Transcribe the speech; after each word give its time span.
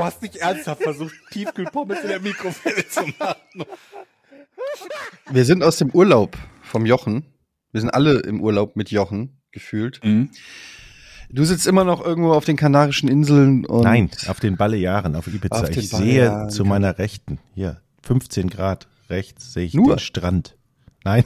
Du 0.00 0.06
hast 0.06 0.22
nicht 0.22 0.36
ernsthaft 0.36 0.82
versucht, 0.82 1.14
Tiefkühlpommes 1.30 2.00
in 2.00 2.08
der 2.08 2.20
Mikrowelle 2.20 2.88
zu 2.88 3.02
machen. 3.18 3.66
Wir 5.30 5.44
sind 5.44 5.62
aus 5.62 5.76
dem 5.76 5.90
Urlaub 5.90 6.38
vom 6.62 6.86
Jochen. 6.86 7.26
Wir 7.70 7.82
sind 7.82 7.90
alle 7.90 8.20
im 8.20 8.40
Urlaub 8.40 8.76
mit 8.76 8.90
Jochen 8.90 9.42
gefühlt. 9.52 10.00
Du 11.28 11.44
sitzt 11.44 11.66
immer 11.66 11.84
noch 11.84 12.02
irgendwo 12.02 12.32
auf 12.32 12.46
den 12.46 12.56
Kanarischen 12.56 13.10
Inseln 13.10 13.66
und 13.66 13.82
Nein, 13.82 14.10
auf 14.26 14.40
den 14.40 14.56
Balearen, 14.56 15.16
auf 15.16 15.26
Ibiza. 15.26 15.60
Auf 15.60 15.68
den 15.68 15.80
ich 15.80 15.90
sehe 15.90 16.48
zu 16.48 16.64
meiner 16.64 16.96
Rechten, 16.96 17.38
hier, 17.54 17.82
15 18.02 18.48
Grad 18.48 18.88
rechts, 19.10 19.52
sehe 19.52 19.66
ich 19.66 19.74
Nur? 19.74 19.96
den 19.96 19.98
Strand. 19.98 20.56
Nein, 21.04 21.24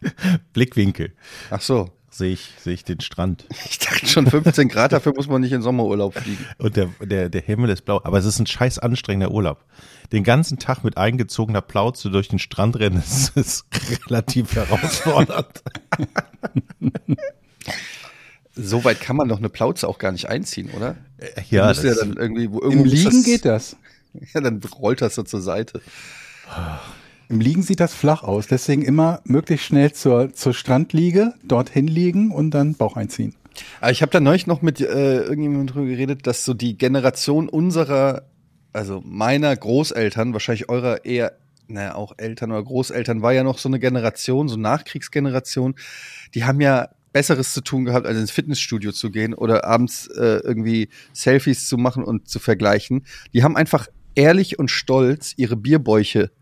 Blickwinkel. 0.54 1.12
Ach 1.50 1.60
so. 1.60 1.90
Sehe 2.16 2.32
ich, 2.32 2.52
sehe 2.60 2.74
ich 2.74 2.84
den 2.84 3.00
Strand. 3.00 3.44
Ich 3.64 3.80
dachte 3.80 4.06
schon 4.06 4.28
15 4.28 4.68
Grad, 4.68 4.92
dafür 4.92 5.12
muss 5.16 5.26
man 5.26 5.40
nicht 5.40 5.50
in 5.50 5.62
Sommerurlaub 5.62 6.14
fliegen. 6.14 6.46
Und 6.58 6.76
der, 6.76 6.86
der, 7.02 7.28
der 7.28 7.40
Himmel 7.40 7.70
ist 7.70 7.84
blau. 7.84 8.00
Aber 8.04 8.18
es 8.18 8.24
ist 8.24 8.38
ein 8.38 8.46
scheiß 8.46 8.78
anstrengender 8.78 9.32
Urlaub. 9.32 9.64
Den 10.12 10.22
ganzen 10.22 10.60
Tag 10.60 10.84
mit 10.84 10.96
eingezogener 10.96 11.60
Plauze 11.60 12.10
durch 12.10 12.28
den 12.28 12.38
Strand 12.38 12.78
rennen, 12.78 12.96
das 13.04 13.30
ist 13.30 13.64
relativ 14.06 14.54
herausfordernd. 14.54 15.62
So 18.56 18.84
weit 18.84 19.00
kann 19.00 19.16
man 19.16 19.28
doch 19.28 19.38
eine 19.38 19.48
Plauze 19.48 19.88
auch 19.88 19.98
gar 19.98 20.12
nicht 20.12 20.28
einziehen, 20.28 20.70
oder? 20.76 20.96
Ja, 21.50 21.66
musst 21.66 21.82
ja 21.82 21.90
das- 21.90 21.98
dann 21.98 22.12
irgendwie, 22.16 22.48
wo 22.52 22.60
irgendwo 22.60 22.84
Im 22.84 22.88
Liegen 22.88 23.10
das, 23.10 23.24
geht 23.24 23.44
das. 23.44 23.76
Ja, 24.32 24.40
dann 24.40 24.60
rollt 24.78 25.02
das 25.02 25.16
so 25.16 25.24
zur 25.24 25.40
Seite. 25.40 25.80
Im 27.28 27.40
Liegen 27.40 27.62
sieht 27.62 27.80
das 27.80 27.94
flach 27.94 28.22
aus. 28.22 28.46
Deswegen 28.46 28.82
immer 28.82 29.20
möglichst 29.24 29.66
schnell 29.66 29.92
zur, 29.92 30.32
zur 30.34 30.54
Strandliege, 30.54 31.34
dorthin 31.42 31.86
liegen 31.86 32.30
und 32.30 32.50
dann 32.50 32.74
Bauch 32.74 32.96
einziehen. 32.96 33.34
Aber 33.80 33.90
ich 33.90 34.02
habe 34.02 34.10
da 34.10 34.20
neulich 34.20 34.46
noch 34.46 34.62
mit 34.62 34.80
äh, 34.80 35.22
irgendjemandem 35.22 35.68
drüber 35.68 35.86
geredet, 35.86 36.26
dass 36.26 36.44
so 36.44 36.54
die 36.54 36.76
Generation 36.76 37.48
unserer, 37.48 38.24
also 38.72 39.02
meiner 39.04 39.56
Großeltern, 39.56 40.32
wahrscheinlich 40.32 40.68
eurer 40.68 41.04
eher, 41.04 41.38
naja, 41.66 41.94
auch 41.94 42.12
Eltern 42.18 42.50
oder 42.50 42.62
Großeltern, 42.62 43.22
war 43.22 43.32
ja 43.32 43.44
noch 43.44 43.58
so 43.58 43.68
eine 43.68 43.78
Generation, 43.78 44.48
so 44.48 44.56
Nachkriegsgeneration, 44.56 45.76
die 46.34 46.44
haben 46.44 46.60
ja 46.60 46.88
Besseres 47.12 47.52
zu 47.52 47.60
tun 47.60 47.84
gehabt, 47.84 48.06
als 48.06 48.18
ins 48.18 48.32
Fitnessstudio 48.32 48.90
zu 48.90 49.10
gehen 49.12 49.34
oder 49.34 49.64
abends 49.64 50.08
äh, 50.08 50.40
irgendwie 50.42 50.88
Selfies 51.12 51.68
zu 51.68 51.78
machen 51.78 52.02
und 52.02 52.28
zu 52.28 52.40
vergleichen. 52.40 53.06
Die 53.32 53.44
haben 53.44 53.56
einfach 53.56 53.86
ehrlich 54.16 54.58
und 54.58 54.68
stolz 54.68 55.32
ihre 55.36 55.56
Bierbäuche 55.56 56.32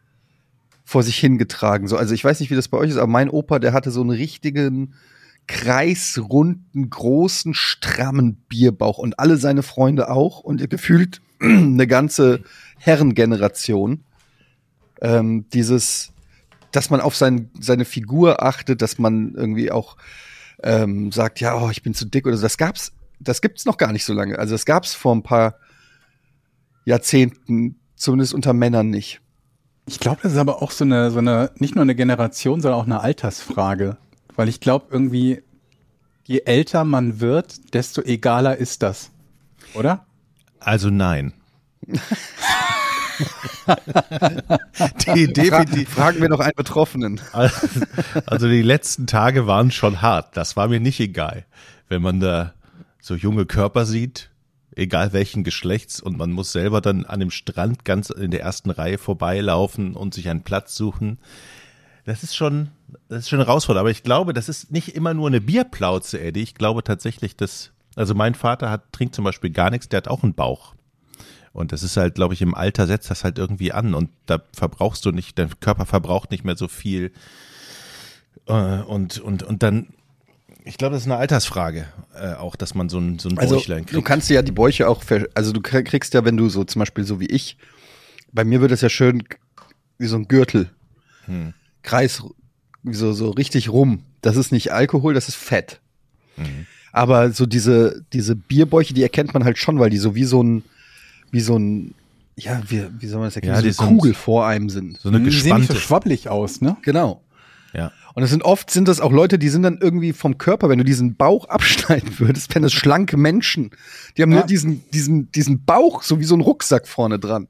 vor 0.85 1.03
sich 1.03 1.17
hingetragen. 1.19 1.89
So, 1.89 1.97
also 1.97 2.15
ich 2.15 2.25
weiß 2.25 2.41
nicht, 2.41 2.51
wie 2.51 2.57
das 2.57 2.69
bei 2.69 2.79
euch 2.79 2.91
ist, 2.91 2.97
aber 2.97 3.07
mein 3.07 3.31
Opa, 3.31 3.59
der 3.59 3.73
hatte 3.73 3.91
so 3.91 4.01
einen 4.01 4.11
richtigen 4.11 4.95
kreisrunden, 5.47 6.89
großen, 6.91 7.55
strammen 7.55 8.37
Bierbauch 8.49 8.99
und 8.99 9.19
alle 9.19 9.37
seine 9.37 9.63
Freunde 9.63 10.11
auch 10.11 10.41
und 10.41 10.69
gefühlt 10.71 11.21
eine 11.41 11.87
ganze 11.87 12.43
Herrengeneration. 12.79 14.05
Ähm, 15.01 15.47
dieses, 15.53 16.13
dass 16.71 16.91
man 16.91 17.01
auf 17.01 17.17
sein, 17.17 17.51
seine 17.59 17.85
Figur 17.85 18.43
achtet, 18.43 18.83
dass 18.83 18.99
man 18.99 19.35
irgendwie 19.35 19.73
auch 19.73 19.97
ähm, 20.63 21.11
sagt, 21.11 21.41
ja, 21.41 21.61
oh, 21.61 21.71
ich 21.71 21.83
bin 21.83 21.95
zu 21.95 22.05
dick 22.05 22.27
oder 22.27 22.37
so. 22.37 22.43
Das 22.43 22.57
gab's, 22.57 22.93
das 23.19 23.41
gibt's 23.41 23.65
noch 23.65 23.79
gar 23.79 23.93
nicht 23.93 24.05
so 24.05 24.13
lange. 24.13 24.39
Also 24.39 24.55
das 24.55 24.65
gab's 24.65 24.95
vor 24.95 25.15
ein 25.15 25.25
paar 25.25 25.57
Jahrzehnten, 26.85 27.81
zumindest 27.97 28.35
unter 28.35 28.53
Männern 28.53 28.91
nicht. 28.91 29.22
Ich 29.87 29.99
glaube, 29.99 30.21
das 30.23 30.33
ist 30.33 30.39
aber 30.39 30.63
auch 30.63 30.71
so 30.71 30.85
eine, 30.85 31.11
so 31.11 31.19
eine, 31.19 31.51
nicht 31.57 31.75
nur 31.75 31.83
eine 31.83 31.95
Generation, 31.95 32.61
sondern 32.61 32.81
auch 32.81 32.87
eine 32.87 33.01
Altersfrage. 33.01 33.97
Weil 34.37 34.49
ich 34.49 34.61
glaube, 34.61 34.87
irgendwie, 34.91 35.43
je 36.25 36.43
älter 36.45 36.85
man 36.85 37.21
wird, 37.21 37.75
desto 37.75 38.03
egaler 38.03 38.57
ist 38.57 38.83
das. 38.83 39.11
Oder? 39.75 40.07
Also 40.61 40.91
nein. 40.91 41.33
die 45.15 45.33
definitiv. 45.33 45.89
Fragen 45.89 46.21
wir 46.21 46.29
noch 46.29 46.41
einen 46.41 46.55
Betroffenen. 46.57 47.21
Also 48.27 48.49
die 48.49 48.63
letzten 48.63 49.07
Tage 49.07 49.47
waren 49.47 49.71
schon 49.71 50.03
hart. 50.03 50.37
Das 50.37 50.57
war 50.57 50.69
mir 50.69 50.81
nicht 50.81 51.01
egal. 51.01 51.45
Wenn 51.89 52.03
man 52.03 52.21
da 52.21 52.55
so 53.01 53.15
junge 53.15 53.47
Körper 53.47 53.85
sieht, 53.85 54.31
egal 54.77 55.13
welchen 55.13 55.45
Geschlechts, 55.45 56.01
und 56.01 56.17
man 56.17 56.33
muss 56.33 56.53
selber 56.53 56.81
dann 56.81 57.05
an 57.05 57.21
dem 57.21 57.31
Strand 57.31 57.85
ganz 57.85 58.11
in 58.11 58.31
der 58.31 58.43
ersten 58.43 58.71
Reihe 58.71 58.99
vorbeilaufen 58.99 59.95
und 59.95 60.15
sich 60.15 60.29
einen 60.29 60.43
Platz 60.43 60.75
suchen. 60.75 61.19
Das 62.05 62.23
ist 62.23 62.35
schon, 62.35 62.71
das 63.09 63.21
ist 63.21 63.29
schon 63.29 63.39
herausfordernd. 63.39 63.83
Aber 63.83 63.91
ich 63.91 64.03
glaube, 64.03 64.33
das 64.33 64.49
ist 64.49 64.73
nicht 64.73 64.95
immer 64.95 65.15
nur 65.15 65.29
eine 65.29 65.41
Bierplauze, 65.41 66.21
Eddie. 66.21 66.43
Ich 66.43 66.55
glaube 66.55 66.83
tatsächlich, 66.83 67.37
dass, 67.37 67.71
also 67.95 68.15
mein 68.15 68.35
Vater 68.35 68.71
hat, 68.71 68.93
trinkt 68.93 69.15
zum 69.15 69.25
Beispiel 69.25 69.51
gar 69.51 69.71
nichts, 69.71 69.89
der 69.89 69.99
hat 69.99 70.09
auch 70.09 70.23
einen 70.23 70.35
Bauch. 70.35 70.75
Und 71.53 71.73
das 71.73 71.83
ist 71.83 71.97
halt, 71.97 72.15
glaube 72.15 72.35
ich, 72.35 72.43
im 72.43 72.55
Alter 72.55 72.87
setzt 72.87 73.11
das 73.11 73.25
halt 73.25 73.39
irgendwie 73.39 73.73
an 73.73 73.95
und 73.95 74.09
da 74.27 74.41
verbrauchst 74.55 75.05
du 75.05 75.13
nicht, 75.13 75.39
dein 75.39 75.61
Körper 75.61 75.85
verbraucht 75.85 76.31
nicht 76.31 76.45
mehr 76.45 76.57
so 76.57 76.67
viel. 76.67 77.13
Äh, 78.47 78.81
und, 78.81 79.19
und, 79.21 79.43
und 79.43 79.63
dann, 79.63 79.89
ich 80.65 80.79
glaube, 80.79 80.95
das 80.95 81.03
ist 81.03 81.09
eine 81.09 81.17
Altersfrage, 81.19 81.87
äh, 82.15 82.35
auch, 82.35 82.57
dass 82.57 82.75
man 82.75 82.89
so 82.89 82.99
ein, 82.99 83.19
so 83.19 83.29
ein 83.29 83.39
Also 83.39 83.57
Bäuchlein 83.57 83.85
du 83.87 83.93
kriegt. 83.95 84.05
kannst 84.07 84.31
ja 84.31 84.43
die 84.43 84.53
Bäuche 84.53 84.89
auch, 84.89 85.03
ver 85.03 85.29
also 85.35 85.53
du 85.53 85.61
krie- 85.61 85.83
kriegst 85.83 86.15
ja, 86.15 86.25
wenn 86.25 86.37
du 86.37 86.49
so 86.49 86.65
zum 86.65 86.81
Beispiel 86.81 87.05
so 87.05 87.19
wie 87.21 87.27
ich, 87.27 87.57
bei 88.33 88.45
mir 88.45 88.61
wird 88.61 88.73
es 88.73 88.81
ja 88.81 88.89
schön 88.89 89.23
wie 89.99 90.07
so 90.07 90.17
ein 90.17 90.29
Gürtel, 90.29 90.71
Hm. 91.27 91.55
Kreis, 91.83 92.23
wie 92.83 92.95
so, 92.95 93.13
so 93.13 93.31
richtig 93.31 93.69
rum. 93.69 94.03
Das 94.23 94.37
ist 94.37 94.51
nicht 94.53 94.73
Alkohol, 94.73 95.15
das 95.15 95.29
ist 95.29 95.37
Fett. 95.37 95.81
Mhm. 96.37 96.67
Aber 96.93 97.31
so 97.33 97.47
diese, 97.47 98.05
diese 98.13 98.35
Bierbäuche, 98.37 98.93
die 98.95 99.03
erkennt 99.03 99.33
man 99.35 99.45
halt 99.45 99.59
schon, 99.59 99.79
weil 99.79 99.91
die 99.91 99.99
so 99.99 100.15
wie 100.15 100.25
so 100.25 100.43
ein, 100.43 100.65
wie 101.31 101.41
so 101.41 101.57
ein, 101.57 101.95
ja, 102.37 102.61
wie, 102.69 102.85
wie 102.99 103.07
soll 103.07 103.19
man 103.21 103.29
das 103.29 103.37
erkennen, 103.37 103.55
Ja, 103.55 103.61
so 103.61 103.65
eine 103.65 103.73
sind- 103.73 103.87
Kugel 103.99 104.15
vor 104.15 104.47
einem 104.47 104.69
sind. 104.69 104.99
so 105.01 105.09
eine 105.09 105.21
Die 105.21 105.31
sehen 105.31 105.51
so 105.51 105.57
gespannte. 105.59 105.81
schwabbelig 105.81 106.29
aus, 106.29 106.61
ne? 106.61 106.77
Genau. 106.83 107.23
Ja. 107.73 107.93
Und 108.15 108.23
es 108.23 108.31
sind 108.31 108.43
oft 108.45 108.71
sind 108.71 108.89
das 108.89 109.01
auch 109.01 109.13
Leute, 109.13 109.39
die 109.39 109.49
sind 109.49 109.63
dann 109.63 109.79
irgendwie 109.81 110.13
vom 110.13 110.39
Körper, 110.39 110.69
wenn 110.69 110.79
du 110.79 110.85
diesen 110.85 111.17
Bauch 111.17 111.49
abschneiden 111.49 112.11
würdest, 112.19 112.55
wenn 112.55 112.63
das 112.63 112.73
schlanke 112.73 113.17
Menschen, 113.17 113.71
die 114.17 114.23
haben 114.23 114.33
Ja. 114.33 114.39
nur 114.39 114.47
diesen 114.47 114.83
diesen 114.91 115.31
diesen 115.33 115.65
Bauch 115.65 116.03
so 116.03 116.21
wie 116.21 116.25
so 116.25 116.35
ein 116.37 116.41
Rucksack 116.41 116.87
vorne 116.89 117.19
dran. 117.19 117.49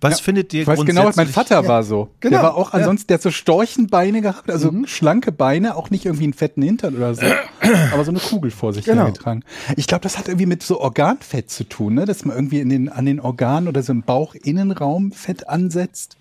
Was 0.00 0.18
Ja, 0.20 0.24
findet 0.24 0.54
ihr 0.54 0.60
Ich 0.62 0.66
weiß 0.68 0.84
genau, 0.84 1.06
was 1.06 1.16
mein 1.16 1.26
Vater 1.26 1.66
war 1.66 1.82
so. 1.82 2.10
Genau, 2.20 2.36
Der 2.36 2.42
war 2.44 2.54
auch 2.54 2.72
ja. 2.72 2.78
ansonsten, 2.78 3.08
der 3.08 3.16
hat 3.16 3.22
so 3.22 3.32
Storchenbeine 3.32 4.20
gehabt, 4.20 4.48
also 4.48 4.70
Mhm. 4.70 4.86
schlanke 4.86 5.32
Beine, 5.32 5.74
auch 5.74 5.90
nicht 5.90 6.04
irgendwie 6.04 6.22
einen 6.22 6.34
fetten 6.34 6.62
Hintern 6.62 6.94
oder 6.94 7.16
so, 7.16 7.22
aber 7.92 8.04
so 8.04 8.12
eine 8.12 8.20
Kugel 8.20 8.52
vor 8.52 8.72
sich 8.72 8.84
Genau. 8.84 9.02
hergetragen. 9.06 9.44
Ich 9.76 9.88
glaube, 9.88 10.02
das 10.02 10.18
hat 10.18 10.28
irgendwie 10.28 10.46
mit 10.46 10.62
so 10.62 10.80
Organfett 10.80 11.50
zu 11.50 11.64
tun, 11.64 11.94
ne? 11.94 12.04
dass 12.04 12.24
man 12.24 12.36
irgendwie 12.36 12.60
in 12.60 12.68
den, 12.68 12.88
an 12.90 13.06
den 13.06 13.18
Organen 13.18 13.66
oder 13.66 13.82
so 13.82 13.90
im 13.90 14.02
Bauchinnenraum 14.02 15.10
Fett 15.10 15.48
ansetzt 15.48 16.16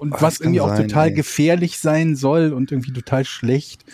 und 0.00 0.14
Ah, 0.14 0.18
was 0.20 0.40
irgendwie 0.40 0.60
auch 0.60 0.68
sein, 0.68 0.88
total 0.88 1.08
ey. 1.08 1.14
gefährlich 1.14 1.78
sein 1.78 2.16
soll 2.16 2.52
und 2.52 2.72
irgendwie 2.72 2.92
total 2.92 3.24
schlecht. 3.24 3.84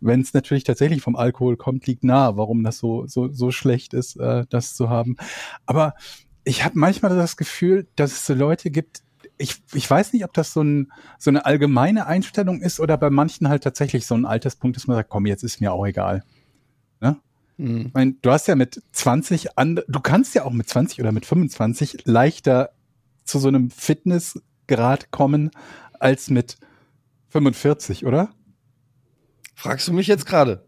Wenn 0.00 0.20
es 0.20 0.32
natürlich 0.32 0.64
tatsächlich 0.64 1.02
vom 1.02 1.16
Alkohol 1.16 1.56
kommt, 1.56 1.86
liegt 1.86 2.04
nahe, 2.04 2.36
warum 2.36 2.62
das 2.62 2.78
so, 2.78 3.06
so, 3.06 3.28
so 3.32 3.50
schlecht 3.50 3.94
ist, 3.94 4.16
äh, 4.16 4.44
das 4.48 4.74
zu 4.74 4.88
haben. 4.88 5.16
Aber 5.66 5.94
ich 6.44 6.64
habe 6.64 6.78
manchmal 6.78 7.14
das 7.16 7.36
Gefühl, 7.36 7.88
dass 7.96 8.12
es 8.12 8.26
so 8.26 8.34
Leute 8.34 8.70
gibt, 8.70 9.02
ich, 9.36 9.56
ich 9.72 9.88
weiß 9.88 10.12
nicht, 10.12 10.24
ob 10.24 10.32
das 10.32 10.52
so, 10.52 10.62
ein, 10.62 10.92
so 11.18 11.30
eine 11.30 11.44
allgemeine 11.46 12.06
Einstellung 12.06 12.60
ist 12.60 12.80
oder 12.80 12.96
bei 12.96 13.10
manchen 13.10 13.48
halt 13.48 13.62
tatsächlich 13.64 14.06
so 14.06 14.14
ein 14.14 14.24
Alterspunkt, 14.24 14.76
dass 14.76 14.86
man 14.86 14.96
sagt, 14.96 15.10
komm, 15.10 15.26
jetzt 15.26 15.44
ist 15.44 15.60
mir 15.60 15.72
auch 15.72 15.86
egal. 15.86 16.24
Ne? 17.00 17.16
Ich 17.86 17.92
meine, 17.94 18.14
du 18.22 18.30
hast 18.30 18.46
ja 18.48 18.54
mit 18.54 18.82
20 18.92 19.58
andere, 19.58 19.84
du 19.88 20.00
kannst 20.00 20.34
ja 20.34 20.44
auch 20.44 20.52
mit 20.52 20.68
20 20.68 21.00
oder 21.00 21.12
mit 21.12 21.26
25 21.26 22.04
leichter 22.04 22.70
zu 23.24 23.38
so 23.38 23.48
einem 23.48 23.70
Fitnessgrad 24.68 25.10
kommen 25.10 25.50
als 25.98 26.30
mit 26.30 26.58
45, 27.28 28.06
oder? 28.06 28.30
Fragst 29.54 29.88
du 29.88 29.92
mich 29.92 30.06
jetzt 30.06 30.26
gerade? 30.26 30.64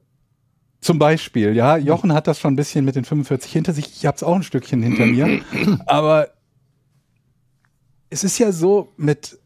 Zum 0.81 0.99
Beispiel, 0.99 1.55
ja. 1.55 1.77
Jochen 1.77 2.13
hat 2.13 2.27
das 2.27 2.41
schon 2.41 2.55
ein 2.55 2.57
bisschen 2.57 2.85
mit 2.85 2.97
den 2.97 3.05
45 3.05 3.53
hinter 3.53 3.73
sich. 3.73 3.87
Ich 3.87 4.07
habe 4.07 4.17
es 4.17 4.23
auch 4.23 4.35
ein 4.35 4.43
Stückchen 4.43 4.83
hinter 4.83 5.07
mir. 5.07 5.43
Aber 5.87 6.31
es 8.09 8.25
ist 8.25 8.39
ja 8.39 8.51
so, 8.51 8.93
mit 8.97 9.39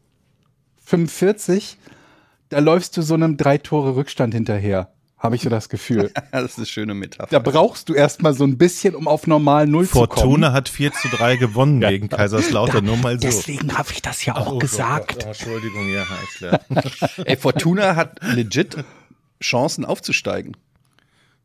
45, 0.85 1.77
da 2.49 2.59
läufst 2.59 2.95
du 2.95 3.01
so 3.01 3.13
einem 3.13 3.37
drei 3.37 3.57
Tore 3.57 3.95
Rückstand 3.95 4.33
hinterher. 4.33 4.94
Habe 5.17 5.35
ich 5.35 5.41
so 5.41 5.49
das 5.49 5.69
Gefühl. 5.69 6.11
das 6.31 6.43
ist 6.51 6.57
eine 6.57 6.65
schöne 6.65 6.93
Metapher. 6.93 7.27
Da 7.31 7.39
brauchst 7.39 7.89
du 7.89 7.93
erstmal 7.93 8.33
so 8.33 8.43
ein 8.43 8.57
bisschen, 8.57 8.95
um 8.95 9.07
auf 9.07 9.27
normal 9.27 9.65
Null 9.67 9.87
zu 9.87 9.93
kommen. 9.93 10.07
Fortuna 10.09 10.51
hat 10.53 10.69
4 10.69 10.91
zu 10.93 11.07
3 11.09 11.37
gewonnen 11.37 11.81
Ja. 11.81 11.89
gegen 11.89 12.09
Kaiserslautern, 12.09 12.85
nur 12.85 12.97
mal 12.97 13.15
so. 13.15 13.21
Deswegen 13.27 13.77
habe 13.77 13.89
ich 13.91 14.01
das 14.01 14.23
ja 14.25 14.35
auch 14.35 14.53
Oh, 14.53 14.57
gesagt. 14.59 15.13
Gott, 15.15 15.23
oh, 15.25 15.27
Entschuldigung, 15.29 15.89
ja, 15.89 16.03
alles 16.03 16.35
klar. 16.37 16.59
Ey, 17.25 17.37
Fortuna 17.37 17.95
hat 17.95 18.19
legit 18.21 18.77
Chancen 19.41 19.85
aufzusteigen. 19.85 20.55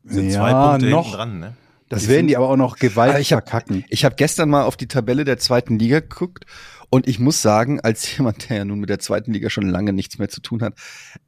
Sind 0.03 0.29
Ja, 0.29 0.39
zwei 0.41 0.51
Punkte 0.53 0.89
noch. 0.89 1.15
dran, 1.15 1.39
ne? 1.39 1.53
Das 1.89 2.07
werden 2.07 2.27
die 2.27 2.37
aber 2.37 2.47
auch 2.49 2.55
noch 2.55 2.77
gewaltig 2.77 3.19
ich 3.21 3.33
hab- 3.33 3.49
verkacken. 3.49 3.83
Ich 3.89 4.05
habe 4.05 4.15
gestern 4.15 4.49
mal 4.49 4.63
auf 4.63 4.77
die 4.77 4.87
Tabelle 4.87 5.25
der 5.25 5.37
zweiten 5.39 5.77
Liga 5.77 5.99
geguckt 5.99 6.45
und 6.91 7.07
ich 7.07 7.19
muss 7.19 7.41
sagen, 7.41 7.79
als 7.79 8.17
jemand, 8.17 8.49
der 8.49 8.57
ja 8.57 8.65
nun 8.65 8.79
mit 8.79 8.89
der 8.89 8.99
zweiten 8.99 9.33
Liga 9.33 9.49
schon 9.49 9.67
lange 9.67 9.93
nichts 9.93 10.19
mehr 10.19 10.29
zu 10.29 10.41
tun 10.41 10.61
hat, 10.61 10.75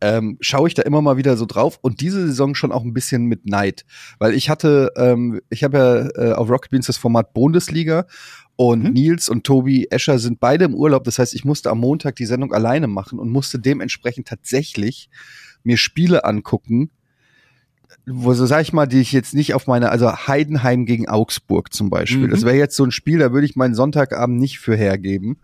ähm, 0.01 0.37
schaue 0.41 0.67
ich 0.67 0.73
da 0.73 0.83
immer 0.83 1.01
mal 1.01 1.17
wieder 1.17 1.37
so 1.37 1.45
drauf 1.45 1.79
und 1.81 2.01
diese 2.01 2.27
Saison 2.27 2.53
schon 2.53 2.71
auch 2.71 2.83
ein 2.83 2.93
bisschen 2.93 3.25
mit 3.25 3.47
Neid, 3.47 3.85
weil 4.19 4.33
ich 4.35 4.49
hatte, 4.49 4.91
ähm, 4.97 5.41
ich 5.49 5.63
habe 5.63 5.77
ja 5.77 6.21
äh, 6.21 6.33
auf 6.33 6.49
Rocket 6.49 6.69
Beans 6.69 6.87
das 6.87 6.97
Format 6.97 7.33
Bundesliga 7.33 8.05
und 8.55 8.83
Mhm. 8.83 8.91
Nils 8.91 9.29
und 9.29 9.45
Tobi 9.45 9.87
Escher 9.89 10.19
sind 10.19 10.39
beide 10.39 10.65
im 10.65 10.75
Urlaub. 10.75 11.05
Das 11.05 11.17
heißt, 11.17 11.33
ich 11.33 11.45
musste 11.45 11.71
am 11.71 11.79
Montag 11.79 12.17
die 12.17 12.25
Sendung 12.25 12.53
alleine 12.53 12.87
machen 12.87 13.17
und 13.17 13.29
musste 13.29 13.57
dementsprechend 13.57 14.27
tatsächlich 14.27 15.09
mir 15.63 15.77
Spiele 15.77 16.25
angucken, 16.25 16.91
wo 18.05 18.33
so 18.33 18.45
sag 18.45 18.61
ich 18.61 18.73
mal, 18.73 18.85
die 18.85 18.99
ich 18.99 19.11
jetzt 19.11 19.33
nicht 19.33 19.53
auf 19.53 19.67
meine, 19.67 19.89
also 19.89 20.11
Heidenheim 20.11 20.85
gegen 20.85 21.07
Augsburg 21.07 21.73
zum 21.73 21.89
Beispiel. 21.89 22.27
Mhm. 22.27 22.31
Das 22.31 22.43
wäre 22.43 22.55
jetzt 22.55 22.75
so 22.75 22.83
ein 22.83 22.91
Spiel, 22.91 23.19
da 23.19 23.31
würde 23.31 23.45
ich 23.45 23.55
meinen 23.55 23.75
Sonntagabend 23.75 24.39
nicht 24.39 24.59
für 24.59 24.75
hergeben. 24.75 25.37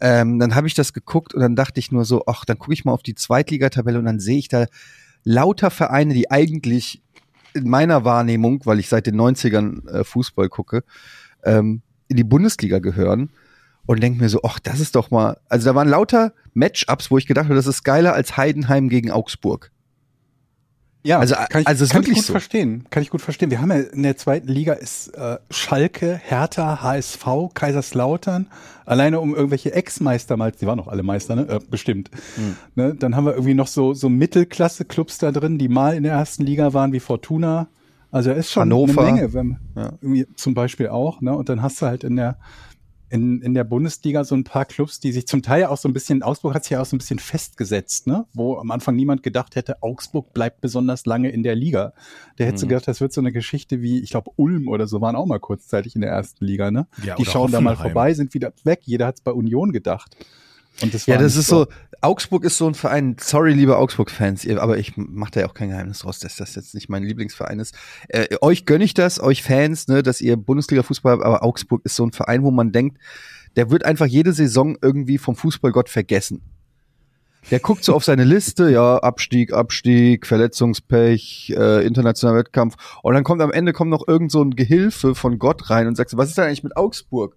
Ähm, 0.00 0.38
dann 0.38 0.54
habe 0.54 0.66
ich 0.66 0.74
das 0.74 0.92
geguckt 0.92 1.34
und 1.34 1.40
dann 1.40 1.56
dachte 1.56 1.78
ich 1.78 1.92
nur 1.92 2.04
so, 2.04 2.24
ach, 2.26 2.44
dann 2.44 2.58
gucke 2.58 2.72
ich 2.72 2.84
mal 2.84 2.92
auf 2.92 3.02
die 3.02 3.14
Zweitligatabelle 3.14 3.98
und 3.98 4.06
dann 4.06 4.20
sehe 4.20 4.38
ich 4.38 4.48
da 4.48 4.66
lauter 5.24 5.70
Vereine, 5.70 6.14
die 6.14 6.30
eigentlich 6.30 7.02
in 7.52 7.68
meiner 7.68 8.04
Wahrnehmung, 8.04 8.62
weil 8.64 8.78
ich 8.78 8.88
seit 8.88 9.06
den 9.06 9.20
90ern 9.20 9.88
äh, 9.88 10.04
Fußball 10.04 10.48
gucke, 10.48 10.84
ähm, 11.44 11.82
in 12.08 12.16
die 12.16 12.24
Bundesliga 12.24 12.78
gehören 12.78 13.30
und 13.86 14.02
denke 14.02 14.22
mir 14.22 14.28
so, 14.28 14.40
ach, 14.42 14.58
das 14.58 14.80
ist 14.80 14.94
doch 14.94 15.10
mal, 15.10 15.38
also 15.48 15.68
da 15.68 15.74
waren 15.74 15.88
lauter 15.88 16.32
Matchups, 16.54 17.10
wo 17.10 17.18
ich 17.18 17.26
gedacht 17.26 17.46
habe, 17.46 17.54
das 17.54 17.66
ist 17.66 17.82
geiler 17.82 18.14
als 18.14 18.36
Heidenheim 18.36 18.88
gegen 18.88 19.10
Augsburg. 19.10 19.70
Ja, 21.02 21.18
Also, 21.18 21.34
kann 21.48 21.62
ich, 21.62 21.66
also 21.66 21.86
kann 21.86 22.02
ich 22.02 22.08
wirklich 22.08 22.16
gut 22.18 22.26
so. 22.26 22.32
verstehen. 22.34 22.84
Kann 22.90 23.02
ich 23.02 23.10
gut 23.10 23.22
verstehen. 23.22 23.50
Wir 23.50 23.60
haben 23.62 23.70
ja 23.70 23.78
in 23.78 24.02
der 24.02 24.16
zweiten 24.18 24.48
Liga 24.48 24.74
ist 24.74 25.08
äh, 25.08 25.38
Schalke, 25.50 26.20
Hertha, 26.22 26.82
HSV, 26.82 27.24
Kaiserslautern. 27.54 28.48
Alleine 28.84 29.20
um 29.20 29.34
irgendwelche 29.34 29.72
Ex-Meister 29.72 30.36
mal, 30.36 30.52
die 30.52 30.66
waren 30.66 30.76
noch 30.76 30.88
alle 30.88 31.02
Meister, 31.02 31.36
ne? 31.36 31.48
Äh, 31.48 31.60
bestimmt. 31.70 32.10
Hm. 32.36 32.56
Ne? 32.74 32.94
Dann 32.94 33.16
haben 33.16 33.24
wir 33.24 33.32
irgendwie 33.32 33.54
noch 33.54 33.68
so 33.68 33.94
so 33.94 34.08
Mittelklasse-Clubs 34.10 35.18
da 35.18 35.32
drin, 35.32 35.58
die 35.58 35.68
mal 35.68 35.94
in 35.96 36.02
der 36.02 36.12
ersten 36.12 36.44
Liga 36.44 36.74
waren, 36.74 36.92
wie 36.92 37.00
Fortuna. 37.00 37.68
Also 38.10 38.32
ist 38.32 38.50
schon 38.50 38.62
Hannover. 38.62 39.02
eine 39.02 39.12
Menge, 39.12 39.32
wenn, 39.34 39.56
Ja. 39.76 39.92
irgendwie 40.02 40.26
zum 40.34 40.52
Beispiel 40.54 40.88
auch. 40.88 41.20
Ne? 41.20 41.32
Und 41.34 41.48
dann 41.48 41.62
hast 41.62 41.80
du 41.80 41.86
halt 41.86 42.02
in 42.04 42.16
der 42.16 42.36
in, 43.10 43.42
in 43.42 43.54
der 43.54 43.64
Bundesliga 43.64 44.24
so 44.24 44.34
ein 44.36 44.44
paar 44.44 44.64
Clubs, 44.64 45.00
die 45.00 45.12
sich 45.12 45.26
zum 45.26 45.42
Teil 45.42 45.64
auch 45.66 45.76
so 45.76 45.88
ein 45.88 45.92
bisschen, 45.92 46.22
Augsburg 46.22 46.54
hat 46.54 46.62
sich 46.64 46.70
ja 46.70 46.80
auch 46.80 46.86
so 46.86 46.94
ein 46.94 46.98
bisschen 46.98 47.18
festgesetzt, 47.18 48.06
ne? 48.06 48.24
wo 48.32 48.56
am 48.56 48.70
Anfang 48.70 48.94
niemand 48.96 49.22
gedacht 49.22 49.56
hätte, 49.56 49.82
Augsburg 49.82 50.32
bleibt 50.32 50.60
besonders 50.60 51.06
lange 51.06 51.28
in 51.30 51.42
der 51.42 51.54
Liga. 51.56 51.92
Der 52.38 52.46
hätte 52.46 52.58
so 52.58 52.66
Mhm. 52.66 52.70
gedacht, 52.70 52.88
das 52.88 53.00
wird 53.00 53.12
so 53.12 53.20
eine 53.20 53.32
Geschichte 53.32 53.82
wie, 53.82 54.00
ich 54.00 54.10
glaube, 54.10 54.30
Ulm 54.36 54.68
oder 54.68 54.86
so 54.86 55.00
waren 55.00 55.16
auch 55.16 55.26
mal 55.26 55.40
kurzzeitig 55.40 55.94
in 55.96 56.02
der 56.02 56.10
ersten 56.10 56.44
Liga. 56.44 56.70
Ne? 56.70 56.86
Ja, 57.04 57.16
die 57.16 57.24
schauen 57.24 57.50
da 57.50 57.60
mal 57.60 57.70
Hoffenheim. 57.72 57.92
vorbei, 57.92 58.14
sind 58.14 58.32
wieder 58.32 58.52
weg. 58.64 58.80
Jeder 58.84 59.06
hat 59.08 59.16
es 59.16 59.20
bei 59.20 59.32
Union 59.32 59.72
gedacht. 59.72 60.16
Und 60.82 60.94
das 60.94 61.06
Ja, 61.06 61.18
das 61.18 61.34
ist 61.36 61.48
so, 61.48 61.66
Augsburg 62.02 62.44
ist 62.44 62.56
so 62.56 62.66
ein 62.66 62.74
Verein, 62.74 63.16
sorry, 63.20 63.52
liebe 63.52 63.76
Augsburg-Fans, 63.76 64.48
aber 64.56 64.78
ich 64.78 64.96
mache 64.96 65.32
da 65.32 65.40
ja 65.40 65.48
auch 65.48 65.54
kein 65.54 65.68
Geheimnis 65.68 65.98
draus, 65.98 66.18
dass 66.18 66.36
das 66.36 66.54
jetzt 66.54 66.74
nicht 66.74 66.88
mein 66.88 67.02
Lieblingsverein 67.02 67.58
ist. 67.58 67.74
Äh, 68.08 68.36
euch 68.40 68.64
gönne 68.64 68.84
ich 68.84 68.94
das, 68.94 69.20
euch 69.20 69.42
Fans, 69.42 69.86
ne, 69.88 70.02
dass 70.02 70.20
ihr 70.22 70.36
Bundesliga-Fußball 70.36 71.12
habt, 71.12 71.24
aber 71.24 71.42
Augsburg 71.42 71.82
ist 71.84 71.96
so 71.96 72.04
ein 72.04 72.12
Verein, 72.12 72.42
wo 72.42 72.50
man 72.50 72.72
denkt, 72.72 72.98
der 73.56 73.70
wird 73.70 73.84
einfach 73.84 74.06
jede 74.06 74.32
Saison 74.32 74.78
irgendwie 74.80 75.18
vom 75.18 75.36
Fußballgott 75.36 75.88
vergessen. 75.90 76.40
Der 77.50 77.58
guckt 77.58 77.84
so 77.84 77.94
auf 77.94 78.04
seine 78.04 78.24
Liste, 78.24 78.70
ja, 78.70 78.98
Abstieg, 78.98 79.52
Abstieg, 79.52 80.26
Verletzungspech, 80.26 81.54
äh, 81.56 81.84
internationaler 81.86 82.38
Wettkampf. 82.38 82.76
Und 83.02 83.14
dann 83.14 83.24
kommt 83.24 83.40
am 83.40 83.50
Ende 83.50 83.72
kommt 83.72 83.90
noch 83.90 84.06
irgend 84.06 84.30
so 84.30 84.42
ein 84.42 84.56
Gehilfe 84.56 85.14
von 85.14 85.38
Gott 85.38 85.70
rein 85.70 85.86
und 85.86 85.96
sagt 85.96 86.10
so, 86.10 86.18
was 86.18 86.28
ist 86.28 86.38
denn 86.38 86.44
eigentlich 86.44 86.64
mit 86.64 86.76
Augsburg? 86.76 87.34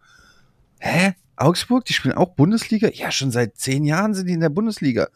Hä? 0.79 1.13
Augsburg? 1.35 1.85
Die 1.85 1.93
spielen 1.93 2.15
auch 2.15 2.35
Bundesliga? 2.35 2.89
Ja, 2.93 3.11
schon 3.11 3.31
seit 3.31 3.57
zehn 3.57 3.83
Jahren 3.85 4.13
sind 4.13 4.27
die 4.27 4.33
in 4.33 4.39
der 4.39 4.49
Bundesliga. 4.49 5.07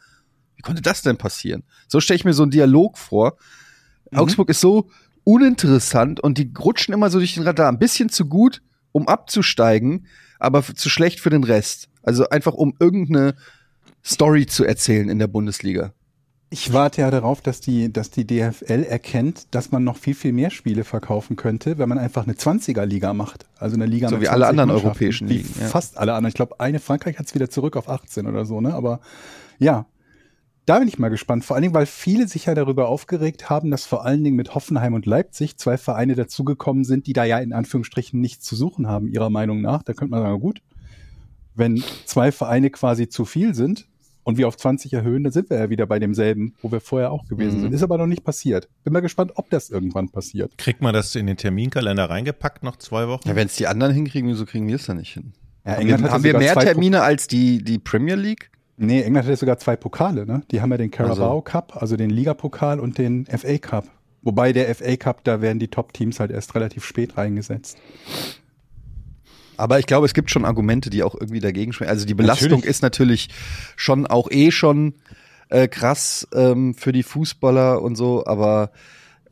Wie 0.56 0.62
konnte 0.62 0.82
das 0.82 1.02
denn 1.02 1.18
passieren? 1.18 1.64
So 1.88 2.00
stelle 2.00 2.16
ich 2.16 2.26
mir 2.26 2.34
so 2.34 2.44
einen 2.44 2.52
Dialog 2.52 2.98
vor. 2.98 3.38
Mhm. 4.12 4.20
Augsburg 4.20 4.50
ist 4.50 4.62
so 4.62 4.90
uninteressant 5.24 6.20
und 6.20 6.38
die 6.38 6.52
rutschen 6.58 6.94
immer 6.94 7.10
so 7.10 7.20
durch 7.20 7.36
den 7.36 7.44
Radar. 7.44 7.70
Ein 7.70 7.80
bisschen 7.80 8.10
zu 8.10 8.26
gut, 8.26 8.62
um 8.92 9.08
abzusteigen, 9.08 10.08
aber 10.40 10.64
zu 10.64 10.90
schlecht 10.90 11.20
für 11.20 11.30
den 11.30 11.44
Rest. 11.44 11.90
Also 12.02 12.30
einfach 12.30 12.54
um 12.54 12.76
irgendeine 12.80 13.36
Story 14.04 14.46
zu 14.46 14.64
erzählen 14.64 15.10
in 15.10 15.20
der 15.20 15.28
Bundesliga. 15.28 15.94
Ich 16.50 16.72
warte 16.72 17.02
ja 17.02 17.12
darauf, 17.12 17.42
dass 17.42 17.60
die, 17.60 17.92
dass 17.92 18.10
die 18.10 18.26
DFL 18.26 18.84
erkennt, 18.84 19.54
dass 19.54 19.72
man 19.72 19.84
noch 19.84 19.98
viel, 19.98 20.16
viel 20.16 20.32
mehr 20.32 20.50
Spiele 20.50 20.86
verkaufen 20.86 21.36
könnte, 21.36 21.78
wenn 21.78 21.90
man 21.90 21.98
einfach 21.98 22.24
eine 22.24 22.34
20er-Liga 22.34 23.14
macht. 23.14 23.46
Also 23.58 23.76
eine 23.76 23.86
Liga 23.86 24.08
So 24.08 24.16
mit 24.16 24.24
wie 24.24 24.30
alle 24.30 24.46
20 24.46 24.50
anderen 24.50 24.70
europäischen 24.72 25.28
Wie 25.28 25.38
Ligen, 25.38 25.54
ja. 25.60 25.68
Fast 25.68 25.98
alle 25.98 26.14
anderen. 26.14 26.30
Ich 26.30 26.36
glaube, 26.36 26.60
eine 26.62 26.80
Frankreich 26.80 27.20
hat 27.20 27.26
es 27.26 27.36
wieder 27.36 27.50
zurück 27.50 27.76
auf 27.76 27.90
18 27.90 28.28
oder 28.28 28.46
so, 28.46 28.62
ne? 28.62 28.74
Aber 28.74 29.02
ja, 29.60 29.88
da 30.66 30.80
bin 30.80 30.88
ich 30.88 31.00
mal 31.00 31.10
gespannt. 31.10 31.44
Vor 31.44 31.56
allen 31.56 31.64
Dingen, 31.64 31.74
weil 31.74 31.86
viele 31.86 32.30
sich 32.30 32.46
ja 32.46 32.56
darüber 32.56 32.88
aufgeregt 32.88 33.50
haben, 33.50 33.70
dass 33.70 33.86
vor 33.86 34.06
allen 34.06 34.24
Dingen 34.24 34.38
mit 34.38 34.56
Hoffenheim 34.56 34.94
und 34.94 35.06
Leipzig 35.06 35.58
zwei 35.58 35.78
Vereine 35.78 36.16
dazugekommen 36.16 36.86
sind, 36.86 37.08
die 37.08 37.14
da 37.14 37.26
ja 37.26 37.40
in 37.40 37.52
Anführungsstrichen 37.52 38.22
nichts 38.22 38.46
zu 38.46 38.56
suchen 38.56 38.88
haben, 38.88 39.08
ihrer 39.08 39.30
Meinung 39.30 39.62
nach. 39.62 39.84
Da 39.84 39.94
könnte 39.94 40.12
man 40.12 40.22
sagen, 40.22 40.40
gut, 40.40 40.62
wenn 41.56 41.84
zwei 42.06 42.32
Vereine 42.32 42.70
quasi 42.70 43.10
zu 43.10 43.26
viel 43.26 43.54
sind 43.54 43.88
und 44.28 44.38
wir 44.38 44.48
auf 44.50 44.58
20 44.58 44.92
erhöhen, 44.92 45.24
dann 45.24 45.32
sind 45.32 45.50
wir 45.50 45.58
ja 45.58 45.70
wieder 45.70 45.86
bei 45.86 46.00
demselben, 46.00 46.54
wo 46.62 46.70
wir 46.70 46.82
vorher 46.82 47.12
auch 47.12 47.26
gewesen 47.28 47.60
Mhm. 47.60 47.62
sind. 47.62 47.74
Ist 47.74 47.82
aber 47.84 47.98
noch 47.98 48.08
nicht 48.08 48.26
passiert. 48.26 48.68
Bin 48.84 48.92
mal 48.92 49.00
gespannt, 49.00 49.32
ob 49.36 49.50
das 49.50 49.70
irgendwann 49.70 50.10
passiert. 50.10 50.58
Kriegt 50.58 50.82
man 50.82 50.94
das 50.94 51.16
in 51.16 51.28
den 51.28 51.38
Terminkalender 51.38 52.10
reingepackt, 52.10 52.62
noch 52.62 52.76
zwei 52.76 53.08
Wochen? 53.08 53.26
Ja, 53.28 53.38
wenn 53.38 53.48
es 53.48 53.56
die 53.56 53.68
anderen 53.68 53.94
hinkriegen, 53.94 54.30
wieso 54.30 54.46
kriegen 54.46 54.68
wir 54.68 54.76
es 54.76 54.86
dann 54.86 54.98
nicht 54.98 55.14
hin? 55.14 55.32
Ja, 55.66 55.78
haben 55.78 55.88
wir, 55.88 56.12
haben 56.12 56.24
wir 56.26 56.38
mehr 56.38 56.56
Termine 56.56 57.04
als 57.04 57.28
die, 57.28 57.64
die 57.64 57.80
Premier 57.80 58.16
League? 58.16 58.52
Nee, 58.76 59.02
England 59.02 59.26
hatte 59.28 59.38
sogar 59.38 59.58
zwei 59.60 59.76
Pokale, 59.78 60.26
ne? 60.26 60.42
Die 60.52 60.60
haben 60.62 60.72
ja 60.72 60.78
den 60.78 60.92
Carabao 60.92 61.30
Also. 61.30 61.42
Cup, 61.42 61.78
also 61.82 61.96
den 61.96 62.10
Ligapokal 62.10 62.80
und 62.82 62.98
den 62.98 63.26
FA 63.28 63.58
Cup. 63.58 63.88
Wobei 64.24 64.52
der 64.52 64.76
FA 64.76 64.98
Cup, 64.98 65.24
da 65.24 65.42
werden 65.42 65.58
die 65.60 65.70
Top-Teams 65.70 66.20
halt 66.20 66.32
erst 66.32 66.54
relativ 66.54 66.84
spät 66.86 67.16
reingesetzt. 67.18 67.78
Aber 69.58 69.80
ich 69.80 69.86
glaube, 69.88 70.06
es 70.06 70.14
gibt 70.14 70.32
schon 70.32 70.46
Argumente, 70.46 70.90
die 70.90 71.04
auch 71.04 71.16
irgendwie 71.16 71.40
dagegen 71.40 71.74
sprechen. 71.74 71.90
Also 71.90 72.06
die 72.06 72.14
Belastung 72.14 72.50
Natürlich. 72.52 72.66
ist 72.70 72.82
natürlich 72.84 73.30
schon 73.76 74.06
auch 74.08 74.30
eh 74.32 74.52
schon 74.52 74.94
äh, 75.50 75.68
krass 75.68 76.28
ähm, 76.34 76.74
für 76.76 76.92
die 76.92 77.04
Fußballer 77.04 77.82
und 77.82 77.96
so, 77.96 78.26
aber 78.26 78.72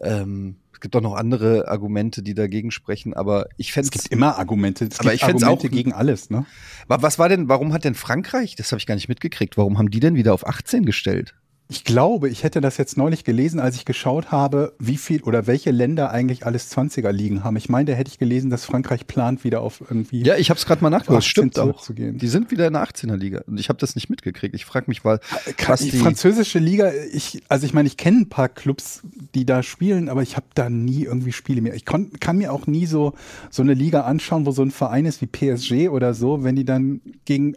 ähm, 0.01 0.55
es 0.73 0.79
gibt 0.81 0.95
auch 0.95 1.01
noch 1.01 1.15
andere 1.15 1.67
Argumente, 1.67 2.21
die 2.21 2.33
dagegen 2.33 2.69
sprechen. 2.71 3.13
Aber 3.13 3.47
ich 3.57 3.71
fände 3.71 3.85
Es 3.87 3.91
gibt 3.91 4.07
immer 4.11 4.37
Argumente. 4.37 4.85
Es 4.85 4.99
Aber 4.99 5.09
gibt 5.11 5.15
ich 5.15 5.23
Argumente 5.23 5.67
auch- 5.67 5.71
gegen 5.71 5.93
alles, 5.93 6.29
ne? 6.29 6.45
Was 6.87 7.17
war 7.17 7.29
denn, 7.29 7.47
warum 7.49 7.73
hat 7.73 7.85
denn 7.85 7.95
Frankreich, 7.95 8.55
das 8.55 8.71
habe 8.71 8.79
ich 8.79 8.85
gar 8.85 8.95
nicht 8.95 9.09
mitgekriegt, 9.09 9.57
warum 9.57 9.77
haben 9.77 9.89
die 9.89 9.99
denn 9.99 10.15
wieder 10.15 10.33
auf 10.33 10.45
18 10.45 10.85
gestellt? 10.85 11.33
Ich 11.67 11.83
glaube, 11.83 12.29
ich 12.29 12.43
hätte 12.43 12.61
das 12.61 12.77
jetzt 12.77 12.95
neulich 12.95 13.23
gelesen, 13.23 13.59
als 13.59 13.75
ich 13.75 13.85
geschaut 13.85 14.31
habe, 14.31 14.73
wie 14.77 14.97
viel 14.97 15.23
oder 15.23 15.47
welche 15.47 15.71
Länder 15.71 16.11
eigentlich 16.11 16.45
alles 16.45 16.71
20er 16.71 17.11
liegen 17.11 17.43
haben. 17.43 17.57
Ich 17.57 17.69
meine, 17.69 17.89
da 17.89 17.97
hätte 17.97 18.11
ich 18.11 18.19
gelesen, 18.19 18.51
dass 18.51 18.65
Frankreich 18.65 19.07
plant, 19.07 19.43
wieder 19.43 19.61
auf 19.61 19.81
irgendwie. 19.81 20.23
Ja, 20.23 20.37
ich 20.37 20.51
habe 20.51 20.59
es 20.59 20.67
gerade 20.67 20.83
mal 20.83 20.91
nachgeguckt, 20.91 21.17
18 21.17 21.29
stimmt 21.29 21.59
auch. 21.59 21.83
Die 21.89 22.27
sind 22.27 22.51
wieder 22.51 22.67
in 22.67 22.73
der 22.73 22.83
18er 22.83 23.15
Liga 23.15 23.41
und 23.47 23.59
ich 23.59 23.69
habe 23.69 23.79
das 23.79 23.95
nicht 23.95 24.11
mitgekriegt. 24.11 24.53
Ich 24.53 24.63
frage 24.63 24.85
mich, 24.87 25.03
weil 25.03 25.19
die 25.47 25.89
die 25.89 25.97
französische 25.97 26.59
Liga, 26.59 26.91
ich, 27.11 27.41
also 27.49 27.65
ich 27.65 27.73
meine, 27.73 27.87
ich 27.87 27.97
kenne 27.97 28.19
ein 28.19 28.29
paar 28.29 28.49
Clubs, 28.49 29.01
die 29.33 29.45
da 29.45 29.63
spielen, 29.63 30.07
aber 30.07 30.21
ich 30.21 30.35
habe 30.35 30.45
da 30.53 30.69
nie 30.69 31.03
irgendwie 31.03 31.31
Spiele 31.31 31.61
mehr. 31.61 31.73
Ich 31.73 31.85
kon, 31.85 32.11
kann 32.19 32.37
mir 32.37 32.53
auch 32.53 32.67
nie 32.67 32.85
so, 32.85 33.13
so 33.49 33.63
eine 33.63 33.73
Liga 33.73 34.01
anschauen, 34.01 34.45
wo 34.45 34.51
so 34.51 34.61
ein 34.61 34.69
Verein 34.69 35.05
ist 35.05 35.19
wie 35.21 35.27
PSG 35.27 35.89
oder 35.89 36.13
so, 36.13 36.43
wenn 36.43 36.55
die 36.55 36.65
dann 36.65 37.01
gegen 37.25 37.55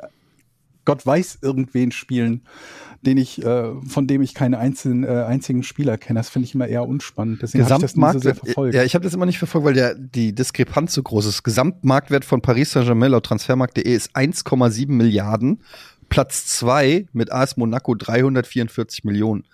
Gott 0.88 1.04
weiß 1.04 1.40
irgendwen 1.42 1.92
spielen, 1.92 2.42
den 3.02 3.18
ich, 3.18 3.44
äh, 3.44 3.74
von 3.86 4.06
dem 4.06 4.22
ich 4.22 4.32
keine 4.32 4.58
einzelnen, 4.58 5.04
äh, 5.04 5.24
einzigen 5.24 5.62
Spieler 5.62 5.98
kenne. 5.98 6.18
Das 6.18 6.30
finde 6.30 6.46
ich 6.46 6.54
immer 6.54 6.66
eher 6.66 6.88
unspannend. 6.88 7.42
Deswegen 7.42 7.64
habe 7.64 7.74
ich 7.74 7.80
das 7.92 7.96
nie 7.96 8.12
so 8.12 8.18
sehr 8.18 8.34
verfolgt. 8.34 8.74
ja, 8.74 8.84
ich 8.84 8.94
habe 8.94 9.04
das 9.04 9.12
immer 9.12 9.26
nicht 9.26 9.38
verfolgt, 9.38 9.66
weil 9.66 9.74
der, 9.74 9.94
die 9.94 10.34
Diskrepanz 10.34 10.94
so 10.94 11.02
groß 11.02 11.26
ist. 11.26 11.42
Gesamtmarktwert 11.42 12.24
von 12.24 12.40
Paris 12.40 12.72
Saint-Germain 12.72 13.10
laut 13.10 13.26
Transfermarkt.de 13.26 13.84
ist 13.84 14.16
1,7 14.16 14.90
Milliarden. 14.90 15.62
Platz 16.08 16.46
zwei 16.46 17.06
mit 17.12 17.30
AS 17.30 17.58
Monaco 17.58 17.94
344 17.94 19.04
Millionen. 19.04 19.44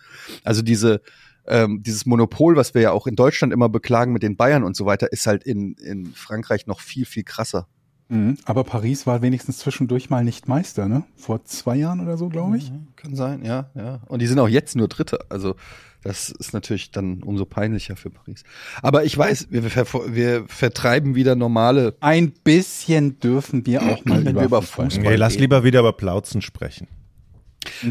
Also 0.44 0.62
diese, 0.62 1.02
ähm, 1.48 1.82
dieses 1.82 2.06
Monopol, 2.06 2.54
was 2.54 2.74
wir 2.74 2.82
ja 2.82 2.92
auch 2.92 3.08
in 3.08 3.16
Deutschland 3.16 3.52
immer 3.52 3.68
beklagen 3.68 4.12
mit 4.12 4.22
den 4.22 4.36
Bayern 4.36 4.62
und 4.62 4.76
so 4.76 4.86
weiter, 4.86 5.12
ist 5.12 5.26
halt 5.26 5.42
in, 5.42 5.74
in 5.74 6.06
Frankreich 6.14 6.68
noch 6.68 6.80
viel, 6.80 7.06
viel 7.06 7.24
krasser. 7.24 7.66
Mhm. 8.08 8.36
Aber 8.44 8.64
Paris 8.64 9.06
war 9.06 9.22
wenigstens 9.22 9.58
zwischendurch 9.58 10.10
mal 10.10 10.24
nicht 10.24 10.46
Meister, 10.48 10.88
ne? 10.88 11.04
Vor 11.16 11.44
zwei 11.44 11.76
Jahren 11.76 12.00
oder 12.00 12.16
so, 12.18 12.28
glaube 12.28 12.58
ich. 12.58 12.70
Kann 12.96 13.16
sein, 13.16 13.44
ja, 13.44 13.70
ja. 13.74 14.00
Und 14.08 14.20
die 14.20 14.26
sind 14.26 14.38
auch 14.38 14.48
jetzt 14.48 14.76
nur 14.76 14.88
Dritte. 14.88 15.18
Also 15.30 15.56
das 16.02 16.28
ist 16.28 16.52
natürlich 16.52 16.90
dann 16.90 17.22
umso 17.22 17.46
peinlicher 17.46 17.96
für 17.96 18.10
Paris. 18.10 18.44
Aber 18.82 19.04
ich 19.04 19.16
weiß, 19.16 19.46
wir, 19.50 19.62
ver 19.70 19.86
wir 20.14 20.44
vertreiben 20.48 21.14
wieder 21.14 21.34
normale. 21.34 21.94
Ein 22.00 22.30
bisschen 22.32 23.18
dürfen 23.20 23.64
wir 23.64 23.82
auch 23.82 24.04
mal 24.04 24.22
Wenn 24.22 24.32
über, 24.32 24.40
wir 24.42 24.46
über 24.48 24.60
Fußball. 24.62 24.88
Fußball- 24.88 25.00
Nee, 25.10 25.16
lass 25.16 25.38
lieber 25.38 25.64
wieder 25.64 25.80
über 25.80 25.94
Plauzen 25.94 26.42
sprechen. 26.42 26.88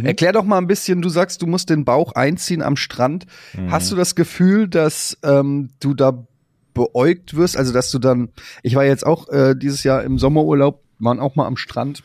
Erklär 0.04 0.32
doch 0.34 0.44
mal 0.44 0.60
ein 0.60 0.68
bisschen, 0.68 1.02
du 1.02 1.10
sagst, 1.10 1.42
du 1.42 1.48
musst 1.48 1.72
den 1.72 1.84
Bauch 1.86 2.12
einziehen 2.14 2.62
am 2.62 2.76
Strand. 2.76 3.26
Hast 3.70 3.92
du 3.92 3.96
das 3.96 4.14
Gefühl, 4.14 4.68
dass 4.68 5.18
ähm, 5.24 5.70
du 5.80 5.96
da 5.96 6.28
beäugt 6.74 7.36
wirst? 7.36 7.58
Also, 7.58 7.74
dass 7.74 7.92
du 7.92 8.00
dann, 8.00 8.30
ich 8.62 8.76
war 8.76 8.86
jetzt 8.86 9.06
auch 9.06 9.30
äh, 9.30 9.56
dieses 9.56 9.84
Jahr 9.84 10.04
im 10.04 10.20
Sommerurlaub, 10.20 10.84
waren 11.00 11.20
auch 11.20 11.36
mal 11.36 11.48
am 11.48 11.58
Strand. 11.58 12.04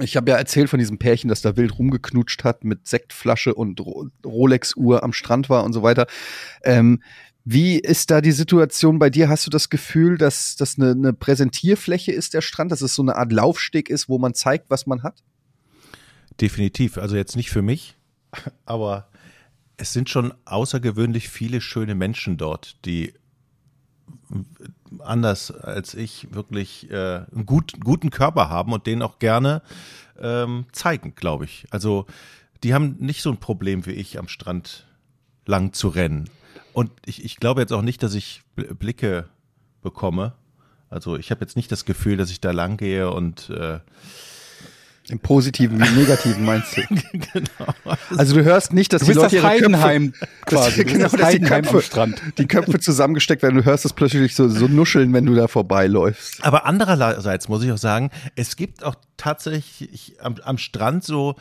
Ich 0.00 0.16
habe 0.16 0.30
ja 0.30 0.38
erzählt 0.38 0.70
von 0.70 0.78
diesem 0.78 0.98
Pärchen, 0.98 1.28
das 1.28 1.42
da 1.42 1.56
wild 1.56 1.78
rumgeknutscht 1.78 2.44
hat 2.44 2.64
mit 2.64 2.88
Sektflasche 2.88 3.54
und 3.54 3.80
Ro 3.80 4.08
Rolex-Uhr 4.24 5.02
am 5.02 5.12
Strand 5.12 5.50
war 5.50 5.64
und 5.64 5.72
so 5.72 5.82
weiter. 5.82 6.06
Ähm, 6.62 7.02
wie 7.44 7.78
ist 7.78 8.10
da 8.10 8.20
die 8.20 8.32
Situation 8.32 8.98
bei 8.98 9.10
dir? 9.10 9.28
Hast 9.28 9.46
du 9.46 9.50
das 9.50 9.68
Gefühl, 9.68 10.16
dass 10.16 10.54
das 10.56 10.78
eine, 10.78 10.92
eine 10.92 11.12
Präsentierfläche 11.12 12.12
ist, 12.12 12.34
der 12.34 12.40
Strand, 12.40 12.70
dass 12.70 12.82
es 12.82 12.94
so 12.94 13.02
eine 13.02 13.16
Art 13.16 13.32
Laufsteg 13.32 13.90
ist, 13.90 14.08
wo 14.08 14.18
man 14.18 14.34
zeigt, 14.34 14.70
was 14.70 14.86
man 14.86 15.02
hat? 15.02 15.22
Definitiv. 16.40 16.98
Also 16.98 17.16
jetzt 17.16 17.36
nicht 17.36 17.50
für 17.50 17.62
mich, 17.62 17.96
aber 18.64 19.08
es 19.76 19.92
sind 19.92 20.08
schon 20.08 20.32
außergewöhnlich 20.44 21.28
viele 21.28 21.60
schöne 21.60 21.94
Menschen 21.94 22.36
dort, 22.36 22.76
die 22.84 23.14
anders 24.98 25.50
als 25.50 25.94
ich 25.94 26.34
wirklich 26.34 26.90
äh, 26.90 27.24
einen 27.32 27.46
gut, 27.46 27.74
guten 27.82 28.10
Körper 28.10 28.48
haben 28.48 28.72
und 28.72 28.86
den 28.86 29.02
auch 29.02 29.18
gerne 29.18 29.62
ähm, 30.20 30.66
zeigen, 30.72 31.14
glaube 31.14 31.44
ich. 31.44 31.66
Also 31.70 32.06
die 32.62 32.74
haben 32.74 32.96
nicht 32.98 33.22
so 33.22 33.30
ein 33.30 33.38
Problem 33.38 33.86
wie 33.86 33.92
ich 33.92 34.18
am 34.18 34.28
Strand 34.28 34.86
lang 35.46 35.72
zu 35.72 35.88
rennen. 35.88 36.28
Und 36.72 36.90
ich, 37.04 37.24
ich 37.24 37.36
glaube 37.36 37.60
jetzt 37.60 37.72
auch 37.72 37.82
nicht, 37.82 38.02
dass 38.02 38.14
ich 38.14 38.42
Bl- 38.56 38.74
Blicke 38.74 39.28
bekomme. 39.82 40.34
Also 40.88 41.16
ich 41.16 41.30
habe 41.30 41.40
jetzt 41.40 41.56
nicht 41.56 41.72
das 41.72 41.84
Gefühl, 41.84 42.16
dass 42.16 42.30
ich 42.30 42.40
da 42.40 42.50
lang 42.50 42.76
gehe 42.76 43.10
und 43.10 43.50
äh, 43.50 43.80
Im 45.08 45.18
Positiven 45.18 45.80
wie 45.80 45.86
im 45.86 45.96
Negativen 45.96 46.44
meinst 46.44 46.76
du? 46.76 46.82
genau. 47.12 47.96
Also 48.16 48.36
du 48.36 48.44
hörst 48.44 48.72
nicht, 48.72 48.92
dass 48.92 49.02
Du 49.02 49.08
die 49.08 49.12
Leute 49.14 49.24
das 49.24 49.32
ihre 49.32 49.42
Köpfe, 49.42 49.58
Heidenheim 49.62 50.14
quasi. 50.46 50.84
Du 50.84 50.92
genau, 50.92 51.02
das 51.04 51.12
dass 51.12 51.20
die 51.20 51.26
Heidenheim 51.26 51.64
am 51.64 51.72
Köpfe, 51.72 51.82
Strand. 51.82 52.22
die 52.38 52.46
Köpfe 52.46 52.78
zusammengesteckt 52.78 53.42
werden. 53.42 53.56
Du 53.56 53.64
hörst 53.64 53.84
das 53.84 53.92
plötzlich 53.92 54.34
so, 54.34 54.48
so 54.48 54.68
nuscheln, 54.68 55.12
wenn 55.12 55.26
du 55.26 55.34
da 55.34 55.48
vorbeiläufst. 55.48 56.44
Aber 56.44 56.66
andererseits 56.66 57.48
muss 57.48 57.64
ich 57.64 57.72
auch 57.72 57.78
sagen, 57.78 58.10
es 58.36 58.56
gibt 58.56 58.84
auch 58.84 58.94
tatsächlich 59.16 60.16
am, 60.20 60.36
am 60.44 60.56
Strand 60.58 61.02
so 61.02 61.34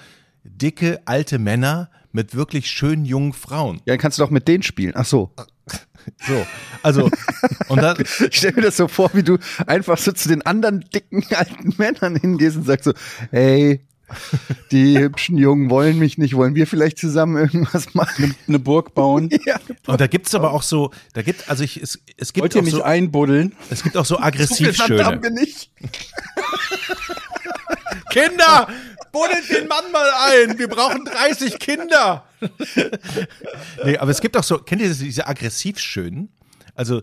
dicke 0.44 1.00
alte 1.06 1.38
Männer 1.38 1.90
mit 2.12 2.36
wirklich 2.36 2.70
schönen 2.70 3.06
jungen 3.06 3.34
Frauen. 3.34 3.78
Ja, 3.86 3.94
dann 3.94 4.00
kannst 4.00 4.18
du 4.18 4.24
doch 4.24 4.32
mit 4.32 4.48
denen 4.48 4.64
spielen. 4.64 4.94
Ach 4.96 5.06
so. 5.06 5.32
So, 6.28 6.46
also 6.84 7.10
und 7.68 7.82
dann, 7.82 7.98
Ich 8.00 8.38
stell 8.38 8.54
mir 8.54 8.62
das 8.64 8.78
so 8.78 8.88
vor, 8.88 9.10
wie 9.14 9.24
du 9.24 9.38
einfach 9.68 9.98
so 9.98 10.12
zu 10.12 10.30
den 10.30 10.42
anderen 10.44 10.86
dicken 10.94 11.24
alten 11.36 11.74
Männern 11.78 12.16
hingehst 12.16 12.58
und 12.58 12.66
sagst 12.66 12.86
so, 12.86 12.94
hey, 13.32 13.82
die 14.72 15.00
hübschen 15.00 15.38
Jungen 15.38 15.70
wollen 15.70 15.98
mich 15.98 16.18
nicht, 16.18 16.36
wollen 16.36 16.54
wir 16.54 16.68
vielleicht 16.68 16.98
zusammen 16.98 17.38
irgendwas 17.38 17.94
machen? 17.94 18.36
Eine 18.48 18.60
Burg 18.60 18.94
bauen. 18.94 19.30
Ja. 19.46 19.60
und 19.88 20.00
da 20.02 20.08
gibt's 20.08 20.36
aber 20.36 20.52
auch 20.52 20.64
so, 20.64 20.92
da 21.14 21.22
gibt 21.22 21.50
also 21.50 21.64
ich 21.64 21.82
es, 21.82 22.00
es 22.18 22.34
gibt 22.34 22.44
Wollt 22.44 22.56
ihr 22.56 22.60
auch 22.62 22.66
mich 22.66 22.74
so, 22.74 22.84
einbuddeln? 22.84 23.56
es 23.70 23.84
gibt 23.84 23.98
auch 23.98 24.06
so 24.06 24.16
So 24.16 24.22
aggressiv 24.22 24.78
haben 24.80 24.88
schöne 24.88 25.24
wir 25.24 25.32
nicht. 25.32 25.72
Kinder, 28.12 28.68
buddelt 29.12 29.50
den 29.50 29.68
Mann 29.68 29.92
mal 29.92 30.10
ein, 30.30 30.60
wir 30.60 30.68
brauchen 30.68 31.06
30 31.06 31.60
Kinder. 31.60 32.26
nee, 33.84 33.98
aber 33.98 34.12
es 34.12 34.22
gibt 34.22 34.38
auch 34.38 34.44
so, 34.44 34.60
kennt 34.60 34.82
ihr 34.82 34.90
diese, 34.94 35.28
aggressiv 35.28 35.80
schönen? 35.80 36.30
Also 36.76 37.02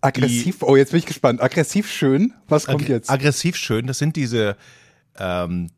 Aggressiv. 0.00 0.62
Oh, 0.62 0.76
jetzt 0.76 0.90
bin 0.90 0.98
ich 0.98 1.06
gespannt. 1.06 1.42
Aggressiv 1.42 1.90
schön. 1.90 2.34
Was 2.48 2.66
kommt 2.66 2.82
Ag 2.82 2.88
jetzt? 2.88 3.10
Aggressiv 3.10 3.56
schön, 3.56 3.86
das 3.86 3.98
sind 3.98 4.16
diese, 4.16 4.56
ähm, 5.18 5.68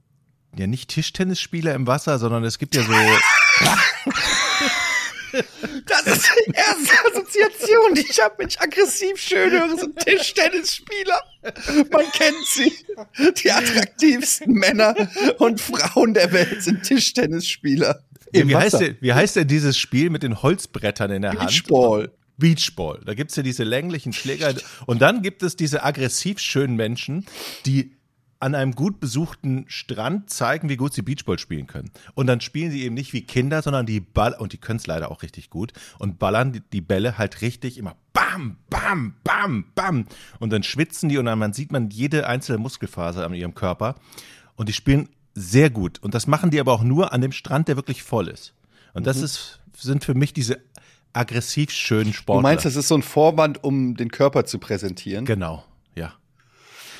ja 0.57 0.67
nicht 0.67 0.91
Tischtennisspieler 0.91 1.75
im 1.75 1.87
Wasser, 1.87 2.19
sondern 2.19 2.45
es 2.45 2.59
gibt 2.59 2.75
ja 2.75 2.83
so, 2.83 2.93
Das 5.87 6.07
ist 6.07 6.31
die 6.47 6.53
erste 6.53 7.07
Assoziation, 7.07 7.95
die 7.95 8.07
ich 8.09 8.21
habe, 8.21 8.35
wenn 8.39 8.49
ich 8.49 8.61
aggressiv 8.61 9.19
schön 9.19 9.51
höre, 9.51 9.77
sind 9.77 9.99
Tischtennisspieler. 9.99 11.21
Man 11.91 12.05
kennt 12.13 12.47
sie. 12.47 12.73
Die 13.43 13.51
attraktivsten 13.51 14.53
Männer 14.53 14.95
und 15.39 15.61
Frauen 15.61 16.15
der 16.15 16.33
Welt 16.33 16.63
sind 16.63 16.83
Tischtennisspieler. 16.83 18.03
Wie, 18.33 18.57
heißt 18.57 18.81
denn, 18.81 18.97
wie 19.01 19.13
heißt 19.13 19.37
denn 19.37 19.49
dieses 19.49 19.79
Spiel 19.79 20.11
mit 20.11 20.23
den 20.23 20.43
Holzbrettern 20.43 21.11
in 21.11 21.23
der 21.23 21.33
Hand? 21.33 21.51
Beachball. 21.51 22.13
Beachball. 22.37 23.01
Da 23.05 23.15
gibt's 23.15 23.37
ja 23.37 23.43
diese 23.43 23.65
länglichen 23.65 24.13
Schläger. 24.13 24.55
Und 24.87 25.03
dann 25.03 25.23
gibt 25.23 25.43
es 25.43 25.57
diese 25.57 25.83
aggressiv 25.83 26.39
schönen 26.39 26.77
Menschen, 26.77 27.27
die 27.67 27.98
an 28.41 28.55
einem 28.55 28.73
gut 28.73 29.01
besuchten 29.01 29.65
Strand 29.69 30.31
zeigen, 30.31 30.69
wie 30.69 30.77
gut 30.77 30.95
sie 30.95 31.03
Beachball 31.03 31.39
spielen 31.39 31.67
können. 31.67 31.91
Und 32.15 32.29
dann 32.29 32.41
spielen 32.41 32.71
sie 32.71 32.83
eben 32.83 32.95
nicht 32.95 33.13
wie 33.13 33.23
Kinder, 33.23 33.63
sondern 33.63 33.85
die 33.85 34.01
Ball, 34.01 34.35
und 34.35 34.53
die 34.53 34.59
können 34.59 34.79
es 34.79 34.87
leider 34.87 35.11
auch 35.11 35.23
richtig 35.23 35.51
gut, 35.51 35.73
und 35.99 36.19
ballern 36.19 36.53
die, 36.53 36.61
die 36.73 36.81
Bälle 36.81 37.19
halt 37.19 37.41
richtig 37.41 37.79
immer 37.79 37.97
bam, 38.13 38.57
bam, 38.71 39.15
bam, 39.25 39.65
bam. 39.75 40.07
Und 40.39 40.51
dann 40.51 40.63
schwitzen 40.63 41.09
die 41.09 41.19
und 41.19 41.25
dann 41.25 41.39
man 41.39 41.53
sieht 41.53 41.73
man 41.73 41.91
jede 41.91 42.27
einzelne 42.27 42.59
Muskelfaser 42.59 43.25
an 43.25 43.35
ihrem 43.35 43.55
Körper. 43.55 43.97
Und 44.55 44.69
die 44.69 44.73
spielen 44.73 45.09
sehr 45.35 45.71
gut. 45.71 45.99
Und 46.01 46.15
das 46.15 46.27
machen 46.27 46.51
die 46.51 46.61
aber 46.61 46.73
auch 46.73 46.83
nur 46.83 47.13
an 47.13 47.21
dem 47.21 47.33
Strand, 47.33 47.69
der 47.69 47.77
wirklich 47.77 48.03
voll 48.03 48.29
ist. 48.29 48.55
Und 48.95 49.07
das 49.07 49.19
ist, 49.19 49.61
sind 49.77 50.05
für 50.05 50.15
mich 50.15 50.33
diese 50.33 50.61
aggressiv 51.13 51.71
schönen 51.71 52.13
Sportler. 52.13 52.41
Du 52.41 52.49
meinst, 52.49 52.65
das 52.65 52.77
ist 52.77 52.89
so 52.89 52.97
ein 52.97 53.03
Vorwand, 53.03 53.63
um 53.63 53.97
den 53.97 54.11
Körper 54.11 54.45
zu 54.45 54.59
präsentieren? 54.59 55.25
Genau. 55.25 55.65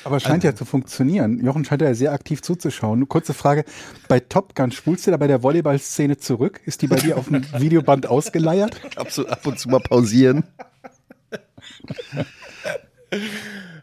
Aber 0.09 0.19
scheint 0.19 0.43
ja 0.43 0.55
zu 0.55 0.65
funktionieren. 0.65 1.43
Jochen 1.43 1.63
scheint 1.65 1.81
ja 1.81 1.93
sehr 1.93 2.11
aktiv 2.13 2.41
zuzuschauen. 2.41 3.07
Kurze 3.07 3.33
Frage. 3.33 3.63
Bei 4.07 4.19
Top 4.19 4.55
Gun 4.55 4.71
spulst 4.71 5.05
du 5.07 5.11
da 5.11 5.17
bei 5.17 5.27
der 5.27 5.43
Volleyball-Szene 5.43 6.17
zurück? 6.17 6.59
Ist 6.65 6.81
die 6.81 6.87
bei 6.87 6.95
dir 6.97 7.17
auf 7.17 7.27
dem 7.27 7.43
Videoband 7.59 8.07
ausgeleiert? 8.07 8.81
Ab, 8.97 9.11
so, 9.11 9.27
ab 9.27 9.45
und 9.45 9.59
zu 9.59 9.69
mal 9.69 9.79
pausieren. 9.79 10.43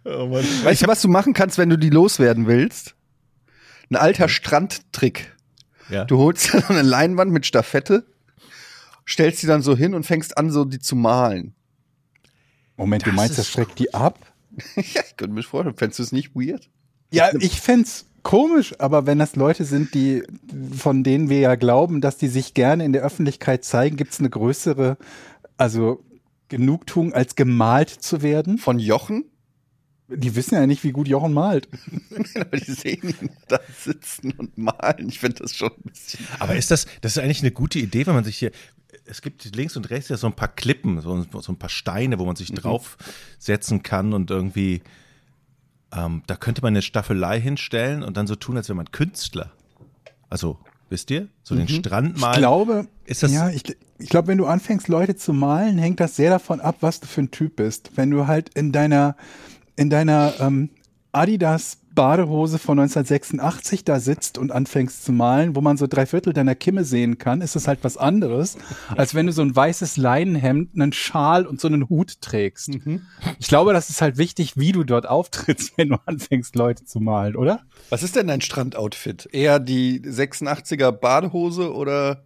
Weißt 0.04 0.82
du, 0.82 0.86
was 0.86 1.02
du 1.02 1.08
machen 1.08 1.32
kannst, 1.32 1.58
wenn 1.58 1.68
du 1.70 1.76
die 1.78 1.90
loswerden 1.90 2.46
willst? 2.46 2.94
Ein 3.90 3.96
alter 3.96 4.28
Strandtrick. 4.28 5.34
ja. 5.88 6.04
Du 6.04 6.18
holst 6.18 6.50
so 6.50 6.58
eine 6.68 6.82
Leinwand 6.82 7.32
mit 7.32 7.46
Staffette, 7.46 8.04
stellst 9.06 9.42
die 9.42 9.46
dann 9.46 9.62
so 9.62 9.76
hin 9.76 9.94
und 9.94 10.04
fängst 10.04 10.36
an, 10.38 10.50
so 10.50 10.64
die 10.64 10.78
zu 10.80 10.96
malen. 10.96 11.54
Moment, 12.76 13.04
du 13.06 13.10
Das 13.10 13.16
meinst, 13.16 13.30
ist 13.32 13.38
das 13.38 13.48
schreckt 13.50 13.78
die 13.78 13.94
ab? 13.94 14.18
ja, 14.76 15.02
ich 15.06 15.16
könnte 15.16 15.34
mir 15.34 15.42
vorstellen, 15.42 15.76
fändest 15.76 15.98
du 15.98 16.02
es 16.04 16.12
nicht 16.12 16.34
weird? 16.34 16.68
Ja, 17.10 17.30
ich 17.38 17.60
fänd's 17.60 18.06
komisch, 18.22 18.74
aber 18.80 19.06
wenn 19.06 19.18
das 19.18 19.36
Leute 19.36 19.64
sind, 19.64 19.94
die, 19.94 20.24
von 20.76 21.04
denen 21.04 21.28
wir 21.28 21.38
ja 21.38 21.54
glauben, 21.54 22.00
dass 22.00 22.16
die 22.16 22.28
sich 22.28 22.54
gerne 22.54 22.84
in 22.84 22.92
der 22.92 23.02
Öffentlichkeit 23.02 23.64
zeigen, 23.64 23.96
gibt's 23.96 24.18
eine 24.18 24.30
größere, 24.30 24.96
also 25.56 26.04
Genugtuung, 26.48 27.12
als 27.12 27.34
gemalt 27.34 27.90
zu 27.90 28.22
werden. 28.22 28.58
Von 28.58 28.78
Jochen? 28.78 29.24
Die 30.08 30.36
wissen 30.36 30.54
ja 30.54 30.66
nicht, 30.66 30.84
wie 30.84 30.92
gut 30.92 31.08
Jochen 31.08 31.32
malt. 31.32 31.68
Aber 32.36 32.56
die 32.56 32.72
sehen 32.72 33.14
ihn 33.20 33.30
da 33.48 33.58
sitzen 33.76 34.32
und 34.32 34.56
malen. 34.56 35.08
Ich 35.08 35.18
finde 35.18 35.42
das 35.42 35.54
schon 35.54 35.70
ein 35.70 35.90
bisschen. 35.90 36.26
Aber 36.38 36.54
ist 36.54 36.70
das, 36.70 36.86
das 37.00 37.16
ist 37.16 37.22
eigentlich 37.22 37.42
eine 37.42 37.50
gute 37.50 37.78
Idee, 37.78 38.06
wenn 38.06 38.14
man 38.14 38.24
sich 38.24 38.38
hier, 38.38 38.52
es 39.08 39.22
gibt 39.22 39.44
links 39.56 39.76
und 39.76 39.88
rechts 39.90 40.08
ja 40.08 40.16
so 40.16 40.26
ein 40.26 40.32
paar 40.34 40.48
Klippen, 40.48 41.00
so, 41.00 41.24
so 41.40 41.52
ein 41.52 41.56
paar 41.58 41.68
Steine, 41.70 42.18
wo 42.18 42.24
man 42.26 42.36
sich 42.36 42.52
draufsetzen 42.52 43.82
kann 43.82 44.12
und 44.12 44.30
irgendwie, 44.30 44.82
ähm, 45.92 46.22
da 46.26 46.36
könnte 46.36 46.62
man 46.62 46.72
eine 46.72 46.82
Staffelei 46.82 47.40
hinstellen 47.40 48.02
und 48.02 48.16
dann 48.16 48.26
so 48.26 48.34
tun, 48.36 48.56
als 48.56 48.68
wäre 48.68 48.76
man 48.76 48.90
Künstler. 48.90 49.50
Also, 50.28 50.58
wisst 50.90 51.10
ihr? 51.10 51.28
So 51.42 51.54
den 51.54 51.68
Strand 51.68 52.18
malen. 52.18 52.34
Ich 52.34 52.38
glaube, 52.40 52.86
Ist 53.04 53.22
das- 53.22 53.32
ja, 53.32 53.48
ich, 53.50 53.62
ich 53.98 54.08
glaube, 54.08 54.28
wenn 54.28 54.38
du 54.38 54.46
anfängst, 54.46 54.88
Leute 54.88 55.16
zu 55.16 55.32
malen, 55.32 55.78
hängt 55.78 56.00
das 56.00 56.16
sehr 56.16 56.30
davon 56.30 56.60
ab, 56.60 56.78
was 56.80 57.00
du 57.00 57.06
für 57.06 57.22
ein 57.22 57.30
Typ 57.30 57.56
bist. 57.56 57.92
Wenn 57.96 58.10
du 58.10 58.26
halt 58.26 58.50
in 58.54 58.72
deiner, 58.72 59.16
in 59.76 59.88
deiner 59.90 60.34
ähm, 60.40 60.70
Adidas 61.12 61.78
Badehose 61.96 62.60
von 62.60 62.78
1986 62.78 63.82
da 63.84 63.98
sitzt 63.98 64.38
und 64.38 64.52
anfängst 64.52 65.04
zu 65.04 65.10
malen, 65.10 65.56
wo 65.56 65.60
man 65.60 65.76
so 65.76 65.88
drei 65.88 66.06
Viertel 66.06 66.32
deiner 66.32 66.54
Kimme 66.54 66.84
sehen 66.84 67.18
kann, 67.18 67.40
ist 67.40 67.56
das 67.56 67.66
halt 67.66 67.80
was 67.82 67.96
anderes, 67.96 68.56
als 68.96 69.14
wenn 69.16 69.26
du 69.26 69.32
so 69.32 69.42
ein 69.42 69.56
weißes 69.56 69.96
Leinenhemd, 69.96 70.74
einen 70.74 70.92
Schal 70.92 71.44
und 71.46 71.60
so 71.60 71.66
einen 71.66 71.88
Hut 71.88 72.20
trägst. 72.20 72.70
Ich 73.40 73.48
glaube, 73.48 73.72
das 73.72 73.90
ist 73.90 74.00
halt 74.00 74.16
wichtig, 74.18 74.56
wie 74.56 74.70
du 74.70 74.84
dort 74.84 75.08
auftrittst, 75.08 75.72
wenn 75.76 75.88
du 75.88 75.96
anfängst, 76.06 76.54
Leute 76.54 76.84
zu 76.84 77.00
malen, 77.00 77.34
oder? 77.34 77.62
Was 77.90 78.04
ist 78.04 78.14
denn 78.14 78.28
dein 78.28 78.42
Strandoutfit? 78.42 79.28
Eher 79.32 79.58
die 79.58 80.00
86er 80.00 80.92
Badehose 80.92 81.74
oder? 81.74 82.22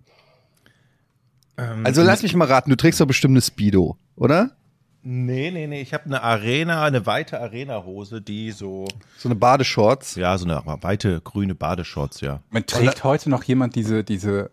Ähm, 1.57 1.87
Also 1.87 2.03
lass 2.03 2.23
mich 2.23 2.35
mal 2.35 2.47
raten, 2.49 2.69
du 2.71 2.77
trägst 2.77 3.01
doch 3.01 3.07
bestimmt 3.07 3.33
eine 3.33 3.43
Speedo, 3.43 3.97
oder? 4.17 4.57
Nee, 5.03 5.51
nee, 5.51 5.67
nee. 5.67 5.81
Ich 5.81 5.95
habe 5.95 6.05
eine 6.05 6.23
Arena, 6.23 6.85
eine 6.85 7.07
weite 7.07 7.41
Arena-Hose, 7.41 8.21
die 8.21 8.53
so, 8.53 8.87
So 9.17 9.29
eine 9.29 9.35
Badeshorts. 9.35 10.17
ja, 10.17 10.37
so 10.37 10.45
eine 10.45 10.63
weite 10.83 11.21
grüne 11.23 11.55
Badeshorts, 11.55 12.21
ja. 12.21 12.41
Man 12.51 12.67
trägt 12.67 13.03
heute 13.05 13.31
noch 13.31 13.43
jemand 13.45 13.77
diese, 13.77 14.05
diese 14.05 14.51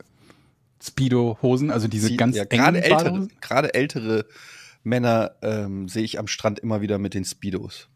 Speedo-Hosen, 0.81 1.71
also 1.71 1.87
diese 1.87 2.07
Sie- 2.07 2.17
ganz 2.17 2.35
ja, 2.37 2.43
engen 2.43 2.63
gerade 2.63 2.83
ältere, 2.83 3.27
gerade 3.41 3.73
ältere 3.73 4.25
Männer 4.83 5.31
ähm, 5.41 5.89
sehe 5.89 6.03
ich 6.03 6.17
am 6.19 6.27
Strand 6.27 6.59
immer 6.59 6.79
wieder 6.81 6.97
mit 6.97 7.13
den 7.13 7.25
Speedos. 7.25 7.89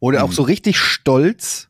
Oder 0.00 0.20
Mhm. 0.20 0.24
auch 0.26 0.32
so 0.32 0.42
richtig 0.42 0.78
stolz 0.78 1.68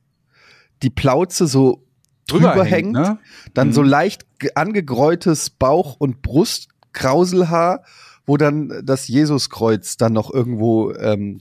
die 0.82 0.90
Plauze 0.90 1.46
so 1.48 1.82
drüber, 2.28 2.50
Drüber 2.50 2.64
hängt, 2.64 2.96
hängt, 2.96 3.08
ne? 3.08 3.18
dann 3.54 3.68
Mhm. 3.68 3.72
so 3.72 3.82
leicht 3.82 4.26
ge- 4.38 4.52
angegräutes 4.54 5.50
Bauch- 5.50 5.96
und 5.98 6.22
Brustkrauselhaar, 6.22 7.82
wo 8.28 8.36
dann 8.36 8.82
das 8.84 9.08
Jesuskreuz 9.08 9.96
dann 9.96 10.12
noch 10.12 10.30
irgendwo 10.30 10.92
ähm, 10.92 11.40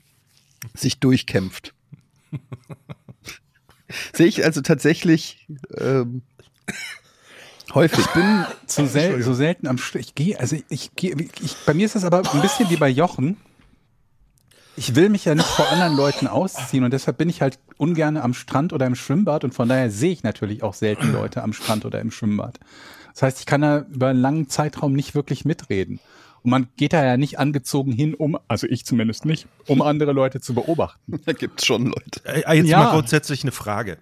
sich 0.74 1.02
durchkämpft. 1.02 1.74
Sehe 4.14 4.28
ich 4.28 4.46
also 4.46 4.62
tatsächlich 4.62 5.48
ähm, 5.76 6.22
häufig. 7.74 8.00
Ich 8.00 8.08
bin 8.14 8.46
so, 8.66 8.86
sel 8.86 9.22
so 9.22 9.34
selten 9.34 9.68
am 9.68 9.78
Stück. 9.78 10.00
Ich 10.00 10.16
gehe, 10.16 10.40
also 10.40 10.56
ich 10.70 10.96
gehe, 10.96 11.14
ich, 11.42 11.58
bei 11.66 11.74
mir 11.74 11.86
ist 11.86 11.96
das 11.96 12.06
aber 12.06 12.20
ein 12.20 12.42
bisschen 12.42 12.70
wie 12.70 12.78
bei 12.78 12.90
Jochen. 12.90 13.36
Ich 14.78 14.96
will 14.96 15.10
mich 15.10 15.26
ja 15.26 15.36
nicht 15.36 15.48
vor 15.48 15.68
anderen 15.70 15.98
Leuten 15.98 16.28
ausziehen 16.28 16.86
und 16.86 16.92
deshalb 16.92 17.18
bin 17.18 17.28
ich 17.28 17.42
halt 17.42 17.60
ungern 17.76 18.16
am 18.16 18.34
Strand 18.34 18.72
oder 18.72 18.86
im 18.86 18.96
Schwimmbad 18.96 19.44
und 19.44 19.54
von 19.54 19.68
daher 19.68 19.92
sehe 19.92 20.14
ich 20.14 20.24
natürlich 20.24 20.64
auch 20.64 20.74
selten 20.74 21.12
Leute 21.12 21.44
am 21.44 21.52
Strand 21.52 21.84
oder 21.84 22.00
im 22.00 22.12
Schwimmbad. 22.12 22.60
Das 23.14 23.24
heißt, 23.24 23.40
ich 23.42 23.46
kann 23.46 23.62
da 23.62 23.80
über 23.80 24.08
einen 24.08 24.22
langen 24.22 24.48
Zeitraum 24.48 24.94
nicht 24.94 25.16
wirklich 25.16 25.44
mitreden. 25.44 26.00
Und 26.48 26.52
man 26.52 26.70
geht 26.78 26.94
da 26.94 27.04
ja 27.04 27.18
nicht 27.18 27.40
angezogen 27.40 27.92
hin, 27.92 28.14
um, 28.14 28.40
also 28.48 28.68
ich 28.68 28.86
zumindest 28.86 29.26
nicht, 29.26 29.50
um 29.68 29.82
andere 29.82 30.14
Leute 30.14 30.40
zu 30.40 30.54
beobachten. 30.54 31.20
Da 31.26 31.34
gibt's 31.34 31.66
schon 31.66 31.88
Leute. 31.88 32.22
Äh, 32.24 32.56
Jetzt 32.56 32.70
Ja. 32.70 32.80
mal 32.84 32.92
grundsätzlich 32.94 33.44
eine 33.44 33.52
Frage. 33.52 33.98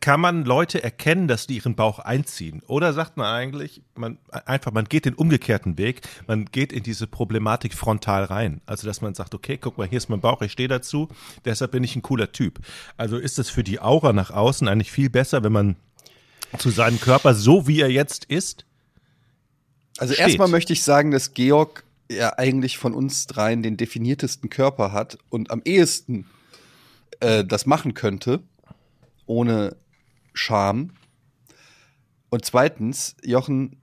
Kann 0.00 0.20
man 0.20 0.44
Leute 0.44 0.82
erkennen, 0.84 1.28
dass 1.28 1.46
die 1.46 1.56
ihren 1.56 1.74
Bauch 1.74 2.00
einziehen? 2.00 2.60
Oder 2.66 2.92
sagt 2.92 3.16
man 3.16 3.28
eigentlich, 3.34 3.80
man 3.94 4.18
einfach, 4.44 4.72
man 4.72 4.84
geht 4.84 5.06
den 5.06 5.14
umgekehrten 5.14 5.78
Weg, 5.78 6.02
man 6.26 6.44
geht 6.44 6.70
in 6.70 6.82
diese 6.82 7.06
Problematik 7.06 7.72
frontal 7.72 8.24
rein. 8.24 8.60
Also 8.66 8.86
dass 8.86 9.00
man 9.00 9.14
sagt, 9.14 9.34
okay, 9.34 9.56
guck 9.56 9.78
mal, 9.78 9.88
hier 9.88 9.96
ist 9.96 10.10
mein 10.10 10.20
Bauch, 10.20 10.42
ich 10.42 10.52
stehe 10.52 10.68
dazu, 10.68 11.08
deshalb 11.46 11.70
bin 11.70 11.82
ich 11.82 11.96
ein 11.96 12.02
cooler 12.02 12.32
Typ. 12.32 12.58
Also 12.98 13.16
ist 13.16 13.38
es 13.38 13.48
für 13.48 13.64
die 13.64 13.80
Aura 13.80 14.12
nach 14.12 14.30
außen 14.30 14.68
eigentlich 14.68 14.92
viel 14.92 15.08
besser, 15.08 15.42
wenn 15.42 15.52
man 15.52 15.76
zu 16.58 16.68
seinem 16.68 17.00
Körper, 17.00 17.32
so 17.32 17.66
wie 17.66 17.80
er 17.80 17.90
jetzt 17.90 18.26
ist, 18.26 18.66
Also 19.98 20.14
steht. 20.14 20.26
erstmal 20.26 20.48
möchte 20.48 20.72
ich 20.72 20.82
sagen, 20.82 21.10
dass 21.10 21.34
Georg 21.34 21.84
ja 22.10 22.38
eigentlich 22.38 22.78
von 22.78 22.94
uns 22.94 23.26
dreien 23.26 23.62
den 23.62 23.76
definiertesten 23.76 24.50
Körper 24.50 24.92
hat 24.92 25.18
und 25.30 25.50
am 25.50 25.62
ehesten 25.64 26.26
äh, 27.20 27.44
das 27.44 27.66
machen 27.66 27.94
könnte, 27.94 28.40
ohne 29.26 29.76
Scham. 30.34 30.90
Und 32.30 32.44
zweitens, 32.44 33.16
Jochen, 33.24 33.76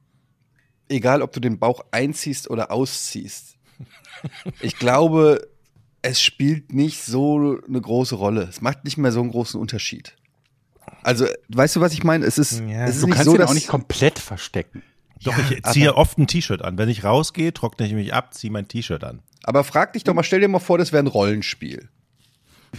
egal 0.89 1.21
ob 1.21 1.31
du 1.31 1.39
den 1.39 1.59
Bauch 1.59 1.85
einziehst 1.91 2.49
oder 2.49 2.71
ausziehst, 2.71 3.55
ich 4.61 4.77
glaube, 4.77 5.47
es 6.01 6.21
spielt 6.21 6.73
nicht 6.73 7.03
so 7.03 7.59
eine 7.67 7.81
große 7.81 8.15
Rolle. 8.15 8.43
Es 8.43 8.61
macht 8.61 8.83
nicht 8.85 8.97
mehr 8.97 9.11
so 9.11 9.21
einen 9.21 9.31
großen 9.31 9.59
Unterschied. 9.59 10.15
Also, 11.03 11.27
weißt 11.49 11.75
du, 11.75 11.81
was 11.81 11.93
ich 11.93 12.03
meine? 12.03 12.25
Es 12.25 12.37
ist, 12.37 12.59
Ja. 12.61 12.85
es 12.85 12.95
ist 12.97 13.03
Du 13.03 13.07
kannst 13.07 13.25
so, 13.25 13.35
ihn 13.35 13.41
auch 13.43 13.53
nicht 13.53 13.67
komplett 13.67 14.17
verstecken. 14.19 14.81
Doch, 15.23 15.38
ich 15.51 15.63
ziehe 15.63 15.95
oft 15.95 16.17
ein 16.17 16.27
T-Shirt 16.27 16.61
an. 16.61 16.77
Wenn 16.77 16.89
ich 16.89 17.03
rausgehe, 17.03 17.53
trockne 17.53 17.85
ich 17.85 17.93
mich 17.93 18.13
ab, 18.13 18.33
ziehe 18.33 18.51
mein 18.51 18.67
T-Shirt 18.67 19.03
an. 19.03 19.19
Aber 19.43 19.63
frag 19.63 19.93
dich 19.93 20.03
doch 20.03 20.13
mal, 20.13 20.23
stell 20.23 20.39
dir 20.41 20.47
mal 20.47 20.59
vor, 20.59 20.77
das 20.77 20.91
wäre 20.91 21.03
ein 21.03 21.07
Rollenspiel. 21.07 21.89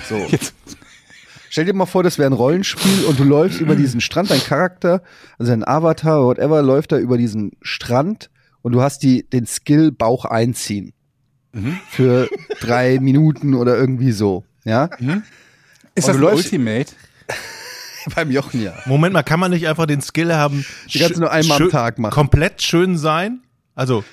So. 0.08 0.16
Jetzt, 0.30 0.54
Stell 1.52 1.64
dir 1.64 1.72
mal 1.74 1.86
vor, 1.86 2.04
das 2.04 2.16
wäre 2.16 2.30
ein 2.30 2.32
Rollenspiel 2.34 3.06
und 3.06 3.18
du 3.18 3.24
läufst 3.24 3.60
über 3.60 3.74
diesen 3.74 4.00
Strand, 4.00 4.30
dein 4.30 4.38
Charakter, 4.38 5.02
also 5.36 5.50
dein 5.50 5.66
Avatar, 5.66 6.22
whatever, 6.24 6.62
läuft 6.62 6.92
da 6.92 6.98
über 6.98 7.18
diesen 7.18 7.50
Strand 7.60 8.30
und 8.62 8.70
du 8.70 8.82
hast 8.82 9.02
die, 9.02 9.28
den 9.28 9.46
Skill 9.46 9.90
Bauch 9.90 10.24
einziehen. 10.26 10.92
Für 11.88 12.28
drei 12.60 13.00
Minuten 13.00 13.54
oder 13.54 13.76
irgendwie 13.76 14.12
so. 14.12 14.44
Ja? 14.64 14.84
ist 14.84 15.00
Und 15.00 15.26
das 15.96 16.08
ein 16.10 16.18
läufst- 16.20 16.44
Ultimate? 16.44 16.92
Beim 18.14 18.30
Jochen 18.30 18.62
ja. 18.62 18.72
Moment 18.86 19.12
mal, 19.12 19.22
kann 19.22 19.40
man 19.40 19.50
nicht 19.50 19.66
einfach 19.68 19.86
den 19.86 20.00
Skill 20.00 20.34
haben, 20.34 20.64
Die 20.92 20.98
kannst 20.98 21.16
du 21.16 21.20
nur 21.20 21.30
einmal 21.30 21.62
am 21.62 21.70
Tag 21.70 21.98
machen. 21.98 22.12
komplett 22.12 22.62
schön 22.62 22.96
sein? 22.98 23.40
Also, 23.74 24.04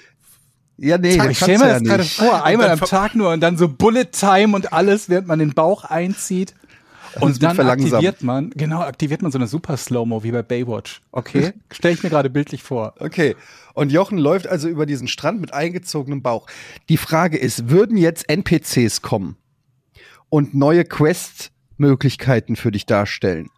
Ja, 0.77 0.97
nee, 0.97 1.17
das 1.17 1.27
Ich 1.31 1.37
stell 1.37 1.57
mir 1.57 1.65
du 1.65 1.69
das 1.69 1.81
ja 1.81 1.87
gerade 1.87 2.03
nicht. 2.03 2.13
vor, 2.15 2.43
einmal 2.43 2.69
am 2.69 2.79
Tag 2.79 3.15
nur 3.15 3.31
und 3.31 3.41
dann 3.41 3.57
so 3.57 3.67
Bullet 3.67 4.05
Time 4.11 4.55
und 4.55 4.73
alles, 4.73 5.09
während 5.09 5.27
man 5.27 5.39
den 5.39 5.53
Bauch 5.53 5.83
einzieht. 5.85 6.53
Und 7.19 7.41
dann 7.41 7.59
aktiviert 7.59 8.21
man, 8.21 8.51
genau, 8.51 8.81
aktiviert 8.81 9.23
man 9.23 9.31
so 9.31 9.39
eine 9.39 9.47
Super 9.47 9.75
Slow-Mo 9.75 10.23
wie 10.23 10.31
bei 10.31 10.43
Baywatch. 10.43 11.01
Okay? 11.11 11.51
Stell 11.71 11.93
ich 11.93 12.03
mir 12.03 12.09
gerade 12.11 12.29
bildlich 12.29 12.61
vor. 12.61 12.93
Okay. 12.99 13.35
Und 13.73 13.91
Jochen 13.91 14.19
läuft 14.19 14.45
also 14.47 14.67
über 14.67 14.85
diesen 14.85 15.07
Strand 15.07 15.41
mit 15.41 15.51
eingezogenem 15.51 16.21
Bauch. 16.21 16.45
Die 16.89 16.97
Frage 16.97 17.37
ist, 17.37 17.69
würden 17.69 17.97
jetzt 17.97 18.29
NPCs 18.29 19.01
kommen 19.01 19.35
und 20.29 20.53
neue 20.53 20.85
Quest-Möglichkeiten 20.85 22.55
für 22.55 22.71
dich 22.71 22.85
darstellen? 22.85 23.49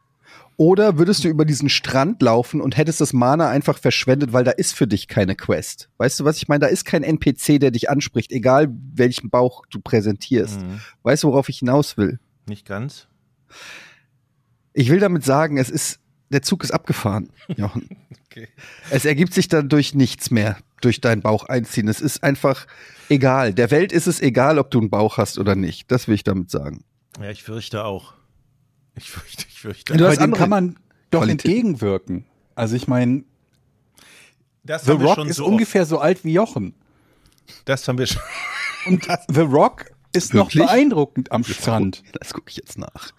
Oder 0.60 0.98
würdest 0.98 1.24
du 1.24 1.30
über 1.30 1.46
diesen 1.46 1.70
Strand 1.70 2.22
laufen 2.22 2.60
und 2.60 2.76
hättest 2.76 3.00
das 3.00 3.14
Mana 3.14 3.50
einfach 3.50 3.78
verschwendet, 3.78 4.34
weil 4.34 4.44
da 4.44 4.52
ist 4.52 4.76
für 4.76 4.88
dich 4.88 5.08
keine 5.08 5.38
Quest? 5.38 5.90
Weißt 5.96 6.20
du, 6.20 6.26
was 6.26 6.36
ich 6.36 6.50
meine? 6.50 6.60
Da 6.60 6.68
ist 6.68 6.84
kein 6.84 7.02
NPC, 7.02 7.62
der 7.62 7.72
dich 7.72 7.90
anspricht, 7.90 8.34
egal 8.34 8.68
welchen 8.94 9.30
Bauch 9.30 9.66
du 9.70 9.80
präsentierst. 9.80 10.60
Weißt 11.04 11.24
du, 11.24 11.30
worauf 11.30 11.48
ich 11.48 11.60
hinaus 11.60 11.96
will? 11.96 12.20
nicht 12.46 12.66
ganz. 12.66 13.08
Ich 14.74 14.90
will 14.90 15.00
damit 15.00 15.24
sagen, 15.24 15.58
es 15.58 15.70
ist, 15.70 16.02
der 16.30 16.42
Zug 16.42 16.66
ist 16.66 16.72
abgefahren, 16.72 17.32
Jochen. 17.56 17.88
Okay. 18.26 18.50
Es 18.90 19.06
ergibt 19.06 19.34
sich 19.34 19.48
dadurch 19.48 19.96
nichts 19.96 20.30
mehr 20.30 20.58
durch 20.82 21.00
deinen 21.00 21.22
Bauch 21.22 21.46
einziehen. 21.46 21.88
Es 21.88 22.02
ist 22.02 22.22
einfach 22.22 22.68
egal. 23.08 23.54
Der 23.54 23.72
Welt 23.72 23.94
ist 23.94 24.08
es 24.08 24.22
egal, 24.22 24.60
ob 24.60 24.72
du 24.72 24.80
einen 24.80 24.90
Bauch 24.90 25.18
hast 25.18 25.40
oder 25.40 25.56
nicht. 25.56 25.90
Das 25.90 26.10
will 26.10 26.16
ich 26.16 26.24
damit 26.26 26.52
sagen. 26.52 26.84
Ja, 27.22 27.30
ich 27.30 27.44
fürchte 27.44 27.86
auch. 27.86 28.19
Ich 29.00 29.10
fürchte, 29.12 29.46
ich 29.48 29.60
fürchte. 29.60 30.08
Hast 30.08 30.22
dem 30.22 30.34
kann 30.34 30.50
man 30.50 30.76
doch 31.12 31.22
Qualitäten. 31.22 31.50
entgegenwirken. 31.58 32.26
Also 32.56 32.76
ich 32.76 32.88
meine, 32.88 33.24
Das 34.64 34.84
The 34.86 34.92
Rock 34.92 35.16
schon 35.16 35.28
ist 35.30 35.38
so 35.38 35.46
ungefähr 35.46 35.86
so 35.86 36.00
alt 36.00 36.24
wie 36.24 36.34
Jochen. 36.34 36.74
Oft. 37.48 37.62
Das 37.66 37.88
haben 37.88 37.98
wir 37.98 38.06
schon. 38.06 38.22
Und 38.86 39.08
The 39.30 39.42
Rock 39.42 39.86
ist 40.14 40.34
noch 40.34 40.48
Wirklich? 40.48 40.66
beeindruckend 40.66 41.32
am 41.32 41.44
Strand. 41.44 42.04
Das 42.20 42.34
gucke 42.34 42.50
ich 42.50 42.58
jetzt 42.58 42.78
nach. 42.78 43.12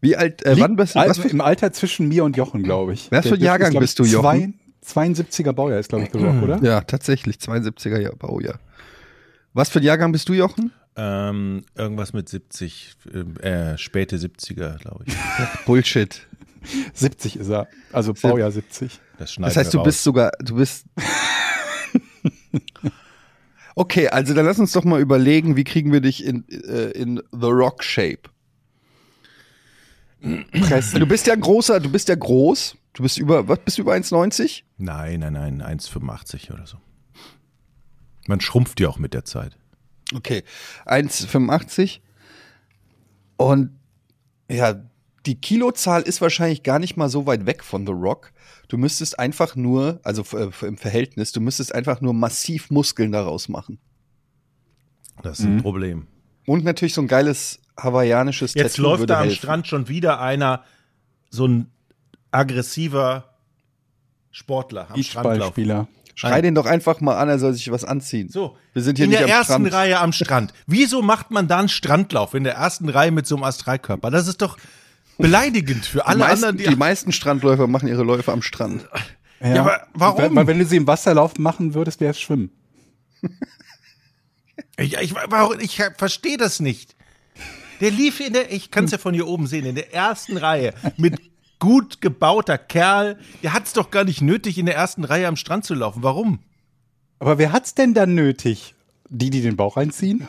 Wie 0.00 0.16
alt, 0.16 0.44
äh, 0.44 0.50
Liegt 0.50 0.62
wann 0.62 0.76
bist 0.76 0.94
du? 0.94 0.98
Was 0.98 1.08
also 1.08 1.22
für, 1.22 1.28
im 1.28 1.40
Alter 1.40 1.72
zwischen 1.72 2.08
mir 2.08 2.24
und 2.24 2.36
Jochen, 2.36 2.62
glaube 2.62 2.92
ich. 2.94 3.10
Was 3.10 3.28
für 3.28 3.34
ein 3.34 3.40
Jahrgang 3.40 3.72
ist, 3.72 3.78
bist 3.78 3.98
du, 3.98 4.04
ich, 4.04 4.12
Jochen? 4.12 4.58
Zwei, 4.80 5.06
72er 5.06 5.52
Baujahr 5.52 5.78
ist, 5.78 5.90
glaube 5.90 6.04
ich, 6.04 6.10
The 6.12 6.18
Rock, 6.18 6.42
oder? 6.42 6.58
ja, 6.62 6.80
tatsächlich, 6.80 7.36
72er 7.36 7.98
Jahr 8.00 8.16
Baujahr. 8.16 8.58
Was 9.52 9.68
für 9.68 9.80
ein 9.80 9.84
Jahrgang 9.84 10.12
bist 10.12 10.28
du, 10.28 10.32
Jochen? 10.32 10.72
Ähm, 10.96 11.64
irgendwas 11.76 12.12
mit 12.12 12.28
70, 12.28 12.96
äh, 13.40 13.78
späte 13.78 14.16
70er, 14.16 14.78
glaube 14.78 15.04
ich. 15.06 15.14
Bullshit. 15.66 16.26
70 16.92 17.36
ist 17.36 17.48
er. 17.48 17.68
Also 17.92 18.12
Baujahr 18.12 18.50
70. 18.50 19.00
Das, 19.18 19.34
Das 19.36 19.56
heißt, 19.56 19.72
du 19.72 19.82
bist 19.82 20.02
sogar, 20.02 20.32
du 20.40 20.56
bist. 20.56 20.86
Okay, 23.76 24.08
also 24.08 24.34
dann 24.34 24.44
lass 24.44 24.58
uns 24.58 24.72
doch 24.72 24.84
mal 24.84 25.00
überlegen, 25.00 25.56
wie 25.56 25.64
kriegen 25.64 25.90
wir 25.90 26.02
dich 26.02 26.22
in, 26.22 26.46
äh, 26.50 26.90
in 26.90 27.22
The 27.32 27.46
Rock 27.46 27.82
Shape. 27.82 28.28
Du 30.20 31.06
bist 31.06 31.26
ja 31.26 31.32
ein 31.32 31.40
großer, 31.40 31.80
du 31.80 31.90
bist 31.90 32.08
ja 32.08 32.14
groß. 32.14 32.76
Du 32.92 33.02
bist 33.04 33.16
über, 33.16 33.48
was 33.48 33.60
bist 33.60 33.78
du 33.78 33.82
über 33.82 33.94
1,90? 33.94 34.64
Nein, 34.76 35.20
nein, 35.20 35.32
nein, 35.32 35.62
1,85 35.62 36.52
oder 36.52 36.66
so. 36.66 36.76
Man 38.26 38.40
schrumpft 38.40 38.80
ja 38.80 38.88
auch 38.88 38.98
mit 38.98 39.14
der 39.14 39.24
Zeit. 39.24 39.56
Okay, 40.14 40.42
1,85. 40.86 42.00
Und 43.36 43.70
ja, 44.50 44.82
die 45.26 45.40
Kilozahl 45.40 46.02
ist 46.02 46.20
wahrscheinlich 46.20 46.62
gar 46.62 46.78
nicht 46.78 46.96
mal 46.96 47.08
so 47.08 47.26
weit 47.26 47.46
weg 47.46 47.62
von 47.62 47.86
The 47.86 47.92
Rock. 47.92 48.32
Du 48.68 48.78
müsstest 48.78 49.18
einfach 49.18 49.56
nur, 49.56 50.00
also 50.02 50.24
äh, 50.36 50.50
im 50.66 50.78
Verhältnis, 50.78 51.32
du 51.32 51.40
müsstest 51.40 51.74
einfach 51.74 52.00
nur 52.00 52.14
massiv 52.14 52.70
Muskeln 52.70 53.12
daraus 53.12 53.48
machen. 53.48 53.78
Das 55.22 55.40
ist 55.40 55.44
ein 55.46 55.62
Problem. 55.62 56.06
Und 56.46 56.64
natürlich 56.64 56.94
so 56.94 57.02
ein 57.02 57.08
geiles 57.08 57.60
hawaiianisches 57.78 58.54
Jetzt 58.54 58.76
Tattoo 58.76 58.82
läuft 58.82 59.00
würde 59.00 59.12
da 59.12 59.18
am 59.18 59.24
helfen. 59.24 59.36
Strand 59.36 59.66
schon 59.66 59.88
wieder 59.88 60.20
einer, 60.20 60.64
so 61.28 61.46
ein 61.46 61.70
aggressiver 62.30 63.34
Sportler 64.30 64.90
am 64.90 64.96
Strand 65.02 65.38
laufen. 65.38 65.88
Schrei 66.14 66.30
Nein. 66.30 66.42
den 66.42 66.54
doch 66.54 66.66
einfach 66.66 67.00
mal 67.00 67.16
an, 67.16 67.28
er 67.28 67.38
soll 67.38 67.52
sich 67.54 67.70
was 67.70 67.84
anziehen. 67.84 68.28
So, 68.28 68.56
Wir 68.72 68.82
sind 68.82 68.96
hier 68.96 69.04
in 69.04 69.10
nicht 69.10 69.20
der 69.20 69.26
am 69.26 69.30
ersten 69.32 69.52
Strand. 69.52 69.72
Reihe 69.74 70.00
am 70.00 70.12
Strand. 70.12 70.54
Wieso 70.66 71.02
macht 71.02 71.30
man 71.30 71.48
da 71.48 71.58
einen 71.58 71.68
Strandlauf 71.68 72.34
in 72.34 72.44
der 72.44 72.54
ersten 72.54 72.88
Reihe 72.88 73.10
mit 73.10 73.26
so 73.26 73.36
einem 73.36 73.44
Astralkörper? 73.44 74.10
Das 74.10 74.26
ist 74.28 74.42
doch 74.42 74.56
beleidigend 75.18 75.84
für 75.86 75.98
Die 75.98 76.04
alle 76.04 76.18
meisten, 76.20 76.44
anderen, 76.44 76.56
die, 76.58 76.64
die 76.64 76.76
meisten 76.76 77.12
Strandläufer 77.12 77.66
machen 77.66 77.88
ihre 77.88 78.02
Läufe 78.02 78.32
am 78.32 78.42
Strand. 78.42 78.88
Ja, 79.40 79.60
aber 79.60 79.86
warum? 79.94 80.18
Weil, 80.18 80.34
weil 80.34 80.46
wenn 80.48 80.58
du 80.58 80.64
sie 80.66 80.76
im 80.76 80.86
Wasserlauf 80.86 81.38
machen 81.38 81.74
würdest, 81.74 82.00
wäre 82.00 82.10
es 82.12 82.20
Schwimmen. 82.20 82.50
Ja, 84.78 85.00
ich, 85.00 85.14
warum, 85.14 85.60
ich 85.60 85.82
verstehe 85.98 86.38
das 86.38 86.60
nicht. 86.60 86.96
Der 87.80 87.90
lief 87.90 88.20
in 88.20 88.32
der, 88.32 88.50
ich 88.52 88.70
kann 88.70 88.84
es 88.84 88.90
ja 88.92 88.98
von 88.98 89.14
hier 89.14 89.26
oben 89.26 89.46
sehen, 89.46 89.66
in 89.66 89.74
der 89.74 89.92
ersten 89.92 90.36
Reihe 90.36 90.72
mit 90.96 91.20
gut 91.60 92.00
gebauter 92.00 92.58
Kerl. 92.58 93.16
Der 93.44 93.52
hat 93.52 93.66
es 93.66 93.72
doch 93.72 93.92
gar 93.92 94.02
nicht 94.02 94.20
nötig, 94.20 94.58
in 94.58 94.66
der 94.66 94.74
ersten 94.74 95.04
Reihe 95.04 95.28
am 95.28 95.36
Strand 95.36 95.64
zu 95.64 95.74
laufen. 95.74 96.02
Warum? 96.02 96.40
Aber 97.20 97.38
wer 97.38 97.52
hat's 97.52 97.74
denn 97.74 97.94
dann 97.94 98.16
nötig? 98.16 98.74
Die, 99.08 99.30
die 99.30 99.42
den 99.42 99.56
Bauch 99.56 99.76
einziehen? 99.76 100.26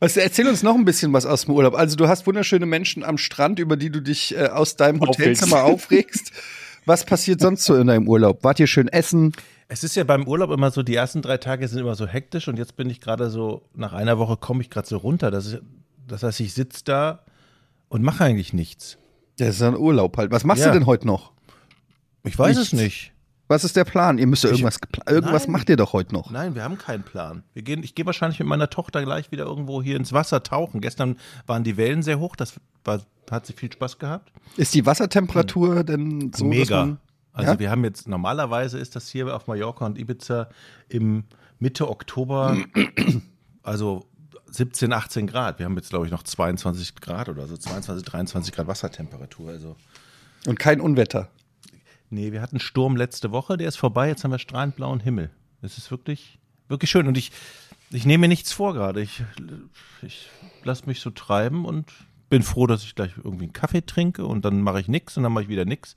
Was, 0.00 0.16
erzähl 0.16 0.48
uns 0.48 0.62
noch 0.62 0.74
ein 0.74 0.84
bisschen 0.84 1.12
was 1.12 1.26
aus 1.26 1.44
dem 1.44 1.54
Urlaub. 1.54 1.74
Also 1.74 1.94
du 1.96 2.08
hast 2.08 2.26
wunderschöne 2.26 2.66
Menschen 2.66 3.04
am 3.04 3.18
Strand, 3.18 3.58
über 3.58 3.76
die 3.76 3.90
du 3.90 4.00
dich 4.00 4.34
äh, 4.36 4.46
aus 4.46 4.76
deinem 4.76 5.00
Hotelzimmer 5.00 5.62
aufregst. 5.64 6.32
Was 6.86 7.04
passiert 7.04 7.40
sonst 7.40 7.64
so 7.64 7.76
in 7.76 7.86
deinem 7.86 8.08
Urlaub? 8.08 8.42
Wart 8.44 8.58
ihr 8.60 8.66
schön 8.66 8.88
essen? 8.88 9.32
Es 9.68 9.84
ist 9.84 9.94
ja 9.94 10.04
beim 10.04 10.26
Urlaub 10.26 10.50
immer 10.50 10.70
so, 10.70 10.82
die 10.82 10.94
ersten 10.94 11.20
drei 11.20 11.36
Tage 11.36 11.68
sind 11.68 11.80
immer 11.80 11.94
so 11.94 12.06
hektisch 12.06 12.48
und 12.48 12.58
jetzt 12.58 12.76
bin 12.76 12.88
ich 12.88 13.02
gerade 13.02 13.28
so, 13.28 13.62
nach 13.74 13.92
einer 13.92 14.18
Woche 14.18 14.38
komme 14.38 14.62
ich 14.62 14.70
gerade 14.70 14.88
so 14.88 14.96
runter. 14.96 15.30
Das, 15.30 15.46
ist, 15.46 15.58
das 16.06 16.22
heißt, 16.22 16.40
ich 16.40 16.54
sitze 16.54 16.84
da 16.84 17.24
und 17.88 18.02
mache 18.02 18.24
eigentlich 18.24 18.52
nichts. 18.52 18.98
Das 19.38 19.50
ist 19.56 19.62
ein 19.62 19.76
Urlaub 19.76 20.16
halt. 20.16 20.30
Was 20.30 20.44
machst 20.44 20.62
Ja. 20.64 20.72
du 20.72 20.78
denn 20.78 20.86
heute 20.86 21.06
noch? 21.06 21.32
Ich 22.24 22.38
weiß 22.38 22.56
Nichts. 22.56 22.72
es 22.72 22.78
nicht. 22.78 23.12
Was 23.50 23.64
ist 23.64 23.76
der 23.76 23.84
Plan? 23.84 24.18
Ihr 24.18 24.26
müsst 24.26 24.44
ja 24.44 24.50
irgendwas, 24.50 24.76
irgendwas 25.08 25.44
Nein. 25.44 25.52
macht 25.52 25.70
ihr 25.70 25.76
doch 25.76 25.94
heute 25.94 26.12
noch. 26.12 26.30
Nein, 26.30 26.54
wir 26.54 26.62
haben 26.64 26.76
keinen 26.76 27.02
Plan. 27.02 27.44
Wir 27.54 27.62
gehen, 27.62 27.82
ich 27.82 27.94
gehe 27.94 28.04
wahrscheinlich 28.04 28.38
mit 28.40 28.48
meiner 28.48 28.68
Tochter 28.68 29.02
gleich 29.02 29.30
wieder 29.30 29.44
irgendwo 29.46 29.82
hier 29.82 29.96
ins 29.96 30.12
Wasser 30.12 30.42
tauchen. 30.42 30.82
Gestern 30.82 31.16
waren 31.46 31.64
die 31.64 31.78
Wellen 31.78 32.02
sehr 32.02 32.18
hoch, 32.18 32.36
das 32.36 32.60
war, 32.84 33.00
hat 33.30 33.46
sie 33.46 33.54
viel 33.54 33.72
Spaß 33.72 33.98
gehabt. 33.98 34.32
Ist 34.58 34.74
die 34.74 34.84
Wassertemperatur 34.84 35.82
denn 35.84 36.30
so? 36.34 36.44
Mega. 36.44 36.80
man- 36.84 36.98
Also 37.32 37.52
Ja? 37.52 37.58
wir 37.58 37.70
haben 37.70 37.84
jetzt, 37.84 38.06
normalerweise 38.08 38.78
ist 38.78 38.96
das 38.96 39.08
hier 39.08 39.34
auf 39.34 39.46
Mallorca 39.46 39.86
und 39.86 39.96
Ibiza 39.98 40.48
im 40.90 41.24
Mitte 41.58 41.88
Oktober, 41.88 42.56
also 43.62 44.04
17, 44.50 44.92
18 44.92 45.26
Grad. 45.26 45.58
Wir 45.58 45.66
haben 45.66 45.76
jetzt, 45.76 45.90
glaube 45.90 46.06
ich, 46.06 46.12
noch 46.12 46.22
22 46.22 46.94
Grad 46.96 47.28
oder 47.28 47.46
so, 47.46 47.56
22, 47.56 48.04
23 48.04 48.54
Grad 48.54 48.66
Wassertemperatur. 48.66 49.50
Also, 49.50 49.76
Und 50.46 50.58
kein 50.58 50.80
Unwetter. 50.80 51.28
nee, 52.10 52.32
wir 52.32 52.40
hatten 52.42 52.60
Sturm 52.60 52.96
letzte 52.96 53.30
Woche, 53.32 53.56
der 53.56 53.68
ist 53.68 53.76
vorbei, 53.76 54.08
jetzt 54.08 54.24
haben 54.24 54.30
wir 54.30 54.38
strahlend 54.38 54.76
blauen 54.76 55.00
Himmel. 55.00 55.30
Es 55.62 55.76
ist 55.78 55.90
wirklich, 55.90 56.38
wirklich 56.68 56.90
schön. 56.90 57.06
Und 57.08 57.18
ich, 57.18 57.32
ich 57.90 58.06
nehme 58.06 58.22
mir 58.22 58.28
nichts 58.28 58.52
vor 58.52 58.74
gerade. 58.74 59.00
Ich, 59.02 59.22
ich 60.02 60.28
lasse 60.64 60.86
mich 60.86 61.00
so 61.00 61.10
treiben 61.10 61.64
und 61.64 61.92
bin 62.30 62.42
froh, 62.42 62.66
dass 62.66 62.82
ich 62.84 62.94
gleich 62.94 63.12
irgendwie 63.16 63.44
einen 63.44 63.54
Kaffee 63.54 63.80
trinke 63.80 64.26
und 64.26 64.44
dann 64.44 64.60
mache 64.60 64.80
ich 64.80 64.88
nichts 64.88 65.16
und 65.16 65.22
dann 65.22 65.32
mache 65.32 65.44
ich 65.44 65.48
wieder 65.48 65.64
nichts. 65.64 65.96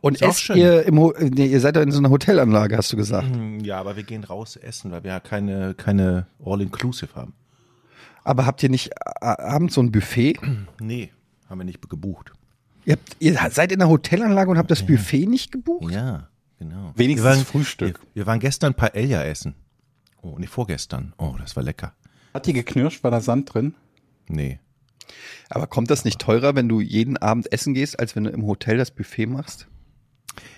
Und 0.00 0.22
esst 0.22 0.40
schön. 0.40 0.56
ihr 0.56 0.84
im 0.86 0.98
Ho 1.00 1.12
nee, 1.18 1.46
ihr 1.46 1.60
seid 1.60 1.74
ja 1.74 1.82
in 1.82 1.90
so 1.90 1.98
einer 1.98 2.10
Hotelanlage, 2.10 2.76
hast 2.76 2.92
du 2.92 2.96
gesagt. 2.96 3.26
Hm, 3.28 3.58
Ja, 3.60 3.80
aber 3.80 3.96
wir 3.96 4.04
gehen 4.04 4.22
raus 4.22 4.54
essen, 4.56 4.92
weil 4.92 5.02
wir 5.02 5.10
ja 5.10 5.20
keine, 5.20 5.74
keine 5.74 6.28
All-Inclusive 6.44 7.14
haben. 7.16 7.34
Aber 8.24 8.46
habt 8.46 8.62
ihr 8.62 8.70
nicht 8.70 8.90
äh, 8.90 9.26
abends 9.26 9.74
so 9.74 9.82
ein 9.82 9.92
Buffet? 9.92 10.38
Nee, 10.80 11.12
haben 11.48 11.58
wir 11.58 11.64
nicht 11.64 11.88
gebucht. 11.88 12.32
Ihr, 12.86 12.94
habt, 12.94 13.16
ihr 13.18 13.38
seid 13.50 13.72
in 13.72 13.80
einer 13.80 13.90
Hotelanlage 13.90 14.50
und 14.50 14.58
habt 14.58 14.70
das 14.70 14.84
Buffet 14.84 15.26
nicht 15.26 15.52
gebucht? 15.52 15.92
Ja, 15.92 16.28
genau. 16.58 16.92
Wenigstens 16.96 17.24
wir 17.24 17.36
waren, 17.36 17.44
Frühstück. 17.44 18.00
Wir, 18.00 18.22
wir 18.22 18.26
waren 18.26 18.40
gestern 18.40 18.74
Paella 18.74 19.24
essen. 19.24 19.54
Oh, 20.22 20.36
nee, 20.38 20.46
vorgestern. 20.46 21.12
Oh, 21.18 21.34
das 21.38 21.54
war 21.54 21.62
lecker. 21.62 21.92
Hat 22.32 22.46
die 22.46 22.52
geknirscht? 22.52 23.04
War 23.04 23.10
da 23.10 23.20
Sand 23.20 23.52
drin? 23.52 23.74
Nee. 24.26 24.58
Aber 25.50 25.66
kommt 25.66 25.90
das 25.90 26.04
nicht 26.04 26.18
teurer, 26.18 26.54
wenn 26.54 26.68
du 26.68 26.80
jeden 26.80 27.16
Abend 27.18 27.52
essen 27.52 27.74
gehst, 27.74 27.98
als 28.00 28.16
wenn 28.16 28.24
du 28.24 28.30
im 28.30 28.46
Hotel 28.46 28.78
das 28.78 28.90
Buffet 28.90 29.26
machst? 29.26 29.68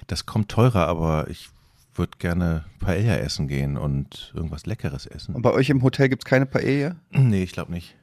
Das 0.06 0.24
kommt 0.24 0.48
teurer, 0.48 0.86
aber 0.86 1.28
ich 1.28 1.50
würde 1.98 2.12
gerne 2.18 2.64
Paella 2.80 3.16
essen 3.16 3.48
gehen 3.48 3.76
und 3.76 4.32
irgendwas 4.34 4.66
Leckeres 4.66 5.06
essen. 5.06 5.34
Und 5.34 5.42
bei 5.42 5.52
euch 5.52 5.70
im 5.70 5.82
Hotel 5.82 6.08
gibt's 6.08 6.24
keine 6.24 6.46
Paella? 6.46 6.96
Nee, 7.10 7.42
ich 7.42 7.52
glaube 7.52 7.72
nicht. 7.72 7.94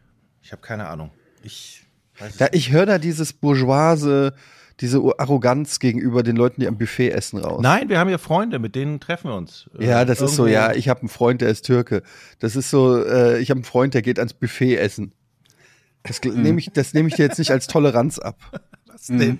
Ich 0.41 0.51
habe 0.51 0.61
keine 0.61 0.87
Ahnung. 0.87 1.11
Ich 1.43 1.85
weiß 2.19 2.33
es 2.33 2.39
Ja, 2.39 2.47
ich 2.51 2.71
höre 2.71 2.85
da 2.85 2.97
dieses 2.97 3.33
Bourgeoise, 3.33 4.33
diese 4.79 4.99
Arroganz 5.17 5.79
gegenüber 5.79 6.23
den 6.23 6.35
Leuten, 6.35 6.59
die 6.61 6.67
am 6.67 6.77
Buffet 6.77 7.09
essen 7.11 7.37
raus. 7.39 7.61
Nein, 7.61 7.89
wir 7.89 7.99
haben 7.99 8.09
ja 8.09 8.17
Freunde, 8.17 8.59
mit 8.59 8.75
denen 8.75 8.99
treffen 8.99 9.29
wir 9.29 9.35
uns. 9.35 9.69
Ja, 9.79 10.01
Äh, 10.01 10.05
das 10.05 10.19
ist 10.21 10.35
so, 10.35 10.45
irgendwo- 10.45 10.53
ja, 10.53 10.73
ich 10.73 10.89
habe 10.89 11.01
einen 11.01 11.09
Freund, 11.09 11.41
der 11.41 11.49
ist 11.49 11.63
Türke. 11.65 12.01
Das 12.39 12.55
ist 12.55 12.69
so, 12.69 12.97
äh, 13.03 13.39
ich 13.39 13.49
habe 13.51 13.59
einen 13.59 13.65
Freund, 13.65 13.93
der 13.93 14.01
geht 14.01 14.17
ans 14.19 14.33
Buffet 14.33 14.75
essen. 14.77 15.13
Das 16.01 16.21
gl- 16.21 16.33
nehme 16.33 16.59
ich, 16.59 16.71
das 16.73 16.93
nehme 16.93 17.07
ich 17.07 17.15
dir 17.15 17.23
jetzt 17.23 17.39
nicht 17.39 17.51
als 17.51 17.67
Toleranz 17.67 18.19
ab. 18.19 18.37
Was 18.93 19.07
denn? 19.07 19.39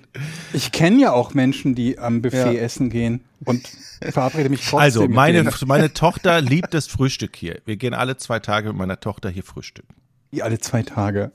Ich 0.52 0.72
kenne 0.72 1.00
ja 1.02 1.12
auch 1.14 1.34
Menschen, 1.34 1.76
die 1.76 2.00
am 2.00 2.22
Buffet 2.22 2.38
Ja. 2.54 2.60
essen 2.62 2.90
gehen 2.90 3.22
und 3.46 3.68
verabrede 4.02 4.50
mich 4.50 4.62
trotzdem. 4.62 4.80
Also, 4.80 5.02
mit 5.04 5.12
meine, 5.12 5.44
denen. 5.44 5.54
meine 5.68 5.94
Tochter 5.94 6.42
liebt 6.42 6.74
das 6.74 6.88
Frühstück 6.88 7.36
hier. 7.36 7.62
Wir 7.66 7.78
gehen 7.78 7.94
alle 7.94 8.18
zwei 8.18 8.40
Tage 8.40 8.70
mit 8.70 8.78
meiner 8.78 9.00
Tochter 9.00 9.30
hier 9.30 9.44
frühstücken. 9.44 9.94
Die 10.32 10.42
alle 10.44 10.60
zwei 10.60 10.82
Tage. 10.84 11.32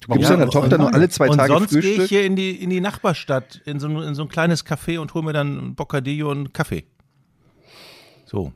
Du 0.00 0.12
gibst 0.14 0.30
Ja, 0.30 0.36
deiner 0.36 0.44
und- 0.46 0.52
Tochter 0.52 0.78
nur 0.78 0.94
alle 0.94 1.08
zwei 1.10 1.28
und 1.28 1.36
Tage 1.36 1.52
sonst 1.52 1.70
gehe 1.72 1.82
Frühstück. 1.82 2.04
ich 2.04 2.08
hier 2.08 2.24
in 2.24 2.36
die, 2.36 2.50
in 2.52 2.70
die 2.70 2.80
Nachbarstadt, 2.80 3.60
in 3.66 3.80
so, 3.80 3.88
ein- 3.88 3.96
in 4.02 4.14
so 4.14 4.22
ein 4.22 4.28
kleines 4.28 4.64
Café 4.64 4.98
und 4.98 5.12
hole 5.12 5.24
mir 5.26 5.32
dann 5.34 5.58
ein 5.58 5.74
Bocadillo 5.74 6.30
und 6.30 6.36
einen 6.38 6.52
Kaffee. 6.52 6.84
So. 8.24 8.52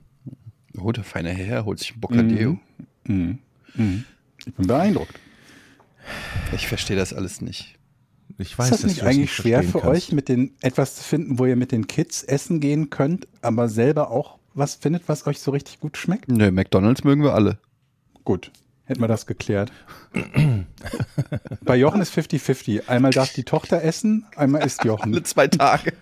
Holt 0.78 0.96
der 0.96 1.04
feine 1.04 1.30
Herr, 1.30 1.64
holt 1.64 1.80
sich 1.80 1.94
ein 1.94 2.00
Bocadillo. 2.00 2.58
Mhm. 3.06 3.38
Ich 4.46 4.54
bin 4.54 4.66
beeindruckt. 4.66 5.14
Ich 6.52 6.66
verstehe 6.68 6.96
das 6.96 7.12
alles 7.12 7.40
nicht. 7.40 7.76
Ich 8.38 8.58
weiß, 8.58 8.70
ist 8.70 8.84
das 8.84 8.90
nicht 8.90 9.02
eigentlich 9.02 9.32
schwer 9.32 9.58
verstehen 9.62 9.72
für 9.72 9.86
kannst. 9.86 10.08
euch, 10.08 10.12
mit 10.12 10.28
den 10.28 10.54
etwas 10.60 10.96
zu 10.96 11.04
finden, 11.04 11.38
wo 11.38 11.46
ihr 11.46 11.56
mit 11.56 11.70
den 11.72 11.86
Kids 11.86 12.22
essen 12.22 12.60
gehen 12.60 12.90
könnt, 12.90 13.28
aber 13.42 13.68
selber 13.68 14.10
auch 14.10 14.38
was 14.54 14.74
findet, 14.74 15.08
was 15.08 15.26
euch 15.26 15.40
so 15.40 15.50
richtig 15.50 15.80
gut 15.80 15.96
schmeckt? 15.96 16.28
Nö, 16.28 16.50
McDonalds 16.50 17.04
mögen 17.04 17.22
wir 17.22 17.34
alle. 17.34 17.58
Gut, 18.24 18.50
hätten 18.84 19.00
wir 19.00 19.08
das 19.08 19.26
geklärt. 19.26 19.72
Bei 21.62 21.76
Jochen 21.76 22.00
ist 22.00 22.16
50-50. 22.16 22.88
Einmal 22.88 23.10
darf 23.12 23.32
die 23.32 23.44
Tochter 23.44 23.82
essen, 23.82 24.26
einmal 24.36 24.64
isst 24.64 24.84
Jochen. 24.84 25.12
Alle 25.12 25.22
zwei 25.22 25.48
Tage. 25.48 25.92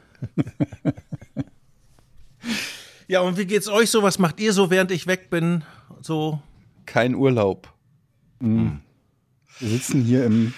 Ja, 3.08 3.20
und 3.20 3.36
wie 3.36 3.46
geht's 3.46 3.68
euch 3.68 3.90
so? 3.90 4.02
Was 4.02 4.18
macht 4.18 4.40
ihr 4.40 4.52
so, 4.52 4.70
während 4.70 4.90
ich 4.90 5.06
weg 5.06 5.28
bin? 5.30 5.64
So. 6.00 6.40
Kein 6.86 7.14
Urlaub. 7.14 7.72
Wir 8.40 8.78
sitzen 9.60 10.02
hier 10.02 10.24
im 10.24 10.54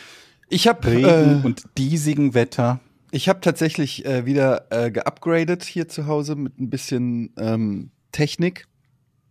Ich 0.48 0.68
habe 0.68 0.86
Regen 0.88 1.42
äh, 1.42 1.46
und 1.46 1.64
diesigen 1.78 2.34
Wetter. 2.34 2.80
ich 3.10 3.28
habe 3.28 3.40
tatsächlich 3.40 4.04
äh, 4.04 4.26
wieder 4.26 4.66
äh, 4.70 4.90
geupgradet 4.90 5.64
hier 5.64 5.88
zu 5.88 6.06
Hause 6.06 6.36
mit 6.36 6.58
ein 6.60 6.70
bisschen 6.70 7.32
ähm, 7.38 7.90
Technik. 8.12 8.66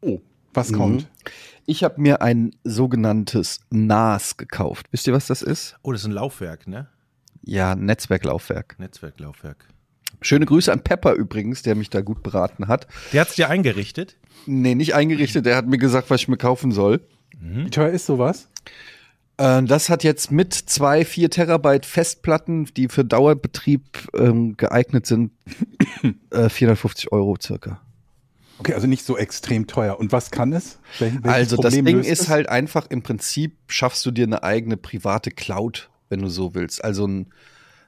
Oh, 0.02 0.20
was 0.54 0.72
Mhm. 0.72 0.76
kommt? 0.78 1.08
Ich 1.66 1.84
habe 1.84 2.02
mir 2.02 2.22
ein 2.22 2.52
sogenanntes 2.64 3.62
NAS 3.70 4.36
gekauft. 4.38 4.88
Wisst 4.92 5.08
ihr, 5.08 5.14
was 5.14 5.28
das 5.28 5.42
ist? 5.42 5.78
Oh, 5.82 5.92
das 5.94 6.02
ist 6.02 6.08
ein 6.08 6.12
Laufwerk, 6.14 6.68
ne? 6.68 6.90
Ja, 7.46 7.72
ein 7.72 7.86
Netzwerklaufwerk. 7.86 8.76
Netzwerklaufwerk. 8.80 9.68
Schöne 10.22 10.46
Grüße 10.46 10.72
an 10.72 10.82
Pepper 10.84 11.14
übrigens, 11.14 11.62
der 11.64 11.76
mich 11.76 11.90
da 11.90 12.02
gut 12.02 12.24
beraten 12.24 12.68
hat. 12.68 12.88
Der 13.14 13.22
hat's 13.22 13.36
dir 13.36 13.50
eingerichtet? 13.50 14.18
Nee, 14.46 14.76
nicht 14.76 14.96
eingerichtet, 14.96 15.46
der 15.46 15.56
hat 15.58 15.68
mir 15.68 15.78
gesagt, 15.78 16.10
was 16.10 16.22
ich 16.22 16.28
mir 16.28 16.38
kaufen 16.38 16.72
soll. 16.72 17.02
Wie 17.40 17.70
teuer 17.70 17.90
ist 17.90 18.06
sowas? 18.06 18.48
Äh, 19.38 19.64
das 19.64 19.90
hat 19.90 20.04
jetzt 20.04 20.32
mit 20.32 20.54
zwei 20.54 21.06
4 21.06 21.30
Terabyte 21.30 21.86
Festplatten, 21.86 22.66
die 22.78 22.88
für 22.88 23.06
Dauerbetrieb 23.06 24.10
ähm, 24.16 24.58
geeignet 24.58 25.06
sind, 25.06 25.32
äh, 26.32 26.50
450 26.50 27.12
Euro 27.12 27.38
circa. 27.42 27.82
Okay, 28.60 28.74
also 28.74 28.88
nicht 28.88 29.06
so 29.06 29.18
extrem 29.18 29.68
teuer. 29.68 30.00
Und 30.00 30.12
was 30.12 30.32
kann 30.32 30.54
es? 30.54 30.80
Wel 31.00 31.12
welches 31.24 31.32
Also 31.32 31.58
das 31.58 31.74
Ding 31.74 32.02
ist 32.02 32.30
halt 32.30 32.48
einfach, 32.48 32.88
im 32.90 33.02
Prinzip 33.02 33.58
schaffst 33.68 34.06
du 34.06 34.12
dir 34.12 34.26
eine 34.26 34.44
eigene 34.44 34.78
private 34.78 35.32
Cloud, 35.32 35.90
wenn 36.10 36.22
du 36.22 36.30
so 36.30 36.54
willst. 36.54 36.84
Also 36.84 37.08
ein, 37.08 37.34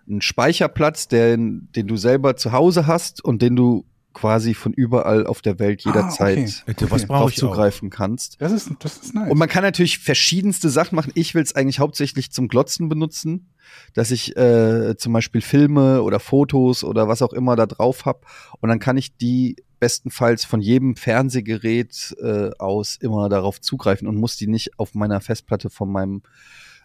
ein 0.10 0.22
Speicherplatz, 0.22 1.08
den, 1.08 1.70
den 1.76 1.88
du 1.88 1.98
selber 1.98 2.36
zu 2.36 2.52
Hause 2.52 2.88
hast 2.88 3.24
und 3.24 3.42
den 3.42 3.56
du 3.56 3.86
quasi 4.16 4.56
von 4.56 4.74
überall 4.74 5.28
auf 5.28 5.44
der 5.44 5.60
Welt 5.60 5.84
Ah, 5.86 5.90
jederzeit 5.90 6.38
okay. 6.68 6.86
Was 6.90 7.04
Okay. 7.04 7.06
brauche 7.06 7.20
drauf 7.20 7.32
ich 7.32 7.38
auch? 7.44 7.50
zugreifen 7.52 7.90
kannst. 7.92 8.42
Das 8.42 8.52
ist, 8.52 8.72
das 8.80 8.98
ist 8.98 9.14
nice. 9.14 9.30
Und 9.30 9.38
man 9.38 9.48
kann 9.50 9.62
natürlich 9.62 10.00
verschiedenste 10.00 10.70
Sachen 10.70 10.96
machen. 10.96 11.12
Ich 11.14 11.36
will 11.36 11.44
es 11.44 11.56
eigentlich 11.56 11.80
hauptsächlich 11.80 12.32
zum 12.32 12.48
Glotzen 12.48 12.90
benutzen, 12.90 13.52
dass 13.94 14.10
ich 14.10 14.36
äh, 14.38 14.96
zum 14.98 15.14
Beispiel 15.14 15.42
Filme 15.42 16.02
oder 16.02 16.20
Fotos 16.20 16.84
oder 16.84 17.08
was 17.08 17.22
auch 17.22 17.34
immer 17.34 17.56
da 17.56 17.68
drauf 17.68 18.06
habe. 18.06 18.22
Und 18.62 18.70
dann 18.70 18.80
kann 18.80 18.98
ich 18.98 19.16
die 19.18 19.58
bestenfalls 19.80 20.46
von 20.46 20.62
jedem 20.62 20.96
Fernsehgerät 20.96 22.16
äh, 22.22 22.50
aus 22.58 22.98
immer 23.00 23.30
darauf 23.30 23.60
zugreifen 23.62 24.08
und 24.08 24.16
muss 24.16 24.38
die 24.38 24.48
nicht 24.48 24.80
auf 24.80 24.94
meiner 24.96 25.20
Festplatte 25.22 25.70
von 25.70 25.92
meinem 25.92 26.22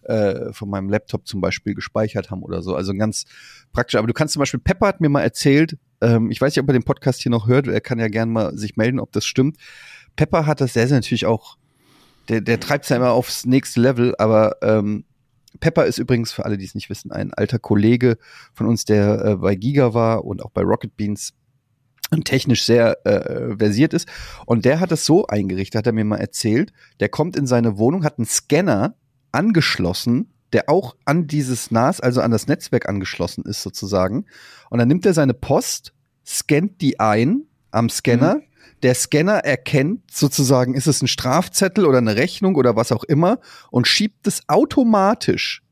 äh, 0.02 0.52
von 0.52 0.68
meinem 0.70 0.88
Laptop 0.88 1.26
zum 1.26 1.40
Beispiel 1.40 1.74
gespeichert 1.74 2.30
haben 2.30 2.42
oder 2.42 2.62
so. 2.62 2.74
Also 2.74 2.94
ganz 2.94 3.26
praktisch. 3.72 3.96
Aber 3.98 4.06
du 4.06 4.14
kannst 4.14 4.32
zum 4.32 4.40
Beispiel, 4.40 4.58
Pepper 4.60 4.86
hat 4.88 5.00
mir 5.00 5.10
mal 5.10 5.20
erzählt, 5.22 5.76
ähm, 6.00 6.30
ich 6.30 6.40
weiß 6.40 6.54
nicht, 6.54 6.62
ob 6.62 6.68
er 6.68 6.74
den 6.74 6.84
Podcast 6.84 7.22
hier 7.22 7.30
noch 7.30 7.46
hört, 7.46 7.66
er 7.66 7.80
kann 7.80 7.98
ja 7.98 8.08
gerne 8.08 8.32
mal 8.32 8.56
sich 8.56 8.76
melden, 8.76 9.00
ob 9.00 9.12
das 9.12 9.24
stimmt. 9.24 9.56
Pepper 10.16 10.46
hat 10.46 10.60
das 10.60 10.72
sehr, 10.72 10.88
sehr 10.88 10.98
natürlich 10.98 11.26
auch, 11.26 11.56
der, 12.28 12.40
der 12.40 12.60
treibt 12.60 12.84
es 12.84 12.88
ja 12.90 12.96
immer 12.96 13.12
aufs 13.12 13.46
nächste 13.46 13.80
Level, 13.80 14.14
aber 14.18 14.56
ähm, 14.62 15.04
Pepper 15.58 15.86
ist 15.86 15.98
übrigens, 15.98 16.32
für 16.32 16.44
alle, 16.44 16.58
die 16.58 16.64
es 16.64 16.74
nicht 16.74 16.90
wissen, 16.90 17.10
ein 17.10 17.34
alter 17.34 17.58
Kollege 17.58 18.18
von 18.52 18.66
uns, 18.66 18.84
der 18.84 19.24
äh, 19.24 19.36
bei 19.36 19.56
Giga 19.56 19.94
war 19.94 20.24
und 20.24 20.42
auch 20.42 20.50
bei 20.50 20.62
Rocket 20.62 20.96
Beans. 20.96 21.32
und 22.12 22.24
technisch 22.24 22.64
sehr 22.64 23.04
äh, 23.06 23.56
versiert 23.56 23.94
ist. 23.94 24.08
Und 24.46 24.64
der 24.64 24.80
hat 24.80 24.92
es 24.92 25.04
so 25.04 25.26
eingerichtet, 25.26 25.78
hat 25.78 25.86
er 25.86 25.92
mir 25.92 26.04
mal 26.04 26.16
erzählt. 26.16 26.72
Der 27.00 27.08
kommt 27.08 27.36
in 27.36 27.46
seine 27.46 27.78
Wohnung, 27.78 28.04
hat 28.04 28.18
einen 28.18 28.26
Scanner 28.26 28.94
angeschlossen, 29.32 30.32
der 30.52 30.68
auch 30.68 30.96
an 31.04 31.26
dieses 31.26 31.70
NAS, 31.70 32.00
also 32.00 32.20
an 32.20 32.30
das 32.30 32.46
Netzwerk 32.46 32.88
angeschlossen 32.88 33.44
ist 33.44 33.62
sozusagen. 33.62 34.26
Und 34.70 34.78
dann 34.78 34.88
nimmt 34.88 35.06
er 35.06 35.14
seine 35.14 35.34
Post, 35.34 35.92
scannt 36.26 36.80
die 36.80 36.98
ein 37.00 37.42
am 37.70 37.88
Scanner. 37.88 38.36
Mhm. 38.36 38.42
Der 38.82 38.94
Scanner 38.94 39.44
erkennt 39.44 40.10
sozusagen, 40.10 40.74
ist 40.74 40.86
es 40.86 41.02
ein 41.02 41.08
Strafzettel 41.08 41.84
oder 41.84 41.98
eine 41.98 42.16
Rechnung 42.16 42.54
oder 42.56 42.76
was 42.76 42.92
auch 42.92 43.04
immer 43.04 43.38
und 43.70 43.86
schiebt 43.86 44.26
es 44.26 44.42
automatisch 44.48 45.62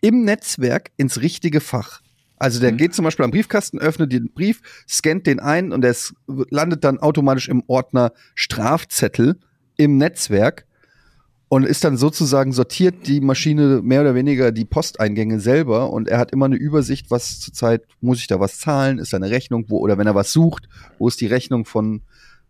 im 0.00 0.24
Netzwerk 0.24 0.90
ins 0.96 1.20
richtige 1.20 1.60
Fach. 1.60 2.00
Also 2.38 2.60
der 2.60 2.72
Mhm. 2.72 2.76
geht 2.76 2.94
zum 2.94 3.04
Beispiel 3.04 3.24
am 3.24 3.30
Briefkasten, 3.30 3.78
öffnet 3.78 4.12
den 4.12 4.30
Brief, 4.32 4.60
scannt 4.88 5.26
den 5.26 5.40
ein 5.40 5.72
und 5.72 5.80
der 5.80 5.92
s- 5.92 6.12
landet 6.26 6.84
dann 6.84 6.98
automatisch 6.98 7.48
im 7.48 7.62
Ordner 7.66 8.12
Strafzettel 8.34 9.38
im 9.76 9.96
Netzwerk 9.96 10.65
und 11.48 11.64
ist 11.64 11.84
dann 11.84 11.96
sozusagen 11.96 12.52
sortiert 12.52 13.06
die 13.06 13.20
Maschine 13.20 13.80
mehr 13.82 14.00
oder 14.00 14.14
weniger 14.14 14.50
die 14.52 14.64
Posteingänge 14.64 15.38
selber 15.40 15.90
und 15.90 16.08
er 16.08 16.18
hat 16.18 16.32
immer 16.32 16.46
eine 16.46 16.56
Übersicht, 16.56 17.10
was 17.10 17.38
zurzeit 17.40 17.84
muss 18.00 18.18
ich 18.18 18.26
da 18.26 18.40
was 18.40 18.58
zahlen, 18.58 18.98
ist 18.98 19.12
da 19.12 19.16
eine 19.18 19.30
Rechnung, 19.30 19.66
wo 19.68 19.78
oder 19.78 19.96
wenn 19.98 20.06
er 20.08 20.14
was 20.16 20.32
sucht, 20.32 20.68
wo 20.98 21.06
ist 21.08 21.20
die 21.20 21.26
Rechnung 21.26 21.64
von 21.64 22.02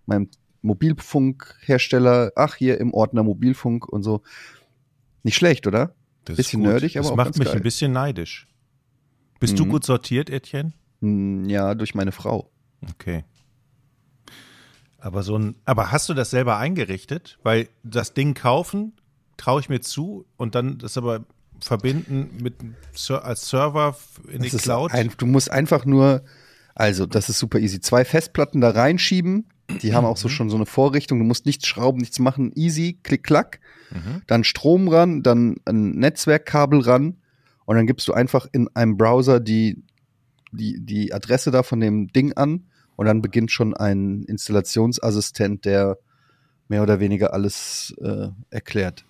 meinem 0.06 0.28
Mobilfunkhersteller, 0.62 2.32
ach 2.36 2.54
hier 2.56 2.78
im 2.80 2.92
Ordner 2.94 3.22
Mobilfunk 3.22 3.88
und 3.88 4.02
so. 4.02 4.22
Nicht 5.22 5.36
schlecht, 5.36 5.66
oder? 5.66 5.94
Das 6.24 6.36
Bisschen 6.36 6.60
ist 6.60 6.64
gut. 6.64 6.72
nerdig, 6.72 6.96
aber 6.98 7.08
Das 7.08 7.16
macht 7.16 7.38
mich 7.38 7.48
geil. 7.48 7.56
ein 7.56 7.62
bisschen 7.62 7.92
neidisch. 7.92 8.48
Bist 9.40 9.58
du 9.58 9.64
Mhm. 9.64 9.70
gut 9.70 9.84
sortiert, 9.84 10.30
Etienne? 10.30 10.72
Hm, 11.00 11.44
Ja, 11.48 11.74
durch 11.74 11.94
meine 11.94 12.12
Frau. 12.12 12.50
Okay. 12.90 13.24
Aber 15.06 15.22
so 15.22 15.38
ein, 15.38 15.54
aber 15.64 15.92
hast 15.92 16.08
du 16.08 16.14
das 16.14 16.30
selber 16.30 16.58
eingerichtet? 16.58 17.38
Weil 17.44 17.68
das 17.84 18.12
Ding 18.12 18.34
kaufen, 18.34 18.92
traue 19.36 19.60
ich 19.60 19.68
mir 19.68 19.80
zu 19.80 20.26
und 20.36 20.56
dann 20.56 20.78
das 20.78 20.98
aber 20.98 21.24
verbinden 21.60 22.30
mit 22.42 22.54
als 23.22 23.48
Server 23.48 23.96
in 24.26 24.42
die 24.42 24.48
Das 24.48 24.54
ist 24.54 24.62
Cloud. 24.64 24.90
Ein, 24.92 25.12
du 25.16 25.26
musst 25.26 25.48
einfach 25.48 25.84
nur, 25.84 26.24
also 26.74 27.06
das 27.06 27.28
ist 27.28 27.38
super 27.38 27.60
easy, 27.60 27.80
zwei 27.80 28.04
Festplatten 28.04 28.60
da 28.60 28.70
reinschieben. 28.70 29.46
Die 29.80 29.94
haben 29.94 30.02
Mhm. 30.04 30.10
auch 30.10 30.16
so 30.16 30.28
schon 30.28 30.50
so 30.50 30.56
eine 30.56 30.66
Vorrichtung. 30.66 31.20
Du 31.20 31.24
musst 31.24 31.46
nichts 31.46 31.68
schrauben, 31.68 32.00
nichts 32.00 32.18
machen. 32.18 32.50
Easy, 32.56 32.98
klick, 33.04 33.22
klack. 33.22 33.60
Mhm. 33.92 34.22
Dann 34.26 34.42
Strom 34.42 34.88
ran, 34.88 35.22
dann 35.22 35.56
ein 35.66 35.92
Netzwerkkabel 35.92 36.80
ran. 36.80 37.16
Und 37.64 37.76
dann 37.76 37.86
gibst 37.86 38.08
du 38.08 38.12
einfach 38.12 38.48
in 38.50 38.68
einem 38.74 38.96
Browser 38.96 39.38
die, 39.38 39.84
die, 40.50 40.80
die 40.84 41.12
Adresse 41.14 41.52
da 41.52 41.62
von 41.62 41.78
dem 41.78 42.08
Ding 42.08 42.32
an. 42.32 42.64
Und 42.96 43.06
dann 43.06 43.22
beginnt 43.22 43.50
schon 43.50 43.74
ein 43.74 44.22
Installationsassistent, 44.24 45.64
der 45.64 45.98
mehr 46.68 46.82
oder 46.82 46.98
weniger 46.98 47.32
alles 47.32 47.94
äh, 48.00 48.28
erklärt. 48.50 49.04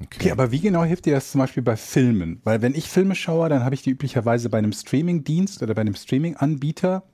Okay, 0.00 0.30
aber 0.30 0.50
wie 0.50 0.60
genau 0.60 0.84
hilft 0.84 1.06
dir 1.06 1.14
das 1.14 1.30
zum 1.30 1.40
Beispiel 1.40 1.62
bei 1.62 1.76
Filmen? 1.76 2.40
Weil 2.44 2.62
wenn 2.62 2.74
ich 2.74 2.88
Filme 2.88 3.14
schaue, 3.14 3.48
dann 3.48 3.64
habe 3.64 3.74
ich 3.74 3.82
die 3.82 3.90
üblicherweise 3.90 4.48
bei 4.48 4.58
einem 4.58 4.72
Streaming-Dienst 4.72 5.62
oder 5.62 5.74
bei 5.74 5.82
einem 5.82 5.94
Streaming-Anbieter, 5.94 7.04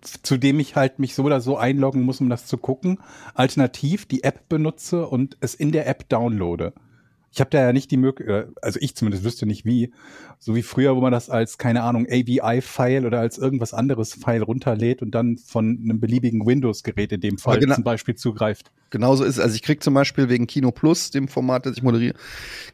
zu 0.00 0.36
dem 0.36 0.58
ich 0.58 0.74
halt 0.74 0.98
mich 0.98 1.14
so 1.14 1.24
oder 1.24 1.40
so 1.40 1.56
einloggen 1.56 2.02
muss, 2.02 2.20
um 2.20 2.28
das 2.28 2.46
zu 2.46 2.56
gucken. 2.56 2.98
Alternativ 3.34 4.06
die 4.06 4.24
App 4.24 4.48
benutze 4.48 5.06
und 5.06 5.36
es 5.40 5.54
in 5.54 5.70
der 5.70 5.86
App 5.86 6.08
downloade. 6.08 6.72
Ich 7.34 7.40
habe 7.40 7.48
da 7.50 7.60
ja 7.62 7.72
nicht 7.72 7.90
die 7.90 7.96
Möglichkeit, 7.96 8.48
also 8.60 8.78
ich 8.82 8.94
zumindest 8.94 9.24
wüsste 9.24 9.46
nicht 9.46 9.64
wie, 9.64 9.90
so 10.38 10.54
wie 10.54 10.62
früher, 10.62 10.94
wo 10.94 11.00
man 11.00 11.12
das 11.12 11.30
als, 11.30 11.56
keine 11.56 11.82
Ahnung, 11.82 12.06
AVI-File 12.06 13.06
oder 13.06 13.20
als 13.20 13.38
irgendwas 13.38 13.72
anderes 13.72 14.12
File 14.12 14.42
runterlädt 14.42 15.00
und 15.00 15.12
dann 15.12 15.38
von 15.38 15.78
einem 15.82 15.98
beliebigen 15.98 16.44
Windows-Gerät 16.44 17.10
in 17.12 17.20
dem 17.22 17.38
Fall 17.38 17.58
genau- 17.58 17.74
zum 17.76 17.84
Beispiel 17.84 18.14
zugreift. 18.16 18.70
Genauso 18.90 19.24
ist 19.24 19.36
es. 19.36 19.40
Also 19.40 19.54
ich 19.54 19.62
krieg 19.62 19.82
zum 19.82 19.94
Beispiel 19.94 20.28
wegen 20.28 20.46
Kino 20.46 20.70
Plus, 20.72 21.10
dem 21.10 21.26
Format, 21.26 21.64
das 21.64 21.78
ich 21.78 21.82
moderiere, 21.82 22.14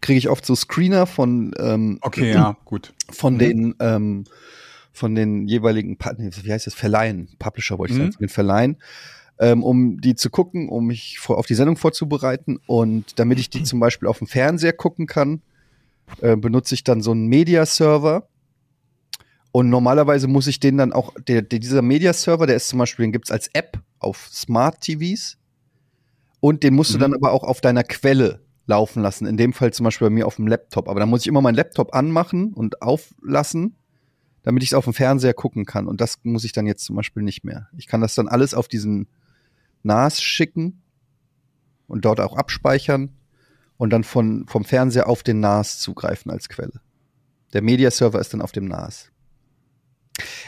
kriege 0.01 0.19
ich 0.19 0.29
oft 0.29 0.45
so 0.45 0.57
Screener 0.57 1.07
von 1.07 1.53
ähm, 1.59 1.99
Okay, 2.03 2.33
ja, 2.33 2.57
gut. 2.65 2.93
von 3.11 3.35
Mhm. 3.35 3.39
den 3.39 3.75
ähm, 3.79 4.25
von 4.93 5.15
den 5.15 5.47
jeweiligen 5.47 5.97
wie 6.43 6.53
heißt 6.53 6.67
das, 6.67 6.75
Verleihen, 6.75 7.29
Publisher 7.39 7.79
wollte 7.79 7.93
ich 7.93 7.99
Mhm. 7.99 8.03
sagen, 8.03 8.13
von 8.15 8.23
den 8.27 8.29
Verleihen, 8.31 8.77
ähm, 9.39 9.63
um 9.63 10.01
die 10.01 10.15
zu 10.15 10.31
gucken, 10.31 10.69
um 10.69 10.87
mich 10.87 11.19
vor, 11.19 11.39
auf 11.39 11.47
die 11.47 11.55
Sendung 11.55 11.77
vorzubereiten 11.77 12.59
und 12.67 13.19
damit 13.19 13.39
ich 13.39 13.51
die 13.51 13.63
zum 13.63 13.81
Beispiel 13.81 14.09
auf 14.09 14.19
dem 14.19 14.27
Fernseher 14.27 14.73
gucken 14.73 15.07
kann, 15.07 15.43
äh, 16.21 16.37
benutze 16.37 16.75
ich 16.75 16.85
dann 16.85 17.03
so 17.03 17.11
einen 17.13 17.27
Media-Server. 17.29 18.29
Und 19.51 19.71
normalerweise 19.71 20.29
muss 20.29 20.47
ich 20.47 20.61
den 20.61 20.77
dann 20.77 20.93
auch, 20.93 21.15
der, 21.27 21.43
der, 21.43 21.59
dieser 21.59 21.83
Media-Server, 21.83 22.47
der 22.47 22.57
ist 22.57 22.69
zum 22.69 22.79
Beispiel, 22.79 23.07
den 23.07 23.13
gibt's 23.13 23.31
als 23.31 23.49
App 23.55 23.81
auf 23.99 24.29
Smart 24.31 24.81
TVs. 24.81 25.37
Und 26.41 26.63
den 26.63 26.75
musst 26.75 26.93
du 26.93 26.99
Mhm. 26.99 27.01
dann 27.03 27.15
aber 27.15 27.33
auch 27.33 27.45
auf 27.45 27.61
deiner 27.61 27.83
Quelle 27.83 28.41
laufen 28.67 29.03
lassen. 29.03 29.27
In 29.27 29.37
dem 29.37 29.53
Fall 29.53 29.73
zum 29.73 29.85
Beispiel 29.85 30.07
bei 30.09 30.15
mir 30.15 30.27
auf 30.27 30.37
dem 30.37 30.47
Laptop. 30.47 30.89
Aber 30.89 31.01
dann 31.01 31.09
muss 31.09 31.23
ich 31.23 31.27
immer 31.27 31.41
meinen 31.41 31.55
Laptop 31.55 31.95
anmachen 31.95 32.53
und 32.53 32.83
auflassen, 32.83 33.77
damit 34.43 34.63
ich 34.63 34.71
es 34.71 34.75
auf 34.75 34.85
dem 34.85 34.95
Fernseher 34.95 35.35
gucken 35.35 35.65
kann. 35.65 35.87
Und 35.89 36.01
das 36.01 36.19
muss 36.23 36.45
ich 36.45 36.53
dann 36.53 36.67
jetzt 36.67 36.85
zum 36.85 36.95
Beispiel 36.95 37.23
nicht 37.23 37.45
mehr. 37.45 37.69
Ich 37.77 37.87
kann 37.87 38.01
das 38.01 38.15
dann 38.15 38.29
alles 38.29 38.55
auf 38.55 38.69
diesen 38.69 39.09
NAS 39.83 40.21
schicken 40.23 40.83
und 41.87 42.05
dort 42.05 42.21
auch 42.21 42.37
abspeichern 42.37 43.17
und 43.77 43.91
dann 43.91 44.05
von, 44.05 44.47
vom 44.47 44.65
Fernseher 44.65 45.09
auf 45.09 45.23
den 45.23 45.41
NAS 45.41 45.79
zugreifen 45.79 46.31
als 46.31 46.49
Quelle. 46.49 46.81
Der 47.53 47.63
Media-Server 47.63 48.21
ist 48.21 48.33
dann 48.35 48.43
auf 48.43 48.53
dem 48.53 48.67
NAS. 48.67 49.11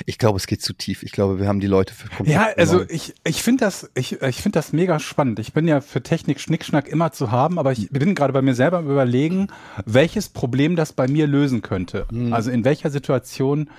Ich 0.04 0.18
glaube, 0.18 0.36
es 0.36 0.46
geht 0.46 0.62
zu 0.62 0.72
tief. 0.72 1.02
Ich 1.04 1.12
glaube, 1.12 1.38
wir 1.38 1.46
haben 1.46 1.60
die 1.60 1.68
Leute 1.68 1.94
für 1.94 2.08
komplett 2.08 2.34
Ja, 2.34 2.48
also 2.56 2.78
verloren. 2.78 2.88
ich, 2.90 3.14
ich 3.24 3.42
finde 3.42 3.64
das, 3.64 3.88
ich, 3.94 4.20
ich 4.20 4.42
finde 4.42 4.58
das 4.58 4.72
mega 4.72 4.98
spannend. 4.98 5.38
Ich 5.38 5.52
bin 5.52 5.68
ja 5.68 5.80
für 5.80 6.02
Technik 6.02 6.40
Schnickschnack 6.40 6.88
immer 6.88 7.12
zu 7.12 7.30
haben, 7.30 7.58
aber 7.58 7.70
ich 7.72 7.88
bin 7.90 8.16
gerade 8.16 8.32
bei 8.32 8.42
mir 8.42 8.54
selber 8.54 8.78
am 8.78 8.90
überlegen, 8.90 9.46
welches 9.86 10.28
Problem 10.28 10.74
das 10.74 10.92
bei 10.92 11.06
mir 11.06 11.28
lösen 11.28 11.62
könnte. 11.62 12.06
Mhm. 12.10 12.32
Also 12.32 12.50
in 12.50 12.64
welcher 12.64 12.90
Situation 12.90 13.70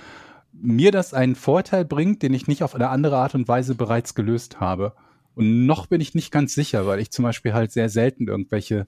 mir 0.52 0.92
das 0.92 1.12
einen 1.12 1.34
Vorteil 1.34 1.84
bringt, 1.84 2.22
den 2.22 2.32
ich 2.32 2.46
nicht 2.46 2.62
auf 2.62 2.74
eine 2.74 2.88
andere 2.88 3.18
Art 3.18 3.34
und 3.34 3.48
Weise 3.48 3.74
bereits 3.74 4.14
gelöst 4.14 4.60
habe. 4.60 4.94
Und 5.34 5.66
noch 5.66 5.86
bin 5.86 6.00
ich 6.00 6.14
nicht 6.14 6.30
ganz 6.30 6.54
sicher, 6.54 6.86
weil 6.86 7.00
ich 7.00 7.10
zum 7.10 7.22
Beispiel 7.24 7.52
halt 7.54 7.72
sehr 7.72 7.88
selten 7.88 8.28
irgendwelche 8.28 8.86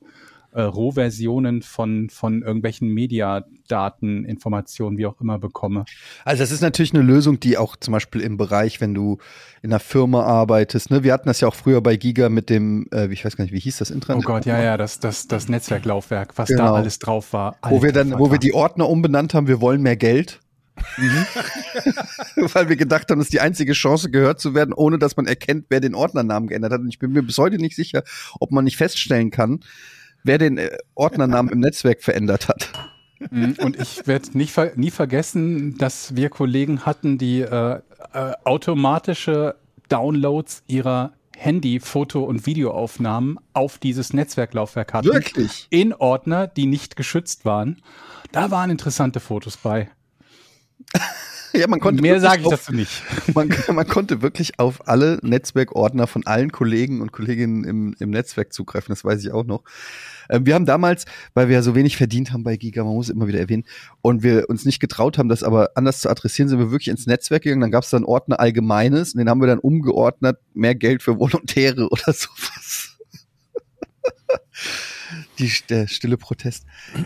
äh, 0.53 0.63
Rohversionen 0.63 1.63
von, 1.63 2.09
von 2.11 2.43
irgendwelchen 2.43 2.89
Mediadaten, 2.89 4.25
Informationen, 4.25 4.99
wie 4.99 5.07
auch 5.07 5.21
immer 5.21 5.39
bekomme. 5.39 5.85
Also 6.25 6.43
das 6.43 6.53
ist 6.53 6.61
natürlich 6.61 6.95
eine 6.95 7.03
Lösung, 7.03 7.41
die 7.41 7.59
auch 7.59 7.77
zum 7.77 7.93
Beispiel 7.93 8.21
im 8.21 8.37
Bereich, 8.37 8.81
wenn 8.81 8.95
du 8.95 9.19
in 9.63 9.73
einer 9.73 9.81
Firma 9.81 10.23
arbeitest, 10.23 10.91
ne, 10.91 11.03
wir 11.03 11.13
hatten 11.13 11.27
das 11.29 11.41
ja 11.41 11.49
auch 11.49 11.55
früher 11.55 11.81
bei 11.81 11.97
Giga 11.97 12.29
mit 12.29 12.51
dem, 12.51 12.87
äh, 12.93 13.13
ich 13.13 13.25
weiß 13.25 13.37
gar 13.37 13.45
nicht, 13.45 13.53
wie 13.55 13.59
hieß 13.59 13.79
das 13.79 13.91
Oh 13.91 13.95
Intranet? 13.95 14.25
Gott, 14.25 14.47
ja, 14.47 14.63
ja, 14.63 14.77
das, 14.77 15.01
das, 15.01 15.27
das 15.27 15.49
Netzwerklaufwerk, 15.49 16.39
was 16.39 16.49
Genau. 16.51 16.67
da 16.67 16.75
alles 16.75 16.99
drauf 17.01 17.33
war. 17.33 17.57
Wo 17.63 17.83
wir 17.83 17.89
Alter 17.89 18.05
dann, 18.05 18.19
wo 18.21 18.31
wir 18.31 18.39
die 18.39 18.55
Ordner 18.55 18.89
umbenannt 18.89 19.35
haben, 19.35 19.49
wir 19.49 19.61
wollen 19.61 19.83
mehr 19.83 19.97
Geld. 19.97 20.41
Mhm. 20.97 21.27
Weil 22.53 22.69
wir 22.69 22.77
gedacht 22.77 23.11
haben, 23.11 23.19
das 23.19 23.27
ist 23.27 23.33
die 23.33 23.41
einzige 23.41 23.73
Chance, 23.73 24.11
gehört 24.11 24.41
zu 24.41 24.55
werden, 24.55 24.73
ohne 24.75 24.99
dass 24.99 25.17
man 25.17 25.27
erkennt, 25.27 25.67
wer 25.69 25.81
den 25.81 25.95
Ordnernamen 25.95 26.49
geändert 26.49 26.73
hat. 26.73 26.81
Und 26.81 26.89
ich 26.89 26.99
bin 26.99 27.13
mir 27.13 27.23
bis 27.23 27.39
heute 27.39 27.57
nicht 27.57 27.77
sicher, 27.77 28.03
ob 28.41 28.51
man 28.51 28.65
nicht 28.65 28.77
feststellen 28.77 29.31
kann, 29.31 29.61
wer 30.23 30.39
den 30.39 30.59
äh, 30.59 30.77
Ordnernamen 30.95 31.53
im 31.53 31.61
Netzwerk 31.61 32.03
verändert 32.03 32.49
hat. 32.49 32.71
Mhm, 33.31 33.57
Und 33.59 33.81
ich 33.81 34.07
werde 34.07 34.37
nicht 34.37 34.53
ver 34.53 34.73
nie 34.77 34.91
vergessen, 34.91 35.79
dass 35.79 36.17
wir 36.17 36.29
Kollegen 36.31 36.85
hatten, 36.85 37.19
die 37.19 37.41
äh, 37.41 37.81
äh, 38.13 38.33
automatische 38.45 39.57
Downloads 39.89 40.63
ihrer 40.67 41.13
Handy, 41.37 41.81
Foto- 41.81 42.25
und 42.25 42.47
Videoaufnahmen 42.47 43.39
auf 43.53 43.79
dieses 43.79 44.13
Netzwerklaufwerk 44.13 44.93
hatten. 44.95 45.13
Wirklich? 45.13 45.67
In 45.71 45.93
Ordner, 45.93 46.47
die 46.47 46.67
nicht 46.67 46.97
geschützt 46.97 47.45
waren. 47.45 47.83
Da 48.33 48.51
waren 48.51 48.71
interessante 48.71 49.21
Fotos 49.21 49.57
bei. 49.57 49.89
Ja, 51.57 51.69
man 51.69 51.79
konnte 51.79 52.03
Mehr 52.03 52.15
wirklich 52.15 52.31
sage 52.31 52.41
ich 52.41 52.47
auf- 52.49 52.53
dazu 52.53 52.73
nicht. 52.73 53.03
man, 53.35 53.49
man 53.73 53.87
konnte 53.87 54.23
wirklich 54.23 54.59
auf 54.59 54.89
alle 54.89 55.21
Netzwerkordner 55.23 56.09
von 56.09 56.27
allen 56.27 56.51
Kollegen 56.51 57.01
und 57.01 57.13
Kolleginnen 57.13 57.63
im, 57.63 57.95
im 58.01 58.11
Netzwerk 58.11 58.53
zugreifen, 58.53 58.91
das 58.91 59.05
weiß 59.05 59.25
ich 59.25 59.31
auch 59.31 59.45
noch. 59.45 59.63
Ähm, 60.29 60.47
wir 60.47 60.55
haben 60.57 60.67
damals, 60.67 61.05
weil 61.33 61.47
wir 61.49 61.55
ja 61.55 61.63
so 61.63 61.77
wenig 61.77 61.97
verdient 61.97 62.33
haben 62.33 62.43
bei 62.43 62.57
Giga, 62.57 62.83
man 62.83 62.95
muss 62.95 63.07
es 63.07 63.15
immer 63.15 63.29
wieder 63.29 63.39
erwähnen, 63.39 63.63
und 64.03 64.25
wir 64.25 64.51
uns 64.51 64.65
nicht 64.65 64.81
getraut 64.81 65.17
haben, 65.17 65.29
das 65.29 65.45
aber 65.45 65.71
anders 65.77 66.01
zu 66.01 66.11
adressieren, 66.11 66.49
sind 66.49 66.59
wir 66.59 66.73
wirklich 66.73 66.89
ins 66.89 67.07
Netzwerk 67.07 67.43
gegangen. 67.45 67.61
Dann 67.61 67.71
gab 67.71 67.85
es 67.85 67.91
dann 67.91 68.05
Ordner 68.05 68.41
Allgemeines 68.41 69.15
und 69.15 69.19
den 69.19 69.29
haben 69.31 69.41
wir 69.41 69.47
dann 69.47 69.61
umgeordnet, 69.61 70.39
mehr 70.55 70.75
Geld 70.75 71.05
für 71.05 71.21
Volontäre 71.21 71.89
oder 71.91 72.13
sowas. 72.13 72.97
Die, 75.38 75.50
der 75.68 75.87
stille 75.88 76.16
Protest. 76.16 76.64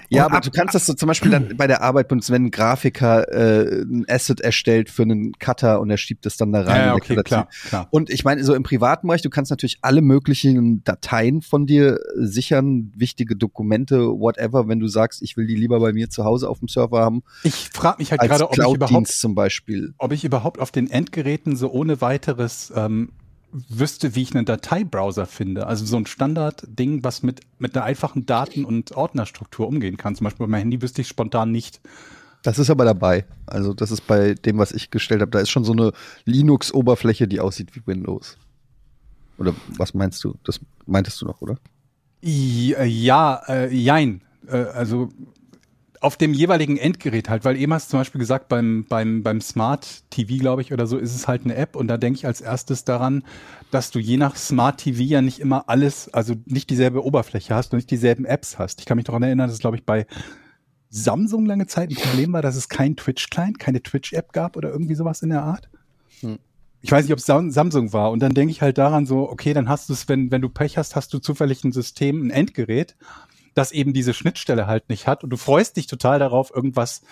Ja, 0.08 0.26
aber 0.26 0.40
du 0.40 0.50
kannst 0.50 0.74
das 0.74 0.86
so 0.86 0.94
zum 0.94 1.06
Beispiel 1.06 1.30
dann 1.30 1.56
bei 1.56 1.66
der 1.66 1.82
Arbeit 1.82 2.08
benutzen, 2.08 2.32
wenn 2.32 2.46
ein 2.46 2.50
Grafiker 2.50 3.28
äh, 3.32 3.82
ein 3.82 4.04
Asset 4.08 4.40
erstellt 4.40 4.90
für 4.90 5.02
einen 5.02 5.32
Cutter 5.38 5.80
und 5.80 5.90
er 5.90 5.96
schiebt 5.96 6.26
es 6.26 6.36
dann 6.36 6.52
da 6.52 6.62
rein. 6.62 6.86
Ja, 6.86 6.94
okay, 6.94 7.16
klar, 7.22 7.48
klar. 7.68 7.88
Und 7.90 8.10
ich 8.10 8.24
meine, 8.24 8.44
so 8.44 8.54
im 8.54 8.62
privaten 8.62 9.06
Bereich, 9.06 9.22
du 9.22 9.30
kannst 9.30 9.50
natürlich 9.50 9.78
alle 9.82 10.02
möglichen 10.02 10.84
Dateien 10.84 11.42
von 11.42 11.66
dir 11.66 11.98
sichern, 12.16 12.92
wichtige 12.96 13.36
Dokumente, 13.36 14.08
whatever, 14.08 14.68
wenn 14.68 14.80
du 14.80 14.88
sagst, 14.88 15.22
ich 15.22 15.36
will 15.36 15.46
die 15.46 15.56
lieber 15.56 15.80
bei 15.80 15.92
mir 15.92 16.10
zu 16.10 16.24
Hause 16.24 16.48
auf 16.48 16.58
dem 16.58 16.68
Server 16.68 17.00
haben, 17.00 17.22
Ich 17.42 17.70
frage 17.72 17.98
mich 17.98 18.10
halt 18.10 18.20
gerade, 18.20 18.48
ob 18.48 18.58
ich 18.58 18.74
überhaupt 18.74 19.08
zum 19.08 19.34
Beispiel. 19.34 19.94
ob 19.98 20.12
ich 20.12 20.24
überhaupt 20.24 20.60
auf 20.60 20.70
den 20.70 20.90
Endgeräten 20.90 21.56
so 21.56 21.70
ohne 21.70 22.00
weiteres 22.00 22.72
ähm, 22.74 23.10
wüsste, 23.52 24.14
wie 24.14 24.22
ich 24.22 24.34
einen 24.34 24.44
Dateibrowser 24.44 25.26
finde. 25.26 25.66
Also 25.66 25.84
so 25.86 25.96
ein 25.96 26.06
Standardding, 26.06 27.02
was 27.04 27.22
mit, 27.22 27.40
mit 27.58 27.76
einer 27.76 27.84
einfachen 27.84 28.26
Daten- 28.26 28.64
und 28.64 28.92
Ordnerstruktur 28.92 29.66
umgehen 29.66 29.96
kann. 29.96 30.14
Zum 30.14 30.24
Beispiel 30.24 30.46
bei 30.46 30.50
meinem 30.50 30.60
Handy 30.60 30.82
wüsste 30.82 31.02
ich 31.02 31.08
spontan 31.08 31.50
nicht. 31.50 31.80
Das 32.42 32.58
ist 32.58 32.70
aber 32.70 32.84
dabei. 32.84 33.24
Also 33.46 33.74
das 33.74 33.90
ist 33.90 34.06
bei 34.06 34.34
dem, 34.34 34.58
was 34.58 34.72
ich 34.72 34.90
gestellt 34.90 35.20
habe. 35.20 35.30
Da 35.30 35.40
ist 35.40 35.50
schon 35.50 35.64
so 35.64 35.72
eine 35.72 35.92
Linux-Oberfläche, 36.24 37.26
die 37.26 37.40
aussieht 37.40 37.74
wie 37.74 37.86
Windows. 37.86 38.36
Oder 39.38 39.54
was 39.76 39.94
meinst 39.94 40.22
du? 40.24 40.34
Das 40.44 40.60
meintest 40.86 41.20
du 41.22 41.26
noch, 41.26 41.40
oder? 41.40 41.58
Äh, 42.22 42.84
ja, 42.84 43.42
äh, 43.48 43.74
jein. 43.74 44.22
Äh, 44.46 44.56
also 44.56 45.10
auf 46.00 46.16
dem 46.16 46.32
jeweiligen 46.32 46.76
Endgerät 46.76 47.28
halt, 47.28 47.44
weil 47.44 47.56
eben 47.56 47.72
hast 47.72 47.88
du 47.88 47.90
zum 47.92 48.00
Beispiel 48.00 48.18
gesagt, 48.18 48.48
beim, 48.48 48.84
beim, 48.88 49.22
beim 49.22 49.40
Smart 49.40 50.04
TV, 50.10 50.38
glaube 50.38 50.62
ich, 50.62 50.72
oder 50.72 50.86
so, 50.86 50.98
ist 50.98 51.14
es 51.14 51.28
halt 51.28 51.44
eine 51.44 51.56
App 51.56 51.76
und 51.76 51.88
da 51.88 51.96
denke 51.96 52.18
ich 52.18 52.26
als 52.26 52.40
erstes 52.40 52.84
daran, 52.84 53.24
dass 53.70 53.90
du 53.90 53.98
je 53.98 54.16
nach 54.16 54.36
Smart 54.36 54.78
TV 54.78 55.02
ja 55.02 55.22
nicht 55.22 55.40
immer 55.40 55.68
alles, 55.68 56.12
also 56.12 56.34
nicht 56.46 56.70
dieselbe 56.70 57.04
Oberfläche 57.04 57.54
hast 57.54 57.72
und 57.72 57.78
nicht 57.78 57.90
dieselben 57.90 58.24
Apps 58.24 58.58
hast. 58.58 58.80
Ich 58.80 58.86
kann 58.86 58.96
mich 58.96 59.04
daran 59.04 59.22
erinnern, 59.22 59.48
dass 59.48 59.54
es, 59.54 59.60
glaube 59.60 59.76
ich, 59.76 59.84
bei 59.84 60.06
Samsung 60.90 61.46
lange 61.46 61.66
Zeit 61.66 61.90
ein 61.90 61.96
Problem 61.96 62.32
war, 62.32 62.42
dass 62.42 62.56
es 62.56 62.68
kein 62.68 62.96
Twitch-Client, 62.96 63.58
keine 63.58 63.82
Twitch-App 63.82 64.32
gab 64.32 64.56
oder 64.56 64.70
irgendwie 64.70 64.94
sowas 64.94 65.22
in 65.22 65.30
der 65.30 65.42
Art. 65.42 65.68
Hm. 66.20 66.38
Ich 66.80 66.92
weiß 66.92 67.04
nicht, 67.04 67.12
ob 67.12 67.18
es 67.18 67.26
Sam- 67.26 67.50
Samsung 67.50 67.92
war. 67.92 68.10
Und 68.10 68.20
dann 68.20 68.34
denke 68.34 68.52
ich 68.52 68.62
halt 68.62 68.78
daran 68.78 69.04
so, 69.04 69.28
okay, 69.28 69.52
dann 69.52 69.68
hast 69.68 69.88
du 69.88 69.92
es, 69.92 70.08
wenn, 70.08 70.30
wenn 70.30 70.40
du 70.40 70.48
Pech 70.48 70.78
hast, 70.78 70.96
hast 70.96 71.12
du 71.12 71.18
zufällig 71.18 71.64
ein 71.64 71.72
System, 71.72 72.26
ein 72.26 72.30
Endgerät, 72.30 72.96
das 73.54 73.72
eben 73.72 73.92
diese 73.92 74.14
Schnittstelle 74.14 74.66
halt 74.66 74.88
nicht 74.88 75.06
hat. 75.06 75.24
Und 75.24 75.30
du 75.30 75.36
freust 75.36 75.76
dich 75.76 75.86
total 75.86 76.18
darauf, 76.18 76.50
irgendwas 76.54 77.02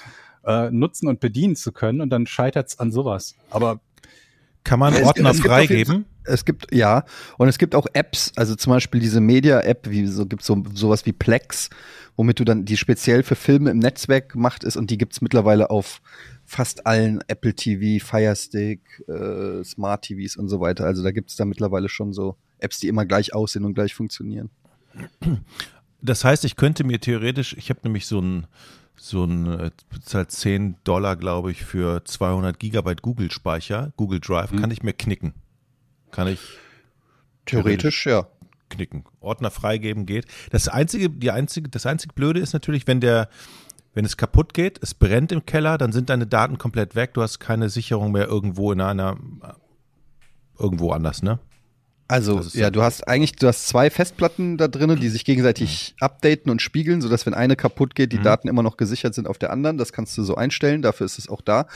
äh, 0.44 0.70
nutzen 0.70 1.09
und 1.09 1.20
bedienen 1.20 1.57
zu 1.57 1.72
können. 1.72 2.01
Und 2.01 2.11
dann 2.11 2.27
scheitert 2.27 2.68
es 2.68 2.79
an 2.79 2.92
sowas. 2.92 3.35
Aber 3.51 3.81
Kann 4.64 4.79
man 4.79 4.94
Ordner 5.03 5.35
freigeben? 5.35 6.07
Es 6.25 6.44
gibt, 6.44 6.75
ja, 6.75 7.05
und 7.38 7.49
es 7.49 7.59
gibt 7.59 7.77
auch 7.77 7.87
Apps, 7.92 8.33
also 8.35 8.57
zum 8.57 8.72
Beispiel 8.72 9.01
diese 9.01 9.20
Media-App, 9.20 9.88
wie 9.88 10.07
so 10.07 10.27
gibt 10.27 10.42
so 10.42 10.61
sowas 10.75 11.07
wie 11.07 11.12
Plex, 11.12 11.70
womit 12.16 12.40
du 12.40 12.44
dann, 12.44 12.64
die 12.64 12.77
speziell 12.77 13.22
für 13.22 13.37
Filme 13.37 13.70
im 13.70 13.79
Netzwerk 13.79 14.31
gemacht 14.31 14.64
ist 14.64 14.77
und 14.77 14.90
die 14.90 14.99
gibt's 14.99 15.20
mittlerweile 15.20 15.70
auf 15.70 16.01
fast 16.44 16.87
allen 16.87 17.20
Apple 17.29 17.55
TV, 17.55 18.05
Fire 18.05 18.35
Stick, 18.35 18.81
äh, 19.09 19.62
Smart 19.62 20.03
TVs 20.03 20.37
und 20.37 20.49
so 20.49 20.61
weiter. 20.61 20.85
Also 20.85 21.03
da 21.03 21.12
gibt's 21.12 21.37
da 21.37 21.44
mittlerweile 21.44 21.88
schon 21.88 22.12
so 22.12 22.37
Apps, 22.59 22.81
die 22.81 22.88
immer 22.88 23.05
gleich 23.05 23.35
aussehen 23.35 23.64
und 23.64 23.75
gleich 23.75 23.94
funktionieren. 23.94 24.51
Das 26.07 26.25
heißt, 26.25 26.45
ich 26.45 26.57
könnte 26.57 26.85
mir 26.85 27.01
theoretisch, 27.01 27.55
ich 27.59 27.71
habe 27.71 27.81
nämlich 27.83 28.07
so 28.07 28.21
ein, 28.21 28.47
so 28.97 29.25
ein, 29.25 29.47
äh, 29.47 29.71
bezahlt 29.90 30.31
10 30.31 30.77
Dollar, 30.85 31.16
glaube 31.16 31.51
ich, 31.51 31.64
für 31.64 32.05
200 32.05 32.59
Gigabyte 32.59 33.03
Google-Speicher, 33.03 33.92
Google 33.97 34.21
Drive, 34.21 34.53
kann 34.53 34.71
ich 34.71 34.83
mir 34.83 34.92
knicken. 34.92 35.35
Kann 36.12 36.29
ich 36.29 36.40
Theoretisch, 37.45 38.07
ja. 38.07 38.27
knicken. 38.71 39.05
Ordner 39.21 39.51
freigeben 39.51 40.07
geht. 40.07 40.27
Das 40.51 40.69
einzige, 40.69 41.11
die 41.11 41.31
einzige, 41.31 41.69
das 41.69 41.87
einzige 41.87 42.14
Blöde 42.14 42.40
ist 42.40 42.53
natürlich, 42.53 42.87
wenn 42.87 43.01
der, 43.01 43.29
wenn 43.95 44.05
es 44.05 44.16
kaputt 44.16 44.55
geht, 44.55 44.83
es 44.83 44.95
brennt 44.95 45.33
im 45.33 45.45
Keller, 45.45 45.79
dann 45.79 45.92
sind 45.92 46.11
deine 46.11 46.27
Daten 46.27 46.59
komplett 46.59 46.95
weg. 46.95 47.14
Du 47.14 47.23
hast 47.23 47.38
keine 47.38 47.69
Sicherung 47.69 48.12
mehr 48.12 48.27
irgendwo 48.27 48.73
in 48.73 48.81
einer, 48.81 49.19
irgendwo 50.59 50.92
anders, 50.92 51.23
ne? 51.23 51.38
Also, 52.09 52.40
ja, 52.53 52.71
du 52.71 52.83
hast 52.83 53.09
eigentlich, 53.09 53.33
du 53.35 53.49
hast 53.49 53.66
zwei 53.66 53.90
Festplatten 53.90 54.57
da 54.59 54.69
drinnen, 54.69 55.01
die 55.01 55.09
sich 55.09 55.25
gegenseitig 55.25 55.97
updaten 55.99 56.53
und 56.53 56.62
spiegeln, 56.62 57.03
sodass 57.03 57.27
wenn 57.27 57.35
eine 57.35 57.57
kaputt 57.57 57.97
geht, 57.97 58.12
die 58.12 58.19
Mhm. 58.19 58.23
Daten 58.23 58.49
immer 58.49 58.62
noch 58.62 58.77
gesichert 58.77 59.14
sind 59.14 59.27
auf 59.27 59.38
der 59.38 59.51
anderen. 59.51 59.77
Das 59.77 59.92
kannst 59.92 60.16
du 60.16 60.23
so 60.23 60.37
einstellen, 60.37 60.83
dafür 60.83 61.05
ist 61.07 61.19
es 61.19 61.29
auch 61.29 61.40
da. 61.40 61.66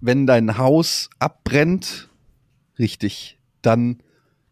Wenn 0.00 0.26
dein 0.26 0.56
Haus 0.56 1.10
abbrennt, 1.18 2.08
richtig, 2.78 3.38
dann 3.60 3.98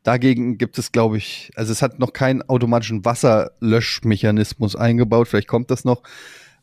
dagegen 0.02 0.58
gibt 0.58 0.78
es, 0.78 0.90
glaube 0.90 1.16
ich, 1.18 1.52
also 1.54 1.70
es 1.70 1.80
hat 1.80 2.00
noch 2.00 2.12
keinen 2.12 2.42
automatischen 2.48 3.04
Wasserlöschmechanismus 3.04 4.74
eingebaut, 4.74 5.28
vielleicht 5.28 5.48
kommt 5.48 5.70
das 5.70 5.84
noch. 5.84 6.02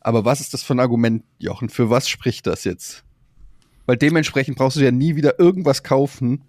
Aber 0.00 0.24
was 0.24 0.40
ist 0.40 0.52
das 0.52 0.62
für 0.62 0.74
ein 0.74 0.80
Argument, 0.80 1.24
Jochen? 1.38 1.68
Für 1.68 1.90
was 1.90 2.08
spricht 2.08 2.46
das 2.46 2.64
jetzt? 2.64 3.02
Weil 3.86 3.96
dementsprechend 3.96 4.58
brauchst 4.58 4.76
du 4.76 4.84
ja 4.84 4.90
nie 4.90 5.16
wieder 5.16 5.38
irgendwas 5.38 5.82
kaufen, 5.82 6.42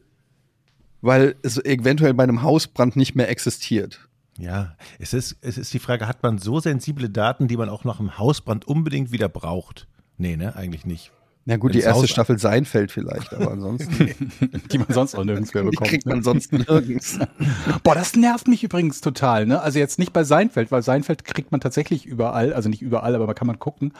weil 1.02 1.36
es 1.44 1.58
eventuell 1.64 2.14
bei 2.14 2.24
einem 2.24 2.42
Hausbrand 2.44 2.96
nicht 2.96 3.16
mehr 3.16 3.30
existiert. 3.30 4.00
Ja, 4.40 4.76
es 5.00 5.14
ist, 5.14 5.36
es 5.42 5.58
ist 5.58 5.74
die 5.74 5.80
Frage, 5.80 6.08
hat 6.08 6.22
man 6.22 6.38
so 6.38 6.60
sensible 6.60 7.10
Daten, 7.10 7.48
die 7.48 7.58
man 7.58 7.70
auch 7.70 7.84
nach 7.84 8.00
einem 8.00 8.18
Hausbrand 8.20 8.68
unbedingt 8.68 9.12
wieder 9.12 9.30
braucht? 9.30 9.88
Nee, 10.18 10.36
ne, 10.38 10.56
eigentlich 10.56 10.86
nicht. 10.86 11.12
Na 11.50 11.56
gut, 11.56 11.72
die 11.72 11.76
Wenn's 11.78 11.86
erste 11.86 12.04
Haus- 12.04 12.10
Staffel 12.10 12.38
Seinfeld 12.38 12.92
vielleicht, 12.92 13.34
aber 13.34 13.52
ansonsten 13.52 14.12
die 14.72 14.78
man 14.78 14.88
sonst 14.90 15.16
auch 15.16 15.24
nirgends 15.24 15.54
mehr 15.54 15.64
die 15.64 15.70
bekommt. 15.70 15.90
kriegt 15.90 16.06
man 16.06 16.22
sonst 16.22 16.52
nirgends. 16.52 17.18
Boah, 17.84 17.96
das 17.96 18.16
nervt 18.18 18.48
mich 18.50 18.64
übrigens 18.66 19.00
total. 19.00 19.46
Ne? 19.46 19.62
Also 19.62 19.80
jetzt 19.80 19.98
nicht 19.98 20.12
bei 20.12 20.26
Seinfeld, 20.26 20.72
weil 20.72 20.84
Seinfeld 20.84 21.24
kriegt 21.24 21.52
man 21.52 21.62
tatsächlich 21.62 22.06
überall, 22.06 22.52
also 22.54 22.68
nicht 22.68 22.82
überall, 22.82 23.16
aber 23.16 23.28
man 23.28 23.36
kann 23.36 23.48
man 23.48 23.60
gucken. 23.60 23.94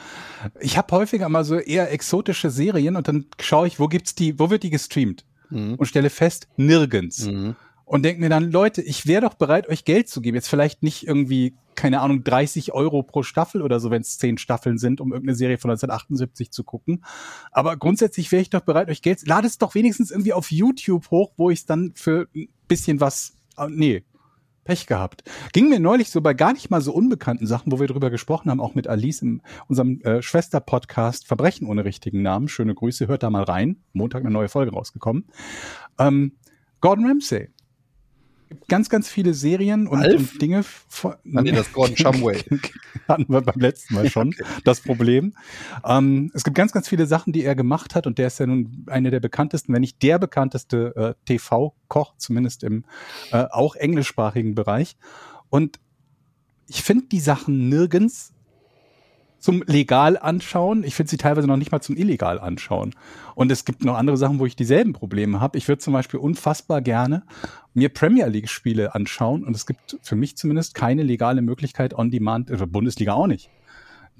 Ich 0.60 0.76
habe 0.76 0.94
häufiger 0.94 1.28
mal 1.30 1.44
so 1.44 1.56
eher 1.56 1.90
exotische 1.90 2.50
Serien 2.50 2.96
und 2.96 3.08
dann 3.08 3.24
schaue 3.40 3.66
ich, 3.66 3.80
wo 3.80 3.88
gibt's 3.88 4.14
die, 4.14 4.38
wo 4.38 4.50
wird 4.50 4.62
die 4.62 4.70
gestreamt? 4.70 5.24
Und 5.50 5.86
stelle 5.86 6.10
fest, 6.10 6.48
nirgends. 6.56 7.26
Mhm. 7.26 7.56
Und 7.84 8.02
denke 8.02 8.20
mir 8.20 8.28
dann, 8.28 8.50
Leute, 8.50 8.82
ich 8.82 9.06
wäre 9.06 9.22
doch 9.22 9.32
bereit, 9.34 9.66
euch 9.68 9.86
Geld 9.86 10.08
zu 10.10 10.20
geben. 10.20 10.34
Jetzt 10.34 10.48
vielleicht 10.50 10.82
nicht 10.82 11.06
irgendwie, 11.06 11.54
keine 11.74 12.00
Ahnung, 12.00 12.22
30 12.22 12.72
Euro 12.72 13.02
pro 13.02 13.22
Staffel 13.22 13.62
oder 13.62 13.80
so, 13.80 13.90
wenn 13.90 14.02
es 14.02 14.18
zehn 14.18 14.36
Staffeln 14.36 14.76
sind, 14.76 15.00
um 15.00 15.10
irgendeine 15.12 15.36
Serie 15.36 15.56
von 15.56 15.70
1978 15.70 16.50
zu 16.50 16.64
gucken. 16.64 17.02
Aber 17.50 17.78
grundsätzlich 17.78 18.30
wäre 18.30 18.42
ich 18.42 18.50
doch 18.50 18.60
bereit, 18.60 18.90
euch 18.90 19.00
Geld. 19.00 19.26
Lade 19.26 19.46
es 19.46 19.56
doch 19.56 19.74
wenigstens 19.74 20.10
irgendwie 20.10 20.34
auf 20.34 20.50
YouTube 20.50 21.10
hoch, 21.10 21.32
wo 21.38 21.48
ich 21.48 21.60
es 21.60 21.64
dann 21.66 21.92
für 21.94 22.28
ein 22.36 22.48
bisschen 22.68 23.00
was. 23.00 23.38
ah, 23.56 23.68
Nee. 23.70 24.04
Pech 24.68 24.86
gehabt. 24.86 25.22
Ging 25.54 25.70
mir 25.70 25.80
neulich 25.80 26.10
so 26.10 26.20
bei 26.20 26.34
gar 26.34 26.52
nicht 26.52 26.68
mal 26.68 26.82
so 26.82 26.92
unbekannten 26.92 27.46
Sachen, 27.46 27.72
wo 27.72 27.80
wir 27.80 27.86
drüber 27.86 28.10
gesprochen 28.10 28.50
haben, 28.50 28.60
auch 28.60 28.74
mit 28.74 28.86
Alice 28.86 29.22
in 29.22 29.40
unserem 29.66 30.02
äh, 30.02 30.20
Schwester-Podcast 30.20 31.26
Verbrechen 31.26 31.66
ohne 31.66 31.86
richtigen 31.86 32.20
Namen. 32.20 32.48
Schöne 32.48 32.74
Grüße, 32.74 33.08
hört 33.08 33.22
da 33.22 33.30
mal 33.30 33.44
rein. 33.44 33.78
Montag 33.94 34.20
eine 34.20 34.30
neue 34.30 34.50
Folge 34.50 34.72
rausgekommen. 34.72 35.24
Ähm, 35.98 36.32
Gordon 36.82 37.06
Ramsay. 37.06 37.48
Gibt 38.48 38.68
Ganz, 38.68 38.88
ganz 38.88 39.08
viele 39.08 39.34
Serien 39.34 39.86
und, 39.86 40.04
und 40.04 40.42
Dinge. 40.42 40.62
Von, 40.62 41.14
Ah, 41.34 41.42
nee, 41.42 41.52
das 41.52 41.72
Gordon 41.72 41.96
Shumway. 41.98 42.42
hatten 43.06 43.26
wir 43.28 43.40
beim 43.40 43.60
letzten 43.60 43.94
Mal 43.94 44.08
schon 44.10 44.34
das 44.64 44.80
Problem. 44.80 45.34
Ähm, 45.84 46.30
es 46.34 46.44
gibt 46.44 46.56
ganz, 46.56 46.72
ganz 46.72 46.88
viele 46.88 47.06
Sachen, 47.06 47.32
die 47.32 47.44
er 47.44 47.54
gemacht 47.54 47.94
hat 47.94 48.06
und 48.06 48.18
der 48.18 48.26
ist 48.28 48.40
ja 48.40 48.46
nun 48.46 48.86
einer 48.88 49.10
der 49.10 49.20
bekanntesten, 49.20 49.72
wenn 49.72 49.80
nicht 49.80 50.02
der 50.02 50.18
bekannteste 50.18 50.94
äh, 50.96 51.14
TV-Koch, 51.26 52.14
zumindest 52.16 52.64
im 52.64 52.84
äh, 53.32 53.44
auch 53.50 53.74
englischsprachigen 53.74 54.54
Bereich. 54.54 54.96
Und 55.50 55.78
ich 56.66 56.82
finde 56.82 57.06
die 57.06 57.20
Sachen 57.20 57.68
nirgends 57.68 58.32
zum 59.38 59.62
legal 59.66 60.18
anschauen. 60.18 60.84
Ich 60.84 60.94
finde 60.94 61.10
sie 61.10 61.16
teilweise 61.16 61.46
noch 61.46 61.56
nicht 61.56 61.72
mal 61.72 61.80
zum 61.80 61.96
illegal 61.96 62.38
anschauen. 62.38 62.94
Und 63.34 63.52
es 63.52 63.64
gibt 63.64 63.84
noch 63.84 63.96
andere 63.96 64.16
Sachen, 64.16 64.38
wo 64.38 64.46
ich 64.46 64.56
dieselben 64.56 64.92
Probleme 64.92 65.40
habe. 65.40 65.58
Ich 65.58 65.68
würde 65.68 65.78
zum 65.78 65.92
Beispiel 65.92 66.18
unfassbar 66.18 66.80
gerne 66.80 67.22
mir 67.74 67.88
Premier 67.88 68.26
League 68.26 68.48
Spiele 68.48 68.94
anschauen 68.94 69.44
und 69.44 69.54
es 69.54 69.66
gibt 69.66 69.98
für 70.02 70.16
mich 70.16 70.36
zumindest 70.36 70.74
keine 70.74 71.02
legale 71.02 71.42
Möglichkeit 71.42 71.94
on 71.94 72.10
Demand, 72.10 72.50
oder 72.50 72.66
Bundesliga 72.66 73.12
auch 73.12 73.28
nicht, 73.28 73.50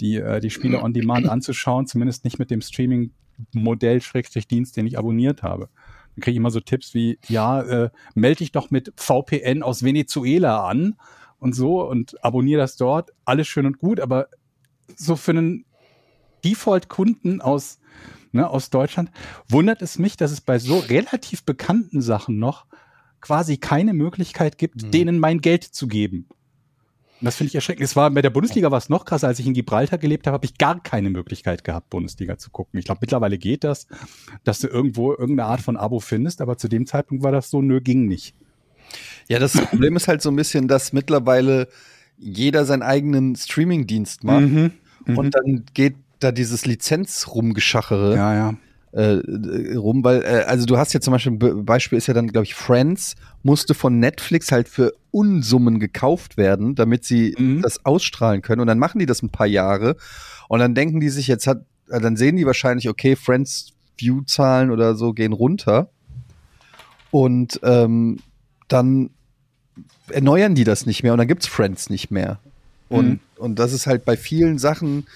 die, 0.00 0.16
äh, 0.16 0.40
die 0.40 0.50
Spiele 0.50 0.82
on 0.82 0.92
Demand 0.92 1.28
anzuschauen, 1.28 1.86
zumindest 1.86 2.24
nicht 2.24 2.38
mit 2.38 2.50
dem 2.50 2.60
Streaming 2.60 3.10
Modell 3.52 4.00
Schrägstrich 4.00 4.48
Dienst, 4.48 4.76
den 4.76 4.86
ich 4.86 4.98
abonniert 4.98 5.42
habe. 5.42 5.68
Dann 6.14 6.22
kriege 6.22 6.32
ich 6.32 6.36
immer 6.36 6.50
so 6.50 6.60
Tipps 6.60 6.94
wie, 6.94 7.18
ja, 7.28 7.60
äh, 7.62 7.90
melde 8.14 8.38
dich 8.38 8.52
doch 8.52 8.70
mit 8.70 8.92
VPN 8.96 9.62
aus 9.62 9.82
Venezuela 9.82 10.66
an 10.66 10.96
und 11.38 11.54
so 11.54 11.88
und 11.88 12.22
abonniere 12.24 12.60
das 12.60 12.76
dort. 12.76 13.10
Alles 13.24 13.46
schön 13.46 13.66
und 13.66 13.78
gut, 13.78 14.00
aber 14.00 14.28
so 14.96 15.16
für 15.16 15.32
einen 15.32 15.64
Default-Kunden 16.44 17.40
aus, 17.40 17.78
ne, 18.32 18.48
aus 18.48 18.70
Deutschland 18.70 19.10
wundert 19.48 19.82
es 19.82 19.98
mich, 19.98 20.16
dass 20.16 20.30
es 20.30 20.40
bei 20.40 20.58
so 20.58 20.78
relativ 20.78 21.44
bekannten 21.44 22.00
Sachen 22.00 22.38
noch 22.38 22.66
quasi 23.20 23.56
keine 23.56 23.94
Möglichkeit 23.94 24.58
gibt, 24.58 24.94
denen 24.94 25.18
mein 25.18 25.40
Geld 25.40 25.64
zu 25.64 25.88
geben. 25.88 26.28
Und 27.20 27.24
das 27.24 27.34
finde 27.34 27.48
ich 27.48 27.56
erschreckend. 27.56 27.84
Es 27.84 27.96
war 27.96 28.10
bei 28.10 28.22
der 28.22 28.30
Bundesliga 28.30 28.70
war 28.70 28.78
es 28.78 28.88
noch 28.88 29.04
krasser, 29.04 29.26
als 29.26 29.40
ich 29.40 29.46
in 29.46 29.54
Gibraltar 29.54 29.98
gelebt 29.98 30.26
habe, 30.26 30.34
habe 30.34 30.46
ich 30.46 30.56
gar 30.56 30.80
keine 30.80 31.10
Möglichkeit 31.10 31.64
gehabt, 31.64 31.90
Bundesliga 31.90 32.38
zu 32.38 32.50
gucken. 32.50 32.78
Ich 32.78 32.84
glaube, 32.84 33.00
mittlerweile 33.00 33.38
geht 33.38 33.64
das, 33.64 33.88
dass 34.44 34.60
du 34.60 34.68
irgendwo 34.68 35.10
irgendeine 35.10 35.48
Art 35.48 35.60
von 35.60 35.76
Abo 35.76 35.98
findest, 35.98 36.40
aber 36.40 36.58
zu 36.58 36.68
dem 36.68 36.86
Zeitpunkt 36.86 37.24
war 37.24 37.32
das 37.32 37.50
so, 37.50 37.60
nö, 37.60 37.80
ging 37.80 38.06
nicht. 38.06 38.36
Ja, 39.28 39.40
das 39.40 39.52
Problem 39.52 39.96
ist 39.96 40.06
halt 40.06 40.22
so 40.22 40.30
ein 40.30 40.36
bisschen, 40.36 40.68
dass 40.68 40.92
mittlerweile 40.92 41.68
jeder 42.18 42.64
seinen 42.64 42.82
eigenen 42.82 43.36
Streaming-Dienst 43.36 44.24
macht 44.24 44.40
Mhm. 44.42 44.70
Mhm. 45.06 45.18
und 45.18 45.34
dann 45.34 45.64
geht 45.74 45.94
da 46.20 46.32
dieses 46.32 46.66
Lizenz-Rumgeschachere 46.66 48.16
ja, 48.16 48.34
ja. 48.34 48.54
äh, 48.92 49.18
äh, 49.18 49.76
rum, 49.76 50.02
weil, 50.02 50.22
äh, 50.22 50.44
also 50.46 50.66
du 50.66 50.76
hast 50.78 50.92
ja 50.92 51.00
zum 51.00 51.12
Beispiel, 51.12 51.32
ein 51.32 51.64
Beispiel 51.64 51.96
ist 51.98 52.08
ja 52.08 52.14
dann, 52.14 52.28
glaube 52.28 52.44
ich, 52.44 52.54
Friends 52.54 53.14
musste 53.42 53.74
von 53.74 53.98
Netflix 54.00 54.50
halt 54.50 54.68
für 54.68 54.94
Unsummen 55.10 55.78
gekauft 55.78 56.36
werden, 56.36 56.74
damit 56.74 57.04
sie 57.04 57.34
Mhm. 57.38 57.62
das 57.62 57.84
ausstrahlen 57.84 58.42
können. 58.42 58.60
Und 58.60 58.66
dann 58.66 58.78
machen 58.78 58.98
die 58.98 59.06
das 59.06 59.22
ein 59.22 59.30
paar 59.30 59.46
Jahre 59.46 59.96
und 60.48 60.58
dann 60.58 60.74
denken 60.74 61.00
die 61.00 61.08
sich, 61.08 61.28
jetzt 61.28 61.46
hat, 61.46 61.64
äh, 61.88 62.00
dann 62.00 62.16
sehen 62.16 62.36
die 62.36 62.46
wahrscheinlich, 62.46 62.88
okay, 62.88 63.14
Friends 63.16 63.72
View-Zahlen 63.96 64.70
oder 64.70 64.94
so 64.94 65.12
gehen 65.12 65.32
runter. 65.32 65.90
Und 67.10 67.58
ähm, 67.62 68.18
dann 68.68 69.10
erneuern 70.10 70.54
die 70.54 70.64
das 70.64 70.86
nicht 70.86 71.02
mehr 71.02 71.12
und 71.12 71.18
dann 71.18 71.28
gibt's 71.28 71.46
Friends 71.46 71.90
nicht 71.90 72.10
mehr. 72.10 72.38
Und, 72.88 73.08
Mhm. 73.08 73.20
und 73.36 73.58
das 73.58 73.72
ist 73.72 73.86
halt 73.86 74.04
bei 74.04 74.16
vielen 74.16 74.58
Sachen. 74.58 75.06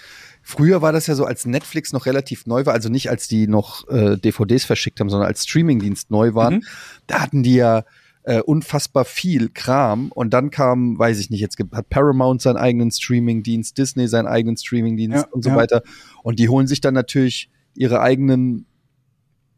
Früher 0.43 0.83
war 0.83 0.93
das 0.93 1.07
ja 1.07 1.15
so, 1.15 1.25
als 1.25 1.47
Netflix 1.47 1.93
noch 1.93 2.07
relativ 2.07 2.47
neu 2.47 2.67
war, 2.67 2.75
also 2.75 2.89
nicht 2.89 3.09
als 3.11 3.29
die 3.29 3.47
noch 3.47 3.89
äh, 3.89 4.17
DVDs 4.17 4.65
verschickt 4.65 4.99
haben, 5.01 5.09
sondern 5.09 5.29
als 5.29 5.45
Streamingdienst 5.45 6.11
neu 6.11 6.35
waren. 6.35 6.55
Mhm. 6.57 6.63
Da 7.07 7.21
hatten 7.21 7.43
die 7.43 7.55
ja 7.55 7.85
äh, 8.25 8.41
unfassbar 8.41 9.05
viel 9.05 9.49
Kram. 9.49 10.13
Und 10.13 10.33
dann 10.33 10.51
kam, 10.51 10.99
weiß 10.99 11.19
ich 11.19 11.31
nicht, 11.31 11.41
jetzt 11.41 11.59
hat 11.73 11.89
Paramount 11.89 12.41
seinen 12.43 12.57
eigenen 12.57 12.91
Streamingdienst, 12.91 13.77
Disney 13.79 14.07
seinen 14.07 14.27
eigenen 14.29 14.57
Streamingdienst 14.57 15.25
Ja, 15.25 15.29
und 15.31 15.43
so 15.43 15.51
ja. 15.51 15.57
weiter. 15.57 15.83
Und 16.23 16.39
die 16.39 16.49
holen 16.49 16.67
sich 16.69 16.81
dann 16.81 16.95
natürlich 16.95 17.51
ihre 17.75 18.01
eigenen, 18.01 18.67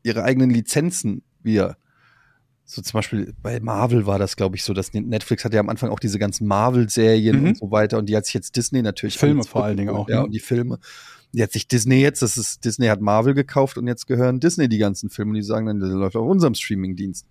ihre 0.03 0.23
eigenen 0.23 0.51
Lizenzen 0.51 1.23
wieder. 1.43 1.77
So 2.67 2.81
zum 2.81 2.99
Beispiel 2.99 3.35
bei 3.43 3.61
Marvel 3.61 4.07
war 4.07 4.19
das, 4.19 4.37
glaube 4.37 4.57
ich, 4.57 4.65
so, 4.65 4.73
dass 4.73 4.93
Netflix 4.95 5.45
hatte 5.45 5.55
ja 5.57 5.61
am 5.61 5.69
Anfang 5.69 5.91
auch 5.91 5.99
diese 6.01 6.19
ganzen 6.19 6.47
Marvel-Serien 6.47 7.41
Mhm. 7.41 7.47
und 7.49 7.59
so 7.59 7.71
weiter 7.71 7.99
und 7.99 8.09
die 8.09 8.17
hat 8.17 8.25
sich 8.25 8.35
jetzt 8.35 8.57
Disney 8.57 8.81
natürlich 8.83 9.19
Filme 9.19 9.45
vor 9.45 9.65
allen 9.65 9.77
Dingen 9.77 9.91
auch, 9.91 10.09
Ja, 10.09 10.21
ne? 10.21 10.25
und 10.25 10.33
die 10.35 10.41
Filme. 10.41 10.79
Die 11.33 11.43
hat 11.43 11.53
sich 11.53 11.69
Disney 11.69 12.01
jetzt, 12.01 12.23
das 12.23 12.37
ist, 12.39 12.65
Disney 12.65 12.87
hat 12.87 13.01
Marvel 13.01 13.35
gekauft 13.35 13.77
und 13.77 13.87
jetzt 13.87 14.07
gehören 14.07 14.41
Disney 14.41 14.69
die 14.69 14.79
ganzen 14.79 15.11
Filme 15.11 15.31
und 15.31 15.35
die 15.37 15.43
sagen 15.43 15.67
dann, 15.67 15.79
das 15.81 15.91
läuft 15.91 16.17
auf 16.17 16.27
unserem 16.27 16.55
Streaming-Dienst. 16.55 17.27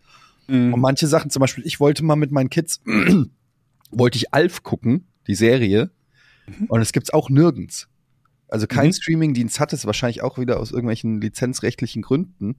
Mhm. 0.48 0.74
Und 0.74 0.80
manche 0.82 1.08
Sachen, 1.08 1.32
zum 1.32 1.40
Beispiel, 1.40 1.66
ich 1.66 1.80
wollte 1.80 2.04
mal 2.06 2.16
mit 2.18 2.32
meinen 2.32 2.50
Kids, 2.50 2.82
wollte 3.92 4.18
ich 4.18 4.34
Alf 4.34 4.62
gucken, 4.64 5.08
die 5.28 5.36
Serie, 5.36 5.90
und 6.68 6.82
es 6.82 6.92
gibt's 6.92 7.12
auch 7.14 7.30
nirgends. 7.30 7.88
Also 8.50 8.68
kein 8.68 8.88
Mhm. 8.90 8.94
Streamingdienst 8.94 9.60
hat 9.60 9.72
es 9.74 9.86
wahrscheinlich 9.86 10.22
auch 10.22 10.38
wieder 10.38 10.60
aus 10.60 10.72
irgendwelchen 10.72 11.22
lizenzrechtlichen 11.22 12.02
Gründen. 12.02 12.58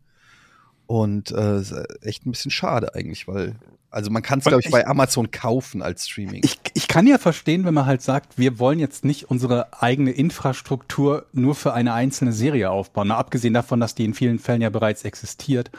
Und 0.87 1.31
äh, 1.31 1.61
ist 1.61 1.75
echt 2.03 2.27
ein 2.27 2.33
bisschen 2.33 2.51
schade 2.51 2.95
eigentlich, 2.95 3.27
weil, 3.27 3.57
also 3.91 4.11
man 4.11 4.23
kann 4.23 4.41
es, 4.41 4.45
glaube 4.45 4.63
ich, 4.65 4.71
bei 4.71 4.87
Amazon 4.87 5.31
kaufen 5.31 5.81
als 5.81 6.09
Streaming. 6.09 6.43
Ich, 6.45 6.59
ich 6.75 6.89
kann 6.89 7.07
ja 7.07 7.17
verstehen, 7.17 7.65
wenn 7.65 7.75
man 7.75 7.87
halt 7.87 8.03
sagt, 8.03 8.37
wir 8.37 8.59
wollen 8.59 8.79
jetzt 8.79 9.05
nicht 9.05 9.31
unsere 9.31 9.83
eigene 9.83 10.11
Infrastruktur 10.11 11.27
nur 11.33 11.55
für 11.55 11.73
eine 11.73 11.95
einzelne 11.95 12.33
Serie 12.33 12.71
aufbauen. 12.71 13.09
Mal 13.09 13.17
abgesehen 13.17 13.55
davon, 13.55 13.81
dass 13.81 13.95
die 13.95 14.05
in 14.05 14.15
vielen 14.15 14.39
Fällen 14.39 14.61
ja 14.61 14.71
bereits 14.71 15.05
existiert. 15.05 15.71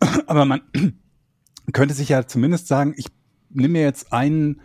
Aber 0.26 0.44
man 0.44 0.62
könnte 1.72 1.94
sich 1.94 2.08
ja 2.08 2.26
zumindest 2.26 2.66
sagen, 2.66 2.94
ich 2.96 3.06
nehme 3.50 3.74
mir 3.74 3.82
jetzt 3.82 4.12
einen 4.12 4.60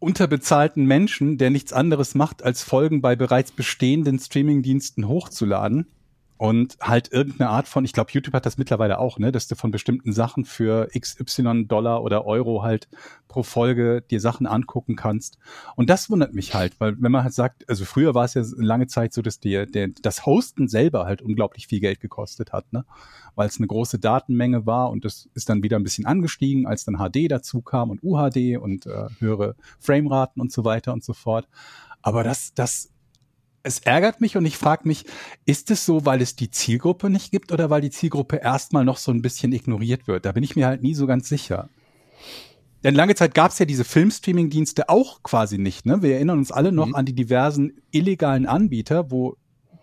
unterbezahlten 0.00 0.84
Menschen, 0.84 1.38
der 1.38 1.50
nichts 1.50 1.72
anderes 1.72 2.16
macht, 2.16 2.42
als 2.42 2.62
Folgen 2.62 3.02
bei 3.02 3.14
bereits 3.14 3.52
bestehenden 3.52 4.18
Streamingdiensten 4.18 5.06
hochzuladen 5.06 5.86
und 6.38 6.78
halt 6.80 7.12
irgendeine 7.12 7.50
Art 7.50 7.66
von, 7.66 7.84
ich 7.84 7.92
glaube, 7.92 8.12
YouTube 8.12 8.32
hat 8.32 8.46
das 8.46 8.58
mittlerweile 8.58 9.00
auch, 9.00 9.18
ne, 9.18 9.32
dass 9.32 9.48
du 9.48 9.56
von 9.56 9.72
bestimmten 9.72 10.12
Sachen 10.12 10.44
für 10.44 10.88
XY 10.96 11.66
Dollar 11.66 12.04
oder 12.04 12.26
Euro 12.26 12.62
halt 12.62 12.88
pro 13.26 13.42
Folge 13.42 14.02
dir 14.08 14.20
Sachen 14.20 14.46
angucken 14.46 14.94
kannst. 14.94 15.36
Und 15.74 15.90
das 15.90 16.10
wundert 16.10 16.34
mich 16.34 16.54
halt, 16.54 16.78
weil 16.78 16.94
wenn 17.02 17.10
man 17.10 17.24
halt 17.24 17.34
sagt, 17.34 17.68
also 17.68 17.84
früher 17.84 18.14
war 18.14 18.24
es 18.24 18.34
ja 18.34 18.42
lange 18.56 18.86
Zeit 18.86 19.12
so, 19.12 19.20
dass 19.20 19.40
dir 19.40 19.66
das 20.00 20.26
Hosten 20.26 20.68
selber 20.68 21.06
halt 21.06 21.22
unglaublich 21.22 21.66
viel 21.66 21.80
Geld 21.80 21.98
gekostet 21.98 22.52
hat, 22.52 22.72
ne? 22.72 22.84
Weil 23.34 23.48
es 23.48 23.58
eine 23.58 23.66
große 23.66 23.98
Datenmenge 23.98 24.64
war 24.64 24.90
und 24.90 25.04
das 25.04 25.28
ist 25.34 25.48
dann 25.48 25.64
wieder 25.64 25.76
ein 25.76 25.84
bisschen 25.84 26.06
angestiegen, 26.06 26.66
als 26.66 26.84
dann 26.84 26.98
HD 26.98 27.28
dazu 27.30 27.62
kam 27.62 27.90
und 27.90 28.02
UHD 28.04 28.58
und 28.58 28.86
äh, 28.86 29.08
höhere 29.18 29.56
Frameraten 29.80 30.40
und 30.40 30.52
so 30.52 30.64
weiter 30.64 30.92
und 30.92 31.02
so 31.02 31.14
fort. 31.14 31.48
Aber 32.00 32.22
das, 32.22 32.54
das 32.54 32.90
es 33.62 33.80
ärgert 33.80 34.20
mich 34.20 34.36
und 34.36 34.46
ich 34.46 34.56
frage 34.56 34.86
mich, 34.86 35.04
ist 35.44 35.70
es 35.70 35.84
so, 35.84 36.06
weil 36.06 36.22
es 36.22 36.36
die 36.36 36.50
Zielgruppe 36.50 37.10
nicht 37.10 37.30
gibt 37.30 37.52
oder 37.52 37.70
weil 37.70 37.80
die 37.80 37.90
Zielgruppe 37.90 38.36
erstmal 38.36 38.84
noch 38.84 38.98
so 38.98 39.10
ein 39.12 39.22
bisschen 39.22 39.52
ignoriert 39.52 40.06
wird? 40.06 40.24
Da 40.24 40.32
bin 40.32 40.42
ich 40.42 40.56
mir 40.56 40.66
halt 40.66 40.82
nie 40.82 40.94
so 40.94 41.06
ganz 41.06 41.28
sicher. 41.28 41.68
Denn 42.84 42.94
lange 42.94 43.14
Zeit 43.16 43.34
gab 43.34 43.50
es 43.50 43.58
ja 43.58 43.66
diese 43.66 43.84
Filmstreaming-Dienste 43.84 44.88
auch 44.88 45.22
quasi 45.22 45.58
nicht. 45.58 45.84
Ne? 45.84 46.00
Wir 46.02 46.14
erinnern 46.14 46.38
uns 46.38 46.52
alle 46.52 46.70
noch 46.70 46.86
Mhm. 46.86 46.94
an 46.94 47.06
die 47.06 47.14
diversen 47.14 47.72
illegalen 47.90 48.46
Anbieter, 48.46 49.10
wo 49.10 49.36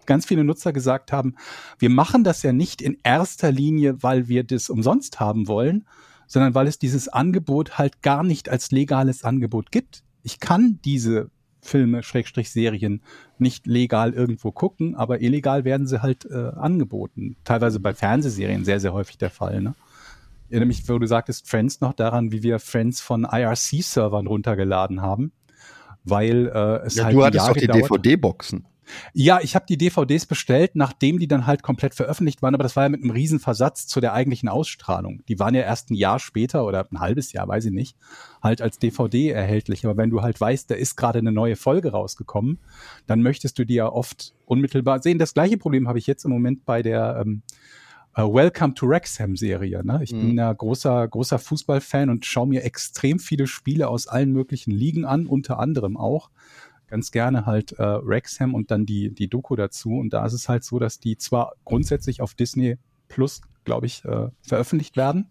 ganz 0.05 0.25
viele 0.25 0.43
Nutzer 0.43 0.71
gesagt 0.71 1.11
haben, 1.11 1.35
wir 1.79 1.89
machen 1.89 2.23
das 2.23 2.43
ja 2.43 2.53
nicht 2.53 2.81
in 2.81 2.97
erster 3.03 3.51
Linie, 3.51 4.01
weil 4.01 4.27
wir 4.27 4.43
das 4.43 4.69
umsonst 4.69 5.19
haben 5.19 5.47
wollen, 5.47 5.87
sondern 6.27 6.55
weil 6.55 6.67
es 6.67 6.79
dieses 6.79 7.07
Angebot 7.09 7.77
halt 7.77 8.01
gar 8.01 8.23
nicht 8.23 8.47
als 8.49 8.71
legales 8.71 9.23
Angebot 9.23 9.71
gibt. 9.71 10.03
Ich 10.23 10.39
kann 10.39 10.79
diese 10.85 11.29
Filme, 11.65 12.03
Schrägstrich 12.03 12.49
Serien 12.49 13.01
nicht 13.37 13.67
legal 13.67 14.13
irgendwo 14.13 14.51
gucken, 14.51 14.95
aber 14.95 15.21
illegal 15.21 15.65
werden 15.65 15.87
sie 15.87 16.01
halt 16.01 16.25
äh, 16.25 16.33
angeboten. 16.55 17.35
Teilweise 17.43 17.79
bei 17.79 17.93
Fernsehserien 17.93 18.65
sehr, 18.65 18.79
sehr 18.79 18.93
häufig 18.93 19.17
der 19.17 19.29
Fall. 19.29 19.61
Ne? 19.61 19.75
Ich 20.47 20.51
erinnere 20.51 20.67
mich, 20.67 20.87
wo 20.87 20.99
du 20.99 21.07
sagtest, 21.07 21.49
Friends 21.49 21.81
noch 21.81 21.93
daran, 21.93 22.31
wie 22.31 22.43
wir 22.43 22.59
Friends 22.59 23.01
von 23.01 23.27
IRC-Servern 23.29 24.27
runtergeladen 24.27 25.01
haben, 25.01 25.31
weil 26.03 26.47
äh, 26.53 26.85
es 26.85 26.95
ja, 26.95 27.05
halt 27.05 27.15
du 27.15 27.25
hattest 27.25 27.45
Jahr 27.45 27.53
doch 27.53 27.61
die. 27.61 27.67
DVD-Boxen. 27.67 28.65
Ja, 29.13 29.39
ich 29.41 29.55
habe 29.55 29.65
die 29.67 29.77
DVDs 29.77 30.25
bestellt, 30.25 30.75
nachdem 30.75 31.19
die 31.19 31.27
dann 31.27 31.47
halt 31.47 31.63
komplett 31.63 31.95
veröffentlicht 31.95 32.41
waren, 32.41 32.53
aber 32.53 32.63
das 32.63 32.75
war 32.75 32.83
ja 32.83 32.89
mit 32.89 33.01
einem 33.01 33.11
riesen 33.11 33.39
Versatz 33.39 33.87
zu 33.87 33.99
der 34.01 34.13
eigentlichen 34.13 34.49
Ausstrahlung. 34.49 35.23
Die 35.27 35.39
waren 35.39 35.55
ja 35.55 35.61
erst 35.61 35.89
ein 35.89 35.95
Jahr 35.95 36.19
später 36.19 36.65
oder 36.65 36.87
ein 36.91 36.99
halbes 36.99 37.33
Jahr, 37.33 37.47
weiß 37.47 37.65
ich 37.65 37.71
nicht, 37.71 37.97
halt 38.41 38.61
als 38.61 38.79
DVD 38.79 39.29
erhältlich. 39.29 39.85
Aber 39.85 39.97
wenn 39.97 40.09
du 40.09 40.21
halt 40.21 40.39
weißt, 40.39 40.69
da 40.69 40.75
ist 40.75 40.95
gerade 40.95 41.19
eine 41.19 41.31
neue 41.31 41.55
Folge 41.55 41.91
rausgekommen, 41.91 42.59
dann 43.07 43.21
möchtest 43.21 43.57
du 43.59 43.65
die 43.65 43.75
ja 43.75 43.87
oft 43.91 44.33
unmittelbar 44.45 45.01
sehen. 45.01 45.17
Das 45.19 45.33
gleiche 45.33 45.57
Problem 45.57 45.87
habe 45.87 45.99
ich 45.99 46.07
jetzt 46.07 46.25
im 46.25 46.31
Moment 46.31 46.65
bei 46.65 46.81
der 46.81 47.23
ähm, 47.25 47.41
äh, 48.15 48.21
Welcome 48.21 48.73
to 48.75 48.87
Wrexham 48.87 49.35
Serie. 49.35 49.83
Ne? 49.83 49.99
Ich 50.03 50.13
Mhm. 50.13 50.19
bin 50.21 50.37
ja 50.37 50.53
großer, 50.53 51.07
großer 51.07 51.39
Fußballfan 51.39 52.09
und 52.09 52.25
schaue 52.25 52.47
mir 52.47 52.63
extrem 52.63 53.19
viele 53.19 53.47
Spiele 53.47 53.87
aus 53.87 54.07
allen 54.07 54.31
möglichen 54.31 54.71
Ligen 54.71 55.05
an, 55.05 55.27
unter 55.27 55.59
anderem 55.59 55.97
auch 55.97 56.29
ganz 56.87 57.11
gerne 57.11 57.45
halt 57.45 57.77
äh, 57.79 58.05
Wrexham 58.05 58.53
und 58.53 58.71
dann 58.71 58.85
die, 58.85 59.13
die 59.13 59.27
Doku 59.27 59.55
dazu. 59.55 59.97
Und 59.97 60.13
da 60.13 60.25
ist 60.25 60.33
es 60.33 60.49
halt 60.49 60.63
so, 60.63 60.79
dass 60.79 60.99
die 60.99 61.17
zwar 61.17 61.53
grundsätzlich 61.65 62.21
auf 62.21 62.33
Disney 62.33 62.77
Plus, 63.07 63.41
glaube 63.63 63.85
ich, 63.85 64.03
äh, 64.05 64.29
veröffentlicht 64.41 64.97
werden, 64.97 65.29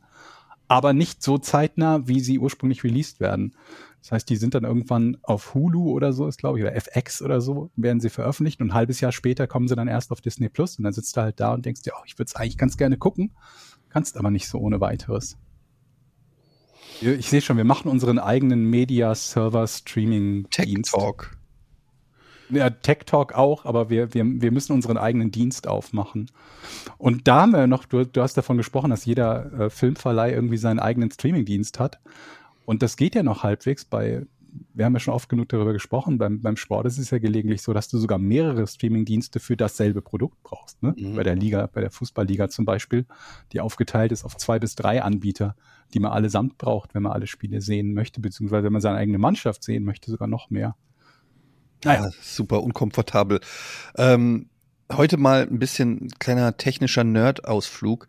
aber 0.68 0.92
nicht 0.92 1.22
so 1.22 1.38
zeitnah, 1.38 2.07
wie 2.07 2.20
sie 2.20 2.38
ursprünglich 2.38 2.84
released 2.84 3.18
werden. 3.20 3.57
Das 4.00 4.12
heißt, 4.12 4.28
die 4.28 4.36
sind 4.36 4.55
dann 4.55 4.64
irgendwann 4.64 5.16
auf 5.22 5.55
Hulu 5.55 5.90
oder 5.90 6.12
so, 6.12 6.28
ist 6.28 6.38
glaube 6.38 6.59
ich, 6.59 6.64
oder 6.64 6.76
FX 6.76 7.22
oder 7.22 7.40
so, 7.40 7.70
werden 7.74 8.00
sie 8.00 8.11
veröffentlicht 8.11 8.61
und 8.61 8.68
ein 8.68 8.74
halbes 8.74 9.00
Jahr 9.00 9.12
später 9.12 9.46
kommen 9.46 9.66
sie 9.66 9.76
dann 9.76 9.88
erst 9.88 10.12
auf 10.12 10.20
Disney 10.20 10.50
Plus 10.50 10.76
und 10.76 10.84
dann 10.84 10.92
sitzt 10.92 11.16
du 11.16 11.22
halt 11.22 11.40
da 11.40 11.55
und 11.55 11.64
denkst 11.64 11.80
dir, 11.82 11.94
oh, 11.96 12.02
ich 12.05 12.18
würde 12.18 12.28
es 12.28 12.36
eigentlich 12.36 12.59
ganz 12.59 12.76
gerne 12.76 12.98
gucken, 12.98 13.30
kannst 13.88 14.18
aber 14.18 14.30
nicht 14.30 14.46
so 14.46 14.59
ohne 14.59 14.78
weiteres. 14.80 15.38
Ich 17.00 17.30
sehe 17.30 17.40
schon, 17.40 17.57
wir 17.57 17.64
machen 17.64 17.90
unseren 17.90 18.18
eigenen 18.18 18.68
Media-Server-Streaming-Dienst. 18.68 20.92
Ja, 22.51 22.70
Tech 22.70 22.99
Talk 23.07 23.34
auch, 23.34 23.64
aber 23.64 23.90
wir, 23.90 24.14
wir, 24.14 24.24
wir 24.24 24.53
müssen 24.53 24.72
unseren 24.72 24.97
eigenen 24.97 25.30
Dienst 25.30 25.66
aufmachen. 25.66 26.30
Und 26.99 27.26
da 27.26 27.42
haben 27.42 27.53
wir 27.53 27.66
noch, 27.66 27.84
du, 27.86 28.05
du 28.05 28.22
hast 28.22 28.36
davon 28.36 28.57
gesprochen, 28.57 28.90
dass 28.90 29.05
jeder 29.05 29.53
äh, 29.53 29.70
Filmverleih 29.70 30.32
irgendwie 30.32 30.57
seinen 30.57 30.78
eigenen 30.78 31.11
Streamingdienst 31.11 31.80
hat. 31.80 32.01
Und 32.66 32.82
das 32.82 32.97
geht 32.97 33.14
ja 33.14 33.22
noch 33.22 33.42
halbwegs 33.42 33.84
bei, 33.84 34.26
wir 34.72 34.84
haben 34.84 34.95
ja 34.95 35.01
schon 35.01 35.14
oft 35.14 35.28
genug 35.28 35.49
darüber 35.49 35.72
gesprochen, 35.72 36.18
beim, 36.18 36.40
beim 36.40 36.57
Sport 36.57 36.86
ist 36.86 36.99
es 36.99 37.11
ja 37.11 37.18
gelegentlich 37.18 37.62
so, 37.62 37.72
dass 37.72 37.88
du 37.88 37.99
sogar 37.99 38.18
mehrere 38.18 38.66
Streamingdienste 38.66 39.40
für 39.40 39.57
dasselbe 39.57 40.03
Produkt 40.03 40.42
brauchst. 40.42 40.82
Ne? 40.82 40.95
Mhm. 40.97 41.16
Bei 41.16 41.22
der 41.22 41.36
Liga, 41.36 41.68
bei 41.72 41.80
der 41.80 41.90
Fußballliga 41.90 42.49
zum 42.49 42.64
Beispiel, 42.64 43.07
die 43.53 43.61
aufgeteilt 43.61 44.12
ist 44.12 44.24
auf 44.24 44.36
zwei 44.36 44.59
bis 44.59 44.74
drei 44.74 45.03
Anbieter, 45.03 45.57
die 45.92 46.01
man 46.01 46.12
allesamt 46.12 46.59
braucht, 46.59 46.95
wenn 46.95 47.03
man 47.03 47.12
alle 47.12 47.26
Spiele 47.26 47.61
sehen 47.61 47.95
möchte, 47.95 48.20
beziehungsweise 48.20 48.64
wenn 48.64 48.72
man 48.72 48.82
seine 48.82 48.99
eigene 48.99 49.18
Mannschaft 49.18 49.62
sehen 49.64 49.84
möchte, 49.84 50.11
sogar 50.11 50.28
noch 50.28 50.51
mehr. 50.51 50.76
Ja, 51.85 52.11
super 52.22 52.62
unkomfortabel. 52.62 53.41
Ähm, 53.97 54.47
heute 54.93 55.16
mal 55.16 55.43
ein 55.43 55.59
bisschen 55.59 56.09
kleiner 56.18 56.57
technischer 56.57 57.05
Nerd-Ausflug. 57.05 58.09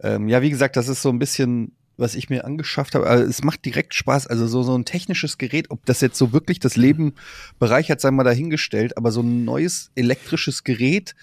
Ähm, 0.00 0.28
ja, 0.28 0.42
wie 0.42 0.50
gesagt, 0.50 0.76
das 0.76 0.88
ist 0.88 1.02
so 1.02 1.08
ein 1.10 1.18
bisschen, 1.18 1.72
was 1.96 2.14
ich 2.14 2.30
mir 2.30 2.44
angeschafft 2.44 2.94
habe. 2.94 3.06
Also 3.06 3.24
es 3.24 3.42
macht 3.42 3.64
direkt 3.64 3.94
Spaß. 3.94 4.26
Also 4.26 4.46
so, 4.46 4.62
so 4.62 4.76
ein 4.76 4.84
technisches 4.84 5.38
Gerät, 5.38 5.70
ob 5.70 5.84
das 5.86 6.00
jetzt 6.00 6.18
so 6.18 6.32
wirklich 6.32 6.58
das 6.60 6.76
Leben 6.76 7.14
bereichert, 7.58 8.00
sei 8.00 8.10
mal 8.10 8.24
dahingestellt, 8.24 8.96
aber 8.96 9.12
so 9.12 9.20
ein 9.20 9.44
neues 9.44 9.90
elektrisches 9.94 10.64
Gerät, 10.64 11.14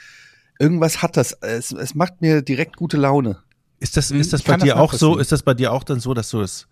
irgendwas 0.59 1.01
hat 1.01 1.17
das. 1.17 1.33
Es, 1.41 1.71
es 1.71 1.95
macht 1.95 2.21
mir 2.21 2.41
direkt 2.41 2.77
gute 2.77 2.97
Laune. 2.97 3.39
Ist 3.79 3.97
das, 3.97 4.09
Hm, 4.09 4.19
ist 4.19 4.33
das 4.33 4.41
ich 4.41 4.45
bei 4.45 4.53
kann 4.53 4.59
das 4.59 4.67
dir 4.67 4.79
auch 4.79 4.93
so? 4.93 5.17
Ist 5.17 5.31
das 5.31 5.43
bei 5.43 5.53
dir 5.53 5.71
auch 5.71 5.83
dann 5.83 5.99
so, 5.99 6.13
dass 6.13 6.29
du 6.29 6.41
es 6.41 6.67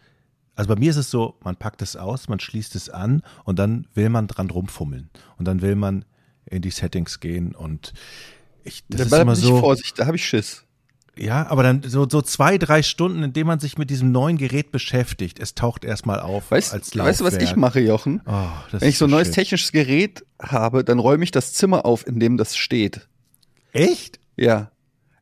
Also 0.56 0.74
bei 0.74 0.80
mir 0.80 0.89
ist 0.91 0.97
es 0.97 1.12
so, 1.12 1.36
man 1.43 1.56
packt 1.56 1.82
es 1.82 1.95
aus, 1.95 2.28
man 2.30 2.39
schließt 2.39 2.76
es 2.76 2.89
an 2.89 3.22
und 3.43 3.60
dann 3.60 3.88
will 3.93 4.10
man 4.10 4.28
dran 4.28 4.49
rumfummeln. 4.49 5.10
Und 5.38 5.45
dann 5.47 5.62
will 5.62 5.76
man 5.76 6.06
in 6.45 6.62
die 6.62 6.72
Settings 6.72 7.20
gehen 7.20 7.53
und 7.56 7.93
ich, 8.64 8.84
das 8.89 9.10
da 9.10 9.18
ist 9.18 9.22
immer 9.22 9.36
so. 9.36 9.60
Vorsicht, 9.60 9.99
da 9.99 10.06
habe 10.08 10.16
ich 10.18 10.26
Schiss. 10.26 10.64
Ja, 11.18 11.47
aber 11.47 11.64
dann 11.64 11.82
so, 11.84 12.08
so 12.10 12.22
zwei, 12.22 12.58
drei 12.58 12.84
Stunden, 12.84 13.24
in 13.24 13.32
denen 13.32 13.47
man 13.47 13.60
sich 13.60 13.78
mit 13.78 13.89
diesem 13.89 14.12
neuen 14.12 14.38
Gerät 14.38 14.72
beschäftigt. 14.72 15.39
Es 15.39 15.56
taucht 15.56 15.86
erstmal 15.86 16.20
auf 16.20 16.51
Weißt, 16.51 16.74
als 16.74 16.93
Laufwerk. 16.93 17.08
weißt 17.10 17.22
du, 17.22 17.26
was 17.26 17.38
ich 17.38 17.56
mache, 17.56 17.80
Jochen? 17.80 18.22
Oh, 18.26 18.47
Wenn 18.72 18.89
ich 18.89 18.97
so 18.97 19.06
ein 19.06 19.12
neues 19.12 19.28
schön. 19.28 19.36
technisches 19.36 19.72
Gerät 19.72 20.26
habe, 20.41 20.84
dann 20.84 20.99
räume 20.99 21.24
ich 21.24 21.32
das 21.32 21.53
Zimmer 21.53 21.86
auf, 21.86 22.06
in 22.06 22.20
dem 22.20 22.36
das 22.38 22.58
steht. 22.58 23.08
Echt? 23.72 24.20
Ja. 24.36 24.72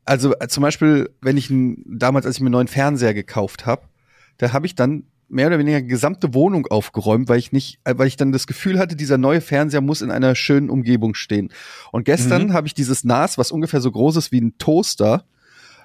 Also 0.05 0.33
äh, 0.39 0.47
zum 0.47 0.63
Beispiel, 0.63 1.09
wenn 1.21 1.37
ich 1.37 1.49
damals, 1.85 2.25
als 2.25 2.37
ich 2.37 2.41
mir 2.41 2.47
einen 2.47 2.53
neuen 2.53 2.67
Fernseher 2.67 3.13
gekauft 3.13 3.65
habe, 3.67 3.83
da 4.37 4.51
habe 4.51 4.65
ich 4.65 4.73
dann 4.75 5.03
mehr 5.29 5.47
oder 5.47 5.59
weniger 5.59 5.81
gesamte 5.81 6.33
Wohnung 6.33 6.67
aufgeräumt, 6.67 7.27
weil 7.29 7.39
ich 7.39 7.51
nicht, 7.51 7.79
äh, 7.83 7.95
weil 7.97 8.07
ich 8.07 8.17
dann 8.17 8.31
das 8.31 8.47
Gefühl 8.47 8.79
hatte, 8.79 8.95
dieser 8.95 9.17
neue 9.17 9.41
Fernseher 9.41 9.81
muss 9.81 10.01
in 10.01 10.11
einer 10.11 10.35
schönen 10.35 10.69
Umgebung 10.69 11.15
stehen. 11.15 11.51
Und 11.91 12.05
gestern 12.05 12.53
habe 12.53 12.67
ich 12.67 12.73
dieses 12.73 13.03
NAS, 13.03 13.37
was 13.37 13.51
ungefähr 13.51 13.81
so 13.81 13.91
groß 13.91 14.17
ist 14.17 14.31
wie 14.31 14.41
ein 14.41 14.57
Toaster, 14.57 15.25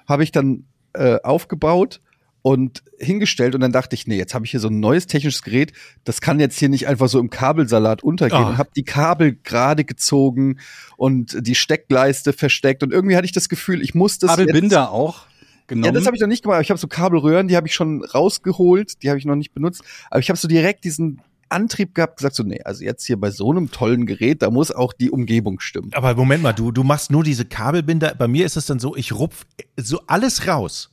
habe 0.07 0.23
ich 0.23 0.31
dann 0.31 0.65
äh, 0.93 1.19
aufgebaut 1.21 2.01
und 2.41 2.83
hingestellt 2.97 3.53
und 3.53 3.61
dann 3.61 3.71
dachte 3.71 3.95
ich, 3.95 4.07
nee, 4.07 4.17
jetzt 4.17 4.33
habe 4.33 4.45
ich 4.45 4.51
hier 4.51 4.59
so 4.59 4.69
ein 4.69 4.79
neues 4.79 5.07
technisches 5.07 5.41
Gerät, 5.41 5.73
das 6.03 6.21
kann 6.21 6.39
jetzt 6.39 6.57
hier 6.57 6.69
nicht 6.69 6.87
einfach 6.87 7.09
so 7.09 7.19
im 7.19 7.29
Kabelsalat 7.29 8.01
untergehen. 8.01 8.43
Ah. 8.43 8.49
Und 8.49 8.57
habe 8.57 8.69
die 8.75 8.83
Kabel 8.83 9.37
gerade 9.43 9.83
gezogen 9.83 10.59
und 10.95 11.35
die 11.45 11.55
Steckleiste 11.55 12.33
versteckt 12.33 12.81
und 12.81 12.93
irgendwie 12.93 13.15
hatte 13.15 13.25
ich 13.25 13.33
das 13.33 13.49
Gefühl, 13.49 13.81
ich 13.81 13.93
muss 13.93 14.19
das 14.19 14.31
Kabelbinder 14.31 14.91
auch 14.91 15.28
genommen. 15.69 15.85
ja, 15.85 15.91
das 15.91 16.05
habe 16.05 16.15
ich 16.17 16.21
noch 16.21 16.27
nicht 16.27 16.43
gemacht. 16.43 16.61
Ich 16.61 16.69
habe 16.69 16.79
so 16.79 16.87
Kabelröhren, 16.87 17.47
die 17.47 17.55
habe 17.55 17.67
ich 17.67 17.73
schon 17.73 18.03
rausgeholt, 18.03 19.01
die 19.01 19.09
habe 19.09 19.17
ich 19.17 19.25
noch 19.25 19.35
nicht 19.35 19.53
benutzt. 19.53 19.81
Aber 20.09 20.19
ich 20.19 20.29
habe 20.29 20.37
so 20.37 20.47
direkt 20.49 20.83
diesen 20.83 21.21
Antrieb 21.47 21.95
gehabt, 21.95 22.17
gesagt 22.17 22.35
so, 22.35 22.43
nee, 22.43 22.61
also 22.63 22.83
jetzt 22.83 23.05
hier 23.05 23.19
bei 23.19 23.31
so 23.31 23.49
einem 23.49 23.71
tollen 23.71 24.05
Gerät, 24.05 24.41
da 24.41 24.51
muss 24.51 24.71
auch 24.71 24.93
die 24.93 25.09
Umgebung 25.09 25.59
stimmen. 25.59 25.89
Aber 25.93 26.13
Moment 26.15 26.43
mal, 26.43 26.53
du, 26.53 26.71
du 26.71 26.83
machst 26.83 27.09
nur 27.09 27.23
diese 27.23 27.45
Kabelbinder. 27.45 28.13
Bei 28.15 28.27
mir 28.27 28.45
ist 28.45 28.57
es 28.57 28.65
dann 28.67 28.79
so, 28.79 28.95
ich 28.95 29.13
rupf 29.13 29.45
so 29.77 30.01
alles 30.05 30.47
raus 30.47 30.91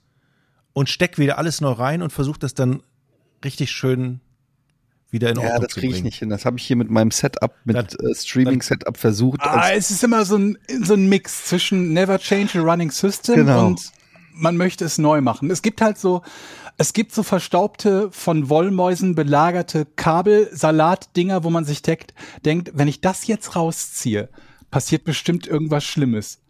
und 0.72 0.88
steck 0.88 1.18
wieder 1.18 1.36
alles 1.38 1.60
neu 1.60 1.72
rein 1.72 2.00
und 2.02 2.12
versuche 2.12 2.38
das 2.38 2.54
dann 2.54 2.82
richtig 3.44 3.70
schön 3.70 4.20
wieder 5.10 5.30
in 5.30 5.38
Ordnung 5.38 5.54
Ja, 5.54 5.60
das 5.60 5.72
zu 5.72 5.80
kriege 5.80 5.88
ich 5.88 5.92
bringen. 5.98 6.04
nicht 6.06 6.18
hin. 6.18 6.30
Das 6.30 6.44
habe 6.44 6.58
ich 6.58 6.66
hier 6.66 6.76
mit 6.76 6.90
meinem 6.90 7.10
Setup, 7.10 7.54
mit 7.64 7.76
äh, 7.76 8.14
Streaming-Setup 8.14 8.96
versucht. 8.96 9.40
Ah, 9.42 9.70
es 9.72 9.90
ist 9.90 10.02
immer 10.02 10.24
so 10.24 10.36
ein, 10.36 10.58
so 10.82 10.94
ein 10.94 11.08
Mix 11.08 11.44
zwischen 11.46 11.92
never 11.92 12.18
change 12.18 12.58
a 12.58 12.62
running 12.62 12.90
system 12.90 13.36
Genau. 13.36 13.66
und 13.68 13.80
man 14.36 14.56
möchte 14.56 14.84
es 14.84 14.98
neu 14.98 15.20
machen. 15.20 15.50
Es 15.50 15.62
gibt 15.62 15.80
halt 15.80 15.98
so, 15.98 16.22
es 16.76 16.92
gibt 16.92 17.12
so 17.14 17.22
verstaubte, 17.22 18.10
von 18.12 18.48
Wollmäusen 18.48 19.14
belagerte 19.14 19.86
Kabelsalatdinger, 19.96 21.42
wo 21.44 21.50
man 21.50 21.64
sich 21.64 21.82
denkt, 21.82 22.14
denkt, 22.44 22.72
wenn 22.74 22.88
ich 22.88 23.00
das 23.00 23.26
jetzt 23.26 23.56
rausziehe, 23.56 24.28
passiert 24.70 25.04
bestimmt 25.04 25.46
irgendwas 25.46 25.84
Schlimmes. 25.84 26.40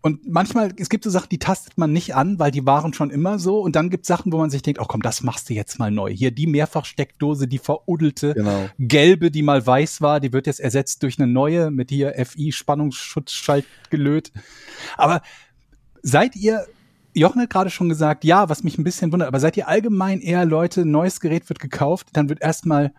Und 0.00 0.28
manchmal, 0.28 0.72
es 0.78 0.88
gibt 0.88 1.02
so 1.02 1.10
Sachen, 1.10 1.28
die 1.28 1.40
tastet 1.40 1.76
man 1.76 1.92
nicht 1.92 2.14
an, 2.14 2.38
weil 2.38 2.52
die 2.52 2.64
waren 2.66 2.94
schon 2.94 3.10
immer 3.10 3.40
so. 3.40 3.58
Und 3.60 3.74
dann 3.74 3.90
gibt 3.90 4.04
es 4.04 4.08
Sachen, 4.08 4.32
wo 4.32 4.38
man 4.38 4.48
sich 4.48 4.62
denkt, 4.62 4.80
oh 4.80 4.84
komm, 4.86 5.02
das 5.02 5.22
machst 5.24 5.50
du 5.50 5.54
jetzt 5.54 5.78
mal 5.80 5.90
neu. 5.90 6.10
Hier 6.12 6.30
die 6.30 6.46
Mehrfachsteckdose, 6.46 7.48
die 7.48 7.58
veruddelte, 7.58 8.34
Genau. 8.34 8.68
gelbe, 8.78 9.32
die 9.32 9.42
mal 9.42 9.66
weiß 9.66 10.00
war, 10.02 10.20
die 10.20 10.32
wird 10.32 10.46
jetzt 10.46 10.60
ersetzt 10.60 11.02
durch 11.02 11.18
eine 11.18 11.26
neue 11.30 11.72
mit 11.72 11.90
hier 11.90 12.14
FI 12.24 12.52
Spannungsschutzschaltgelöt. 12.52 14.30
Aber 14.96 15.20
seid 16.02 16.36
ihr, 16.36 16.64
Jochen 17.14 17.42
hat 17.42 17.50
gerade 17.50 17.70
schon 17.70 17.88
gesagt, 17.88 18.24
ja, 18.24 18.48
was 18.48 18.62
mich 18.62 18.78
ein 18.78 18.84
bisschen 18.84 19.12
wundert, 19.12 19.28
aber 19.28 19.40
seid 19.40 19.56
ihr 19.56 19.68
allgemein 19.68 20.20
eher 20.20 20.44
Leute, 20.44 20.84
neues 20.84 21.20
Gerät 21.20 21.48
wird 21.48 21.58
gekauft, 21.58 22.08
dann 22.12 22.28
wird 22.28 22.40
erstmal 22.40 22.92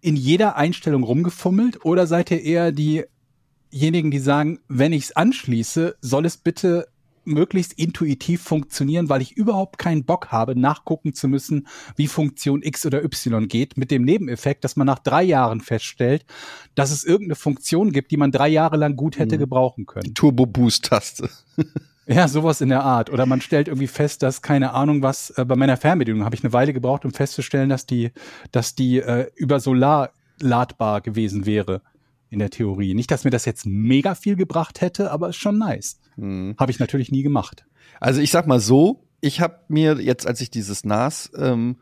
in 0.00 0.16
jeder 0.16 0.56
Einstellung 0.56 1.02
rumgefummelt 1.02 1.84
oder 1.84 2.06
seid 2.06 2.30
ihr 2.30 2.42
eher 2.42 2.72
diejenigen, 2.72 4.10
die 4.10 4.18
sagen, 4.18 4.60
wenn 4.68 4.92
ich 4.92 5.04
es 5.04 5.16
anschließe, 5.16 5.96
soll 6.00 6.26
es 6.26 6.36
bitte 6.36 6.88
möglichst 7.26 7.72
intuitiv 7.72 8.42
funktionieren, 8.42 9.08
weil 9.08 9.22
ich 9.22 9.32
überhaupt 9.32 9.78
keinen 9.78 10.04
Bock 10.04 10.28
habe, 10.28 10.58
nachgucken 10.58 11.14
zu 11.14 11.26
müssen, 11.26 11.66
wie 11.96 12.06
Funktion 12.06 12.62
X 12.62 12.84
oder 12.84 13.02
Y 13.02 13.48
geht, 13.48 13.76
mit 13.76 13.90
dem 13.90 14.04
Nebeneffekt, 14.04 14.62
dass 14.64 14.76
man 14.76 14.86
nach 14.86 14.98
drei 14.98 15.22
Jahren 15.22 15.60
feststellt, 15.60 16.26
dass 16.74 16.90
es 16.90 17.02
irgendeine 17.04 17.36
Funktion 17.36 17.92
gibt, 17.92 18.10
die 18.10 18.18
man 18.18 18.30
drei 18.30 18.48
Jahre 18.48 18.76
lang 18.76 18.96
gut 18.96 19.18
hätte 19.18 19.38
gebrauchen 19.38 19.86
können. 19.86 20.14
Turbo-Boost-Taste. 20.14 21.30
Ja, 22.06 22.28
sowas 22.28 22.60
in 22.60 22.68
der 22.68 22.82
Art. 22.82 23.10
Oder 23.10 23.24
man 23.26 23.40
stellt 23.40 23.68
irgendwie 23.68 23.86
fest, 23.86 24.22
dass 24.22 24.42
keine 24.42 24.72
Ahnung 24.72 25.02
was, 25.02 25.30
äh, 25.30 25.44
bei 25.44 25.56
meiner 25.56 25.76
Fernbedienung 25.76 26.24
habe 26.24 26.34
ich 26.34 26.44
eine 26.44 26.52
Weile 26.52 26.72
gebraucht, 26.72 27.04
um 27.04 27.12
festzustellen, 27.12 27.68
dass 27.68 27.86
die, 27.86 28.10
dass 28.52 28.74
die 28.74 28.98
äh, 28.98 29.30
über 29.36 29.60
Solar 29.60 30.10
ladbar 30.40 31.00
gewesen 31.00 31.46
wäre 31.46 31.82
in 32.28 32.40
der 32.40 32.50
Theorie. 32.50 32.94
Nicht, 32.94 33.10
dass 33.10 33.24
mir 33.24 33.30
das 33.30 33.44
jetzt 33.44 33.64
mega 33.64 34.14
viel 34.14 34.36
gebracht 34.36 34.80
hätte, 34.80 35.10
aber 35.12 35.30
ist 35.30 35.36
schon 35.36 35.58
nice. 35.58 36.00
Habe 36.16 36.70
ich 36.70 36.78
natürlich 36.78 37.10
nie 37.10 37.22
gemacht. 37.22 37.64
Also 38.00 38.20
ich 38.20 38.30
sag 38.30 38.46
mal 38.46 38.60
so, 38.60 39.04
ich 39.20 39.40
habe 39.40 39.60
mir 39.68 40.00
jetzt, 40.00 40.26
als 40.26 40.40
ich 40.40 40.50
dieses 40.50 40.84
NAS 40.84 41.30
ähm, 41.36 41.76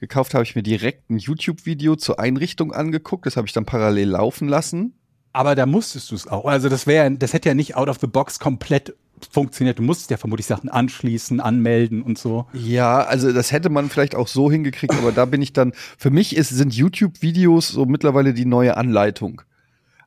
gekauft 0.00 0.34
habe, 0.34 0.44
ich 0.44 0.56
mir 0.56 0.62
direkt 0.62 1.10
ein 1.10 1.18
YouTube-Video 1.18 1.96
zur 1.96 2.18
Einrichtung 2.18 2.72
angeguckt. 2.72 3.26
Das 3.26 3.36
habe 3.36 3.46
ich 3.46 3.52
dann 3.52 3.66
parallel 3.66 4.10
laufen 4.10 4.48
lassen. 4.48 4.94
Aber 5.32 5.54
da 5.54 5.66
musstest 5.66 6.10
du 6.10 6.14
es 6.14 6.26
auch. 6.26 6.46
Also 6.46 6.68
das 6.68 6.86
wäre, 6.86 7.10
das 7.12 7.32
hätte 7.32 7.48
ja 7.48 7.54
nicht 7.54 7.76
out 7.76 7.88
of 7.88 7.98
the 8.00 8.06
box 8.06 8.38
komplett 8.38 8.94
funktioniert. 9.30 9.78
Du 9.78 9.82
musstest 9.82 10.10
ja 10.10 10.16
vermutlich 10.16 10.46
Sachen 10.46 10.68
anschließen, 10.68 11.40
anmelden 11.40 12.02
und 12.02 12.18
so. 12.18 12.46
Ja, 12.52 12.98
also 13.04 13.32
das 13.32 13.52
hätte 13.52 13.70
man 13.70 13.88
vielleicht 13.90 14.14
auch 14.14 14.28
so 14.28 14.50
hingekriegt, 14.50 14.94
aber 14.94 15.12
da 15.12 15.24
bin 15.24 15.42
ich 15.42 15.52
dann, 15.52 15.72
für 15.98 16.10
mich 16.10 16.36
ist, 16.36 16.50
sind 16.50 16.74
YouTube-Videos 16.74 17.68
so 17.68 17.86
mittlerweile 17.86 18.34
die 18.34 18.44
neue 18.44 18.76
Anleitung. 18.76 19.42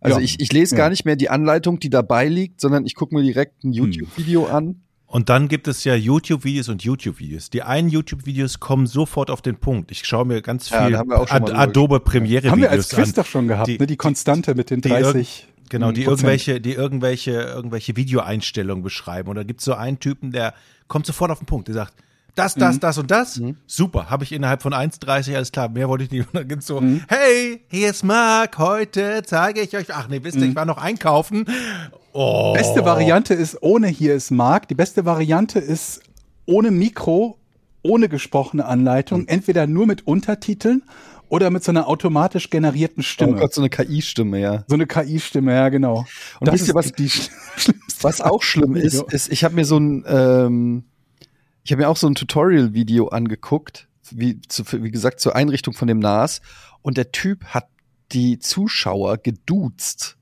Also 0.02 0.20
Ja. 0.20 0.24
ich, 0.24 0.40
ich 0.40 0.52
lese 0.54 0.76
Ja. 0.76 0.84
gar 0.84 0.90
nicht 0.90 1.06
mehr 1.06 1.16
die 1.16 1.30
Anleitung, 1.30 1.80
die 1.80 1.90
dabei 1.90 2.28
liegt, 2.28 2.62
sondern 2.62 2.86
ich 2.86 2.96
gucke 2.96 3.14
mir 3.16 3.24
direkt 3.24 3.64
Hm. 3.64 3.72
ein 3.72 3.74
YouTube-Video 3.74 4.46
an. 4.48 4.82
Und 5.12 5.28
dann 5.30 5.48
gibt 5.48 5.68
es 5.68 5.84
ja 5.86 5.96
YouTube-Videos 5.96 6.70
und 6.70 6.84
YouTube-Videos. 6.84 7.50
Die 7.50 7.64
einen 7.64 7.90
YouTube-Videos 7.90 8.60
kommen 8.60 8.86
sofort 8.86 9.32
auf 9.32 9.42
den 9.42 9.56
Punkt. 9.58 9.90
Ich 9.90 10.06
schaue 10.06 10.24
mir 10.24 10.44
ganz 10.44 10.70
Ja, 10.70 10.84
viel 10.84 10.92
da 10.92 11.00
haben 11.00 11.10
wir 11.10 11.20
auch 11.20 11.28
schon 11.28 11.38
Ad 11.46 11.52
Adobe 11.54 12.00
Premiere-Videos 12.00 12.52
Haben 12.52 12.62
wir 12.62 12.70
als 12.70 12.90
Quiz 12.90 13.08
an. 13.10 13.14
doch 13.16 13.26
schon 13.26 13.48
gehabt, 13.48 13.68
die- 13.68 13.80
ne? 13.80 13.88
Die 13.88 13.98
Konstante 13.98 14.54
mit 14.54 14.70
den 14.70 14.82
die 14.82 14.90
irg- 14.90 15.02
30. 15.02 15.48
Genau, 15.70 15.92
die 15.92 16.04
Prozent. 16.04 16.22
irgendwelche, 16.22 16.62
die 16.62 16.74
irgendwelche, 16.74 17.32
irgendwelche 17.32 17.96
Videoeinstellungen 17.96 18.84
beschreiben. 18.84 19.30
Und 19.30 19.36
da 19.36 19.44
gibt 19.44 19.60
es 19.62 19.66
so 19.66 19.74
einen 19.74 20.00
Typen, 20.00 20.32
der 20.32 20.54
kommt 20.88 21.06
sofort 21.06 21.32
auf 21.32 21.40
den 21.40 21.46
Punkt. 21.46 21.68
Der 21.68 21.76
sagt, 21.76 21.94
das, 22.36 22.56
das, 22.56 22.76
Mhm. 22.76 22.80
das 22.80 22.98
und 22.98 23.12
das. 23.12 23.42
Super, 23.68 24.10
habe 24.10 24.24
ich 24.24 24.32
innerhalb 24.32 24.62
von 24.62 24.74
1,30, 24.74 25.36
alles 25.36 25.52
klar, 25.52 25.68
mehr 25.70 25.90
wollte 25.90 26.06
ich 26.06 26.12
nicht. 26.12 26.28
Und 26.28 26.36
dann 26.36 26.48
gibt's 26.48 26.68
so, 26.68 26.80
Mhm. 26.80 27.02
hey, 27.08 27.62
hier 27.70 27.90
ist 27.90 28.04
Marc, 28.04 28.58
heute 28.58 29.24
zeige 29.26 29.62
ich 29.62 29.76
euch, 29.76 29.94
ach 29.94 30.08
nee, 30.08 30.20
wisst 30.24 30.38
ihr, 30.38 30.44
Mhm. 30.44 30.50
ich 30.52 30.56
war 30.56 30.66
noch 30.66 30.78
einkaufen. 30.78 31.46
Oh. 32.14 32.54
Beste 32.54 32.86
Variante 32.86 33.34
ist 33.34 33.58
ohne 33.62 33.88
hier 33.88 34.16
ist 34.16 34.32
Mark. 34.32 34.68
Die 34.70 34.76
beste 34.76 35.06
Variante 35.06 35.60
ist 35.60 36.02
ohne 36.46 36.72
Mikro, 36.72 37.38
ohne 37.84 38.10
gesprochene 38.10 38.66
Anleitung, 38.66 39.28
entweder 39.28 39.68
nur 39.68 39.86
mit 39.86 40.08
Untertiteln 40.08 40.84
oder 41.30 41.50
mit 41.52 41.64
so 41.64 41.72
einer 41.72 41.88
automatisch 41.88 42.50
generierten 42.50 43.02
Oh 43.02 43.04
Stimme. 43.04 43.36
Gott, 43.36 43.54
so 43.54 43.62
eine 43.62 43.70
KI-Stimme, 43.70 44.40
ja. 44.40 44.64
so 44.68 44.74
eine 44.76 44.88
KI-Stimme, 44.88 45.54
ja 45.54 45.70
genau. 45.70 46.06
Und 46.40 46.52
wisst 46.52 46.68
ihr, 46.68 46.76
was- 46.76 46.92
die 46.92 47.10
Was 48.02 48.22
auch 48.22 48.42
schlimm 48.44 48.76
ist, 48.76 49.02
ist, 49.12 49.32
ich 49.32 49.44
habe 49.44 49.56
mir 49.56 49.66
so 49.66 49.78
ein, 49.78 50.04
ähm, 50.08 50.84
ich 51.64 51.72
habe 51.72 51.82
mir 51.84 51.90
auch 51.90 51.98
so 51.98 52.08
ein 52.08 52.16
Tutorial-Video 52.16 53.10
angeguckt, 53.10 53.88
wie, 54.12 54.42
zu, 54.42 54.64
wie 54.72 54.92
gesagt, 54.92 55.20
zur 55.20 55.36
Einrichtung 55.36 55.74
von 55.74 55.88
dem 55.88 56.00
NAS. 56.00 56.42
Und 56.82 56.98
der 56.98 57.12
Typ 57.12 57.46
hat 57.46 57.68
die 58.14 58.40
Zuschauer 58.40 59.18
geduzt. 59.18 60.18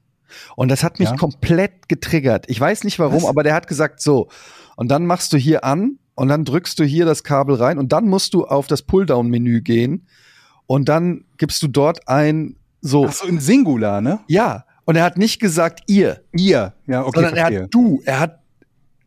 Und 0.56 0.70
das 0.70 0.84
hat 0.84 1.00
mich 1.00 1.10
Ja? 1.10 1.16
komplett 1.16 1.88
getriggert. 1.88 2.46
Ich 2.50 2.60
weiß 2.60 2.84
nicht 2.84 3.00
warum, 3.00 3.24
Was? 3.24 3.30
aber 3.30 3.44
der 3.44 3.54
hat 3.54 3.68
gesagt, 3.68 4.02
so, 4.02 4.28
und 4.76 4.90
dann 4.90 5.06
machst 5.06 5.32
du 5.34 5.38
hier 5.38 5.64
an 5.64 6.00
und 6.16 6.28
dann 6.28 6.44
drückst 6.44 6.78
du 6.80 6.84
hier 6.84 7.06
das 7.06 7.24
Kabel 7.24 7.56
rein 7.56 7.78
und 7.78 7.92
dann 7.94 8.08
musst 8.08 8.34
du 8.34 8.46
auf 8.46 8.68
das 8.68 8.82
Pulldown-Menü 8.82 9.62
gehen 9.62 10.08
und 10.68 10.88
dann 10.88 11.26
gibst 11.38 11.62
du 11.64 11.68
dort 11.68 12.08
ein, 12.08 12.56
so, 12.82 13.08
Ach 13.08 13.14
so, 13.14 13.26
im 13.26 13.40
Singular, 13.40 14.02
ne? 14.02 14.20
ja. 14.28 14.66
Und 14.86 14.96
er 14.96 15.04
hat 15.04 15.18
nicht 15.18 15.40
gesagt, 15.42 15.82
ihr, 15.88 16.22
Ihr. 16.32 16.74
Ja, 16.86 17.02
okay, 17.04 17.12
sondern 17.16 17.34
er 17.34 17.42
verstehe. 17.42 17.64
hat 17.64 17.74
du, 17.74 18.02
er 18.06 18.20
hat 18.22 18.40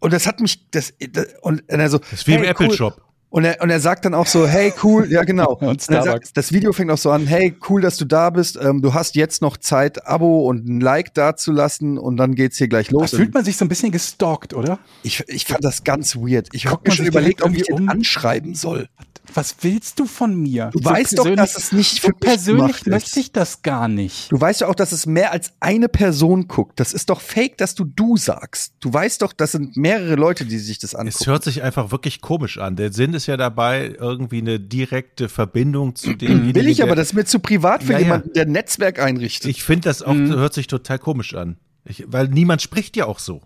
und 0.00 0.12
das 0.12 0.26
hat 0.26 0.40
mich 0.40 0.70
das, 0.70 0.92
das 1.12 1.28
und 1.40 1.62
er 1.68 1.88
so 1.88 1.96
Das 1.98 2.12
ist 2.12 2.26
wie 2.26 2.34
im 2.34 2.42
hey, 2.42 2.50
Apple 2.50 2.68
cool. 2.68 2.74
Shop. 2.74 3.02
Und 3.31 3.45
er 3.45 3.62
und 3.62 3.70
er 3.70 3.81
sagt 3.81 4.05
dann 4.05 4.14
auch 4.14 4.26
so 4.26 4.47
hey 4.47 4.72
cool 4.83 5.11
ja 5.11 5.22
genau 5.24 5.55
Und 5.61 5.78
er 5.78 5.81
Starbucks. 5.81 6.05
sagt, 6.11 6.37
das 6.37 6.53
Video 6.53 6.72
fängt 6.72 6.91
auch 6.91 6.99
so 6.99 7.11
an 7.11 7.26
hey 7.26 7.57
cool 7.68 7.81
dass 7.81 7.97
du 7.97 8.05
da 8.05 8.31
bist 8.31 8.59
ähm, 8.61 8.83
du 8.83 8.93
hast 8.95 9.14
jetzt 9.14 9.41
noch 9.43 9.57
Zeit 9.57 10.07
Abo 10.07 10.47
und 10.49 10.68
ein 10.68 10.81
Like 10.81 11.14
da 11.14 11.37
zu 11.37 11.53
lassen 11.53 11.97
und 11.99 12.16
dann 12.16 12.35
geht's 12.35 12.59
hier 12.59 12.68
gleich 12.68 12.89
Da 12.89 12.93
los 12.95 13.11
fühlt 13.11 13.33
man 13.35 13.45
sich 13.45 13.57
so 13.57 13.64
ein 13.64 13.68
bisschen 13.68 13.93
gestalkt, 13.93 14.53
oder? 14.55 14.78
ich, 15.03 15.24
ich 15.28 15.45
fand 15.47 15.64
das 15.64 15.85
ganz 15.85 16.16
weird 16.16 16.49
ich 16.53 16.66
habe 16.66 16.83
mir 16.85 16.95
schon 16.95 17.07
überlegt 17.07 17.43
ob 17.43 17.51
ich 17.53 17.62
den 17.62 17.66
irgendwie 17.74 17.83
um? 17.85 17.89
anschreiben 17.89 18.55
soll 18.55 18.89
Was 19.33 19.55
willst 19.61 20.01
du 20.01 20.07
von 20.07 20.35
mir? 20.35 20.70
Du 20.72 20.83
weißt 20.85 21.16
doch, 21.18 21.33
dass 21.37 21.57
es 21.57 21.70
nicht 21.70 22.03
so 22.03 22.09
für 22.09 22.14
mich 22.14 22.20
persönlich 22.20 22.87
möchte 22.87 23.20
ich 23.20 23.31
das 23.31 23.62
gar 23.62 23.87
nicht. 23.87 24.33
Du 24.33 24.41
weißt 24.41 24.62
ja 24.62 24.66
auch, 24.66 24.74
dass 24.74 24.91
es 24.91 25.07
mehr 25.07 25.31
als 25.31 25.53
eine 25.61 25.89
Person 25.89 26.49
guckt. 26.49 26.81
Das 26.81 26.93
ist 26.93 27.11
doch 27.11 27.20
fake, 27.20 27.57
dass 27.59 27.76
du 27.76 27.85
du 27.85 28.16
sagst. 28.16 28.72
Du 28.81 28.93
weißt 28.93 29.22
doch, 29.22 29.33
das 29.33 29.53
sind 29.53 29.76
mehrere 29.76 30.16
Leute, 30.16 30.47
die 30.47 30.59
sich 30.59 30.81
das 30.81 30.95
Es 30.95 30.99
angucken. 30.99 31.26
hört 31.26 31.45
sich 31.45 31.62
einfach 31.62 31.93
wirklich 31.93 32.20
komisch 32.22 32.59
an. 32.59 32.74
Der 32.74 32.93
Sinn 32.93 33.14
ist 33.14 33.20
ja 33.27 33.37
dabei, 33.37 33.95
irgendwie 33.99 34.39
eine 34.39 34.59
direkte 34.61 35.29
Verbindung 35.29 35.95
zu 35.97 36.14
dem. 36.14 36.55
Will 36.55 36.68
ich 36.68 36.83
aber, 36.83 36.95
das 36.97 37.09
ist 37.09 37.14
mir 37.14 37.25
zu 37.25 37.39
privat 37.41 37.83
für 37.83 37.93
Ja, 37.93 37.99
ja. 37.99 38.05
jemanden, 38.05 38.33
der 38.33 38.47
ein 38.47 38.53
Netzwerk 38.53 38.99
einrichtet. 39.01 39.51
Ich 39.51 39.62
finde 39.62 39.89
das 39.89 40.03
auch, 40.03 40.14
hört 40.14 40.55
sich 40.55 40.66
total 40.66 40.99
komisch 40.99 41.35
an. 41.35 41.57
Ich, 41.85 42.05
weil 42.09 42.29
niemand 42.29 42.62
spricht 42.62 42.97
ja 42.97 43.07
auch 43.07 43.18
so. 43.18 43.41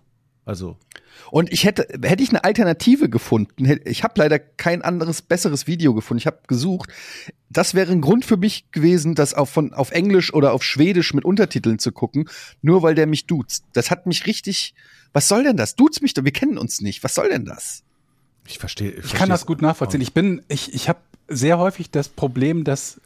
Also, 0.47 0.77
Und 1.31 1.51
ich 1.51 1.63
hätte, 1.63 1.87
hätte 2.03 2.21
ich 2.21 2.29
eine 2.29 2.43
Alternative 2.43 3.09
gefunden, 3.09 3.79
ich 3.85 4.03
habe 4.03 4.13
leider 4.17 4.37
kein 4.37 4.83
anderes, 4.83 5.23
besseres 5.23 5.65
Video 5.65 5.95
gefunden. 5.95 6.19
Ich 6.19 6.27
habe 6.27 6.41
gesucht. 6.47 6.91
Das 7.49 7.73
wäre 7.73 7.91
ein 7.91 8.01
Grund 8.01 8.25
für 8.25 8.37
mich 8.37 8.69
gewesen, 8.71 9.15
das 9.15 9.33
auf, 9.33 9.49
von, 9.49 9.73
auf 9.73 9.89
Englisch 9.89 10.33
oder 10.35 10.53
auf 10.53 10.61
Schwedisch 10.61 11.15
mit 11.15 11.25
Untertiteln 11.25 11.79
zu 11.79 11.91
gucken, 11.91 12.29
nur 12.61 12.83
weil 12.83 12.93
der 12.93 13.07
mich 13.07 13.25
duzt. 13.25 13.63
Das 13.73 13.89
hat 13.89 14.05
mich 14.05 14.27
richtig. 14.27 14.75
Was 15.13 15.27
soll 15.27 15.43
denn 15.43 15.57
das? 15.57 15.75
Duzt 15.75 16.01
mich 16.03 16.13
doch, 16.13 16.25
wir 16.25 16.31
kennen 16.33 16.57
uns 16.59 16.79
nicht. 16.81 17.03
Was 17.03 17.15
soll 17.15 17.29
denn 17.29 17.45
das? 17.45 17.81
Ich 18.47 18.59
verstehe. 18.59 18.91
Ich 18.91 19.13
kann 19.13 19.29
das 19.29 19.45
gut 19.45 19.61
nachvollziehen. 19.61 20.01
Ich 20.01 20.13
bin, 20.13 20.43
ich, 20.47 20.73
ich 20.73 20.89
habe 20.89 20.99
sehr 21.27 21.57
häufig 21.57 21.91
das 21.91 22.09
Problem, 22.09 22.63
dass 22.63 23.01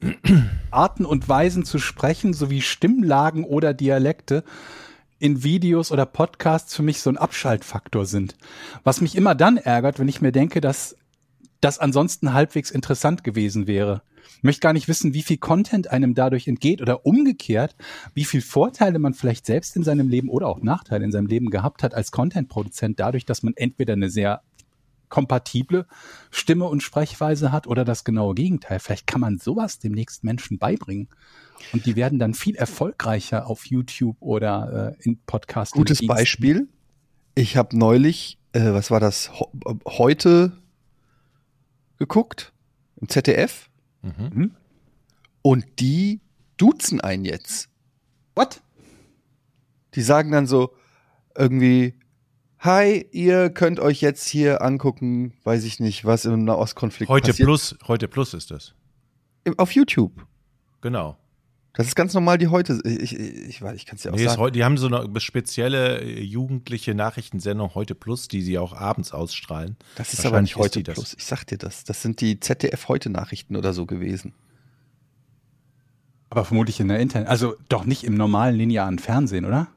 Arten 0.70 1.04
und 1.04 1.28
Weisen 1.28 1.64
zu 1.64 1.78
sprechen, 1.78 2.32
sowie 2.32 2.60
Stimmlagen 2.60 3.44
oder 3.44 3.74
Dialekte 3.74 4.44
in 5.18 5.44
Videos 5.44 5.92
oder 5.92 6.04
Podcasts 6.04 6.74
für 6.74 6.82
mich 6.82 7.00
so 7.00 7.08
ein 7.08 7.16
Abschaltfaktor 7.16 8.06
sind. 8.06 8.36
Was 8.82 9.00
mich 9.00 9.14
immer 9.14 9.36
dann 9.36 9.56
ärgert, 9.56 10.00
wenn 10.00 10.08
ich 10.08 10.20
mir 10.20 10.32
denke, 10.32 10.60
dass 10.60 10.96
das 11.60 11.78
ansonsten 11.78 12.32
halbwegs 12.32 12.72
interessant 12.72 13.22
gewesen 13.22 13.68
wäre. 13.68 14.02
Ich 14.38 14.42
möchte 14.42 14.60
gar 14.60 14.72
nicht 14.72 14.88
wissen, 14.88 15.14
wie 15.14 15.22
viel 15.22 15.36
Content 15.36 15.92
einem 15.92 16.14
dadurch 16.14 16.48
entgeht 16.48 16.82
oder 16.82 17.06
umgekehrt, 17.06 17.76
wie 18.14 18.24
viel 18.24 18.40
Vorteile 18.40 18.98
man 18.98 19.14
vielleicht 19.14 19.46
selbst 19.46 19.76
in 19.76 19.84
seinem 19.84 20.08
Leben 20.08 20.28
oder 20.28 20.48
auch 20.48 20.60
Nachteile 20.60 21.04
in 21.04 21.12
seinem 21.12 21.28
Leben 21.28 21.50
gehabt 21.50 21.84
hat 21.84 21.94
als 21.94 22.10
Content-Produzent, 22.10 22.98
dadurch, 22.98 23.24
dass 23.24 23.44
man 23.44 23.54
entweder 23.54 23.92
eine 23.92 24.10
sehr 24.10 24.42
kompatible 25.12 25.86
Stimme 26.30 26.64
und 26.64 26.82
Sprechweise 26.82 27.52
hat 27.52 27.66
oder 27.66 27.84
das 27.84 28.02
genaue 28.02 28.34
Gegenteil. 28.34 28.80
Vielleicht 28.80 29.06
kann 29.06 29.20
man 29.20 29.38
sowas 29.38 29.78
demnächst 29.78 30.24
Menschen 30.24 30.58
beibringen. 30.58 31.10
Und 31.74 31.84
die 31.84 31.96
werden 31.96 32.18
dann 32.18 32.32
viel 32.32 32.56
erfolgreicher 32.56 33.46
auf 33.46 33.66
YouTube 33.66 34.16
oder 34.20 34.96
äh, 34.98 35.04
in 35.04 35.20
Podcasts. 35.26 35.74
Gutes 35.74 36.04
Beispiel. 36.06 36.66
Ich 37.34 37.58
habe 37.58 37.76
neulich, 37.76 38.38
äh, 38.52 38.72
was 38.72 38.90
war 38.90 39.00
das, 39.00 39.30
Ho 39.38 39.52
heute 39.86 40.52
geguckt 41.98 42.54
im 42.96 43.08
ZDF 43.08 43.68
Mhm. 44.00 44.52
und 45.42 45.64
die 45.78 46.20
duzen 46.56 47.02
einen 47.02 47.26
jetzt. 47.26 47.68
What? 48.34 48.62
Die 49.94 50.02
sagen 50.02 50.32
dann 50.32 50.46
so 50.46 50.74
irgendwie, 51.36 51.94
hi, 52.62 53.06
ihr 53.12 53.50
könnt 53.50 53.80
euch 53.80 54.00
jetzt 54.00 54.26
hier 54.26 54.62
angucken, 54.62 55.34
weiß 55.44 55.64
ich 55.64 55.80
nicht, 55.80 56.04
was 56.04 56.24
im 56.24 56.44
Nahostkonflikt 56.44 57.10
Heute 57.10 57.32
passiert. 57.32 57.46
Plus, 57.46 57.76
heute 57.86 58.08
Plus 58.08 58.34
ist 58.34 58.50
das. 58.50 58.74
Auf 59.56 59.72
YouTube. 59.72 60.12
Genau. 60.80 61.16
Das 61.74 61.86
ist 61.86 61.96
ganz 61.96 62.12
normal 62.12 62.36
die 62.36 62.48
heute. 62.48 62.80
Ich, 62.84 63.14
ich, 63.14 63.48
ich, 63.48 63.62
weiß, 63.62 63.74
ich 63.76 63.86
kann 63.86 63.96
es 63.96 64.02
dir 64.02 64.12
auch 64.12 64.16
Nee, 64.16 64.24
ist 64.24 64.32
sagen. 64.32 64.42
heute, 64.42 64.52
die 64.52 64.64
haben 64.64 64.76
so 64.76 64.88
eine 64.88 65.20
spezielle 65.20 66.00
äh, 66.02 66.22
jugendliche 66.22 66.94
Nachrichtensendung 66.94 67.74
Heute 67.74 67.94
Plus, 67.94 68.28
die 68.28 68.42
sie 68.42 68.58
auch 68.58 68.74
abends 68.74 69.12
ausstrahlen. 69.12 69.76
Das 69.96 70.12
ist 70.12 70.26
aber 70.26 70.42
nicht 70.42 70.56
heute 70.56 70.66
ist 70.66 70.74
die 70.76 70.82
das. 70.82 70.94
Plus. 70.94 71.14
Ich 71.16 71.24
sag 71.24 71.44
dir 71.44 71.56
das. 71.56 71.84
Das 71.84 72.02
sind 72.02 72.20
die 72.20 72.38
ZDF 72.40 72.88
heute 72.88 73.08
Nachrichten 73.08 73.56
oder 73.56 73.72
so 73.72 73.86
gewesen. 73.86 74.34
Aber 76.28 76.44
vermutlich 76.44 76.78
in 76.78 76.88
der 76.88 76.98
Internet, 76.98 77.28
also 77.28 77.56
doch 77.68 77.84
nicht 77.84 78.04
im 78.04 78.14
normalen 78.14 78.54
linearen 78.54 78.98
Fernsehen, 78.98 79.44
oder? 79.44 79.68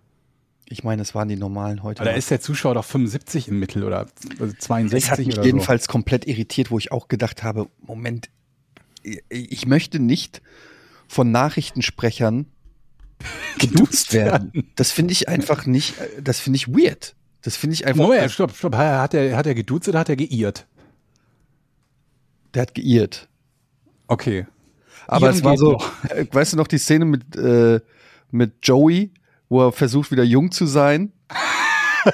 Ich 0.68 0.84
meine, 0.84 1.02
es 1.04 1.14
waren 1.14 1.28
die 1.28 1.36
normalen 1.36 1.84
heute. 1.84 2.02
Oder 2.02 2.16
ist 2.16 2.32
der 2.32 2.42
Zuschauer 2.42 2.74
doch 2.74 2.86
75 2.86 3.48
im 3.50 3.60
Mittel 3.60 3.84
oder 3.84 4.08
also 4.40 4.54
62 4.58 5.04
Es 5.04 5.12
hat 5.12 5.20
mich 5.20 5.36
oder 5.38 5.46
jedenfalls 5.46 5.88
komplett 5.88 6.26
irritiert, 6.28 6.72
wo 6.72 6.78
ich 6.80 6.92
auch 6.92 7.08
gedacht 7.08 7.44
habe, 7.44 7.68
Moment, 7.82 8.30
ich- 9.30 9.66
möchte 9.68 10.00
nicht 10.00 10.42
von 11.08 11.30
Nachrichtensprechern 11.32 12.48
geduzt 13.60 14.14
werden. 14.14 14.68
Das 14.76 14.92
finde 14.92 15.12
ich 15.12 15.30
einfach 15.30 15.66
nicht, 15.68 15.94
das 16.22 16.40
finde 16.40 16.58
ich 16.58 16.68
weird. 16.68 17.16
Das 17.44 17.56
finde 17.56 17.76
ich 17.76 17.86
einfach, 17.86 18.04
Moment, 18.06 18.32
stopp, 18.32 18.56
stopp. 18.56 18.76
Hat 18.76 19.14
er, 19.14 19.38
hat 19.38 19.46
er 19.46 19.54
geduzt 19.54 19.88
oder 19.88 20.00
hat 20.00 20.10
er 20.10 20.16
geirrt? 20.16 20.66
der 22.56 22.62
hat 22.64 22.74
geirrt. 22.74 23.28
Okay. 24.08 24.48
Aber 25.08 25.28
Irren 25.28 25.36
es 25.38 25.44
war 25.44 25.58
so, 25.58 25.74
noch. 25.74 26.06
äh, 26.06 26.26
weißt 26.32 26.54
du 26.54 26.58
noch 26.58 26.68
die 26.68 26.78
Szene 26.78 27.04
mit, 27.06 27.36
äh, 27.36 27.82
mit 28.32 28.54
Joey, 28.64 29.12
wo 29.50 29.68
er 29.68 29.72
versucht 29.72 30.12
wieder 30.12 30.24
jung 30.24 30.52
zu 30.52 30.66
sein? 30.66 31.12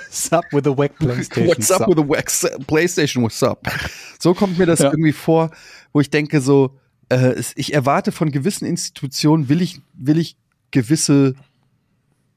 Sup 0.09 0.45
with 0.51 0.63
the 0.63 0.77
wack 0.77 0.97
PlayStation. 0.97 1.47
What's 1.47 1.71
up 1.71 1.87
with 1.87 1.97
the 1.97 2.07
wax 2.09 2.47
PlayStation? 2.67 3.23
What's 3.23 3.43
up? 3.43 3.67
So 4.19 4.33
kommt 4.33 4.57
mir 4.57 4.65
das 4.65 4.79
Ja. 4.79 4.89
irgendwie 4.91 5.11
vor, 5.11 5.51
wo 5.91 5.99
ich 5.99 6.09
denke 6.09 6.39
so, 6.41 6.77
äh, 7.09 7.41
ich 7.55 7.73
erwarte 7.73 8.11
von 8.11 8.31
gewissen 8.31 8.65
Institutionen 8.65 9.49
will 9.49 9.61
ich 9.61 9.81
will 9.93 10.17
ich 10.17 10.37
gewisse 10.71 11.35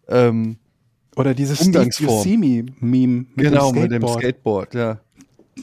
ähm, 0.08 0.56
Oder 1.16 1.34
dieses 1.34 1.60
Umgangsform. 1.60 2.20
Steve 2.22 2.34
You 2.46 2.66
See 2.66 2.66
Me 2.66 2.72
Meme 2.80 3.26
mit 3.36 3.46
genau 3.46 3.70
dem 3.72 3.82
mit 3.82 3.92
dem 3.92 4.02
Skateboard. 4.02 4.70
Skateboard, 4.70 4.74
ja. 4.74 5.00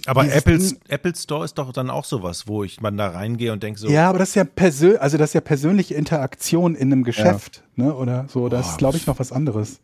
Aber 0.05 0.25
Apples, 0.31 0.77
Apple 0.87 1.15
Store 1.15 1.45
ist 1.45 1.57
doch 1.57 1.71
dann 1.73 1.89
auch 1.89 2.05
sowas, 2.05 2.47
wo 2.47 2.63
ich 2.63 2.81
man 2.81 2.97
da 2.97 3.09
reingehe 3.09 3.51
und 3.51 3.61
denke 3.61 3.79
so, 3.79 3.89
Ja, 3.89 4.09
aber 4.09 4.19
das 4.19 4.29
ist 4.29 4.35
ja 4.35 4.43
persö 4.43 4.97
also 4.97 5.17
das 5.17 5.31
ist 5.31 5.33
ja 5.33 5.41
persönliche 5.41 5.95
Interaktion 5.95 6.75
in 6.75 6.91
einem 6.91 7.03
Geschäft, 7.03 7.63
ne? 7.75 7.93
Oder 7.93 8.25
so. 8.29 8.49
Das 8.49 8.65
Boah, 8.65 8.71
ist, 8.71 8.77
glaube 8.77 8.97
ich, 8.97 9.07
noch 9.07 9.19
was 9.19 9.31
anderes. 9.31 9.79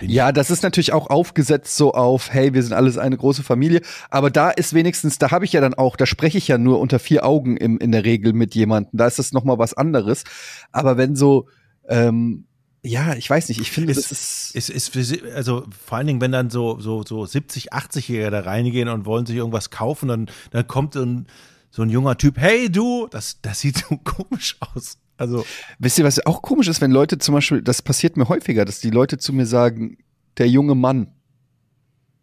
Ja, 0.00 0.32
das 0.32 0.50
ist 0.50 0.62
natürlich 0.62 0.92
auch 0.92 1.10
aufgesetzt 1.10 1.76
so 1.76 1.92
auf, 1.92 2.32
hey, 2.32 2.54
wir 2.54 2.62
sind 2.62 2.72
alles 2.72 2.98
eine 2.98 3.16
große 3.16 3.42
Familie. 3.42 3.82
Aber 4.10 4.30
da 4.30 4.50
ist 4.50 4.74
wenigstens, 4.74 5.18
da 5.18 5.30
habe 5.30 5.44
ich 5.44 5.52
ja 5.52 5.60
dann 5.60 5.74
auch, 5.74 5.96
da 5.96 6.06
spreche 6.06 6.38
ich 6.38 6.48
ja 6.48 6.58
nur 6.58 6.80
unter 6.80 6.98
vier 6.98 7.24
Augen 7.24 7.56
im, 7.56 7.78
in 7.78 7.92
der 7.92 8.04
Regel 8.04 8.32
mit 8.32 8.54
jemandem. 8.54 8.98
Da 8.98 9.06
ist 9.06 9.18
das 9.18 9.32
noch 9.32 9.44
mal 9.44 9.58
was 9.58 9.74
anderes. 9.74 10.24
Aber 10.72 10.96
wenn 10.96 11.16
so, 11.16 11.48
ähm, 11.88 12.46
ja, 12.84 13.14
ich 13.14 13.28
weiß 13.30 13.48
nicht, 13.48 13.60
ich 13.60 13.70
finde, 13.70 13.92
Es- 13.92 14.08
das 14.08 14.12
ist, 14.12 14.50
Es 14.54 14.68
ist 14.68 14.88
für 14.92 15.02
sie, 15.02 15.22
also 15.34 15.64
vor 15.86 15.98
allen 15.98 16.06
Dingen, 16.06 16.20
wenn 16.20 16.32
dann 16.32 16.50
so, 16.50 16.78
so, 16.80 17.02
so 17.02 17.24
70, 17.24 17.72
80-Jährige 17.72 18.30
da 18.30 18.40
reingehen 18.40 18.88
und 18.88 19.06
wollen 19.06 19.24
sich 19.26 19.36
irgendwas 19.36 19.70
kaufen, 19.70 20.08
dann, 20.08 20.30
dann 20.50 20.66
kommt 20.66 20.94
ein, 20.96 21.26
so 21.70 21.82
ein 21.82 21.88
junger 21.90 22.16
Typ, 22.18 22.36
hey 22.38 22.70
du, 22.70 23.08
das, 23.10 23.40
das 23.42 23.60
sieht 23.60 23.78
so 23.78 23.96
komisch 24.04 24.56
aus. 24.60 24.98
Also, 25.16 25.46
wisst 25.78 25.98
ihr, 25.98 26.04
was 26.04 26.24
auch 26.26 26.42
komisch 26.42 26.68
ist, 26.68 26.80
wenn 26.80 26.90
Leute 26.90 27.18
zum 27.18 27.34
Beispiel, 27.34 27.62
das 27.62 27.80
passiert 27.82 28.16
mir 28.16 28.28
häufiger, 28.28 28.64
dass 28.64 28.80
die 28.80 28.90
Leute 28.90 29.16
zu 29.16 29.32
mir 29.32 29.46
sagen, 29.46 29.96
der 30.38 30.48
junge 30.48 30.74
Mann, 30.74 31.06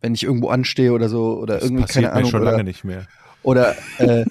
wenn 0.02 0.14
ich 0.14 0.24
irgendwo 0.24 0.50
anstehe 0.50 0.92
oder 0.94 1.10
so, 1.10 1.38
oder 1.40 1.56
das 1.56 1.64
irgendwie, 1.64 1.86
keine 1.86 2.08
mir 2.08 2.14
Ahnung, 2.14 2.30
schon 2.32 2.42
oder, 2.42 2.52
lange 2.52 2.64
nicht 2.66 2.84
mehr. 2.84 3.08
oder, 3.44 3.76
äh, 3.98 4.26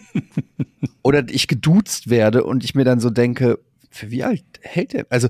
oder 1.02 1.24
ich 1.28 1.48
geduzt 1.48 2.10
werde 2.10 2.44
und 2.44 2.62
ich 2.64 2.74
mir 2.74 2.84
dann 2.84 3.00
so 3.00 3.08
denke, 3.10 3.58
für 3.90 4.10
wie 4.10 4.22
alt 4.24 4.44
hält 4.62 4.92
der? 4.92 5.06
Also 5.10 5.28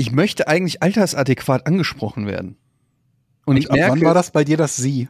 ich 0.00 0.12
möchte 0.12 0.48
eigentlich 0.48 0.82
altersadäquat 0.82 1.66
angesprochen 1.66 2.26
werden. 2.26 2.56
Und, 3.44 3.58
ich 3.58 3.70
ab 3.70 3.76
merke, 3.76 3.92
wann 3.92 4.00
war 4.02 4.14
das 4.14 4.30
bei 4.30 4.44
dir 4.44 4.56
das 4.56 4.76
Sie? 4.76 5.08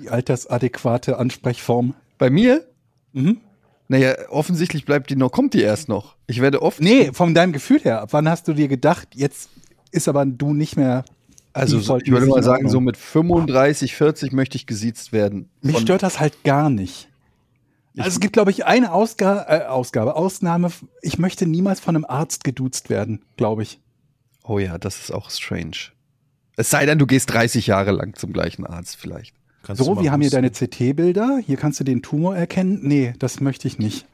Die 0.00 0.10
altersadäquate 0.10 1.18
Ansprechform? 1.18 1.94
bei 2.18 2.30
mir, 2.30 2.64
Mhm. 3.12 3.40
naja, 3.88 4.14
offensichtlich 4.30 4.84
bleibt 4.84 5.10
die 5.10 5.16
noch, 5.16 5.30
kommt 5.32 5.52
die 5.54 5.60
erst 5.62 5.88
noch. 5.88 6.16
Ich 6.28 6.40
werde 6.40 6.62
oft, 6.62 6.80
Nee, 6.80 7.10
von 7.12 7.34
deinem 7.34 7.52
Gefühl 7.52 7.80
her. 7.80 8.00
Ab 8.02 8.08
wann 8.12 8.28
hast 8.28 8.46
du 8.48 8.52
dir 8.54 8.68
gedacht, 8.68 9.08
jetzt 9.14 9.50
ist 9.90 10.06
aber 10.08 10.24
du 10.24 10.54
nicht 10.54 10.76
mehr. 10.76 11.04
also 11.52 11.78
so, 11.80 11.96
ich 11.98 12.10
würde 12.10 12.26
mal 12.26 12.42
sagen, 12.42 12.68
so 12.68 12.80
mit 12.80 12.96
35, 12.96 13.94
40 13.96 14.32
möchte 14.32 14.56
ich 14.56 14.66
gesiezt 14.66 15.12
werden. 15.12 15.48
Mich 15.62 15.78
stört 15.78 16.02
das 16.04 16.20
halt 16.20 16.44
gar 16.44 16.70
nicht. 16.70 17.08
Also 17.98 18.10
es 18.10 18.20
gibt, 18.20 18.34
glaube 18.34 18.50
ich, 18.50 18.66
eine 18.66 18.92
Ausga 18.92 19.46
äh, 19.48 19.64
Ausgabe, 19.66 20.14
Ausnahme. 20.16 20.70
Ich 21.02 21.18
möchte 21.18 21.46
niemals 21.46 21.80
von 21.80 21.96
einem 21.96 22.04
Arzt 22.06 22.44
geduzt 22.44 22.88
werden, 22.90 23.24
glaube 23.36 23.62
ich. 23.62 23.80
Oh 24.46 24.58
ja, 24.58 24.78
das 24.78 24.98
ist 25.00 25.10
auch 25.12 25.30
strange. 25.30 25.76
Es 26.56 26.70
sei 26.70 26.86
denn, 26.86 26.98
du 26.98 27.06
gehst 27.06 27.30
30 27.32 27.66
Jahre 27.66 27.90
lang 27.90 28.14
zum 28.14 28.32
gleichen 28.32 28.64
Arzt 28.66 28.96
vielleicht. 28.96 29.34
Kannst 29.62 29.82
So, 29.82 30.00
wir 30.00 30.12
haben 30.12 30.20
hier 30.20 30.30
husten? 30.30 30.42
deine 30.42 30.50
CT-Bilder. 30.50 31.40
Hier 31.44 31.56
kannst 31.56 31.80
du 31.80 31.84
den 31.84 32.02
Tumor 32.02 32.36
erkennen. 32.36 32.78
Nee, 32.82 33.14
das 33.18 33.40
möchte 33.40 33.66
ich 33.68 33.78
nicht, 33.78 34.06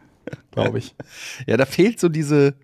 glaube 0.51 0.79
ich. 0.79 0.95
Ja, 1.47 1.57
da 1.57 1.67
fehlt 1.67 2.01
so 2.01 2.09
diese, 2.09 2.55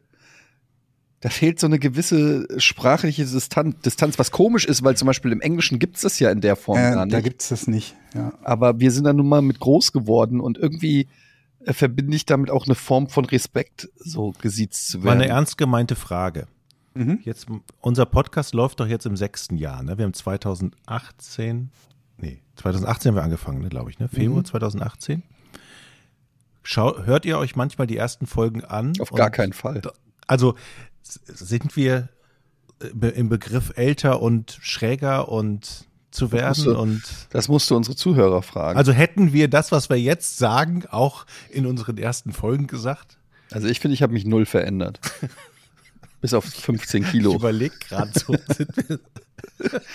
da 1.21 1.29
fehlt 1.29 1.61
so 1.61 1.67
eine 1.67 1.79
gewisse 1.79 2.47
sprachliche 2.59 3.25
Distanz, 3.27 3.77
Distanz 3.85 4.19
was 4.19 4.31
komisch 4.31 4.65
ist, 4.65 4.83
weil 4.83 4.97
zum 4.97 5.07
Beispiel 5.07 5.33
im 5.33 5.41
Englischen 5.43 5.79
gibt's 5.79 6.01
das 6.01 6.19
ja 6.19 6.31
in 6.31 6.41
der 6.41 6.57
Form 6.57 6.79
gar 6.79 7.03
Äh, 7.03 7.05
nicht. 7.05 7.13
da 7.15 7.21
gibt's 7.21 7.49
das 7.51 7.67
nicht. 7.67 7.95
Ja. 8.15 8.33
Aber 8.43 8.81
wir 8.81 8.91
sind 8.91 9.05
da 9.05 9.13
nun 9.13 9.29
mal 9.29 9.43
mit 9.43 9.61
groß 9.61 9.93
geworden 9.93 10.41
und 10.41 10.57
irgendwie 10.59 11.09
äh, 11.65 11.73
verbinde 11.75 12.17
ich 12.17 12.25
damit 12.25 12.51
auch 12.51 12.65
eine 12.67 12.75
Form 12.75 13.09
von 13.09 13.27
Respekt, 13.27 13.89
so 13.97 14.33
gesiezt 14.41 14.89
zu 14.89 14.99
Mal 15.01 15.11
eine 15.13 15.21
werden. 15.21 15.31
ernst 15.33 15.59
gemeinte 15.59 15.95
Frage. 15.95 16.47
Mhm. 16.99 17.21
Jetzt, 17.25 17.47
unser 17.81 18.07
Podcast 18.07 18.55
läuft 18.55 18.81
doch 18.81 18.87
jetzt 18.87 19.07
im 19.07 19.17
sechsten 19.17 19.57
Jahr, 19.57 19.83
ne? 19.83 19.97
Wir 19.99 20.05
haben 20.05 20.15
2018, 20.15 21.71
nee, 22.17 22.41
2018 22.57 23.11
haben 23.11 23.17
wir 23.17 23.23
angefangen, 23.23 23.61
ne, 23.63 23.69
glaube 23.69 23.91
ich, 23.91 23.99
ne? 23.99 24.09
Februar 24.09 24.45
2018. 24.45 25.23
schau, 26.63 26.99
hört 27.05 27.25
ihr 27.25 27.39
euch 27.39 27.57
manchmal 27.57 27.87
die 27.87 27.97
ersten 27.97 28.27
Folgen 28.27 28.65
an? 28.65 28.93
Auf 29.01 29.11
gar 29.13 29.31
keinen 29.31 29.53
Fall. 29.53 29.81
Also 30.27 30.55
sind 31.03 31.77
wir 31.77 32.09
äh, 32.83 33.09
im 33.09 33.29
Begriff 33.29 33.73
älter 33.77 34.21
und 34.21 34.59
schräger 34.61 35.29
und 35.31 35.87
zu 36.11 36.33
werden 36.33 36.49
musst 36.49 36.67
du- 36.67 36.79
und 36.79 37.03
Das 37.31 37.49
musst 37.49 37.71
du 37.71 37.77
unsere 37.77 37.95
Zuhörer 37.97 38.43
fragen. 38.43 38.79
also 38.79 38.93
hätten 38.93 39.33
wir 39.33 39.49
das, 39.49 39.73
was 39.73 39.89
wir 39.91 40.01
jetzt 40.01 40.39
sagen, 40.39 40.85
auch 40.91 41.27
in 41.51 41.67
unseren 41.67 41.97
ersten 41.99 42.33
Folgen 42.33 42.67
gesagt? 42.67 43.19
Also 43.51 43.69
ich 43.69 43.79
finde, 43.81 43.95
ich 43.95 44.03
habe 44.03 44.13
mich 44.13 44.25
null 44.25 44.45
verändert. 44.47 45.01
Bis 46.21 46.35
auf 46.35 46.45
15 46.45 47.03
Ich 47.03 47.11
Kilo. 47.11 47.35
überlege 47.35 47.75
gerade 47.89 48.11
so. 48.19 48.35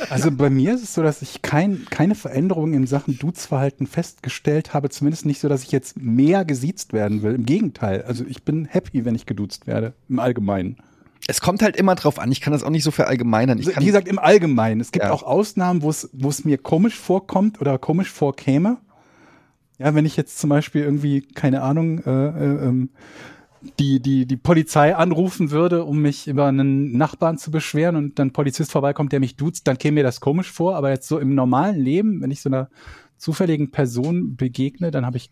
Also 0.10 0.32
bei 0.32 0.50
mir 0.50 0.74
ist 0.76 0.84
es 0.84 0.94
so, 0.94 1.04
dass 1.04 1.22
ich 1.22 1.42
kein, 1.42 1.86
keine 1.90 2.16
Veränderungen 2.16 2.74
in 2.74 2.88
Sachen 2.88 3.18
Duzverhalten 3.18 3.88
festgestellt 3.88 4.74
habe. 4.74 4.90
Zumindest 4.90 5.26
nicht 5.26 5.40
so, 5.42 5.50
dass 5.50 5.64
ich 5.64 5.72
jetzt 5.72 5.98
mehr 6.02 6.46
gesiezt 6.46 6.94
werden 6.94 7.24
will. 7.24 7.36
Im 7.36 7.46
Gegenteil. 7.46 8.04
Also 8.04 8.24
ich 8.28 8.44
bin 8.44 8.66
happy, 8.66 9.06
wenn 9.06 9.16
ich 9.16 9.26
geduzt 9.26 9.68
werde. 9.68 9.94
Im 10.10 10.20
Allgemeinen. 10.20 10.78
Es 11.28 11.40
kommt 11.42 11.62
halt 11.62 11.76
immer 11.78 11.96
drauf 11.96 12.20
an. 12.20 12.32
Ich 12.32 12.42
kann 12.42 12.52
das 12.54 12.64
auch 12.64 12.70
nicht 12.70 12.84
so 12.84 12.92
verallgemeinern. 12.92 13.58
Ich 13.58 13.66
Also, 13.68 13.76
kann, 13.76 13.84
Wie 13.84 13.88
gesagt, 13.88 14.08
im 14.08 14.20
Allgemeinen. 14.20 14.82
Es 14.82 14.92
gibt 14.92 15.06
Ja. 15.06 15.12
auch 15.12 15.24
Ausnahmen, 15.24 15.82
wo 15.82 15.90
es, 15.90 16.10
wo 16.14 16.30
es 16.30 16.44
mir 16.46 16.58
komisch 16.58 16.96
vorkommt 17.00 17.62
oder 17.62 17.78
komisch 17.78 18.10
vorkäme. 18.12 18.78
Ja, 19.80 19.96
wenn 19.96 20.06
ich 20.06 20.18
jetzt 20.18 20.40
zum 20.40 20.50
Beispiel 20.50 20.84
irgendwie, 20.84 21.22
keine 21.22 21.62
Ahnung, 21.62 22.00
äh, 22.00 22.10
äh, 22.10 22.68
ähm, 22.68 22.90
die, 23.80 24.00
die, 24.02 24.26
die 24.26 24.38
Polizei 24.38 24.96
anrufen 24.96 25.52
würde, 25.52 25.84
um 25.86 26.02
mich 26.02 26.28
über 26.28 26.48
einen 26.48 26.98
Nachbarn 26.98 27.38
zu 27.38 27.52
beschweren 27.52 27.96
und 27.96 28.20
dann 28.20 28.28
ein 28.30 28.34
Polizist 28.34 28.72
vorbeikommt, 28.72 29.12
der 29.12 29.20
mich 29.20 29.36
duzt, 29.36 29.68
dann 29.68 29.78
käme 29.78 29.96
mir 29.96 30.04
das 30.04 30.20
komisch 30.20 30.52
vor. 30.52 30.76
Aber 30.76 30.90
jetzt 30.90 31.08
so 31.08 31.20
im 31.20 31.34
normalen 31.36 31.80
Leben, 31.80 32.22
wenn 32.22 32.32
ich 32.32 32.42
so 32.42 32.50
einer 32.50 32.70
zufälligen 33.18 33.72
Person 33.72 34.36
begegne, 34.36 34.92
dann 34.92 35.06
habe 35.06 35.18
ich 35.18 35.32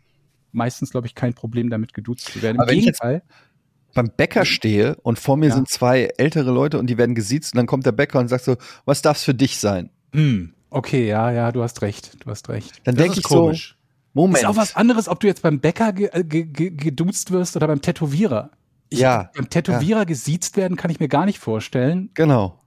meistens, 0.52 0.92
glaube 0.92 1.08
ich, 1.08 1.16
kein 1.16 1.34
Problem 1.34 1.70
damit 1.70 1.94
geduzt 1.94 2.26
zu 2.32 2.42
werden. 2.42 2.56
Im 2.56 2.62
Aber 2.62 2.72
wenn 2.72 2.80
ich 2.80 2.86
jetzt- 2.86 3.02
Gegenteil. 3.02 3.24
beim 3.94 4.10
Bäcker 4.16 4.46
stehe 4.46 4.96
und 5.04 5.20
vor 5.20 5.36
mir 5.38 5.50
Ja. 5.50 5.56
sind 5.56 5.68
zwei 5.70 6.10
ältere 6.18 6.52
Leute 6.52 6.80
und 6.80 6.88
die 6.88 6.98
werden 6.98 7.16
gesiezt 7.16 7.54
und 7.54 7.58
dann 7.58 7.68
kommt 7.68 7.86
der 7.86 7.92
Bäcker 7.92 8.20
und 8.20 8.28
sagt 8.30 8.46
so, 8.46 8.56
was 8.86 9.02
darf's 9.02 9.24
für 9.24 9.34
dich 9.34 9.58
sein? 9.60 9.90
Hm, 10.14 10.54
okay, 10.70 11.08
ja, 11.08 11.32
ja, 11.32 11.52
du 11.52 11.64
hast 11.64 11.82
recht, 11.82 12.24
du 12.24 12.30
hast 12.30 12.48
recht. 12.50 12.82
Dann 12.86 12.96
denke 12.96 13.20
ich 13.20 13.28
so, 13.28 13.36
komisch. 13.44 13.78
Moment. 14.14 14.40
Ist 14.40 14.46
auch 14.46 14.56
was 14.58 14.76
anderes, 14.76 15.08
ob 15.08 15.20
du 15.22 15.28
jetzt 15.28 15.42
beim 15.42 15.60
Bäcker 15.60 15.94
ge 15.94 16.10
äh, 16.12 16.24
ge 16.24 16.44
ge 16.46 16.70
geduzt 16.72 17.32
wirst 17.32 17.56
oder 17.56 17.68
beim 17.68 17.82
Tätowierer. 17.82 18.52
Ich, 18.90 19.00
Ja, 19.00 19.30
Beim 19.36 19.50
Tätowierer 19.50 20.06
gesiezt 20.06 20.58
werden 20.58 20.76
kann 20.76 20.92
ich 20.92 21.00
mir 21.00 21.08
gar 21.08 21.26
nicht 21.26 21.40
vorstellen. 21.40 22.10
Genau. 22.14 22.60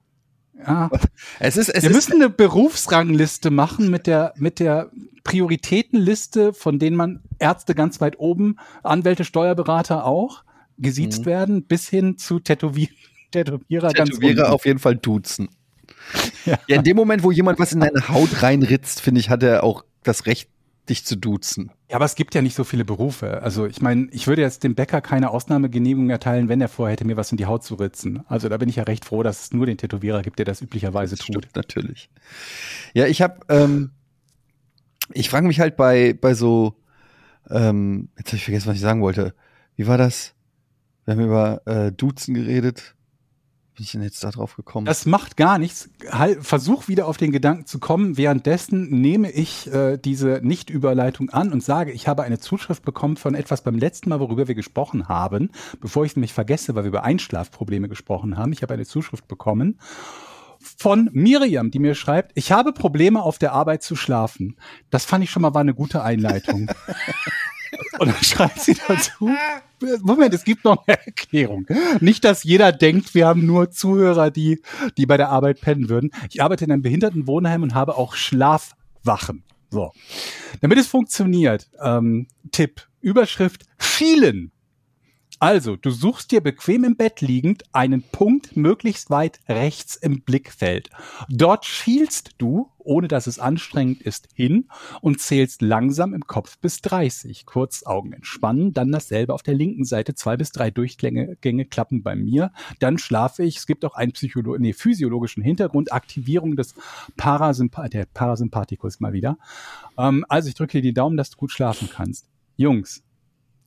Ja. 0.66 0.90
Es 1.38 1.56
ist, 1.58 1.68
es 1.68 1.82
Wir 1.82 1.90
ist, 1.90 1.96
müssen 1.96 2.14
eine 2.14 2.30
Berufsrangliste 2.30 3.50
machen 3.50 3.90
mit 3.90 4.06
der, 4.06 4.32
mit 4.36 4.58
der 4.58 4.90
Prioritätenliste, 5.24 6.52
von 6.54 6.78
denen 6.78 6.96
man 6.96 7.20
Ärzte 7.38 7.74
ganz 7.74 8.00
weit 8.00 8.18
oben, 8.18 8.56
Anwälte, 8.82 9.24
Steuerberater 9.24 10.04
auch, 10.06 10.44
gesiezt 10.78 11.20
Mhm. 11.22 11.26
werden, 11.26 11.62
bis 11.64 11.88
hin 11.88 12.16
zu 12.18 12.40
Tätowier 12.40 12.88
Tätowierer, 13.30 13.92
ganz 13.92 14.10
Tätowierer 14.10 14.42
unten. 14.44 14.52
auf 14.54 14.64
jeden 14.66 14.78
Fall 14.78 14.96
duzen. 14.96 15.48
Ja. 16.46 16.58
Ja. 16.68 16.76
in 16.76 16.82
dem 16.84 16.96
Moment, 16.96 17.22
wo 17.22 17.30
jemand 17.30 17.58
was 17.58 17.72
in 17.72 17.80
deine 17.80 18.08
Haut 18.08 18.42
reinritzt, 18.42 19.00
finde 19.00 19.20
ich, 19.20 19.30
hat 19.30 19.42
er 19.42 19.64
auch 19.64 19.84
das 20.02 20.26
Recht, 20.26 20.50
dich 20.88 21.04
zu 21.04 21.16
duzen. 21.16 21.70
Ja, 21.88 21.96
aber 21.96 22.04
es 22.04 22.14
gibt 22.14 22.34
ja 22.34 22.42
nicht 22.42 22.54
so 22.54 22.64
viele 22.64 22.84
Berufe. 22.84 23.42
Also 23.42 23.66
ich 23.66 23.80
meine, 23.80 24.08
ich 24.10 24.26
würde 24.26 24.42
jetzt 24.42 24.64
dem 24.64 24.74
Bäcker 24.74 25.00
keine 25.00 25.30
Ausnahmegenehmigung 25.30 26.10
erteilen, 26.10 26.48
wenn 26.48 26.60
er 26.60 26.68
vorhätte, 26.68 27.04
mir 27.04 27.16
was 27.16 27.30
in 27.30 27.38
die 27.38 27.46
Haut 27.46 27.64
zu 27.64 27.76
ritzen. 27.76 28.22
Also 28.26 28.48
da 28.48 28.56
bin 28.58 28.68
ich 28.68 28.76
ja 28.76 28.82
recht 28.84 29.04
froh, 29.04 29.22
dass 29.22 29.44
es 29.44 29.52
nur 29.52 29.66
den 29.66 29.78
Tätowierer 29.78 30.22
gibt, 30.22 30.38
der 30.38 30.44
das 30.46 30.60
üblicherweise 30.60 31.16
tut. 31.16 31.44
Stimmt, 31.44 31.56
natürlich. 31.56 32.10
Ja, 32.92 33.06
ich 33.06 33.22
habe, 33.22 33.40
ähm, 33.48 33.92
ich 35.12 35.30
frage 35.30 35.46
mich 35.46 35.60
halt 35.60 35.76
bei, 35.76 36.14
bei 36.18 36.34
so, 36.34 36.74
ähm, 37.50 38.08
jetzt 38.18 38.28
habe 38.28 38.36
ich 38.36 38.44
vergessen, 38.44 38.68
was 38.68 38.76
ich 38.76 38.82
sagen 38.82 39.02
wollte. 39.02 39.34
Wie 39.76 39.86
war 39.86 39.98
das? 39.98 40.34
Wir 41.04 41.14
haben 41.14 41.24
über 41.24 41.62
äh, 41.66 41.92
Duzen 41.92 42.34
geredet. 42.34 42.93
Bin 43.74 43.84
ich 43.84 43.90
denn 43.90 44.02
jetzt 44.02 44.22
da 44.22 44.30
drauf 44.30 44.54
gekommen? 44.54 44.86
Das 44.86 45.04
macht 45.04 45.36
gar 45.36 45.58
nichts. 45.58 45.90
Halt, 46.08 46.44
versuch 46.46 46.86
wieder 46.86 47.08
auf 47.08 47.16
den 47.16 47.32
Gedanken 47.32 47.66
zu 47.66 47.80
kommen. 47.80 48.16
Währenddessen 48.16 49.00
nehme 49.00 49.32
ich 49.32 49.66
äh, 49.72 49.96
diese 49.96 50.40
Nicht-Überleitung 50.44 51.30
an 51.30 51.52
und 51.52 51.60
sage, 51.60 51.90
ich 51.90 52.06
habe 52.06 52.22
eine 52.22 52.38
Zuschrift 52.38 52.84
bekommen 52.84 53.16
von 53.16 53.34
etwas 53.34 53.62
beim 53.62 53.76
letzten 53.76 54.10
Mal, 54.10 54.20
worüber 54.20 54.46
wir 54.46 54.54
gesprochen 54.54 55.08
haben, 55.08 55.50
bevor 55.80 56.04
ich 56.04 56.12
es 56.12 56.16
nämlich 56.16 56.32
vergesse, 56.32 56.76
weil 56.76 56.84
wir 56.84 56.88
über 56.88 57.02
Einschlafprobleme 57.02 57.88
gesprochen 57.88 58.36
haben. 58.36 58.52
Ich 58.52 58.62
habe 58.62 58.74
eine 58.74 58.86
Zuschrift 58.86 59.26
bekommen 59.26 59.80
von 60.60 61.10
Miriam, 61.12 61.70
die 61.70 61.78
mir 61.78 61.94
schreibt, 61.94 62.32
ich 62.34 62.52
habe 62.52 62.72
Probleme 62.72 63.22
auf 63.22 63.38
der 63.38 63.52
Arbeit 63.52 63.82
zu 63.82 63.96
schlafen. 63.96 64.56
Das 64.90 65.04
fand 65.04 65.24
ich 65.24 65.30
schon 65.30 65.42
mal 65.42 65.52
war 65.52 65.60
eine 65.60 65.74
gute 65.74 66.02
Einleitung. 66.02 66.70
Und 67.98 68.08
dann 68.08 68.22
schreibt 68.22 68.60
sie 68.60 68.76
dazu, 68.86 69.30
Moment, 70.02 70.34
es 70.34 70.44
gibt 70.44 70.64
noch 70.64 70.86
eine 70.86 70.98
Erklärung. 71.04 71.66
Nicht, 72.00 72.24
dass 72.24 72.44
jeder 72.44 72.72
denkt, 72.72 73.14
wir 73.14 73.26
haben 73.26 73.46
nur 73.46 73.70
Zuhörer, 73.70 74.30
die, 74.30 74.62
die 74.96 75.06
bei 75.06 75.16
der 75.16 75.28
Arbeit 75.28 75.60
pennen 75.60 75.88
würden. 75.88 76.10
Ich 76.30 76.42
arbeite 76.42 76.64
in 76.64 76.72
einem 76.72 76.82
Behindertenwohnheim 76.82 77.62
und 77.62 77.74
habe 77.74 77.96
auch 77.96 78.14
Schlafwachen. 78.14 79.44
So. 79.70 79.92
Damit 80.60 80.78
es 80.78 80.86
funktioniert, 80.86 81.68
ähm, 81.82 82.28
Tipp, 82.52 82.86
Überschrift, 83.00 83.66
vielen. 83.78 84.52
Also, 85.40 85.76
du 85.76 85.90
suchst 85.90 86.30
dir 86.30 86.40
bequem 86.40 86.84
im 86.84 86.96
Bett 86.96 87.20
liegend 87.20 87.64
einen 87.72 88.02
Punkt 88.02 88.56
möglichst 88.56 89.10
weit 89.10 89.40
rechts 89.48 89.96
im 89.96 90.22
Blickfeld. 90.22 90.90
Dort 91.28 91.66
schielst 91.66 92.32
du, 92.38 92.70
ohne 92.78 93.08
dass 93.08 93.26
es 93.26 93.38
anstrengend 93.38 94.02
ist, 94.02 94.28
hin 94.34 94.68
und 95.00 95.20
zählst 95.20 95.60
langsam 95.60 96.14
im 96.14 96.26
Kopf 96.26 96.58
bis 96.58 96.80
30. 96.82 97.46
Kurz 97.46 97.84
Augen 97.84 98.12
entspannen, 98.12 98.72
dann 98.74 98.92
dasselbe 98.92 99.34
auf 99.34 99.42
der 99.42 99.54
linken 99.54 99.84
Seite, 99.84 100.14
zwei 100.14 100.36
bis 100.36 100.52
drei 100.52 100.70
Durchgänge 100.70 101.36
Gänge 101.40 101.64
klappen 101.64 102.02
bei 102.02 102.14
mir. 102.14 102.52
Dann 102.78 102.98
schlafe 102.98 103.42
ich. 103.42 103.56
Es 103.56 103.66
gibt 103.66 103.84
auch 103.84 103.94
einen 103.94 104.12
Psycholo 104.12 104.56
nee, 104.58 104.72
physiologischen 104.72 105.42
Hintergrund, 105.42 105.92
Aktivierung 105.92 106.56
des 106.56 106.74
Parasympa 107.16 107.88
der 107.88 108.06
Parasympathikus 108.06 109.00
mal 109.00 109.12
wieder. 109.12 109.36
Ähm, 109.98 110.24
also 110.28 110.48
ich 110.48 110.54
drücke 110.54 110.78
dir 110.78 110.82
die 110.82 110.94
Daumen, 110.94 111.16
dass 111.16 111.30
du 111.30 111.38
gut 111.38 111.50
schlafen 111.50 111.88
kannst. 111.90 112.28
Jungs, 112.56 113.02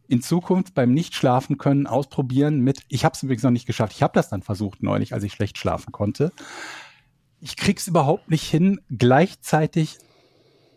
in 0.08 0.22
Zukunft 0.22 0.74
beim 0.74 0.94
Nicht-Schlafen 0.94 1.58
können 1.58 1.88
ausprobieren 1.88 2.62
mit, 2.62 2.82
ich 2.88 3.06
habe 3.06 3.14
es 3.16 3.24
übrigens 3.24 3.44
noch 3.44 3.52
nicht 3.52 3.66
geschafft, 3.66 3.94
ich 3.94 4.04
habe 4.04 4.14
das 4.14 4.30
dann 4.30 4.42
versucht 4.42 4.84
neulich, 4.84 5.14
als 5.14 5.24
ich 5.24 5.34
schlecht 5.34 5.58
schlafen 5.58 5.92
konnte. 5.92 6.32
Ich 7.40 7.56
krieg's 7.56 7.88
überhaupt 7.88 8.30
nicht 8.30 8.44
hin, 8.44 8.82
gleichzeitig 8.90 9.98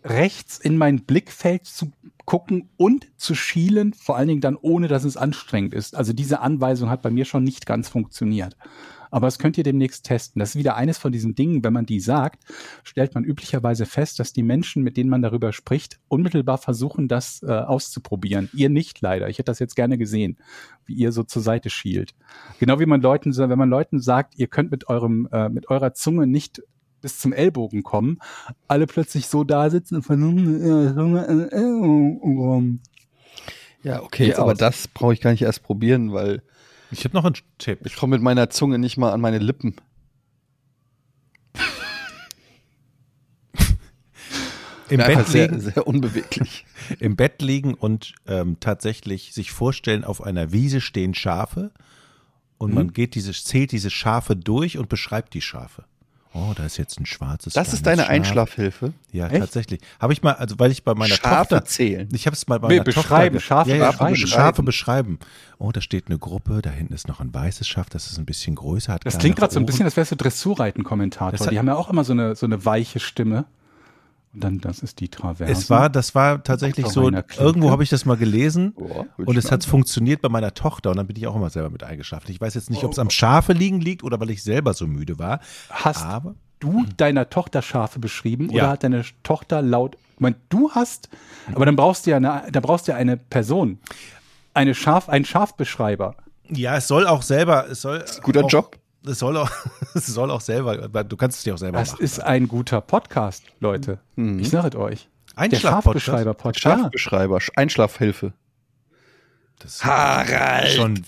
rechts 0.04 0.58
in 0.58 0.76
mein 0.76 1.04
Blickfeld 1.04 1.66
zu 1.66 1.92
gucken 2.24 2.70
und 2.76 3.08
zu 3.16 3.34
schielen, 3.34 3.92
vor 3.92 4.16
allen 4.16 4.28
Dingen 4.28 4.40
dann 4.40 4.56
ohne, 4.56 4.88
dass 4.88 5.04
es 5.04 5.16
anstrengend 5.16 5.74
ist. 5.74 5.94
Also 5.94 6.12
diese 6.12 6.40
Anweisung 6.40 6.90
hat 6.90 7.02
bei 7.02 7.10
mir 7.10 7.24
schon 7.24 7.44
nicht 7.44 7.66
ganz 7.66 7.88
funktioniert. 7.88 8.56
Aber 9.10 9.26
das 9.26 9.38
könnt 9.38 9.58
ihr 9.58 9.64
demnächst 9.64 10.04
testen. 10.04 10.40
Das 10.40 10.50
ist 10.50 10.56
wieder 10.56 10.76
eines 10.76 10.98
von 10.98 11.12
diesen 11.12 11.34
Dingen, 11.34 11.64
wenn 11.64 11.72
man 11.72 11.86
die 11.86 12.00
sagt, 12.00 12.44
stellt 12.84 13.14
man 13.14 13.24
üblicherweise 13.24 13.86
fest, 13.86 14.18
dass 14.18 14.32
die 14.32 14.42
Menschen, 14.42 14.82
mit 14.82 14.96
denen 14.96 15.10
man 15.10 15.22
darüber 15.22 15.52
spricht, 15.52 15.98
unmittelbar 16.08 16.58
versuchen, 16.58 17.08
das 17.08 17.42
äh, 17.42 17.50
auszuprobieren. 17.50 18.50
Ihr 18.52 18.70
nicht 18.70 19.00
leider. 19.00 19.28
Ich 19.28 19.38
hätte 19.38 19.50
das 19.50 19.58
jetzt 19.58 19.76
gerne 19.76 19.98
gesehen, 19.98 20.38
wie 20.86 20.94
ihr 20.94 21.12
so 21.12 21.22
zur 21.22 21.42
Seite 21.42 21.70
schielt. 21.70 22.14
Genau 22.58 22.78
wie 22.80 22.86
man 22.86 23.00
Leuten, 23.00 23.36
wenn 23.36 23.58
man 23.58 23.70
Leuten 23.70 24.00
sagt, 24.00 24.38
ihr 24.38 24.46
könnt 24.46 24.70
mit 24.70 24.88
eurem, 24.88 25.28
äh, 25.32 25.48
mit 25.48 25.70
eurer 25.70 25.94
Zunge 25.94 26.26
nicht 26.26 26.62
bis 27.00 27.18
zum 27.18 27.32
Ellbogen 27.32 27.82
kommen, 27.82 28.18
alle 28.68 28.86
plötzlich 28.86 29.26
so 29.26 29.42
da 29.44 29.70
sitzen 29.70 29.96
und 29.96 30.02
versuchen. 30.02 30.60
Ja, 33.82 34.02
okay, 34.02 34.34
aber 34.34 34.54
das 34.54 34.88
brauche 34.88 35.14
ich 35.14 35.20
gar 35.20 35.30
nicht 35.30 35.42
erst 35.42 35.62
probieren, 35.62 36.12
weil 36.12 36.42
Ich 36.90 37.04
habe 37.04 37.14
noch 37.16 37.24
einen 37.24 37.36
Tipp. 37.58 37.80
ich 37.84 37.96
komme 37.96 38.16
mit 38.16 38.22
meiner 38.22 38.50
Zunge 38.50 38.78
nicht 38.78 38.96
mal 38.96 39.12
an 39.12 39.20
meine 39.20 39.38
Lippen. 39.38 39.76
Im 44.88 44.96
Bin 44.98 45.06
Bett, 45.06 45.26
sehr, 45.28 45.46
liegen, 45.48 45.60
sehr 45.60 45.86
unbeweglich. 45.86 46.66
Im 46.98 47.14
Bett 47.14 47.40
liegen 47.42 47.74
und 47.74 48.14
ähm, 48.26 48.56
tatsächlich 48.58 49.32
sich 49.32 49.52
vorstellen, 49.52 50.02
auf 50.02 50.20
einer 50.20 50.50
Wiese 50.52 50.80
stehen 50.80 51.14
Schafe 51.14 51.70
und 52.58 52.70
Mhm. 52.70 52.74
man 52.74 52.92
geht 52.92 53.14
diese, 53.14 53.32
zählt 53.32 53.70
diese 53.70 53.90
Schafe 53.90 54.34
durch 54.34 54.78
und 54.78 54.88
beschreibt 54.88 55.32
die 55.34 55.42
Schafe. 55.42 55.84
Oh, 56.32 56.52
da 56.54 56.64
ist 56.64 56.76
jetzt 56.76 57.00
ein 57.00 57.06
schwarzes. 57.06 57.54
Das 57.54 57.72
ist 57.72 57.86
deine 57.86 58.02
Schaf. 58.02 58.10
Einschlafhilfe. 58.10 58.92
Ja, 59.10 59.26
Echt? 59.26 59.40
tatsächlich. 59.40 59.80
Habe 59.98 60.12
ich 60.12 60.22
mal, 60.22 60.34
also 60.34 60.58
weil 60.60 60.70
ich 60.70 60.84
bei 60.84 60.94
meiner 60.94 61.14
Schafe 61.16 61.56
Tochter 61.56 61.64
zählen. 61.64 62.08
Ich 62.12 62.26
habe 62.26 62.36
es 62.36 62.46
mal 62.46 62.60
bei 62.60 62.68
Nee, 62.68 62.74
meiner 62.74 62.84
beschreiben, 62.84 63.34
Tochter. 63.36 63.46
Schafe 63.46 63.70
ja, 63.70 63.76
ja, 63.76 63.90
beschreiben. 63.90 64.16
Schafe 64.16 64.62
beschreiben. 64.62 65.18
Oh, 65.58 65.72
da 65.72 65.80
steht 65.80 66.06
eine 66.06 66.18
Gruppe, 66.18 66.62
da 66.62 66.70
hinten 66.70 66.94
ist 66.94 67.08
noch 67.08 67.18
ein 67.20 67.34
weißes 67.34 67.66
Schaf, 67.66 67.90
das 67.90 68.10
ist 68.10 68.18
ein 68.18 68.26
bisschen 68.26 68.54
größer, 68.54 68.92
hat 68.92 69.04
Das 69.04 69.18
klingt 69.18 69.36
gerade 69.36 69.52
so 69.52 69.58
ein 69.58 69.66
bisschen, 69.66 69.84
als 69.86 69.96
wärst 69.96 70.12
du 70.12 70.16
Dressurreiten-Kommentator. 70.16 71.48
Die 71.48 71.58
haben 71.58 71.66
ja 71.66 71.74
auch 71.74 71.90
immer 71.90 72.04
so 72.04 72.12
eine, 72.12 72.36
so 72.36 72.46
eine 72.46 72.64
weiche 72.64 73.00
Stimme. 73.00 73.46
Und 74.32 74.44
dann, 74.44 74.58
das 74.60 74.78
ist 74.78 75.00
die 75.00 75.08
Traverse. 75.08 75.50
Es 75.50 75.70
war, 75.70 75.90
das 75.90 76.14
war 76.14 76.44
tatsächlich 76.44 76.86
so, 76.86 77.10
irgendwo 77.10 77.70
habe 77.72 77.82
ich 77.82 77.88
das 77.88 78.04
mal 78.04 78.16
gelesen 78.16 78.74
Boah, 78.74 79.06
und 79.16 79.36
es 79.36 79.50
hat 79.50 79.64
funktioniert 79.64 80.22
bei 80.22 80.28
meiner 80.28 80.54
Tochter 80.54 80.90
und 80.90 80.98
dann 80.98 81.08
bin 81.08 81.16
ich 81.16 81.26
auch 81.26 81.34
immer 81.34 81.50
selber 81.50 81.68
mit 81.70 81.82
eingeschlafen. 81.82 82.30
Ich 82.30 82.40
weiß 82.40 82.54
jetzt 82.54 82.70
nicht, 82.70 82.84
ob 82.84 82.92
es 82.92 83.00
am 83.00 83.10
Schafe 83.10 83.52
liegen 83.52 83.80
liegt 83.80 84.04
oder 84.04 84.20
weil 84.20 84.30
ich 84.30 84.44
selber 84.44 84.72
so 84.72 84.86
müde 84.86 85.18
war. 85.18 85.40
Hast 85.68 86.04
Aber 86.04 86.36
du 86.60 86.84
deiner 86.96 87.28
Tochter 87.28 87.60
Schafe 87.60 87.98
beschrieben 87.98 88.50
Ja. 88.50 88.62
oder 88.62 88.68
hat 88.72 88.84
deine 88.84 89.04
Tochter 89.24 89.62
laut, 89.62 89.96
ich 90.14 90.20
meine, 90.20 90.36
du 90.48 90.70
hast, 90.70 91.08
aber 91.52 91.66
dann 91.66 91.74
brauchst 91.74 92.06
du 92.06 92.10
ja 92.10 92.18
eine, 92.18 92.44
da 92.52 92.60
brauchst 92.60 92.86
du 92.86 92.92
ja 92.92 92.98
eine 92.98 93.16
Person. 93.16 93.78
Eine 94.54 94.74
Schaf, 94.74 95.08
ein 95.08 95.24
Schafbeschreiber. 95.24 96.14
Ja, 96.48 96.76
es 96.76 96.88
soll 96.88 97.06
auch 97.06 97.22
selber, 97.22 97.66
es 97.70 97.80
soll. 97.82 98.04
Guter 98.22 98.44
auch, 98.44 98.50
Job. 98.50 98.76
Es 99.06 99.18
soll 99.18 99.36
auch, 99.36 99.50
es 99.94 100.06
soll 100.06 100.30
auch 100.30 100.40
selber, 100.40 100.76
du 101.04 101.16
kannst 101.16 101.38
es 101.38 101.44
dir 101.44 101.54
auch 101.54 101.58
selber 101.58 101.78
Das 101.78 101.92
machen. 101.92 102.04
ist 102.04 102.20
ein 102.20 102.48
guter 102.48 102.80
Podcast, 102.80 103.44
Leute. 103.60 103.98
Ich 104.16 104.50
sage 104.50 104.68
es 104.68 104.74
euch. 104.76 105.08
Der 105.36 105.44
Einschlaf-Podcast? 105.44 106.04
Schafbeschreiber-Podcast. 106.06 106.64
Ja. 106.64 106.78
Schafbeschreiber, 106.84 107.36
Sch- 107.38 107.50
Einschlafhilfe. 107.56 108.32
Das 109.60 109.84
Harald! 109.84 110.68
Schon. 110.72 110.94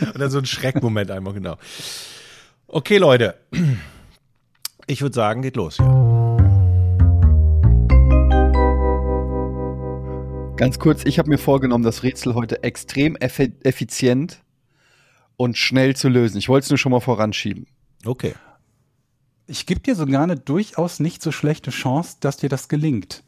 Und 0.00 0.18
dann 0.20 0.30
so 0.30 0.38
ein 0.38 0.46
Schreckmoment 0.46 1.10
einmal, 1.10 1.32
genau. 1.32 1.56
Okay, 2.66 2.98
Leute. 2.98 3.34
Ich 4.86 5.00
würde 5.00 5.14
sagen, 5.14 5.42
geht 5.42 5.56
los 5.56 5.76
hier. 5.76 5.86
Ganz 10.56 10.78
kurz, 10.78 11.04
ich 11.04 11.18
habe 11.18 11.28
mir 11.28 11.38
vorgenommen, 11.38 11.82
das 11.84 12.02
Rätsel 12.02 12.34
heute 12.34 12.62
extrem 12.62 13.16
effi 13.16 13.52
effizient 13.62 14.42
und 15.42 15.58
schnell 15.58 15.96
zu 15.96 16.08
lösen. 16.08 16.38
Ich 16.38 16.48
wollte 16.48 16.66
es 16.66 16.70
nur 16.70 16.78
schon 16.78 16.92
mal 16.92 17.00
voranschieben. 17.00 17.66
Okay. 18.04 18.34
Ich 19.48 19.66
gebe 19.66 19.80
dir 19.80 19.96
sogar 19.96 20.22
eine 20.22 20.36
durchaus 20.36 21.00
nicht 21.00 21.20
so 21.20 21.32
schlechte 21.32 21.72
Chance, 21.72 22.18
dass 22.20 22.36
dir 22.36 22.48
das 22.48 22.68
gelingt. 22.68 23.24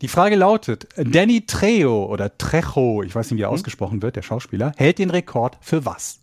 Die 0.00 0.06
Frage 0.06 0.36
lautet, 0.36 0.86
Danny 0.96 1.44
Trejo 1.44 2.06
oder 2.06 2.38
Trejo, 2.38 3.02
ich 3.02 3.12
weiß 3.12 3.28
nicht, 3.32 3.38
wie 3.38 3.42
er 3.42 3.50
ausgesprochen 3.50 4.02
wird, 4.02 4.14
der 4.14 4.22
Schauspieler, 4.22 4.72
hält 4.76 5.00
den 5.00 5.10
Rekord 5.10 5.58
für 5.60 5.84
was? 5.84 6.20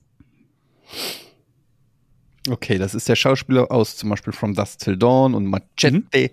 Okay, 2.49 2.77
das 2.77 2.95
ist 2.95 3.09
der 3.09 3.17
Schauspieler 3.17 3.69
aus 3.69 3.97
zum 3.97 4.09
Beispiel 4.09 4.31
From 4.31 4.53
Dusk 4.53 4.79
Till 4.79 4.95
Dawn 4.95 5.33
und 5.33 5.47
Machete. 5.47 6.31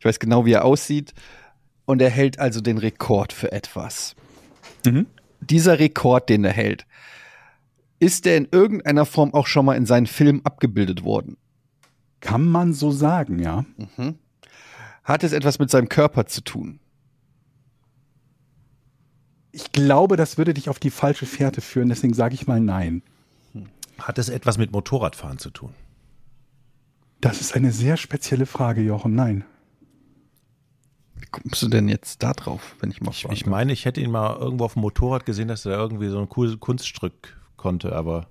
Ich 0.00 0.04
weiß 0.04 0.18
genau, 0.18 0.44
wie 0.44 0.54
er 0.54 0.64
aussieht. 0.64 1.14
Und 1.84 2.02
er 2.02 2.10
hält 2.10 2.40
also 2.40 2.60
den 2.60 2.78
Rekord 2.78 3.32
für 3.32 3.52
etwas. 3.52 4.16
Dieser 5.40 5.78
Rekord, 5.78 6.28
den 6.28 6.44
er 6.44 6.52
hält, 6.52 6.86
ist 8.02 8.24
der 8.24 8.36
in 8.36 8.48
irgendeiner 8.50 9.06
Form 9.06 9.32
auch 9.32 9.46
schon 9.46 9.64
mal 9.64 9.76
in 9.76 9.86
seinen 9.86 10.08
Film 10.08 10.40
abgebildet 10.42 11.04
worden? 11.04 11.36
Kann 12.18 12.44
man 12.44 12.72
so 12.72 12.90
sagen, 12.90 13.38
ja. 13.38 13.64
Hat 15.04 15.22
es 15.22 15.30
etwas 15.30 15.60
mit 15.60 15.70
seinem 15.70 15.88
Körper 15.88 16.26
zu 16.26 16.42
tun? 16.42 16.80
Ich 19.52 19.70
glaube, 19.70 20.16
das 20.16 20.36
würde 20.36 20.52
dich 20.52 20.68
auf 20.68 20.80
die 20.80 20.90
falsche 20.90 21.26
Fährte 21.26 21.60
führen, 21.60 21.90
deswegen 21.90 22.12
sage 22.12 22.34
ich 22.34 22.48
mal 22.48 22.58
nein. 22.58 23.02
Hat 24.00 24.18
es 24.18 24.28
etwas 24.30 24.58
mit 24.58 24.72
Motorradfahren 24.72 25.38
zu 25.38 25.50
tun? 25.50 25.72
Das 27.20 27.40
ist 27.40 27.54
eine 27.54 27.70
sehr 27.70 27.96
spezielle 27.96 28.46
Frage, 28.46 28.80
Jochen. 28.80 29.14
Nein. 29.14 29.44
Wie 31.14 31.26
kommst 31.26 31.62
du 31.62 31.68
denn 31.68 31.88
jetzt 31.88 32.24
da 32.24 32.32
drauf, 32.32 32.74
wenn 32.80 32.90
ich 32.90 33.00
mal 33.00 33.12
Ich, 33.12 33.26
ich 33.26 33.46
meine, 33.46 33.72
ich 33.72 33.84
hätte 33.84 34.00
ihn 34.00 34.10
mal 34.10 34.36
irgendwo 34.40 34.64
auf 34.64 34.72
dem 34.72 34.82
Motorrad 34.82 35.24
gesehen, 35.24 35.46
dass 35.46 35.66
er 35.66 35.78
irgendwie 35.78 36.08
so 36.08 36.18
ein 36.18 36.28
cooles 36.28 36.58
Kunststück 36.58 37.36
konnte, 37.62 37.92
aber 37.94 38.26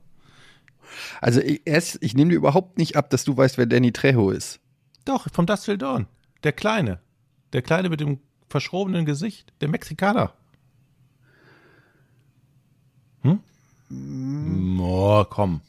Also 1.22 1.40
ich, 1.42 1.62
erst, 1.66 1.98
ich 2.02 2.14
nehme 2.14 2.32
dir 2.32 2.36
überhaupt 2.36 2.78
nicht 2.78 2.96
ab, 2.98 3.10
dass 3.10 3.24
du 3.24 3.36
weißt, 3.36 3.58
wer 3.58 3.66
Danny 3.66 3.92
Trejo 3.94 4.30
ist. 4.30 4.60
doch, 5.06 5.28
vom 5.34 5.46
Dust 5.46 5.66
Till 5.66 5.78
Dawn. 5.78 6.06
Der 6.44 6.52
Kleine. 6.52 7.00
Der 7.54 7.62
Kleine 7.62 7.90
mit 7.90 8.02
dem 8.02 8.20
verschrobenen 8.50 9.06
Gesicht. 9.06 9.54
Der 9.62 9.70
Mexikaner. 9.70 10.34
Hm? 13.22 14.80
Oh, 14.80 15.24
komm. 15.30 15.62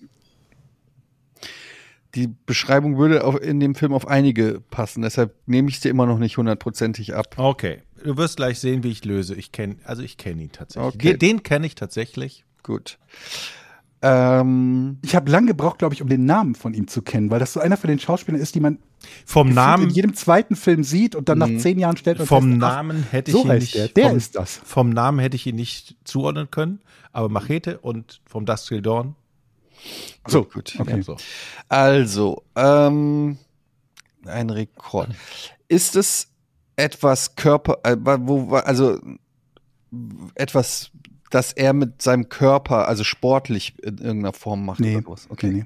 Die 2.14 2.28
Beschreibung 2.46 2.98
würde 2.98 3.24
auf, 3.24 3.40
in 3.40 3.58
dem 3.58 3.74
Film 3.74 3.94
auf 3.94 4.06
einige 4.06 4.60
passen, 4.70 5.00
deshalb 5.02 5.34
nehme 5.46 5.68
ich 5.70 5.76
es 5.76 5.80
dir 5.80 5.88
immer 5.88 6.04
noch 6.04 6.18
nicht 6.18 6.36
hundertprozentig 6.36 7.14
ab. 7.14 7.38
Okay. 7.38 7.82
Du 8.04 8.16
wirst 8.18 8.36
gleich 8.36 8.58
sehen, 8.58 8.82
wie 8.82 8.90
ich 8.90 9.04
löse. 9.04 9.34
Ich 9.34 9.50
kenne, 9.50 9.76
also 9.84 10.02
ich 10.02 10.18
kenne 10.18 10.42
ihn 10.42 10.52
tatsächlich. 10.52 10.94
Okay. 10.94 11.10
Den, 11.12 11.18
den 11.18 11.42
kenne 11.42 11.66
ich 11.66 11.74
tatsächlich. 11.74 12.44
Gut. 12.62 12.98
Ähm, 14.04 14.98
Ich 15.02 15.14
habe 15.14 15.30
lange 15.30 15.48
gebraucht, 15.48 15.78
glaube 15.78 15.94
ich, 15.94 16.02
um 16.02 16.08
den 16.08 16.24
Namen 16.24 16.54
von 16.54 16.74
ihm 16.74 16.88
zu 16.88 17.02
kennen, 17.02 17.30
weil 17.30 17.38
das 17.38 17.52
so 17.52 17.60
einer 17.60 17.76
von 17.76 17.88
den 17.88 17.98
Schauspielern 18.00 18.40
ist, 18.40 18.54
die 18.54 18.60
man 18.60 18.78
Vom 19.24 19.52
Namen, 19.54 19.84
in 19.84 19.90
jedem 19.90 20.14
zweiten 20.14 20.56
Film 20.56 20.82
sieht 20.82 21.14
und 21.14 21.28
dann 21.28 21.38
nach 21.38 21.56
zehn 21.58 21.78
Jahren 21.78 21.96
stellt 21.96 22.18
man 22.18 22.26
vom 22.26 22.50
fest, 22.52 22.62
ach, 22.64 22.74
Namen 22.74 23.06
hätte 23.10 23.30
ich 23.30 23.36
so 23.36 23.44
ihn 23.44 23.48
heißt 23.50 23.60
nicht. 23.62 23.74
der. 23.74 23.88
Der 23.88 24.08
vom, 24.08 24.16
ist 24.16 24.34
das. 24.36 24.60
Vom 24.64 24.90
Namen 24.90 25.18
hätte 25.20 25.36
ich 25.36 25.46
ihn 25.46 25.56
nicht 25.56 25.96
zuordnen 26.04 26.50
können, 26.50 26.80
aber 27.12 27.28
Machete 27.28 27.78
und 27.78 28.20
vom 28.26 28.44
Dust 28.44 28.68
Till 28.68 28.82
Dawn. 28.82 29.14
So, 30.26 30.44
gut. 30.44 30.74
okay. 30.78 30.96
Ja, 30.96 31.02
so. 31.02 31.16
Also, 31.68 32.42
ähm, 32.56 33.38
ein 34.24 34.50
Rekord. 34.50 35.10
Ist 35.68 35.96
es 35.96 36.28
etwas 36.76 37.34
Körper, 37.36 37.78
äh, 37.84 37.96
wo, 38.00 38.54
also 38.56 38.98
etwas, 40.34 40.90
das 41.34 41.52
er 41.52 41.72
mit 41.72 42.02
seinem 42.02 42.28
Körper, 42.28 42.86
also 42.88 43.04
sportlich 43.04 43.74
in 43.82 43.98
irgendeiner 43.98 44.34
Form 44.34 44.66
macht? 44.66 44.80
Nee, 44.80 44.96
oder 44.96 45.04
sowas? 45.04 45.26
okay, 45.30 45.50
nee. 45.50 45.64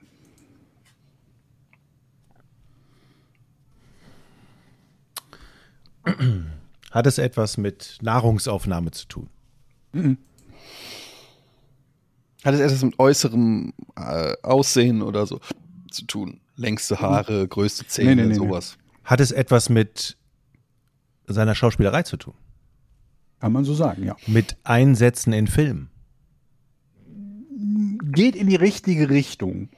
Hat 6.92 7.06
es 7.06 7.18
etwas 7.18 7.56
mit 7.56 7.98
Nahrungsaufnahme 8.00 8.92
zu 8.92 9.08
tun? 9.08 9.28
Hat 12.44 12.54
es 12.54 12.60
etwas 12.60 12.82
mit 12.84 12.98
äußerem 12.98 13.72
äh, 13.96 14.34
Aussehen 14.42 15.02
oder 15.02 15.26
so 15.26 15.40
zu 15.90 16.06
tun? 16.06 16.40
Längste 16.54 17.00
Haare, 17.00 17.48
größte 17.48 17.86
Zähne, 17.88 18.14
Nee, 18.14 18.22
nee, 18.22 18.28
nee, 18.28 18.34
sowas. 18.34 18.78
Hat 19.02 19.20
es 19.20 19.32
etwas 19.32 19.68
mit 19.68 20.16
seiner 21.26 21.56
Schauspielerei 21.56 22.04
zu 22.04 22.16
tun? 22.16 22.34
Kann 23.40 23.52
man 23.52 23.64
so 23.64 23.74
sagen, 23.74 24.04
ja. 24.04 24.16
Mit 24.26 24.56
Einsätzen 24.64 25.32
in 25.32 25.46
Filmen? 25.46 25.90
Geht 28.12 28.36
in 28.36 28.46
die 28.48 28.56
richtige 28.56 29.10
Richtung. 29.10 29.68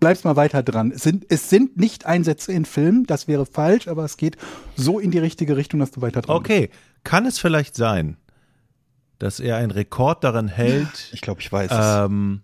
Bleibst 0.00 0.24
mal 0.24 0.36
weiter 0.36 0.62
dran. 0.62 0.92
Es 0.92 1.02
sind, 1.02 1.26
es 1.28 1.50
sind 1.50 1.76
nicht 1.76 2.06
Einsätze 2.06 2.52
in 2.52 2.64
Filmen, 2.64 3.04
das 3.04 3.26
wäre 3.26 3.46
falsch, 3.46 3.88
aber 3.88 4.04
es 4.04 4.16
geht 4.16 4.36
so 4.76 4.98
in 4.98 5.10
die 5.10 5.18
richtige 5.18 5.56
Richtung, 5.56 5.80
dass 5.80 5.90
du 5.90 6.00
weiter 6.00 6.22
dran 6.22 6.36
Okay, 6.36 6.70
kann 7.04 7.26
es 7.26 7.38
vielleicht 7.38 7.74
sein, 7.74 8.16
dass 9.18 9.40
er 9.40 9.56
einen 9.56 9.72
Rekord 9.72 10.22
darin 10.22 10.48
hält, 10.48 11.10
Ich 11.12 11.20
glaube, 11.20 11.40
ich 11.40 11.50
weiß 11.50 11.70
es. 11.70 11.78
ähm, 12.06 12.42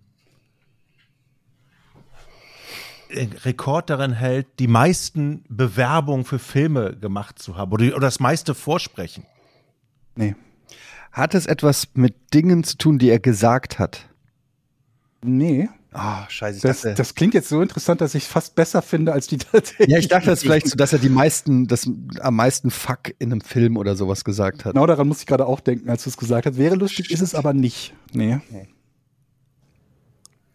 Rekord 3.45 3.89
darin 3.89 4.11
hält, 4.11 4.47
die 4.59 4.67
meisten 4.67 5.45
Bewerbungen 5.47 6.25
für 6.25 6.39
Filme 6.39 6.95
gemacht 6.97 7.39
zu 7.39 7.55
haben 7.55 7.71
oder, 7.71 7.85
oder 7.87 7.99
das 8.01 8.19
meiste 8.19 8.53
Vorsprechen? 8.53 9.25
Nee. 10.15 10.35
Hat 11.11 11.33
es 11.33 11.45
etwas 11.45 11.87
mit 11.93 12.33
Dingen 12.33 12.63
zu 12.63 12.77
tun, 12.77 12.97
die 12.97 13.09
er 13.09 13.19
gesagt 13.19 13.79
hat? 13.79 14.09
Nee. 15.23 15.69
Ah, 15.93 16.29
scheiße. 16.29 16.57
Ich 16.57 16.61
Das, 16.61 16.81
dachte, 16.81 16.95
das 16.95 17.15
klingt 17.15 17.33
jetzt 17.33 17.47
so 17.47 17.61
interessant, 17.61 18.01
dass 18.01 18.15
ich 18.15 18.23
es 18.23 18.29
fast 18.29 18.55
besser 18.55 18.81
finde 18.81 19.13
als 19.13 19.27
die 19.27 19.37
tatsächlich. 19.37 19.87
ja, 19.87 19.97
ich 19.97 20.09
dachte 20.09 20.25
das 20.27 20.41
vielleicht 20.41 20.67
so, 20.67 20.75
dass 20.75 20.91
er 20.91 20.99
die 20.99 21.07
meisten, 21.09 21.67
das 21.67 21.89
am 22.19 22.35
meisten 22.35 22.69
Fuck 22.69 23.15
in 23.17 23.31
einem 23.31 23.39
Film 23.39 23.77
oder 23.77 23.95
sowas 23.95 24.25
gesagt 24.25 24.65
hat. 24.65 24.73
Genau 24.73 24.85
daran 24.85 25.07
muss 25.07 25.21
ich 25.21 25.25
gerade 25.25 25.45
auch 25.45 25.61
denken, 25.61 25.89
als 25.89 26.03
du 26.03 26.09
es 26.09 26.17
gesagt 26.17 26.45
hast. 26.47 26.57
Wäre 26.57 26.75
lustig, 26.75 27.11
ist 27.11 27.21
es 27.21 27.33
aber 27.33 27.53
nicht. 27.53 27.93
Nee. 28.11 28.39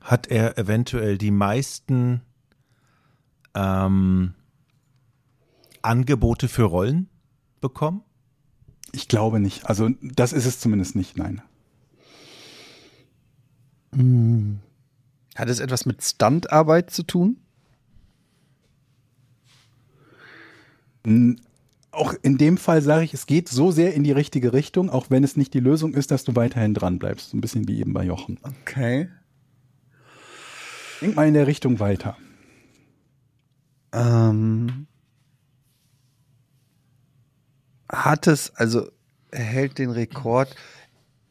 Hat 0.03 0.27
er 0.27 0.59
eventuell 0.59 1.17
die 1.17 1.31
meisten 1.31 2.21
ähm, 3.55 4.35
Angebote 5.81 6.49
für 6.49 6.65
Rollen 6.65 7.09
bekommen? 7.63 8.03
Ich 8.93 9.09
glaube 9.09 9.41
nicht. 9.41 9.67
Also, 9.67 9.91
das 10.01 10.33
ist 10.33 10.47
es 10.47 10.59
zumindest 10.59 10.97
nicht, 10.97 11.17
nein. 11.17 11.43
Hat 15.35 15.49
es 15.49 15.59
etwas 15.59 15.87
mit 15.87 16.03
Stuntarbeit 16.03 16.91
zu 16.91 17.03
tun? 17.03 17.39
Auch 21.93 22.15
in 22.23 22.39
dem 22.39 22.57
Fall 22.57 22.83
sage 22.83 23.05
ich, 23.05 23.15
es 23.15 23.27
geht 23.27 23.49
so 23.49 23.73
sehr 23.73 23.95
in 23.95 24.05
die 24.05 24.13
richtige 24.13 24.53
Richtung, 24.53 24.91
auch 24.91 25.11
wenn 25.11 25.25
es 25.25 25.37
nicht 25.37 25.55
die 25.55 25.61
Lösung 25.61 25.95
ist, 25.95 26.11
dass 26.11 26.25
du 26.25 26.37
weiterhin 26.37 26.75
dran 26.75 26.99
bleibst. 26.99 27.31
So 27.31 27.37
ein 27.37 27.41
bisschen 27.41 27.67
wie 27.67 27.81
eben 27.81 27.93
bei 27.93 28.05
Jochen. 28.05 28.39
Okay. 28.43 29.09
Denk 31.01 31.17
mal 31.17 31.27
in 31.27 31.35
der 31.35 31.47
Richtung 31.47 31.81
weiter. 31.81 32.17
Ähm, 33.93 34.87
hat 37.93 38.27
es, 38.27 38.55
also 38.57 38.91
er 39.31 39.45
hält 39.45 39.79
den 39.79 39.91
Rekord 39.91 40.55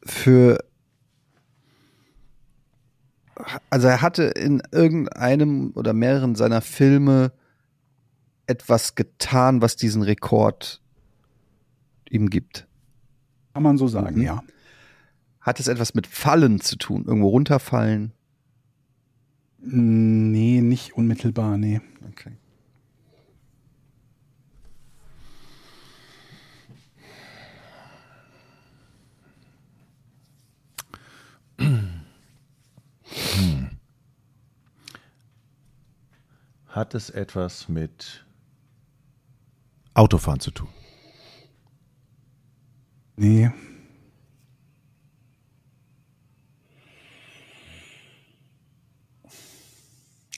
für, 0.03 0.64
also 3.70 3.88
er 3.88 4.01
hatte 4.01 4.24
in 4.24 4.62
irgendeinem 4.72 5.72
oder 5.76 5.93
mehreren 5.93 6.36
seiner 6.36 6.62
Filme 6.62 7.32
etwas 8.47 8.95
getan, 8.95 9.62
was 9.62 9.76
diesen 9.76 10.01
Rekord 10.01 10.82
ihm 12.10 12.30
gibt. 12.30 12.68
Kann 13.53 13.64
man 13.64 13.78
so 13.78 13.88
sagen, 13.88 14.22
ja. 14.22 14.43
Hat 15.41 15.60
es 15.60 15.68
etwas 15.68 15.93
mit 15.93 16.07
Fallen 16.07 16.60
zu 16.60 16.76
tun? 16.76 17.05
Irgendwo 17.05 17.30
runterfallen? 17.30 18.12
Nee, 19.60 20.62
nicht 20.62 20.93
unmittelbar, 20.95 21.57
nee. 21.57 21.82
Okay. 22.10 22.32
Hat 36.70 36.93
es 36.93 37.09
etwas 37.09 37.67
mit 37.67 38.26
Autofahren 39.95 40.39
zu 40.39 40.51
tun? 40.51 40.70
Nee. 43.15 43.51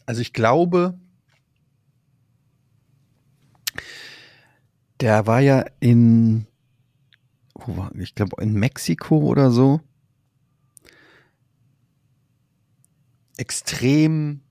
Also 0.06 0.22
ich 0.22 0.32
glaube, 0.32 0.98
der 5.02 5.28
war 5.28 5.42
ja 5.42 5.66
in, 5.82 6.48
wo 7.54 7.76
war, 7.76 7.96
ich 7.96 8.16
glaube 8.16 8.42
in 8.42 8.54
Mexiko 8.54 9.18
oder 9.18 9.52
so. 9.52 9.82
Extrem, 13.36 14.42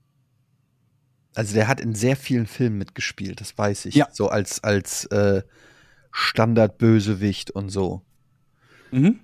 also 1.41 1.55
der 1.55 1.67
hat 1.67 1.79
in 1.81 1.95
sehr 1.95 2.15
vielen 2.15 2.45
Filmen 2.45 2.77
mitgespielt, 2.77 3.41
das 3.41 3.57
weiß 3.57 3.85
ich. 3.85 3.95
Ja. 3.95 4.07
So 4.11 4.29
als, 4.29 4.63
als 4.63 5.05
äh, 5.05 5.41
Standardbösewicht 6.11 7.49
und 7.49 7.69
so. 7.69 8.03
Mhm. 8.91 9.19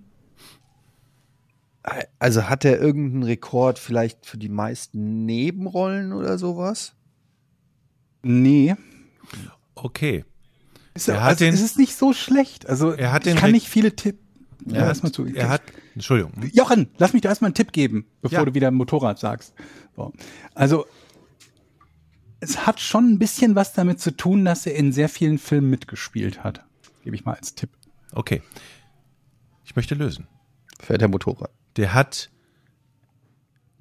Also 2.17 2.49
hat 2.49 2.65
er 2.65 2.79
irgendeinen 2.81 3.21
Rekord 3.21 3.77
vielleicht 3.77 4.25
für 4.25 4.39
die 4.39 4.49
meisten 4.49 5.25
Nebenrollen 5.25 6.11
oder 6.11 6.39
sowas? 6.39 6.93
Nee. 8.23 8.75
Okay. 9.75 10.25
Ist, 10.95 11.07
Er 11.07 11.21
hat 11.21 11.29
also, 11.29 11.45
den- 11.45 11.53
es 11.53 11.61
ist 11.61 11.77
nicht 11.77 11.95
so 11.95 12.13
schlecht. 12.13 12.67
Also 12.67 12.93
Er 12.93 13.11
hat 13.11 13.27
ich 13.27 13.33
den 13.33 13.37
kann 13.39 13.49
Re- 13.51 13.53
nicht 13.53 13.69
viele 13.69 13.95
Tipps. 13.95 14.17
Er 14.73 14.81
hat, 14.81 14.87
erstmal 14.87 15.11
zu. 15.11 15.25
er 15.27 15.49
hat, 15.49 15.61
Entschuldigung. 15.93 16.33
Jochen, 16.51 16.89
lass 16.97 17.13
mich 17.13 17.21
da 17.21 17.29
erstmal 17.29 17.49
einen 17.49 17.55
Tipp 17.55 17.71
geben, 17.73 18.07
bevor 18.23 18.39
Ja. 18.39 18.45
du 18.45 18.55
wieder 18.55 18.71
Motorrad 18.71 19.19
sagst. 19.19 19.53
So. 19.95 20.11
Also, 20.55 20.87
es 22.39 22.65
hat 22.67 22.79
schon 22.79 23.11
ein 23.13 23.19
bisschen 23.19 23.55
was 23.55 23.73
damit 23.73 23.99
zu 23.99 24.15
tun, 24.15 24.45
dass 24.45 24.65
er 24.65 24.75
in 24.75 24.91
sehr 24.91 25.09
vielen 25.09 25.37
Filmen 25.37 25.69
mitgespielt 25.69 26.43
hat. 26.43 26.63
Gebe 27.03 27.15
ich 27.15 27.25
mal 27.25 27.33
als 27.35 27.55
Tipp. 27.55 27.69
Okay. 28.13 28.41
Ich 29.65 29.75
möchte 29.75 29.95
lösen. 29.95 30.27
Fährt 30.79 31.01
der 31.01 31.07
Motorrad. 31.09 31.51
Der 31.75 31.93
hat 31.93 32.29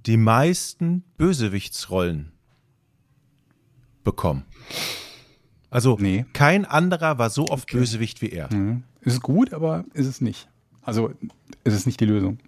die 0.07 0.17
meisten 0.17 1.03
Bösewichtsrollen 1.17 2.33
bekommen. 4.05 4.45
Also 5.71 5.97
Nee. 6.01 6.25
kein 6.33 6.65
anderer 6.65 7.19
war 7.19 7.29
so 7.31 7.47
oft 7.49 7.71
Bösewicht 7.71 8.23
wie 8.23 8.31
er. 8.31 8.53
Mhm. 8.53 8.85
Ist 9.01 9.23
gut, 9.23 9.53
aber 9.53 9.85
ist 9.95 10.07
es 10.07 10.21
nicht. 10.21 10.49
Also, 10.83 11.13
ist 11.65 11.75
es 11.75 11.87
nicht 11.87 12.01
die 12.01 12.05
Lösung. 12.07 12.39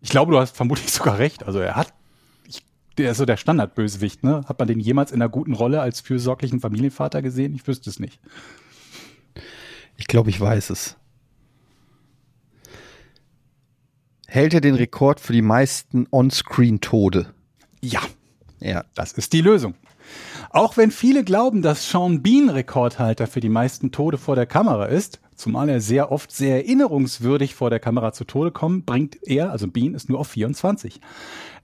Ich 0.00 0.10
glaube, 0.10 0.32
du 0.32 0.38
hast 0.38 0.56
vermutlich 0.56 0.90
sogar 0.92 1.18
recht. 1.18 1.44
Also, 1.44 1.58
er 1.58 1.76
hat, 1.76 1.92
der 2.98 3.10
ist 3.10 3.18
so 3.18 3.24
der 3.24 3.36
Standardbösewicht, 3.36 4.22
ne? 4.22 4.44
Hat 4.46 4.58
man 4.58 4.68
den 4.68 4.80
jemals 4.80 5.10
in 5.10 5.20
einer 5.20 5.28
guten 5.28 5.54
Rolle 5.54 5.80
als 5.80 6.00
fürsorglichen 6.00 6.60
Familienvater 6.60 7.22
gesehen? 7.22 7.54
Ich 7.54 7.66
wüsste 7.66 7.90
es 7.90 7.98
nicht. 7.98 8.20
Ich 9.96 10.06
glaube, 10.06 10.30
ich 10.30 10.40
weiß 10.40 10.70
es. 10.70 10.96
Hält 14.26 14.54
er 14.54 14.60
den 14.60 14.74
Rekord 14.74 15.20
für 15.20 15.32
die 15.32 15.42
meisten 15.42 16.08
On-Screen-Tode? 16.10 17.32
Ja, 17.80 18.00
Ja. 18.64 18.84
Das 18.94 19.12
ist 19.12 19.32
die 19.32 19.42
Lösung. 19.42 19.74
Auch 20.50 20.76
wenn 20.76 20.90
viele 20.90 21.24
glauben, 21.24 21.62
dass 21.62 21.90
Sean 21.90 22.22
Bean 22.22 22.48
Rekordhalter 22.48 23.26
für 23.26 23.40
die 23.40 23.48
meisten 23.48 23.90
Tode 23.90 24.18
vor 24.18 24.36
der 24.36 24.46
Kamera 24.46 24.86
ist, 24.86 25.20
zumal 25.34 25.68
er 25.68 25.80
sehr 25.80 26.10
oft 26.10 26.30
sehr 26.32 26.56
erinnerungswürdig 26.56 27.54
vor 27.54 27.70
der 27.70 27.80
Kamera 27.80 28.12
zu 28.12 28.24
Tode 28.24 28.52
kommt, 28.52 28.86
bringt 28.86 29.18
er, 29.22 29.50
also 29.50 29.68
Bean, 29.68 29.94
es 29.94 30.08
nur 30.08 30.20
auf 30.20 30.28
24. 30.28 31.00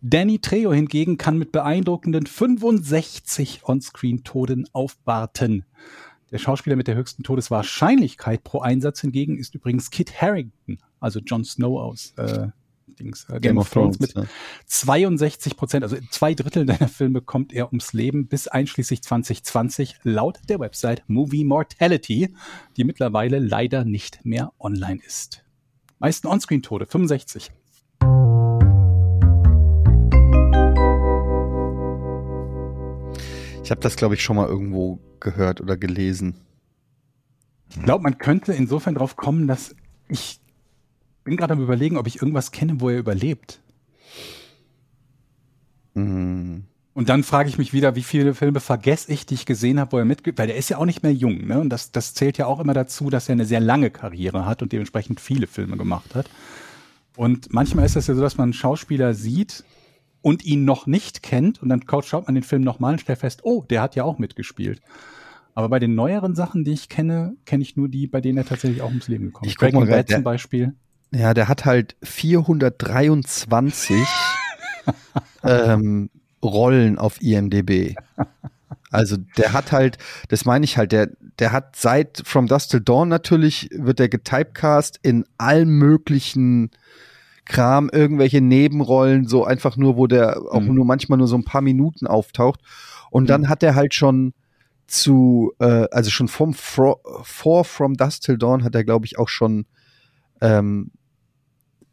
Danny 0.02 0.40
Trejo 0.40 0.72
hingegen 0.72 1.18
kann 1.18 1.38
mit 1.38 1.52
beeindruckenden 1.52 2.26
65 2.26 3.62
On-Screen-Toden 3.64 4.66
aufwarten. 4.72 5.64
Der 6.32 6.38
Schauspieler 6.38 6.76
mit 6.76 6.86
der 6.86 6.96
höchsten 6.96 7.22
Todeswahrscheinlichkeit 7.22 8.44
pro 8.44 8.60
Einsatz 8.60 9.00
hingegen 9.00 9.36
ist 9.36 9.54
übrigens 9.54 9.90
Kit 9.90 10.20
Harington, 10.20 10.78
also 11.00 11.20
Jon 11.20 11.44
Snow 11.44 11.80
aus 11.80 12.12
äh, 12.16 12.48
Dings, 13.00 13.26
äh, 13.28 13.40
Game, 13.40 13.58
of 13.58 13.70
Thrones, 13.70 13.98
mit 13.98 14.14
ja. 14.14 14.24
62 14.66 15.56
Prozent, 15.56 15.82
also 15.82 15.96
zwei 16.10 16.34
Drittel 16.34 16.66
seiner 16.66 16.88
Filme 16.88 17.22
kommt 17.22 17.52
er 17.52 17.68
ums 17.68 17.92
Leben 17.92 18.28
bis 18.28 18.46
einschließlich 18.46 19.02
2020 19.02 19.96
laut 20.02 20.38
der 20.48 20.60
Website 20.60 21.02
Movie 21.08 21.44
Mortality, 21.44 22.34
die 22.76 22.84
mittlerweile 22.84 23.38
leider 23.38 23.84
nicht 23.84 24.24
mehr 24.24 24.52
online 24.58 25.00
ist. 25.04 25.42
Meisten 25.98 26.28
Onscreen-Tode 26.28 26.86
65. 26.86 27.50
Ich 33.62 33.70
habe 33.70 33.82
das, 33.82 33.96
glaube 33.96 34.14
ich, 34.14 34.22
schon 34.22 34.36
mal 34.36 34.48
irgendwo 34.48 34.98
gehört 35.20 35.60
oder 35.60 35.76
gelesen. 35.76 36.40
Ich 37.68 37.80
glaube, 37.82 38.02
man 38.02 38.18
könnte 38.18 38.52
insofern 38.52 38.96
drauf 38.96 39.16
kommen, 39.16 39.46
dass 39.46 39.76
ich 40.08 40.39
bin 41.24 41.36
gerade 41.36 41.54
am 41.54 41.62
überlegen, 41.62 41.96
ob 41.96 42.06
ich 42.06 42.16
irgendwas 42.16 42.52
kenne, 42.52 42.80
wo 42.80 42.88
er 42.88 42.98
überlebt. 42.98 43.60
Hm. 45.94 46.64
Und 46.92 47.08
dann 47.08 47.22
frage 47.22 47.48
ich 47.48 47.56
mich 47.56 47.72
wieder, 47.72 47.94
wie 47.94 48.02
viele 48.02 48.34
Filme 48.34 48.60
vergesse 48.60 49.12
ich, 49.12 49.24
die 49.24 49.34
ich 49.34 49.46
gesehen 49.46 49.78
habe, 49.78 49.92
wo 49.92 49.98
er 49.98 50.04
mitge... 50.04 50.36
Weil 50.36 50.48
der 50.48 50.56
ist 50.56 50.70
ja 50.70 50.78
auch 50.78 50.84
nicht 50.84 51.02
mehr 51.02 51.14
jung, 51.14 51.46
ne? 51.46 51.60
Und 51.60 51.70
das, 51.70 51.92
das 51.92 52.14
zählt 52.14 52.36
ja 52.36 52.46
auch 52.46 52.60
immer 52.60 52.74
dazu, 52.74 53.10
dass 53.10 53.28
er 53.28 53.34
eine 53.34 53.44
sehr 53.44 53.60
lange 53.60 53.90
Karriere 53.90 54.44
hat 54.44 54.60
und 54.60 54.72
dementsprechend 54.72 55.20
viele 55.20 55.46
Filme 55.46 55.76
gemacht 55.76 56.14
hat. 56.14 56.28
Und 57.16 57.52
manchmal 57.52 57.86
ist 57.86 57.96
es 57.96 58.06
ja 58.06 58.14
so, 58.14 58.20
dass 58.20 58.36
man 58.36 58.44
einen 58.44 58.52
Schauspieler 58.52 59.14
sieht 59.14 59.64
und 60.20 60.44
ihn 60.44 60.64
noch 60.64 60.86
nicht 60.86 61.22
kennt 61.22 61.62
und 61.62 61.68
dann 61.68 61.82
schaut 62.02 62.26
man 62.26 62.34
den 62.34 62.44
Film 62.44 62.62
nochmal 62.62 62.92
und 62.92 63.00
stellt 63.00 63.18
fest, 63.18 63.40
oh, 63.44 63.64
der 63.68 63.82
hat 63.82 63.94
ja 63.94 64.04
auch 64.04 64.18
mitgespielt. 64.18 64.80
Aber 65.54 65.68
bei 65.68 65.78
den 65.78 65.94
neueren 65.94 66.34
Sachen, 66.34 66.64
die 66.64 66.72
ich 66.72 66.88
kenne, 66.88 67.36
kenne 67.44 67.62
ich 67.62 67.76
nur 67.76 67.88
die, 67.88 68.06
bei 68.06 68.20
denen 68.20 68.38
er 68.38 68.44
tatsächlich 68.44 68.82
auch 68.82 68.88
ums 68.88 69.08
Leben 69.08 69.26
gekommen 69.26 69.48
ist. 69.48 69.58
Grad, 69.58 69.72
Bad 69.72 70.08
zum 70.08 70.22
Beispiel. 70.22 70.74
Ja, 71.12 71.34
der 71.34 71.48
hat 71.48 71.64
halt 71.64 71.96
423 72.02 73.96
ähm, 75.44 76.10
Rollen 76.42 76.98
auf 76.98 77.20
IMDb. 77.20 77.94
Also 78.90 79.16
der 79.36 79.52
hat 79.52 79.72
halt, 79.72 79.98
das 80.28 80.44
meine 80.44 80.64
ich 80.64 80.76
halt, 80.76 80.92
der, 80.92 81.10
der 81.38 81.52
hat 81.52 81.76
seit 81.76 82.22
From 82.24 82.46
Dusk 82.46 82.70
Till 82.70 82.80
Dawn 82.80 83.08
natürlich, 83.08 83.68
wird 83.72 83.98
der 83.98 84.08
getypecast 84.08 84.98
in 85.02 85.24
allen 85.38 85.68
möglichen 85.68 86.70
Kram, 87.44 87.90
irgendwelche 87.92 88.40
Nebenrollen, 88.40 89.26
so 89.26 89.44
einfach 89.44 89.76
nur, 89.76 89.96
wo 89.96 90.06
der 90.06 90.38
auch 90.50 90.60
Mhm. 90.60 90.74
nur 90.74 90.84
manchmal 90.84 91.18
nur 91.18 91.26
so 91.28 91.36
ein 91.36 91.44
paar 91.44 91.62
Minuten 91.62 92.06
auftaucht. 92.06 92.60
Und 93.10 93.28
dann 93.28 93.48
hat 93.48 93.62
er 93.62 93.74
halt 93.74 93.94
schon 93.94 94.32
zu, 94.86 95.52
äh, 95.58 95.86
also 95.90 96.10
schon 96.10 96.28
vom 96.28 96.54
Fro 96.54 97.00
vor 97.22 97.64
From 97.64 97.94
Dusk 97.94 98.22
Till 98.22 98.38
Dawn 98.38 98.62
hat 98.64 98.74
er, 98.74 98.84
glaube 98.84 99.06
ich, 99.06 99.18
auch 99.18 99.28
schon 99.28 99.66
ähm, 100.40 100.90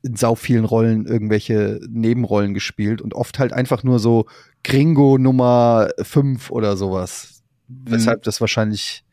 in 0.04 0.16
sau 0.16 0.36
vielen 0.36 0.66
Rollen 0.66 1.06
irgendwelche 1.06 1.80
Nebenrollen 1.90 2.54
gespielt 2.54 3.02
und 3.02 3.14
oft 3.14 3.40
halt 3.40 3.54
einfach 3.54 3.84
nur 3.84 4.00
so 4.00 4.26
Gringo 4.64 5.18
Nummer 5.18 5.90
5 6.02 6.52
oder 6.52 6.78
sowas. 6.78 7.42
Weshalb 7.68 8.24
das 8.24 8.40
wahrscheinlich 8.40 9.04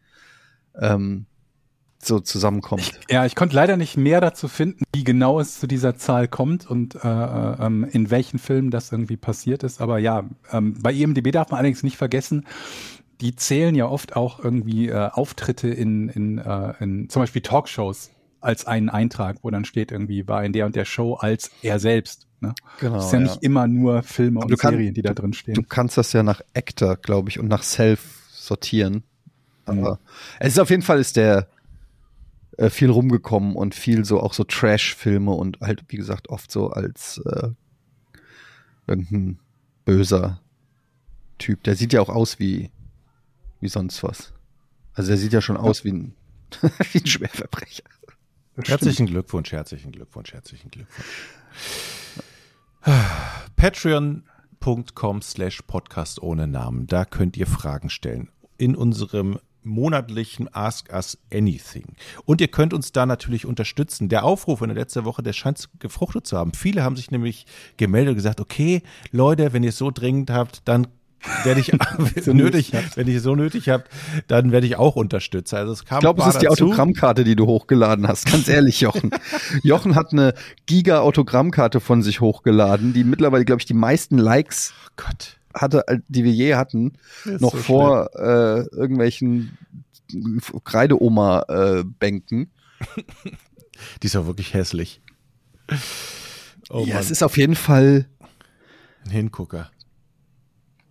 ähm, 0.80 1.26
so 2.06 2.20
zusammenkommt. 2.20 2.92
Ja, 3.10 3.24
ich 3.24 3.34
konnte 3.34 3.56
leider 3.56 3.76
nicht 3.76 3.96
mehr 3.96 4.20
dazu 4.20 4.48
finden, 4.48 4.84
wie 4.94 5.04
genau 5.04 5.40
es 5.40 5.58
zu 5.58 5.66
dieser 5.66 5.96
Zahl 5.96 6.28
kommt 6.28 6.68
und 6.68 6.94
äh, 6.96 6.98
äh, 7.08 7.66
ähm, 7.66 7.84
in 7.90 8.10
welchen 8.10 8.38
Filmen 8.38 8.70
das 8.70 8.92
irgendwie 8.92 9.16
passiert 9.16 9.62
ist. 9.62 9.80
Aber 9.80 9.98
ja, 9.98 10.24
ähm, 10.52 10.74
bei 10.80 10.92
IMDb 10.92 11.32
darf 11.32 11.50
man 11.50 11.58
allerdings 11.58 11.82
nicht 11.82 11.96
vergessen, 11.96 12.46
die 13.20 13.34
zählen 13.34 13.74
ja 13.74 13.86
oft 13.86 14.16
auch 14.16 14.42
irgendwie 14.42 14.88
äh, 14.88 15.10
Auftritte 15.10 15.68
in, 15.68 16.08
in, 16.08 16.38
äh, 16.38 16.74
in 16.80 17.08
zum 17.08 17.22
Beispiel 17.22 17.42
Talkshows 17.42 18.10
als 18.44 18.66
einen 18.66 18.88
Eintrag, 18.88 19.38
wo 19.42 19.50
dann 19.50 19.64
steht 19.64 19.90
irgendwie, 19.92 20.28
war 20.28 20.44
in 20.44 20.52
der 20.52 20.66
und 20.66 20.76
der 20.76 20.84
Show 20.84 21.14
als 21.14 21.50
er 21.62 21.78
selbst. 21.78 22.26
Ne? 22.40 22.54
genau. 22.78 22.96
das 22.96 23.06
ist 23.06 23.12
ja, 23.12 23.20
nicht 23.20 23.42
immer 23.42 23.66
nur 23.66 24.02
Filme 24.02 24.40
Aber 24.42 24.50
und 24.50 24.58
kann- 24.58 24.74
Serien, 24.74 24.92
die 24.94 25.02
da 25.02 25.14
drin 25.14 25.32
stehen. 25.32 25.54
Du 25.54 25.62
kannst 25.62 25.96
das 25.96 26.12
ja 26.12 26.22
nach 26.22 26.42
Actor, 26.52 26.96
glaube 26.96 27.30
ich, 27.30 27.38
und 27.38 27.48
nach 27.48 27.62
Self 27.62 28.28
sortieren. 28.32 29.02
Aber 29.64 29.98
es 30.40 30.54
ist 30.54 30.58
auf 30.58 30.68
jeden 30.68 30.82
Fall 30.82 31.00
ist 31.00 31.16
der 31.16 31.48
äh, 32.58 32.68
viel 32.68 32.90
rumgekommen 32.90 33.56
und 33.56 33.74
viel 33.74 34.04
so 34.04 34.20
auch 34.20 34.34
so 34.34 34.44
Trash-Filme 34.44 35.32
und 35.32 35.60
halt, 35.60 35.84
wie 35.88 35.96
gesagt, 35.96 36.28
oft 36.28 36.50
so 36.50 36.68
als 36.68 37.18
äh, 37.24 37.48
irgendein 38.86 39.38
böser 39.84 40.40
Typ. 41.38 41.62
Der 41.64 41.76
sieht 41.76 41.92
ja 41.92 42.00
auch 42.00 42.10
aus 42.10 42.38
wie, 42.38 42.70
wie 43.60 43.68
sonst 43.68 44.02
was. 44.02 44.32
Also 44.92 45.08
der 45.08 45.16
sieht 45.16 45.32
ja 45.32 45.40
schon 45.40 45.56
aus 45.56 45.84
wie 45.84 45.92
ein, 45.92 46.14
wie 46.92 46.98
ein 46.98 47.06
Schwerverbrecher. 47.06 47.84
Herzlichen 48.62 49.06
Glückwunsch, 49.06 49.52
herzlichen 49.52 49.90
Glückwunsch, 49.90 50.32
herzlichen 50.32 50.70
Glückwunsch. 50.70 51.08
Patreon.com 53.56 55.22
slash 55.22 55.62
Podcast 55.62 56.22
ohne 56.22 56.46
Namen. 56.46 56.86
Da 56.86 57.04
könnt 57.04 57.36
ihr 57.36 57.46
Fragen 57.46 57.90
stellen. 57.90 58.28
In 58.56 58.76
unserem 58.76 59.38
monatlichen 59.64 60.52
Ask 60.54 60.92
Us 60.92 61.18
Anything. 61.32 61.96
Und 62.26 62.40
ihr 62.40 62.48
könnt 62.48 62.74
uns 62.74 62.92
da 62.92 63.06
natürlich 63.06 63.46
unterstützen. 63.46 64.08
Der 64.08 64.24
Aufruf 64.24 64.60
in 64.60 64.68
der 64.68 64.76
letzten 64.76 65.04
Woche, 65.04 65.22
der 65.22 65.32
scheint 65.32 65.68
gefruchtet 65.80 66.26
zu 66.26 66.36
haben. 66.36 66.52
Viele 66.52 66.84
haben 66.84 66.96
sich 66.96 67.10
nämlich 67.10 67.46
gemeldet 67.76 68.10
und 68.10 68.16
gesagt, 68.16 68.40
okay, 68.40 68.82
Leute, 69.10 69.52
wenn 69.52 69.62
ihr 69.62 69.70
es 69.70 69.78
so 69.78 69.90
dringend 69.90 70.30
habt, 70.30 70.62
dann 70.66 70.86
werde 71.44 71.60
ich 71.60 71.72
So 72.24 72.32
nötig, 72.32 72.72
wenn 72.94 73.08
ich 73.08 73.16
es 73.16 73.22
so 73.22 73.34
nötig 73.34 73.68
habe, 73.68 73.84
dann 74.26 74.52
werde 74.52 74.66
ich 74.66 74.76
auch 74.76 74.96
Unterstützer. 74.96 75.58
Also 75.58 75.72
es 75.72 75.84
kam 75.84 75.98
Ich 75.98 76.00
glaube, 76.00 76.22
es 76.22 76.28
ist 76.28 76.40
die 76.42 76.46
dazu. 76.46 76.64
Autogrammkarte, 76.64 77.24
die 77.24 77.36
du 77.36 77.46
hochgeladen 77.46 78.06
hast. 78.08 78.26
Ganz 78.26 78.48
ehrlich, 78.48 78.80
Jochen. 78.80 79.10
Jochen 79.62 79.94
hat 79.94 80.12
eine 80.12 80.34
Giga-Autogrammkarte 80.66 81.80
von 81.80 82.02
sich 82.02 82.20
hochgeladen, 82.20 82.92
die 82.92 83.04
mittlerweile, 83.04 83.44
glaube 83.44 83.60
ich, 83.60 83.66
die 83.66 83.74
meisten 83.74 84.18
Likes 84.18 84.74
Oh 84.86 84.90
Gott. 84.96 85.38
hatte, 85.54 85.86
äh, 85.88 85.98
die 86.08 86.24
wir 86.24 86.32
je 86.32 86.54
hatten, 86.54 86.92
noch 87.24 87.52
so 87.52 87.58
vor 87.58 88.10
äh, 88.14 88.66
irgendwelchen 88.76 89.56
Kreideoma-Bänken. 90.64 92.50
Die 94.02 94.06
ist 94.06 94.16
auch 94.16 94.26
wirklich 94.26 94.54
hässlich. 94.54 95.00
Oh 96.70 96.84
ja, 96.86 96.94
Mann, 96.94 97.02
es 97.02 97.10
ist 97.10 97.22
auf 97.22 97.36
jeden 97.36 97.54
Fall. 97.56 98.06
ein 99.04 99.10
Hingucker. 99.10 99.70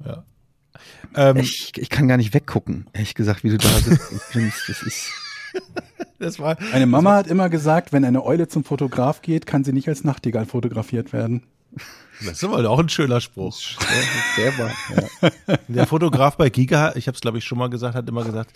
Ja. 0.06 0.24
Ähm, 1.16 1.38
Ich, 1.38 1.72
ich 1.78 1.90
kann 1.90 2.08
gar 2.08 2.18
nicht 2.18 2.34
weggucken, 2.34 2.88
ehrlich 2.94 3.14
gesagt, 3.16 3.44
wie 3.44 3.50
du 3.50 3.58
da 3.58 3.70
sitzt 3.70 4.12
und 4.12 4.22
grinst. 4.32 4.64
Das 4.68 4.82
ist. 4.84 5.10
das 6.20 6.40
war, 6.40 6.58
Meine 6.72 6.88
Mama 6.88 7.14
hat 7.16 7.28
immer 7.28 7.50
gesagt, 7.50 7.94
wenn 7.94 8.04
eine 8.06 8.24
Eule 8.26 8.48
zum 8.48 8.64
Fotograf 8.64 9.22
geht, 9.22 9.46
kann 9.46 9.64
sie 9.64 9.74
nicht 9.74 9.88
als 9.88 10.04
Nachtigall 10.04 10.46
fotografiert 10.46 11.14
werden. 11.14 11.44
das 12.20 12.34
ist 12.34 12.44
aber 12.44 12.68
auch 12.70 12.80
ein 12.80 12.90
schöner 12.90 13.22
Spruch. 13.22 13.56
Sehr 14.36 14.58
wahr. 14.58 14.72
Ja. 15.22 15.58
Der 15.68 15.88
Fotograf 15.88 16.38
bei 16.38 16.50
Giga, 16.50 16.94
ich 16.96 17.08
habe 17.08 17.16
es 17.16 17.22
glaube 17.22 17.38
ich 17.38 17.46
schon 17.46 17.58
mal 17.60 17.70
gesagt, 17.70 17.96
hat 17.96 18.08
immer 18.10 18.24
gesagt, 18.24 18.52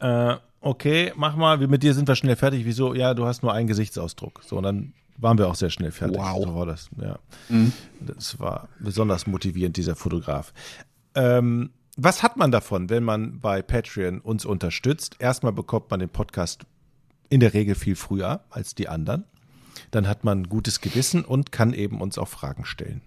äh, 0.00 0.36
okay, 0.60 1.12
mach 1.16 1.36
mal, 1.36 1.60
wir- 1.60 1.68
mit 1.68 1.82
dir 1.82 1.92
sind 1.94 2.08
wir 2.08 2.16
schnell 2.16 2.36
fertig. 2.36 2.64
Wieso? 2.64 2.94
Ja, 2.94 3.12
du 3.14 3.26
hast 3.26 3.42
nur 3.42 3.52
einen 3.52 3.66
Gesichtsausdruck. 3.68 4.40
So, 4.46 4.56
und 4.56 4.62
dann 4.62 4.92
waren 5.18 5.36
wir 5.36 5.48
auch 5.48 5.54
sehr 5.56 5.70
schnell 5.70 5.90
fertig. 5.90 6.16
Wow. 6.18 6.44
So 6.44 6.54
war 6.54 6.66
das, 6.66 6.88
ja. 7.00 7.18
Mhm. 7.48 7.72
Das 8.00 8.38
war 8.38 8.68
besonders 8.78 9.26
motivierend, 9.26 9.76
dieser 9.76 9.96
Fotograf. 9.96 10.52
Ähm, 11.14 11.70
was 11.96 12.22
hat 12.22 12.36
man 12.36 12.50
davon, 12.52 12.90
wenn 12.90 13.02
man 13.02 13.40
bei 13.40 13.60
Patreon 13.62 14.20
uns 14.20 14.44
unterstützt? 14.44 15.16
Erstmal 15.18 15.52
bekommt 15.52 15.90
man 15.90 16.00
den 16.00 16.08
Podcast 16.08 16.62
in 17.28 17.40
der 17.40 17.54
Regel 17.54 17.74
viel 17.74 17.96
früher 17.96 18.44
als 18.50 18.74
die 18.74 18.88
anderen. 18.88 19.24
Dann 19.90 20.06
hat 20.08 20.24
man 20.24 20.44
gutes 20.48 20.80
Gewissen 20.80 21.24
und 21.24 21.52
kann 21.52 21.72
eben 21.72 22.00
uns 22.00 22.18
auch 22.18 22.28
Fragen 22.28 22.64
stellen. 22.64 23.00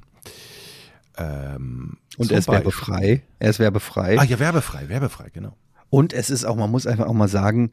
Ähm, 1.17 1.97
Und 2.17 2.31
er 2.31 2.39
ist 2.39 2.45
Beispiel- 2.45 2.53
werbefrei. 2.65 3.23
Er 3.39 3.49
ist 3.49 3.59
werbefrei. 3.59 4.17
Ah 4.19 4.23
ja, 4.23 4.39
werbefrei, 4.39 4.89
werbefrei, 4.89 5.29
genau. 5.29 5.55
Und 5.89 6.13
es 6.13 6.29
ist 6.29 6.45
auch, 6.45 6.55
man 6.55 6.71
muss 6.71 6.87
einfach 6.87 7.07
auch 7.07 7.13
mal 7.13 7.27
sagen, 7.27 7.71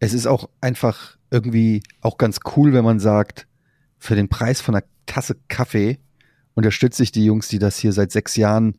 es 0.00 0.14
ist 0.14 0.26
auch 0.26 0.48
einfach 0.60 1.16
irgendwie 1.30 1.82
auch 2.00 2.16
ganz 2.16 2.40
cool, 2.56 2.72
wenn 2.72 2.84
man 2.84 3.00
sagt, 3.00 3.46
für 3.98 4.14
den 4.14 4.28
Preis 4.28 4.60
von 4.60 4.74
einer 4.74 4.84
Tasse 5.06 5.36
Kaffee 5.48 5.98
unterstütze 6.54 7.02
ich 7.02 7.12
die 7.12 7.24
Jungs, 7.24 7.48
die 7.48 7.58
das 7.58 7.76
hier 7.76 7.92
seit 7.92 8.10
sechs 8.12 8.36
Jahren 8.36 8.78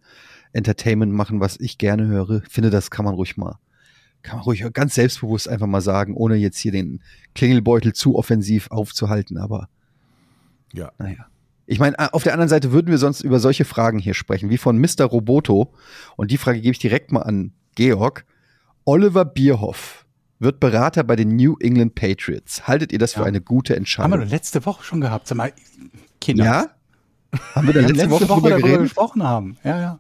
Entertainment 0.53 1.13
machen, 1.13 1.39
was 1.39 1.59
ich 1.59 1.77
gerne 1.77 2.07
höre. 2.07 2.41
Ich 2.45 2.51
finde, 2.51 2.69
das 2.69 2.89
kann 2.91 3.05
man 3.05 3.13
ruhig 3.13 3.37
mal, 3.37 3.57
kann 4.23 4.37
man 4.37 4.45
ruhig 4.45 4.65
ganz 4.73 4.95
selbstbewusst 4.95 5.47
einfach 5.47 5.67
mal 5.67 5.81
sagen, 5.81 6.15
ohne 6.15 6.35
jetzt 6.35 6.57
hier 6.57 6.71
den 6.71 7.01
Klingelbeutel 7.35 7.93
zu 7.93 8.15
offensiv 8.15 8.71
aufzuhalten. 8.71 9.37
Aber 9.37 9.69
Ja. 10.73 10.91
naja. 10.97 11.25
Ich 11.71 11.79
meine, 11.79 12.13
auf 12.13 12.23
der 12.23 12.33
anderen 12.33 12.49
Seite 12.49 12.71
würden 12.71 12.87
wir 12.87 12.97
sonst 12.97 13.21
über 13.21 13.39
solche 13.39 13.63
Fragen 13.63 13.99
hier 13.99 14.15
sprechen, 14.15 14.49
wie 14.49 14.57
von 14.57 14.79
Mr. 14.79 15.03
Roboto. 15.05 15.71
Und 16.17 16.31
die 16.31 16.37
Frage 16.39 16.61
gebe 16.61 16.71
ich 16.71 16.79
direkt 16.79 17.11
mal 17.11 17.21
an 17.21 17.51
Georg. 17.75 18.25
Oliver 18.85 19.23
Bierhoff 19.23 20.07
wird 20.39 20.59
Berater 20.59 21.03
bei 21.03 21.15
den 21.15 21.35
New 21.35 21.57
England 21.59 21.93
Patriots. 21.93 22.67
Haltet 22.67 22.91
ihr 22.91 22.97
das 22.97 23.13
für 23.13 23.19
Ja. 23.19 23.25
eine 23.27 23.39
gute 23.39 23.73
Haben 23.73 23.75
wir 23.75 23.77
Entscheidung? 23.81 24.19
doch 24.21 24.29
letzte 24.29 24.65
Woche 24.65 24.83
schon 24.83 24.99
gehabt. 25.01 25.27
Sag 25.27 25.37
mal, 25.37 25.53
Kinder. 26.19 26.43
Ja? 26.43 26.65
Haben 27.53 27.67
wir 27.67 27.73
da 27.75 27.81
haben 27.83 27.93
letzte, 27.93 28.09
Woche 28.09 28.25
drüber 28.25 28.49
darüber 28.49 28.57
geredet? 28.67 28.81
gesprochen 28.85 29.21
haben. 29.21 29.57
Ja, 29.63 29.79
ja. 29.79 29.99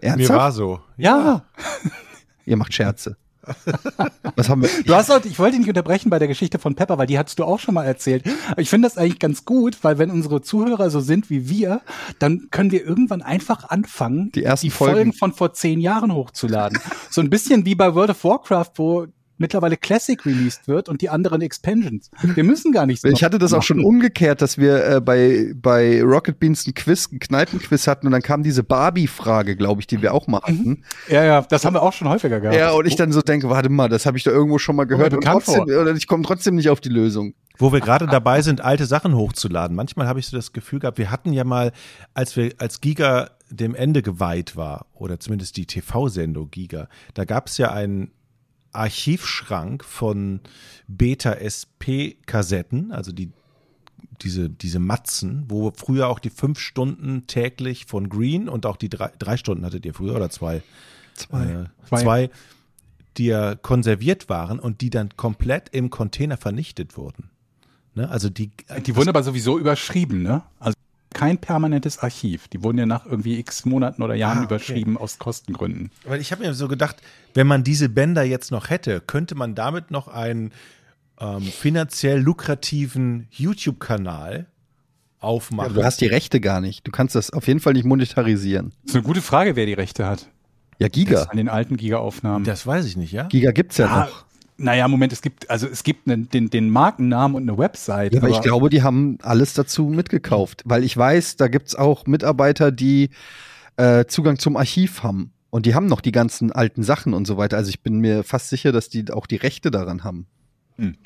Mir 0.00 0.08
Ernsthaft? 0.08 0.38
war 0.38 0.52
so. 0.52 0.80
Ja. 0.96 1.44
Ihr 2.46 2.56
macht 2.56 2.72
Scherze. 2.74 3.16
Was 4.36 4.48
haben 4.50 4.62
wir? 4.62 4.68
Du 4.84 4.94
hast 4.94 5.08
heute, 5.08 5.26
ich 5.26 5.38
wollte 5.38 5.52
dich 5.52 5.60
nicht 5.60 5.68
unterbrechen 5.70 6.10
bei 6.10 6.18
der 6.18 6.28
Geschichte 6.28 6.58
von 6.58 6.74
Pepper, 6.74 6.98
weil 6.98 7.06
die 7.06 7.18
hattest 7.18 7.38
du 7.38 7.44
auch 7.44 7.58
schon 7.58 7.74
mal 7.74 7.84
erzählt. 7.84 8.24
Aber 8.50 8.60
ich 8.60 8.68
finde 8.68 8.86
das 8.88 8.98
eigentlich 8.98 9.18
ganz 9.18 9.46
gut, 9.46 9.78
weil 9.82 9.96
wenn 9.98 10.10
unsere 10.10 10.42
Zuhörer 10.42 10.90
so 10.90 11.00
sind 11.00 11.30
wie 11.30 11.48
wir, 11.48 11.80
dann 12.18 12.48
können 12.50 12.70
wir 12.72 12.84
irgendwann 12.84 13.22
einfach 13.22 13.70
anfangen, 13.70 14.32
Die 14.32 14.44
ersten 14.44 14.70
Folgen. 14.70 14.94
Folgen. 14.94 15.12
von 15.14 15.32
vor 15.32 15.54
zehn 15.54 15.80
Jahren 15.80 16.12
hochzuladen. 16.12 16.78
so 17.10 17.22
ein 17.22 17.30
bisschen 17.30 17.64
wie 17.64 17.74
bei 17.74 17.94
World 17.94 18.10
of 18.10 18.22
Warcraft, 18.22 18.72
wo 18.76 19.06
mittlerweile 19.38 19.76
Classic 19.76 20.24
released 20.24 20.68
wird 20.68 20.88
und 20.88 21.00
die 21.00 21.08
anderen 21.08 21.40
Expansions. 21.40 22.10
Wir 22.22 22.44
müssen 22.44 22.72
gar 22.72 22.86
nichts 22.86 23.04
Ich 23.04 23.24
hatte 23.24 23.38
das 23.38 23.52
auch 23.52 23.58
machen. 23.58 23.66
schon 23.66 23.84
umgekehrt, 23.84 24.42
dass 24.42 24.58
wir 24.58 24.84
äh, 24.84 25.00
bei, 25.00 25.52
bei 25.54 26.02
Rocket 26.02 26.38
Beans 26.38 26.66
ein 26.66 26.74
Quiz, 26.74 27.10
ein 27.12 27.18
Kneipenquiz 27.18 27.86
hatten 27.86 28.06
und 28.06 28.12
dann 28.12 28.22
kam 28.22 28.42
diese 28.42 28.62
Barbie-Frage, 28.62 29.56
glaube 29.56 29.80
ich, 29.80 29.86
die 29.86 30.02
wir 30.02 30.14
auch 30.14 30.26
mal 30.26 30.42
hatten. 30.42 30.82
Ja, 31.08 31.24
ja, 31.24 31.42
das 31.42 31.64
haben 31.64 31.74
wir 31.74 31.82
auch 31.82 31.92
schon 31.92 32.08
häufiger 32.08 32.40
gehabt. 32.40 32.56
Ja, 32.56 32.72
und 32.72 32.86
ich 32.86 32.96
dann 32.96 33.12
so 33.12 33.22
denke, 33.22 33.48
warte 33.48 33.68
mal, 33.68 33.88
das 33.88 34.06
habe 34.06 34.16
ich 34.18 34.24
da 34.24 34.30
irgendwo 34.30 34.58
schon 34.58 34.76
mal 34.76 34.84
gehört 34.84 35.14
und 35.14 35.24
trotzdem, 35.24 35.62
oder 35.62 35.92
ich 35.94 36.06
komme 36.06 36.22
trotzdem 36.24 36.54
nicht 36.56 36.68
auf 36.70 36.80
die 36.80 36.88
Lösung. 36.88 37.34
Wo 37.60 37.72
wir 37.72 37.80
gerade 37.80 38.06
dabei 38.06 38.40
sind, 38.42 38.60
alte 38.60 38.86
Sachen 38.86 39.16
hochzuladen. 39.16 39.74
Manchmal 39.74 40.06
habe 40.06 40.20
ich 40.20 40.28
so 40.28 40.36
das 40.36 40.52
Gefühl 40.52 40.78
gehabt, 40.78 40.96
wir 40.96 41.10
hatten 41.10 41.32
ja 41.32 41.42
mal, 41.42 41.72
als 42.14 42.36
wir, 42.36 42.52
als 42.58 42.80
Giga 42.80 43.30
dem 43.50 43.74
Ende 43.74 44.02
geweiht 44.02 44.56
war, 44.56 44.86
oder 44.94 45.18
zumindest 45.18 45.56
die 45.56 45.66
TV-Sendung 45.66 46.50
Giga, 46.50 46.88
da 47.14 47.24
gab 47.24 47.48
es 47.48 47.58
ja 47.58 47.72
einen 47.72 48.12
Archivschrank 48.72 49.84
von 49.84 50.40
Beta-SP-Kassetten, 50.86 52.92
also 52.92 53.12
die, 53.12 53.30
diese, 54.22 54.48
diese 54.48 54.78
Matzen, 54.78 55.44
wo 55.48 55.72
früher 55.74 56.08
auch 56.08 56.18
die 56.18 56.30
fünf 56.30 56.58
Stunden 56.58 57.26
täglich 57.26 57.86
von 57.86 58.08
Green 58.08 58.48
und 58.48 58.66
auch 58.66 58.76
die 58.76 58.88
drei, 58.88 59.10
drei 59.18 59.36
Stunden 59.36 59.64
hattet 59.64 59.86
ihr 59.86 59.94
früher 59.94 60.16
oder 60.16 60.30
zwei? 60.30 60.62
Zwei. 61.14 61.44
Äh, 61.44 61.64
Zwei. 61.86 62.02
zwei, 62.02 62.30
die 63.16 63.26
ja 63.26 63.54
konserviert 63.56 64.28
waren 64.28 64.60
und 64.60 64.80
die 64.80 64.90
dann 64.90 65.16
komplett 65.16 65.70
im 65.70 65.90
Container 65.90 66.36
vernichtet 66.36 66.96
wurden. 66.96 67.30
Ne? 67.94 68.08
Also 68.08 68.30
die, 68.30 68.52
Die 68.86 68.94
wurden 68.94 69.08
aber 69.08 69.24
sowieso 69.24 69.58
überschrieben, 69.58 70.22
ne? 70.22 70.42
Also 70.60 70.76
kein 71.18 71.38
permanentes 71.38 71.98
Archiv. 71.98 72.46
Die 72.48 72.62
wurden 72.62 72.78
ja 72.78 72.86
nach 72.86 73.04
irgendwie 73.06 73.38
x 73.40 73.64
Monaten 73.64 74.02
oder 74.02 74.14
Jahren 74.14 74.38
Ah, 74.38 74.42
okay. 74.44 74.54
überschrieben 74.54 74.96
aus 74.96 75.18
Kostengründen. 75.18 75.90
Weil 76.06 76.20
ich 76.20 76.30
habe 76.30 76.44
mir 76.44 76.54
so 76.54 76.68
gedacht, 76.68 76.96
wenn 77.34 77.46
man 77.48 77.64
diese 77.64 77.88
Bänder 77.88 78.22
jetzt 78.22 78.50
noch 78.52 78.70
hätte, 78.70 79.00
könnte 79.00 79.34
man 79.34 79.54
damit 79.56 79.90
noch 79.90 80.06
einen 80.08 80.52
ähm, 81.20 81.42
finanziell 81.42 82.20
lukrativen 82.20 83.26
YouTube-Kanal 83.32 84.46
aufmachen. 85.20 85.70
Aber 85.72 85.80
du 85.80 85.84
hast 85.84 86.00
die 86.00 86.06
Rechte 86.06 86.40
gar 86.40 86.60
nicht. 86.60 86.86
Du 86.86 86.92
kannst 86.92 87.14
das 87.16 87.30
auf 87.32 87.48
jeden 87.48 87.58
Fall 87.58 87.72
nicht 87.72 87.84
monetarisieren. 87.84 88.70
Das 88.84 88.90
ist 88.90 88.94
eine 88.96 89.04
gute 89.04 89.20
Frage, 89.22 89.56
wer 89.56 89.66
die 89.66 89.72
Rechte 89.74 90.06
hat. 90.06 90.28
Ja, 90.78 90.86
Giga. 90.86 91.24
An 91.24 91.36
den 91.36 91.48
alten 91.48 91.76
Giga-Aufnahmen. 91.76 92.44
das 92.44 92.64
weiß 92.64 92.84
ich 92.86 92.96
nicht, 92.96 93.10
ja? 93.10 93.24
Giga 93.24 93.50
gibt's 93.50 93.78
ja 93.78 93.86
Ah, 93.86 94.04
noch. 94.04 94.24
Naja, 94.60 94.88
Moment, 94.88 95.12
es 95.12 95.22
gibt, 95.22 95.48
also 95.48 95.68
es 95.68 95.84
gibt 95.84 96.08
einen, 96.08 96.28
den, 96.28 96.50
den 96.50 96.68
Markennamen 96.68 97.36
und 97.36 97.48
eine 97.48 97.56
Website. 97.56 98.12
Ja, 98.12 98.20
aber 98.20 98.28
ich 98.28 98.40
glaube, 98.40 98.70
die 98.70 98.82
haben 98.82 99.18
alles 99.22 99.54
dazu 99.54 99.84
mitgekauft. 99.84 100.62
Weil 100.64 100.82
ich 100.82 100.96
weiß, 100.96 101.36
da 101.36 101.46
gibt's 101.46 101.76
auch 101.76 102.06
Mitarbeiter, 102.06 102.72
die 102.72 103.10
äh, 103.76 104.04
Zugang 104.06 104.38
zum 104.40 104.56
Archiv 104.56 105.04
haben. 105.04 105.30
Und 105.50 105.64
die 105.64 105.76
haben 105.76 105.86
noch 105.86 106.00
die 106.00 106.12
ganzen 106.12 106.50
alten 106.50 106.82
Sachen 106.82 107.14
und 107.14 107.26
so 107.26 107.36
weiter. 107.36 107.56
Also 107.56 107.70
ich 107.70 107.80
bin 107.80 108.00
mir 108.00 108.24
fast 108.24 108.50
sicher, 108.50 108.72
dass 108.72 108.88
die 108.88 109.10
auch 109.12 109.28
die 109.28 109.36
Rechte 109.36 109.70
daran 109.70 110.02
haben. 110.02 110.26
Hm. 110.76 110.96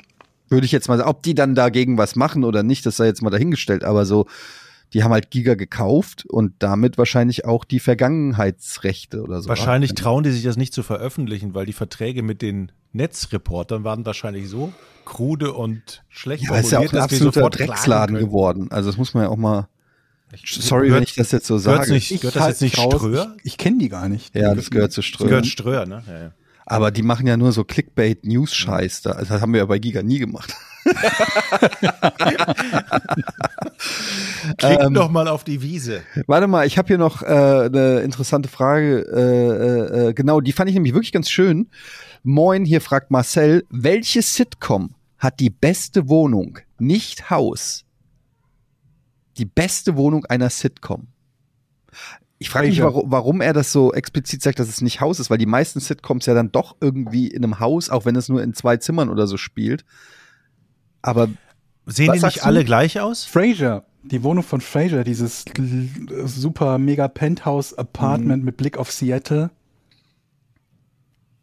Würde 0.48 0.64
ich 0.64 0.72
jetzt 0.72 0.88
mal 0.88 0.96
sagen, 0.96 1.10
ob 1.10 1.22
die 1.22 1.34
dann 1.34 1.54
dagegen 1.54 1.98
was 1.98 2.16
machen 2.16 2.44
oder 2.44 2.62
nicht, 2.62 2.84
das 2.86 2.96
sei 2.96 3.06
jetzt 3.06 3.22
mal 3.22 3.30
dahingestellt. 3.30 3.84
Aber 3.84 4.06
so, 4.06 4.26
die 4.94 5.02
haben 5.04 5.12
halt 5.12 5.30
Giga 5.30 5.54
gekauft 5.54 6.24
und 6.28 6.52
damit 6.58 6.98
wahrscheinlich 6.98 7.44
auch 7.44 7.64
die 7.64 7.80
Vergangenheitsrechte 7.80 9.22
oder 9.22 9.40
so. 9.42 9.48
Wahrscheinlich 9.48 9.94
trauen 9.94 10.22
die 10.24 10.30
sich 10.30 10.42
das 10.42 10.56
nicht 10.56 10.72
zu 10.74 10.82
veröffentlichen, 10.82 11.54
weil 11.54 11.66
die 11.66 11.72
Verträge 11.72 12.22
mit 12.22 12.42
den 12.42 12.72
Netzreportern 12.92 13.84
waren 13.84 14.04
wahrscheinlich 14.04 14.48
so 14.48 14.72
krude 15.04 15.52
und 15.52 16.04
schlecht 16.08 16.44
Ja, 16.44 16.56
ist 16.56 16.70
ja 16.72 16.78
auch 16.80 16.92
ein 16.92 16.98
absoluter 16.98 17.48
Drecksladen 17.50 18.16
geworden. 18.18 18.70
Also 18.70 18.90
das 18.90 18.98
muss 18.98 19.14
man 19.14 19.24
ja 19.24 19.28
auch 19.30 19.36
mal. 19.36 19.68
Sorry, 20.44 20.86
Gehört- 20.86 20.96
wenn 20.96 21.02
ich 21.04 21.14
das 21.14 21.30
jetzt 21.32 21.46
so 21.46 21.58
sage. 21.58 21.92
nicht- 21.92 22.10
ich 22.10 22.20
gehört 22.20 22.36
das 22.36 22.42
halte 22.42 22.52
jetzt 22.54 22.60
nicht 22.62 22.78
raus, 22.78 22.94
Ströer? 22.94 23.34
Ich, 23.38 23.44
ich 23.52 23.58
kenne 23.58 23.78
die 23.78 23.88
gar 23.90 24.08
nicht. 24.08 24.34
Ja, 24.34 24.54
das 24.54 24.70
gehört 24.70 24.92
zu 24.92 25.00
Das 25.00 25.06
Strömen. 25.06 25.28
gehört 25.28 25.46
Ströer, 25.46 25.84
ne? 25.86 26.02
Ja, 26.06 26.18
ja. 26.20 26.32
Aber 26.72 26.90
die 26.90 27.02
machen 27.02 27.26
ja 27.26 27.36
nur 27.36 27.52
so 27.52 27.64
Clickbait-News-Scheiß 27.64 29.02
da. 29.02 29.10
Also 29.10 29.34
das 29.34 29.42
haben 29.42 29.52
wir 29.52 29.58
ja 29.58 29.66
bei 29.66 29.78
Giga 29.78 30.02
nie 30.02 30.18
gemacht. 30.18 30.54
Klick 34.56 34.80
Ähm, 34.80 34.94
doch 34.94 35.10
mal 35.10 35.28
auf 35.28 35.44
die 35.44 35.60
Wiese. 35.60 36.00
Warte 36.26 36.46
mal, 36.46 36.66
ich 36.66 36.78
habe 36.78 36.88
hier 36.88 36.96
noch 36.96 37.20
äh, 37.20 37.26
eine 37.26 38.00
interessante 38.00 38.48
Frage. 38.48 39.02
Äh, 39.02 39.18
äh, 39.18 40.08
äh, 40.08 40.14
genau, 40.14 40.40
die 40.40 40.52
fand 40.52 40.70
ich 40.70 40.74
nämlich 40.74 40.94
wirklich 40.94 41.12
ganz 41.12 41.28
schön. 41.28 41.68
Moin, 42.22 42.64
hier 42.64 42.80
fragt 42.80 43.10
Marcel, 43.10 43.66
welche 43.68 44.22
Sitcom 44.22 44.94
hat 45.18 45.40
die 45.40 45.50
beste 45.50 46.08
Wohnung, 46.08 46.58
nicht 46.78 47.28
Haus? 47.28 47.84
Die 49.36 49.44
beste 49.44 49.98
Wohnung 49.98 50.24
einer 50.24 50.48
Sitcom. 50.48 51.08
Ich 52.42 52.50
frage 52.50 52.68
mich, 52.68 52.82
warum, 52.82 53.10
warum 53.10 53.40
er 53.40 53.52
das 53.52 53.72
so 53.72 53.92
explizit 53.92 54.42
sagt, 54.42 54.58
dass 54.58 54.68
es 54.68 54.80
nicht 54.80 55.00
Haus 55.00 55.20
ist, 55.20 55.30
weil 55.30 55.38
die 55.38 55.46
meisten 55.46 55.78
Sitcoms 55.78 56.26
ja 56.26 56.34
dann 56.34 56.50
doch 56.50 56.76
irgendwie 56.80 57.28
in 57.28 57.44
einem 57.44 57.60
Haus, 57.60 57.88
auch 57.88 58.04
wenn 58.04 58.16
es 58.16 58.28
nur 58.28 58.42
in 58.42 58.52
zwei 58.52 58.76
Zimmern 58.78 59.08
oder 59.08 59.26
so 59.26 59.36
spielt. 59.36 59.84
Aber 61.02 61.28
Sehen 61.86 62.12
die 62.12 62.24
nicht 62.24 62.38
du? 62.38 62.44
alle 62.44 62.64
gleich 62.64 63.00
aus? 63.00 63.24
Frasier, 63.24 63.84
die 64.02 64.22
Wohnung 64.22 64.42
von 64.42 64.60
Frasier, 64.60 65.04
dieses 65.04 65.44
super 66.24 66.78
mega 66.78 67.08
Penthouse 67.08 67.74
Apartment 67.74 68.44
mit 68.44 68.56
Blick 68.56 68.76
auf 68.76 68.90
Seattle. 68.90 69.50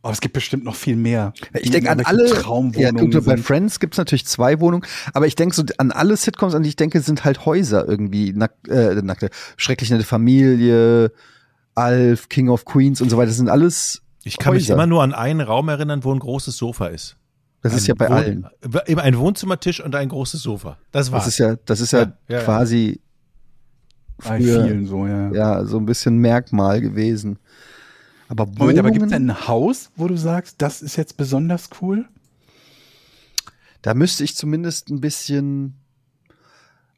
Aber 0.01 0.13
es 0.13 0.21
gibt 0.21 0.33
bestimmt 0.33 0.63
noch 0.63 0.75
viel 0.75 0.95
mehr. 0.95 1.33
Ich 1.59 1.71
denke 1.71 1.89
an 1.91 1.99
alle. 2.01 2.29
Traumwohnungen 2.29 2.79
Ja, 2.81 2.91
gut, 3.19 3.25
bei 3.25 3.35
sind. 3.35 3.45
Friends 3.45 3.79
gibt's 3.81 3.97
natürlich 3.97 4.25
zwei 4.25 4.59
Wohnungen, 4.61 4.85
aber 5.13 5.27
ich 5.27 5.35
denke 5.35 5.53
so 5.55 5.63
an 5.77 5.91
alle 5.91 6.15
Sitcoms, 6.15 6.55
an 6.55 6.63
die 6.63 6.69
ich 6.69 6.77
denke, 6.77 7.01
sind 7.01 7.25
halt 7.25 7.45
Häuser 7.45 7.85
irgendwie. 7.87 8.31
Nack, 8.31 8.53
äh, 8.69 8.95
nackte, 9.01 9.29
schrecklich 9.57 9.89
nette 9.91 10.05
Familie, 10.05 11.11
Alf, 11.75 12.29
King 12.29 12.47
of 12.49 12.63
Queens 12.65 13.01
und 13.01 13.09
so 13.09 13.17
weiter. 13.17 13.27
Das 13.27 13.37
sind 13.37 13.49
alles. 13.49 14.01
Ich 14.23 14.37
kann 14.37 14.53
mich 14.53 14.63
Häuser. 14.63 14.75
immer 14.75 14.87
nur 14.87 15.03
an 15.03 15.13
einen 15.13 15.41
Raum 15.41 15.67
erinnern, 15.67 16.03
wo 16.03 16.13
ein 16.13 16.19
großes 16.19 16.55
Sofa 16.55 16.87
ist. 16.87 17.17
Das 17.61 17.73
ist 17.73 17.83
Ein 17.83 17.87
ja 17.87 17.93
bei 17.95 18.07
Wohn- 18.07 18.13
allen. 18.15 18.47
Immer 18.85 19.01
ein 19.01 19.17
Wohnzimmertisch 19.17 19.83
und 19.83 19.93
ein 19.95 20.07
großes 20.07 20.41
Sofa. 20.41 20.77
Das 20.93 21.11
war's. 21.11 21.25
Das 21.25 21.33
ist 21.33 21.39
ja, 21.39 21.55
das 21.65 21.81
ist 21.81 21.91
ja, 21.91 21.99
Ja, 21.99 22.13
ja, 22.29 22.37
ja. 22.37 22.43
quasi 22.45 23.01
Bei 24.25 24.37
vielen 24.37 24.85
so, 24.85 25.05
ja. 25.07 25.31
ja 25.33 25.65
so 25.65 25.77
ein 25.77 25.85
bisschen 25.85 26.19
Merkmal 26.19 26.79
gewesen. 26.79 27.37
Aber 28.29 28.45
Moment, 28.45 28.79
aber 28.79 28.91
gibt 28.91 29.05
es 29.07 29.11
ein 29.11 29.47
Haus, 29.47 29.89
wo 29.97 30.07
du 30.07 30.15
sagst, 30.15 30.55
das 30.61 30.81
ist 30.81 30.95
jetzt 30.95 31.17
besonders 31.17 31.69
cool? 31.81 32.05
da 33.81 33.93
müsste 33.93 34.23
ich 34.25 34.35
zumindest 34.35 34.89
ein 34.89 34.99
bisschen 35.01 35.75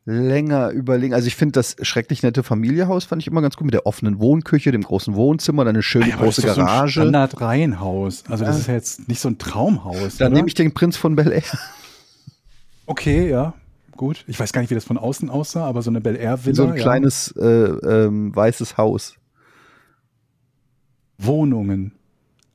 länger 0.06 0.72
überlegen. 0.72 1.14
Also 1.14 1.28
ich 1.28 1.36
finde 1.36 1.53
das 1.53 1.76
schrecklich 1.84 2.24
nette 2.24 2.41
Familienhaus 2.41 3.06
fand 3.06 3.22
ich 3.22 3.28
immer 3.28 3.41
ganz 3.44 3.56
gut 3.56 3.66
mit 3.66 3.74
der 3.76 3.86
offenen 3.86 4.20
Wohnküche, 4.20 4.72
dem 4.72 4.82
großen 4.82 5.14
Wohnzimmer, 5.14 5.64
dann 5.64 5.76
eine 5.76 5.84
schöne 5.84 6.10
Ja, 6.10 6.16
aber 6.16 6.26
das 6.26 6.38
große 6.38 6.48
ist 6.48 6.49
doch 6.49 6.56
So 6.56 6.62
ein 6.62 6.68
Garage. 6.68 6.91
Standard-Reihenhaus. 7.02 8.24
Also 8.28 8.45
das 8.45 8.56
Ja. 8.56 8.62
ist 8.62 8.68
ja 8.68 8.74
jetzt 8.74 9.08
nicht 9.08 9.20
so 9.20 9.30
ein 9.30 9.38
Traumhaus. 9.38 10.18
dann 10.18 10.34
nehme 10.34 10.48
ich 10.48 10.56
den 10.56 10.74
Prinz 10.74 10.98
von 10.98 11.16
Bel 11.16 11.32
Air. 11.32 11.44
Okay, 12.88 13.30
ja, 13.30 13.53
gut. 13.95 14.24
Ich 14.28 14.40
weiß 14.40 14.52
gar 14.52 14.62
nicht, 14.62 14.72
wie 14.72 14.76
das 14.76 14.86
von 14.86 14.98
außen 14.98 15.30
aussah, 15.30 15.66
aber 15.66 15.84
so 15.84 15.91
eine 15.91 16.02
Bel 16.02 16.16
Air 16.16 16.44
Villa. 16.45 16.56
so 16.56 16.64
ein 16.64 16.70
ja. 16.76 16.82
kleines 16.82 17.32
äh, 17.38 17.45
ähm, 17.45 18.36
weißes 18.36 18.78
Haus. 18.78 19.14
Wohnungen. 21.26 21.93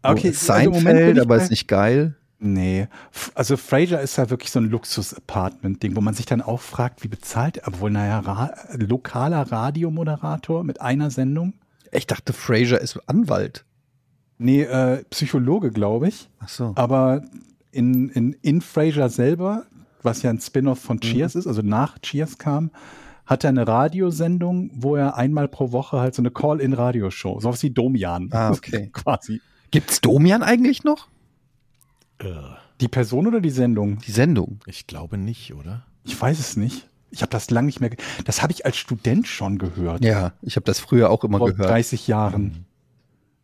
Okay, 0.02 0.28
Oh, 0.28 0.28
also 0.28 0.46
Seinfeld, 0.46 1.18
aber 1.18 1.36
ist 1.36 1.50
nicht 1.50 1.68
geil. 1.68 2.14
Nee, 2.38 2.86
also 3.34 3.56
Fraser 3.56 4.00
ist 4.02 4.16
ja 4.18 4.28
wirklich 4.28 4.50
so 4.50 4.58
ein 4.60 4.68
Luxus-Apartment-Ding, 4.70 5.96
wo 5.96 6.02
man 6.02 6.12
sich 6.12 6.26
dann 6.26 6.42
auch 6.42 6.60
fragt, 6.60 7.02
wie 7.02 7.08
bezahlt 7.08 7.56
er? 7.56 7.68
Obwohl, 7.68 7.90
naja, 7.90 8.18
Ra 8.20 8.54
lokaler 8.74 9.50
Radiomoderator 9.50 10.62
mit 10.62 10.80
einer 10.82 11.10
Sendung? 11.10 11.54
Ich 11.92 12.06
dachte, 12.06 12.32
Fraser 12.34 12.78
ist 12.80 12.98
Anwalt. 13.08 13.64
Nee, 14.38 14.62
äh, 14.64 15.02
Psychologe, 15.08 15.70
glaube 15.70 16.08
ich. 16.08 16.28
Ach 16.40 16.48
so. 16.50 16.72
Aber 16.74 17.22
in, 17.72 18.10
in, 18.10 18.36
in 18.42 18.60
Frasier 18.60 19.08
selber, 19.08 19.64
was 20.02 20.20
ja 20.22 20.28
ein 20.28 20.38
Spin-off 20.40 20.78
von 20.78 21.00
Cheers 21.00 21.34
Mhm. 21.34 21.38
ist, 21.40 21.46
also 21.46 21.62
nach 21.62 21.98
Cheers 22.00 22.36
kam, 22.36 22.70
hat 23.26 23.44
er 23.44 23.50
eine 23.50 23.66
Radiosendung, 23.66 24.70
wo 24.74 24.96
er 24.96 25.16
einmal 25.16 25.48
pro 25.48 25.72
Woche 25.72 25.98
halt 26.00 26.14
so 26.14 26.22
eine 26.22 26.30
Call-in-Radioshow, 26.30 27.40
sowas 27.40 27.62
wie 27.62 27.70
Domian. 27.70 28.28
Ah, 28.32 28.50
okay. 28.52 28.90
Quasi. 28.92 29.40
Gibt's 29.70 30.00
Domian 30.00 30.42
eigentlich 30.42 30.84
noch? 30.84 31.08
Äh, 32.18 32.26
Die 32.80 32.88
Person 32.88 33.26
oder 33.26 33.40
die 33.40 33.50
Sendung? 33.50 33.98
Die 34.06 34.12
Sendung. 34.12 34.60
ich 34.66 34.86
glaube 34.86 35.18
nicht, 35.18 35.54
oder? 35.54 35.84
Ich 36.04 36.20
weiß 36.20 36.38
es 36.38 36.56
nicht. 36.56 36.88
Ich 37.10 37.22
habe 37.22 37.30
das 37.30 37.50
lange 37.50 37.66
nicht 37.66 37.80
mehr. 37.80 37.90
ge- 37.90 37.98
Das 38.24 38.42
habe 38.42 38.52
ich 38.52 38.64
als 38.66 38.76
Student 38.76 39.26
schon 39.26 39.58
gehört. 39.58 40.04
Ja, 40.04 40.32
ich 40.42 40.56
habe 40.56 40.64
das 40.64 40.78
früher 40.80 41.10
auch 41.10 41.24
immer 41.24 41.38
vor 41.38 41.52
gehört. 41.52 41.70
30 41.70 42.06
Jahren. 42.08 42.64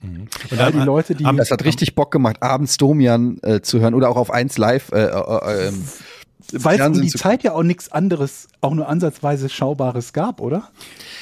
Und 0.03 0.31
All 0.59 0.73
die 0.73 0.79
Leute, 0.79 1.15
die. 1.15 1.23
Das 1.37 1.51
hat 1.53 1.65
richtig 1.65 1.95
Bock 1.95 2.11
gemacht, 2.11 2.43
abends 2.43 2.77
Domian 2.77 3.39
äh, 3.43 3.61
zu 3.61 3.79
hören 3.81 3.95
oder 3.95 4.11
auch 4.11 4.17
auf 4.17 4.31
1 4.33 4.59
Live. 4.59 4.91
Äh, 4.91 5.05
äh, 5.07 5.69
ähm, 5.69 5.75
im 5.75 5.85
Weil 6.53 6.81
es 6.81 6.87
um 6.87 7.01
die 7.03 7.09
Zeit 7.11 7.43
ja 7.43 7.53
auch 7.53 7.63
nichts 7.63 7.91
anderes, 7.93 8.49
auch 8.61 8.75
nur 8.75 8.89
ansatzweise 8.89 9.49
Schaubares 9.49 10.13
gab, 10.13 10.41
oder? 10.41 10.71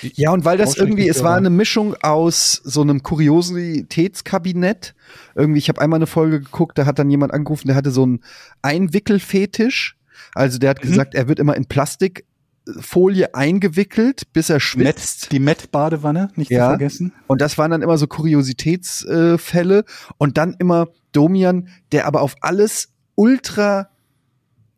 Ja, 0.02 0.32
und 0.32 0.44
weil 0.44 0.58
das 0.58 0.76
irgendwie, 0.76 1.08
es 1.08 1.22
war 1.22 1.36
eine 1.36 1.50
Mischung 1.50 1.94
aus 2.02 2.60
so 2.64 2.80
einem 2.82 3.02
Kuriositätskabinett. 3.02 4.94
Irgendwie, 5.34 5.58
ich 5.58 5.68
habe 5.68 5.80
einmal 5.80 5.98
eine 5.98 6.06
Folge 6.06 6.40
geguckt, 6.40 6.78
da 6.78 6.86
hat 6.86 6.98
dann 6.98 7.10
jemand 7.10 7.32
angerufen, 7.34 7.66
der 7.68 7.76
hatte 7.76 7.90
so 7.90 8.02
einen 8.04 8.20
Einwickelfetisch. 8.62 9.96
Also 10.34 10.58
der 10.58 10.70
hat 10.70 10.84
Mhm. 10.84 10.88
gesagt, 10.88 11.14
er 11.14 11.28
wird 11.28 11.38
immer 11.38 11.56
in 11.56 11.66
Plastikfolie 11.66 13.34
eingewickelt, 13.34 14.32
bis 14.32 14.50
er 14.50 14.60
schwitzt. 14.60 15.22
Met, 15.24 15.32
die 15.32 15.40
Met-Badewanne, 15.40 16.30
nicht 16.36 16.50
Ja. 16.50 16.66
zu 16.66 16.70
vergessen. 16.70 17.12
Und 17.26 17.40
das 17.40 17.58
waren 17.58 17.70
dann 17.70 17.82
immer 17.82 17.98
so 17.98 18.06
Kuriositätsfälle. 18.06 19.78
Äh, 19.80 19.84
und 20.18 20.38
dann 20.38 20.54
immer 20.58 20.88
Domian, 21.12 21.68
der 21.92 22.06
aber 22.06 22.22
auf 22.22 22.36
alles 22.40 22.90
ultra 23.16 23.88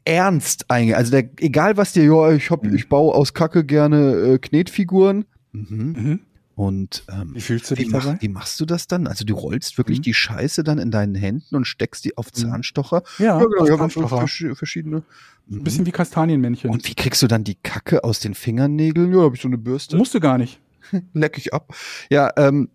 ernst 0.04 0.70
eingeht. 0.70 0.94
Also 0.96 1.10
der, 1.12 1.28
egal 1.38 1.76
was 1.76 1.92
dir, 1.92 2.04
ja, 2.04 2.32
ich 2.32 2.50
hab, 2.50 2.64
Mhm. 2.64 2.74
ich 2.74 2.88
baue 2.88 3.14
aus 3.14 3.34
Kacke 3.34 3.64
gerne 3.64 4.12
äh, 4.14 4.38
Knetfiguren. 4.38 5.24
Mhm. 5.52 5.92
Mhm. 5.96 6.20
Und 6.54 7.04
ähm, 7.10 7.30
Wie 7.34 7.40
fühlst 7.40 7.70
du 7.70 7.76
wie, 7.76 7.84
dich 7.84 7.92
mach, 7.92 8.04
dabei? 8.04 8.18
wie 8.20 8.28
machst 8.28 8.60
du 8.60 8.66
das 8.66 8.86
dann? 8.86 9.06
Also 9.06 9.24
du 9.24 9.34
rollst 9.34 9.78
wirklich 9.78 9.98
Mhm. 9.98 10.02
die 10.02 10.14
Scheiße 10.14 10.62
dann 10.64 10.78
in 10.78 10.90
deinen 10.90 11.14
Händen 11.14 11.56
und 11.56 11.64
steckst 11.64 12.04
die 12.04 12.16
auf 12.18 12.26
Mhm. 12.26 12.40
Zahnstocher? 12.40 13.02
Ja, 13.18 13.40
ich 13.40 13.70
hab 13.70 13.78
Zahnstocher. 13.78 14.18
vers- 14.18 14.44
verschiedene. 14.58 15.02
Ein 15.50 15.64
bisschen 15.64 15.86
wie 15.86 15.92
Kastanienmännchen. 15.92 16.70
Und 16.70 16.86
wie 16.88 16.94
kriegst 16.94 17.22
du 17.22 17.26
dann 17.26 17.42
die 17.42 17.54
Kacke 17.56 18.04
aus 18.04 18.20
den 18.20 18.34
Fingernägeln? 18.34 19.12
Ja, 19.12 19.22
habe 19.22 19.34
ich 19.34 19.42
so 19.42 19.48
eine 19.48 19.58
Bürste. 19.58 19.96
Musst 19.96 20.14
du 20.14 20.20
gar 20.20 20.36
nicht. 20.38 20.60
leck 21.14 21.38
ich 21.38 21.54
ab. 21.54 21.74
Ja, 22.10 22.30
ähm, 22.36 22.68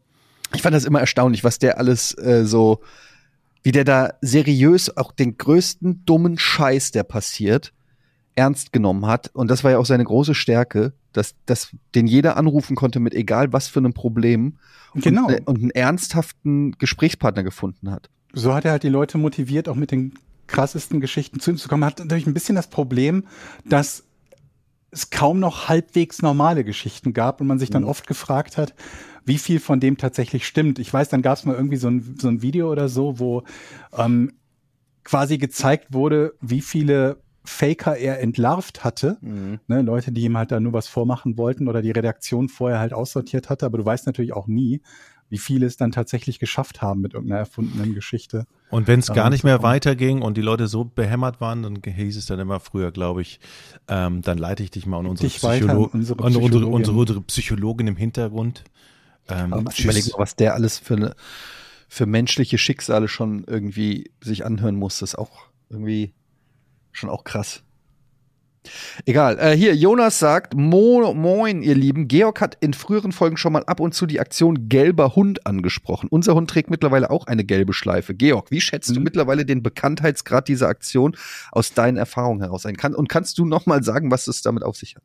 ich 0.56 0.62
fand 0.64 0.76
das 0.76 0.86
immer 0.86 1.00
erstaunlich, 1.00 1.44
was 1.44 1.60
der 1.60 1.78
alles 1.78 2.18
äh, 2.18 2.46
so, 2.46 2.82
wie 3.68 3.74
der 3.74 3.84
da 3.84 4.14
seriös 4.22 4.96
auch 4.96 5.12
den 5.12 5.38
größten 5.38 6.06
dummen 6.06 6.38
Scheiß, 6.40 6.92
der 6.92 7.04
passiert, 7.04 7.74
ernst 8.34 8.72
genommen 8.72 9.06
hat. 9.06 9.30
Und 9.34 9.52
das 9.52 9.66
war 9.66 9.72
ja 9.72 9.78
auch 9.78 9.86
seine 9.86 10.06
große 10.06 10.36
Stärke, 10.36 10.94
dass, 11.12 11.36
dass 11.46 11.76
den 11.94 12.08
jeder 12.08 12.38
anrufen 12.38 12.78
konnte 12.78 13.02
mit 13.02 13.14
egal 13.14 13.52
was 13.52 13.68
für 13.68 13.80
einem 13.80 13.92
Problem 13.94 14.58
Genau. 14.96 15.26
und, 15.28 15.34
äh, 15.34 15.42
und 15.44 15.58
einen 15.58 15.72
ernsthaften 15.72 16.78
Gesprächspartner 16.78 17.44
gefunden 17.44 17.92
hat. 17.92 18.10
So 18.32 18.54
hat 18.54 18.64
er 18.64 18.72
halt 18.72 18.84
die 18.84 18.88
Leute 18.90 19.18
motiviert, 19.18 19.68
auch 19.68 19.76
mit 19.76 19.92
den 19.92 20.14
krassesten 20.48 21.02
Geschichten 21.02 21.42
zu 21.42 21.52
ihm 21.52 21.58
zu 21.58 21.68
kommen. 21.68 21.84
Hat 21.84 22.00
natürlich 22.00 22.26
ein 22.26 22.34
bisschen 22.34 22.56
das 22.56 22.70
Problem, 22.70 23.26
dass 23.66 24.06
es 24.92 25.10
kaum 25.10 25.42
noch 25.42 25.68
halbwegs 25.68 26.22
normale 26.22 26.64
Geschichten 26.64 27.12
gab 27.12 27.42
und 27.42 27.48
man 27.48 27.60
sich 27.60 27.70
dann 27.70 27.84
Mhm. 27.84 27.90
oft 27.90 28.08
gefragt 28.08 28.56
hat, 28.56 28.74
wie 29.28 29.38
viel 29.38 29.60
von 29.60 29.80
dem 29.80 29.98
tatsächlich 29.98 30.48
stimmt. 30.48 30.80
Ich 30.80 30.92
weiß, 30.92 31.10
dann 31.10 31.22
gab 31.22 31.38
es 31.38 31.46
mal 31.46 31.56
irgendwie 31.56 31.78
so 31.78 31.90
ein, 31.90 32.16
so 32.20 32.30
ein 32.30 32.42
Video 32.42 32.72
oder 32.72 32.88
so, 32.88 33.20
wo 33.20 33.44
ähm, 33.96 34.32
quasi 35.04 35.38
gezeigt 35.38 35.94
wurde, 35.94 36.34
wie 36.42 36.62
viele 36.62 37.18
Faker 37.44 37.96
er 37.96 38.20
entlarvt 38.20 38.84
hatte. 38.84 39.18
Ne, 39.68 39.82
Leute, 39.82 40.12
die 40.12 40.24
ihm 40.24 40.38
halt 40.38 40.52
da 40.52 40.60
nur 40.60 40.74
was 40.74 40.88
vormachen 40.88 41.38
wollten 41.38 41.68
oder 41.68 41.82
die 41.82 41.92
Redaktion 41.92 42.50
vorher 42.50 42.80
halt 42.80 42.94
aussortiert 42.94 43.50
hatte. 43.50 43.66
Aber 43.66 43.78
du 43.78 43.86
weißt 43.86 44.06
natürlich 44.06 44.34
auch 44.34 44.48
nie, 44.48 44.82
wie 45.30 45.38
viele 45.38 45.66
es 45.66 45.78
dann 45.78 45.92
tatsächlich 45.92 46.40
geschafft 46.40 46.82
haben 46.82 47.02
mit 47.02 47.14
irgendeiner 47.14 47.40
erfundenen 47.40 47.94
Geschichte. 47.94 48.46
Und 48.70 48.88
wenn 48.88 49.00
es 49.00 49.08
gar 49.14 49.30
nicht 49.30 49.44
mehr 49.44 49.64
weiterging 49.64 50.22
und 50.22 50.38
die 50.38 50.42
Leute 50.42 50.68
so 50.68 50.86
behämmert 50.86 51.42
waren, 51.42 51.64
dann 51.64 51.82
hieß 51.84 52.18
es 52.18 52.26
dann 52.26 52.40
immer 52.40 52.60
früher, 52.60 52.92
glaube 52.92 53.22
ich, 53.22 53.40
ähm, 53.88 54.22
dann 54.22 54.38
leite 54.38 54.64
ich 54.64 54.72
dich 54.72 54.86
mal 54.86 55.00
an 55.00 55.06
unsere, 55.06 55.28
an 55.28 55.60
Psycholo 55.60 55.86
an 55.86 55.90
unsere, 55.92 56.18
Psychologin. 56.18 56.64
unsere, 56.74 56.98
unsere 56.98 57.22
Psychologin 57.22 57.88
im 57.88 57.96
Hintergrund. 57.98 58.64
Ähm, 59.30 59.54
Aber 59.54 59.72
überleg 59.78 60.12
mal, 60.12 60.20
was 60.20 60.36
der 60.36 60.54
alles 60.54 60.78
für, 60.80 60.96
eine, 60.96 61.16
für 61.88 62.06
menschliche 62.06 62.58
Schicksale 62.58 63.08
schon 63.08 63.44
irgendwie 63.46 64.12
sich 64.22 64.46
anhören 64.46 64.76
muss. 64.76 65.00
Das 65.00 65.12
ist 65.12 65.16
auch 65.20 65.48
irgendwie 65.70 66.14
schon 66.92 67.10
auch 67.10 67.24
krass. 67.24 67.64
Egal. 69.06 69.40
Äh, 69.40 69.56
hier, 69.56 69.76
Jonas 69.76 70.20
sagt, 70.20 70.54
Mo 70.54 71.14
moin, 71.14 71.62
ihr 71.64 71.76
Lieben. 71.76 72.08
Georg 72.08 72.42
hat 72.42 72.58
in 72.60 72.74
früheren 72.74 73.12
Folgen 73.14 73.38
schon 73.38 73.54
mal 73.54 73.64
ab 73.64 73.80
und 73.80 73.94
zu 73.94 74.06
die 74.06 74.20
Aktion 74.20 74.68
gelber 74.68 75.16
Hund 75.16 75.46
angesprochen. 75.46 76.08
Unser 76.10 76.36
Hund 76.36 76.50
trägt 76.50 76.70
mittlerweile 76.70 77.10
auch 77.10 77.28
eine 77.28 77.46
gelbe 77.46 77.74
Schleife. 77.74 78.14
Georg, 78.14 78.52
wie 78.52 78.60
schätzt 78.62 78.90
du 78.90 78.96
Mhm. 78.96 79.04
mittlerweile 79.04 79.46
den 79.46 79.64
Bekanntheitsgrad 79.64 80.48
dieser 80.48 80.68
Aktion 80.68 81.16
aus 81.52 81.74
deinen 81.74 81.98
Erfahrungen 81.98 82.42
heraus 82.42 82.66
ein? 82.66 82.76
Kann, 82.76 82.94
und 82.94 83.08
kannst 83.08 83.38
du 83.38 83.46
noch 83.46 83.66
mal 83.66 83.84
sagen, 83.84 84.12
was 84.12 84.28
es 84.28 84.42
damit 84.42 84.64
auf 84.64 84.76
sich 84.76 84.96
hat? 84.96 85.04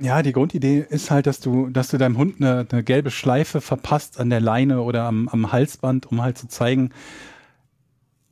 Ja, 0.00 0.22
die 0.22 0.32
Grundidee 0.32 0.84
ist 0.88 1.10
halt, 1.10 1.26
dass 1.26 1.40
du, 1.40 1.68
dass 1.68 1.88
du 1.88 1.98
deinem 1.98 2.16
Hund 2.16 2.36
eine, 2.40 2.66
eine 2.70 2.82
gelbe 2.82 3.10
Schleife 3.10 3.60
verpasst 3.60 4.18
an 4.18 4.30
der 4.30 4.40
Leine 4.40 4.80
oder 4.80 5.04
am, 5.04 5.28
am 5.28 5.52
Halsband, 5.52 6.10
um 6.10 6.22
halt 6.22 6.38
zu 6.38 6.48
zeigen, 6.48 6.90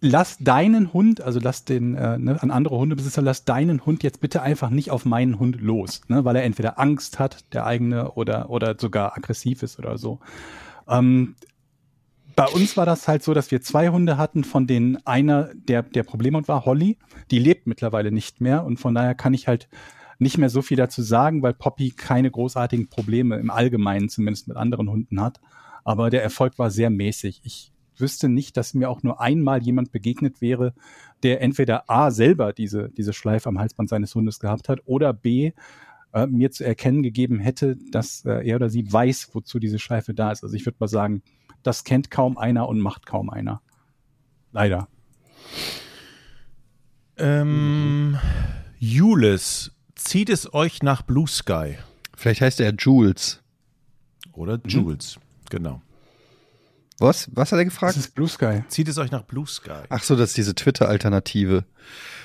lass 0.01 0.39
deinen 0.39 0.95
Hund, 0.95 1.21
also 1.21 1.41
lass 1.41 1.67
den 1.67 1.95
äh, 1.95 2.17
ne, 2.17 2.43
an 2.43 2.51
andere 2.51 2.79
Hundebesitzer, 2.79 3.21
lass 3.21 3.45
deinen 3.45 3.85
Hund 3.85 4.03
jetzt 4.03 4.23
bitte 4.23 4.41
einfach 4.41 4.71
nicht 4.71 4.91
auf 4.91 5.05
meinen 5.05 5.39
Hund 5.39 5.61
los, 5.61 6.01
ne, 6.09 6.25
weil 6.25 6.37
er 6.37 6.45
entweder 6.45 6.79
Angst 6.79 7.19
hat, 7.19 7.53
der 7.53 7.67
eigene, 7.67 8.13
oder 8.13 8.49
oder 8.49 8.77
sogar 8.79 9.17
aggressiv 9.17 9.63
ist 9.63 9.79
oder 9.79 9.99
so. 9.99 10.21
Ähm, 10.89 11.35
bei 12.35 12.47
uns 12.47 12.79
war 12.79 12.87
das 12.87 13.09
halt 13.09 13.25
so, 13.25 13.35
dass 13.35 13.51
wir 13.51 13.61
zwei 13.61 13.89
Hunde 13.91 14.17
hatten, 14.17 14.43
von 14.45 14.67
denen 14.67 15.05
einer 15.07 15.51
der 15.55 15.83
der 15.83 16.05
Problemhund 16.05 16.49
war, 16.49 16.65
Holly. 16.65 16.97
Die 17.31 17.39
lebt 17.39 17.67
mittlerweile 17.67 18.11
nicht 18.11 18.41
mehr 18.41 18.65
und 18.65 18.79
von 18.79 18.95
daher 18.95 19.15
kann 19.15 19.35
ich 19.35 19.49
halt 19.49 19.69
nicht 20.19 20.39
mehr 20.39 20.51
so 20.51 20.63
viel 20.63 20.77
dazu 20.77 21.03
sagen, 21.03 21.43
weil 21.43 21.55
Poppy 21.55 21.91
keine 21.91 22.31
großartigen 22.31 22.89
Probleme 22.89 23.37
im 23.37 23.51
Allgemeinen 23.51 24.09
zumindest 24.09 24.49
mit 24.49 24.57
anderen 24.57 24.91
Hunden 24.91 25.21
hat. 25.21 25.41
Aber 25.85 26.11
der 26.11 26.23
Erfolg 26.23 26.59
war 26.59 26.71
sehr 26.71 26.91
mäßig. 26.91 27.41
Ich 27.45 27.73
wüsste 27.97 28.29
nicht, 28.29 28.57
dass 28.57 28.75
mir 28.75 28.91
auch 28.91 29.03
nur 29.03 29.21
einmal 29.21 29.63
jemand 29.63 29.93
begegnet 29.93 30.41
wäre, 30.41 30.75
der 31.23 31.41
entweder 31.41 31.89
A 31.89 32.11
selber 32.11 32.53
diese, 32.53 32.91
diese 32.91 33.13
Schleife 33.13 33.49
am 33.49 33.59
Halsband 33.59 33.89
seines 33.89 34.15
Hundes 34.15 34.41
gehabt 34.41 34.69
hat 34.69 34.81
oder 34.87 35.13
B 35.13 35.53
äh, 36.13 36.27
mir 36.27 36.51
zu 36.51 36.65
erkennen 36.65 37.03
gegeben 37.03 37.39
hätte, 37.41 37.77
dass 37.91 38.25
äh, 38.25 38.47
er 38.47 38.57
oder 38.57 38.71
sie 38.71 38.91
weiß, 38.91 39.31
wozu 39.33 39.59
diese 39.59 39.79
Schleife 39.79 40.15
da 40.15 40.33
ist. 40.33 40.43
Also 40.43 40.55
ich 40.55 40.67
würde 40.67 40.79
mal 40.81 40.89
sagen, 40.89 41.23
das 41.63 41.85
kennt 41.85 42.11
kaum 42.11 42.39
einer 42.39 42.69
und 42.69 42.81
macht 42.81 43.07
kaum 43.07 43.31
einer. 43.31 43.61
Leider. 44.53 44.89
Ähm, 47.17 48.17
Jules, 48.79 49.73
zieht 49.99 50.31
es 50.31 50.53
euch 50.55 50.83
nach 50.83 51.03
Blue 51.03 51.27
Sky? 51.29 51.77
Vielleicht 52.17 52.41
heißt 52.41 52.61
er 52.61 52.73
Jules. 52.75 53.41
Oder 54.33 54.61
Jules, 54.67 55.19
genau. 55.51 55.83
Was? 57.01 57.29
Was 57.33 57.53
hat 57.53 57.59
er 57.59 57.65
Das 57.65 57.73
gefragt? 57.75 57.97
ist 57.97 58.15
Blue 58.15 58.29
Sky. 58.29 58.63
Zieht 58.69 58.89
es 58.89 58.99
euch 58.99 59.11
nach 59.13 59.23
Blue 59.23 59.47
Sky? 59.47 59.83
Ach 59.89 60.03
so, 60.03 60.17
das 60.17 60.31
ist 60.31 60.37
diese 60.37 60.55
Twitter-Alternative. 60.55 61.65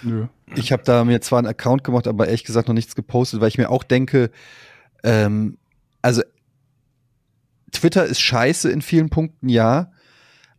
Nö. 0.02 0.28
Ich 0.56 0.72
habe 0.72 0.84
da 0.84 1.04
mir 1.06 1.22
zwar 1.22 1.40
einen 1.40 1.48
Account 1.48 1.84
gemacht, 1.84 2.08
aber 2.08 2.26
ehrlich 2.28 2.44
gesagt 2.44 2.68
noch 2.68 2.74
nichts 2.76 2.96
gepostet, 2.96 3.40
weil 3.40 3.50
ich 3.50 3.58
mir 3.60 3.70
auch 3.70 3.84
denke, 3.84 4.32
ähm, 5.04 5.58
also 6.02 6.24
Twitter 7.72 8.06
ist 8.06 8.20
scheiße 8.20 8.70
in 8.72 8.82
vielen 8.82 9.10
Punkten, 9.10 9.50
ja. 9.50 9.92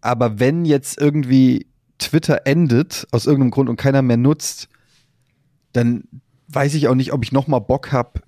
Aber 0.01 0.39
wenn 0.39 0.65
jetzt 0.65 1.01
irgendwie 1.01 1.67
Twitter 1.99 2.43
endet, 2.47 3.07
aus 3.11 3.27
irgendeinem 3.27 3.51
Grund 3.51 3.69
und 3.69 3.77
keiner 3.77 4.03
mehr 4.03 4.17
nutzt, 4.17 4.69
dann 5.73 6.05
weiß 6.55 6.75
ich 6.75 6.89
auch 6.89 6.95
nicht, 6.95 7.13
ob 7.13 7.25
ich 7.25 7.33
noch 7.33 7.47
mal 7.47 7.59
Bock 7.59 7.93
habe 7.93 8.21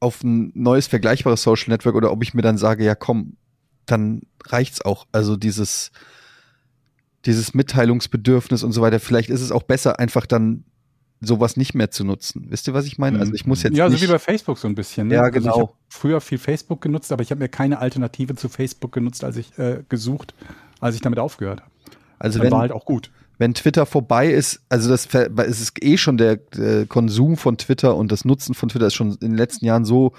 auf 0.00 0.22
ein 0.24 0.50
neues 0.54 0.86
vergleichbares 0.86 1.42
Social 1.42 1.70
Network 1.70 1.94
oder 1.94 2.10
ob 2.10 2.22
ich 2.22 2.34
mir 2.34 2.42
dann 2.42 2.58
sage, 2.58 2.84
ja 2.84 2.94
komm, 2.94 3.36
dann 3.86 4.22
reicht's 4.46 4.82
auch. 4.82 5.06
Also 5.12 5.36
dieses, 5.36 5.92
dieses 7.26 7.54
Mitteilungsbedürfnis 7.54 8.62
und 8.62 8.72
so 8.72 8.80
weiter. 8.80 8.98
Vielleicht 9.00 9.28
ist 9.28 9.42
es 9.42 9.52
auch 9.52 9.62
besser, 9.62 9.98
einfach 9.98 10.26
dann 10.26 10.64
sowas 11.20 11.58
nicht 11.58 11.74
mehr 11.74 11.90
zu 11.90 12.04
nutzen. 12.04 12.46
Wisst 12.48 12.66
ihr, 12.66 12.72
was 12.72 12.86
ich 12.86 12.96
meine? 12.96 13.18
Also 13.18 13.34
ich 13.34 13.46
muss 13.46 13.62
jetzt 13.62 13.76
Ja, 13.76 13.86
so 13.88 13.92
nicht 13.92 14.02
wie 14.02 14.06
bei 14.06 14.18
Facebook 14.18 14.56
so 14.56 14.66
ein 14.68 14.74
bisschen. 14.74 15.08
Ne? 15.08 15.16
Ja, 15.16 15.22
Also 15.22 15.36
ich 15.38 15.44
genau. 15.44 15.76
früher 15.90 16.20
viel 16.22 16.38
Facebook 16.38 16.80
genutzt, 16.80 17.12
aber 17.12 17.22
ich 17.22 17.30
habe 17.30 17.40
mir 17.40 17.48
keine 17.50 17.78
Alternative 17.78 18.36
zu 18.36 18.48
Facebook 18.48 18.92
genutzt, 18.92 19.22
als 19.22 19.36
ich 19.36 19.58
äh, 19.58 19.82
gesucht, 19.90 20.34
als 20.80 20.94
ich 20.94 21.02
damit 21.02 21.18
aufgehört 21.18 21.60
habe. 21.60 21.70
also 22.18 22.40
wenn, 22.40 22.50
war 22.50 22.60
halt 22.60 22.72
auch 22.72 22.86
gut. 22.86 23.10
Wenn 23.40 23.54
Twitter 23.54 23.86
vorbei 23.86 24.30
ist, 24.30 24.60
also 24.68 24.90
das 24.90 25.06
es 25.06 25.60
ist 25.62 25.82
eh 25.82 25.96
schon 25.96 26.18
der, 26.18 26.36
der 26.36 26.84
Konsum 26.84 27.38
von 27.38 27.56
Twitter 27.56 27.96
und 27.96 28.12
das 28.12 28.26
Nutzen 28.26 28.54
von 28.54 28.68
Twitter 28.68 28.88
ist 28.88 28.94
schon 28.94 29.12
in 29.12 29.30
den 29.30 29.34
letzten 29.34 29.64
Jahren 29.64 29.86
so 29.86 30.12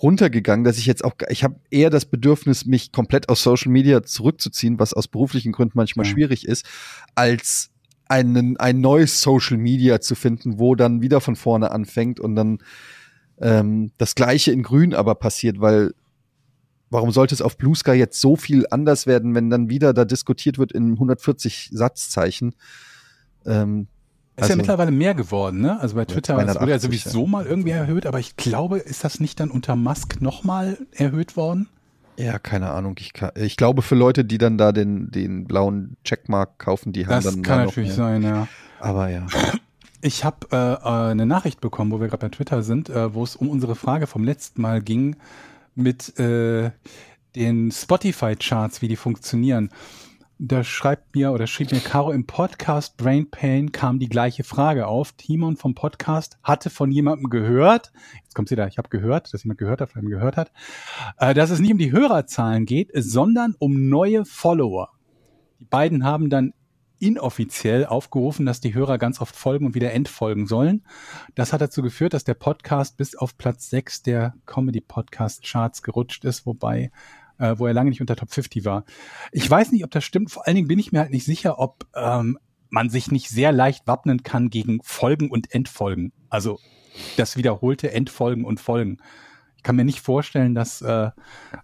runtergegangen, 0.00 0.62
dass 0.62 0.78
ich 0.78 0.86
jetzt 0.86 1.04
auch, 1.04 1.14
ich 1.30 1.42
habe 1.42 1.56
eher 1.72 1.90
das 1.90 2.04
Bedürfnis, 2.04 2.64
mich 2.64 2.92
komplett 2.92 3.28
aus 3.28 3.42
Social 3.42 3.72
Media 3.72 4.04
zurückzuziehen, 4.04 4.78
was 4.78 4.94
aus 4.94 5.08
beruflichen 5.08 5.50
Gründen 5.50 5.72
manchmal 5.74 6.06
Ja. 6.06 6.12
schwierig 6.12 6.46
ist, 6.46 6.64
als 7.16 7.70
einen, 8.06 8.56
ein 8.56 8.80
neues 8.80 9.20
Social 9.20 9.56
Media 9.56 10.00
zu 10.00 10.14
finden, 10.14 10.60
wo 10.60 10.76
dann 10.76 11.02
wieder 11.02 11.20
von 11.20 11.34
vorne 11.34 11.72
anfängt 11.72 12.20
und 12.20 12.36
dann 12.36 12.58
ähm, 13.40 13.90
das 13.98 14.14
Gleiche 14.14 14.52
in 14.52 14.62
Grün 14.62 14.94
aber 14.94 15.16
passiert, 15.16 15.60
weil 15.60 15.92
warum 16.92 17.10
sollte 17.10 17.34
es 17.34 17.42
auf 17.42 17.56
Blue 17.56 17.74
Sky 17.74 17.92
jetzt 17.92 18.20
so 18.20 18.36
viel 18.36 18.66
anders 18.70 19.06
werden, 19.06 19.34
wenn 19.34 19.50
dann 19.50 19.68
wieder 19.68 19.92
da 19.94 20.04
diskutiert 20.04 20.58
wird 20.58 20.72
in 20.72 20.92
140 20.92 21.70
Satzzeichen? 21.72 22.54
Ähm, 23.46 23.88
Ist 24.36 24.44
Also- 24.44 24.52
ja 24.52 24.56
mittlerweile 24.56 24.90
mehr 24.92 25.14
geworden, 25.14 25.60
ne? 25.60 25.78
Also 25.80 25.94
bei 25.96 26.04
Twitter 26.06 26.34
das 26.36 26.58
wurde 26.60 26.70
ja 26.72 26.78
280, 26.78 27.02
sowieso 27.04 27.26
mal 27.26 27.44
irgendwie 27.44 27.70
erhöht, 27.70 28.06
aber 28.06 28.18
ich 28.18 28.36
glaube, 28.36 28.78
ist 28.78 29.04
das 29.04 29.20
nicht 29.20 29.38
dann 29.40 29.50
unter 29.50 29.76
Musk 29.76 30.20
nochmal 30.22 30.78
erhöht 30.92 31.36
worden? 31.36 31.68
ja, 32.18 32.38
keine 32.38 32.70
Ahnung. 32.70 32.94
Ich, 33.00 33.12
kann, 33.14 33.30
ich 33.34 33.56
glaube, 33.56 33.82
für 33.82 33.94
Leute, 33.94 34.24
die 34.24 34.38
dann 34.38 34.56
da 34.58 34.70
den, 34.72 35.10
den 35.10 35.44
blauen 35.46 35.96
Checkmark 36.04 36.58
kaufen, 36.58 36.92
die 36.92 37.06
haben 37.06 37.12
Das 37.14 37.24
dann 37.24 37.42
kann 37.42 37.58
da 37.58 37.64
natürlich 37.66 37.94
sein, 37.94 38.22
ja. 38.22 38.48
Aber 38.80 39.08
ja. 39.10 39.26
Ich 40.02 40.24
habe 40.24 40.46
äh, 40.52 40.56
äh, 40.56 41.10
eine 41.12 41.26
Nachricht 41.26 41.60
bekommen, 41.60 41.90
wo 41.90 42.00
wir 42.00 42.08
gerade 42.08 42.26
bei 42.26 42.28
Twitter 42.28 42.62
sind, 42.62 42.90
äh, 42.90 43.14
wo 43.14 43.24
es 43.24 43.36
um 43.36 43.48
unsere 43.48 43.74
Frage 43.76 44.06
vom 44.06 44.24
letzten 44.24 44.60
Mal 44.62 44.82
ging 44.82 45.16
mit 45.74 46.18
äh, 46.18 46.70
den 47.34 47.70
Spotify-Charts, 47.70 48.82
wie 48.82 48.88
die 48.88 48.96
funktionieren. 48.96 49.70
Da 50.38 50.64
schreibt 50.64 51.14
mir 51.14 51.30
oder 51.30 51.46
schrieb 51.46 51.70
mir 51.70 51.78
Caro 51.78 52.10
im 52.10 52.26
Podcast 52.26 52.96
Brain 52.96 53.30
Pain 53.30 53.70
kam 53.70 54.00
die 54.00 54.08
gleiche 54.08 54.42
Frage 54.42 54.88
auf. 54.88 55.12
Timon 55.12 55.56
vom 55.56 55.74
Podcast 55.74 56.36
hatte 56.42 56.68
von 56.68 56.90
jemandem 56.90 57.30
gehört, 57.30 57.92
jetzt 58.24 58.34
kommt 58.34 58.48
sie 58.48 58.56
da, 58.56 58.66
ich 58.66 58.76
habe 58.76 58.88
gehört, 58.88 59.32
dass 59.32 59.44
jemand 59.44 59.58
gehört 59.58 59.80
hat, 59.80 59.92
von 59.92 60.04
gehört 60.04 60.36
hat, 60.36 60.50
äh, 61.18 61.32
dass 61.32 61.50
es 61.50 61.60
nicht 61.60 61.70
um 61.70 61.78
die 61.78 61.92
Hörerzahlen 61.92 62.66
geht, 62.66 62.90
sondern 62.92 63.54
um 63.58 63.88
neue 63.88 64.24
Follower. 64.24 64.90
Die 65.60 65.64
beiden 65.64 66.04
haben 66.04 66.28
dann 66.28 66.54
inoffiziell 67.02 67.84
aufgerufen, 67.84 68.46
dass 68.46 68.60
die 68.60 68.74
Hörer 68.74 68.96
ganz 68.96 69.20
oft 69.20 69.34
folgen 69.34 69.66
und 69.66 69.74
wieder 69.74 69.92
entfolgen 69.92 70.46
sollen. 70.46 70.84
Das 71.34 71.52
hat 71.52 71.60
dazu 71.60 71.82
geführt, 71.82 72.14
dass 72.14 72.22
der 72.22 72.34
Podcast 72.34 72.96
bis 72.96 73.16
auf 73.16 73.36
Platz 73.36 73.68
6 73.70 74.02
der 74.04 74.34
Comedy-Podcast-Charts 74.46 75.82
gerutscht 75.82 76.24
ist, 76.24 76.46
wobei, 76.46 76.92
äh, 77.38 77.56
wo 77.58 77.66
er 77.66 77.74
lange 77.74 77.90
nicht 77.90 78.00
unter 78.00 78.14
Top 78.14 78.30
50 78.30 78.64
war. 78.64 78.84
Ich 79.32 79.50
weiß 79.50 79.72
nicht, 79.72 79.84
ob 79.84 79.90
das 79.90 80.04
stimmt. 80.04 80.30
Vor 80.30 80.46
allen 80.46 80.54
Dingen 80.54 80.68
bin 80.68 80.78
ich 80.78 80.92
mir 80.92 81.00
halt 81.00 81.10
nicht 81.10 81.24
sicher, 81.24 81.58
ob 81.58 81.86
ähm, 81.94 82.38
man 82.70 82.88
sich 82.88 83.10
nicht 83.10 83.28
sehr 83.28 83.50
leicht 83.50 83.86
wappnen 83.88 84.22
kann 84.22 84.48
gegen 84.48 84.80
Folgen 84.84 85.28
und 85.28 85.52
Entfolgen. 85.52 86.12
Also 86.30 86.60
das 87.16 87.36
wiederholte 87.36 87.90
Entfolgen 87.90 88.44
und 88.44 88.60
Folgen. 88.60 88.98
Ich 89.62 89.64
kann 89.64 89.76
mir 89.76 89.84
nicht 89.84 90.00
vorstellen, 90.00 90.56
dass 90.56 90.82
äh, 90.82 91.10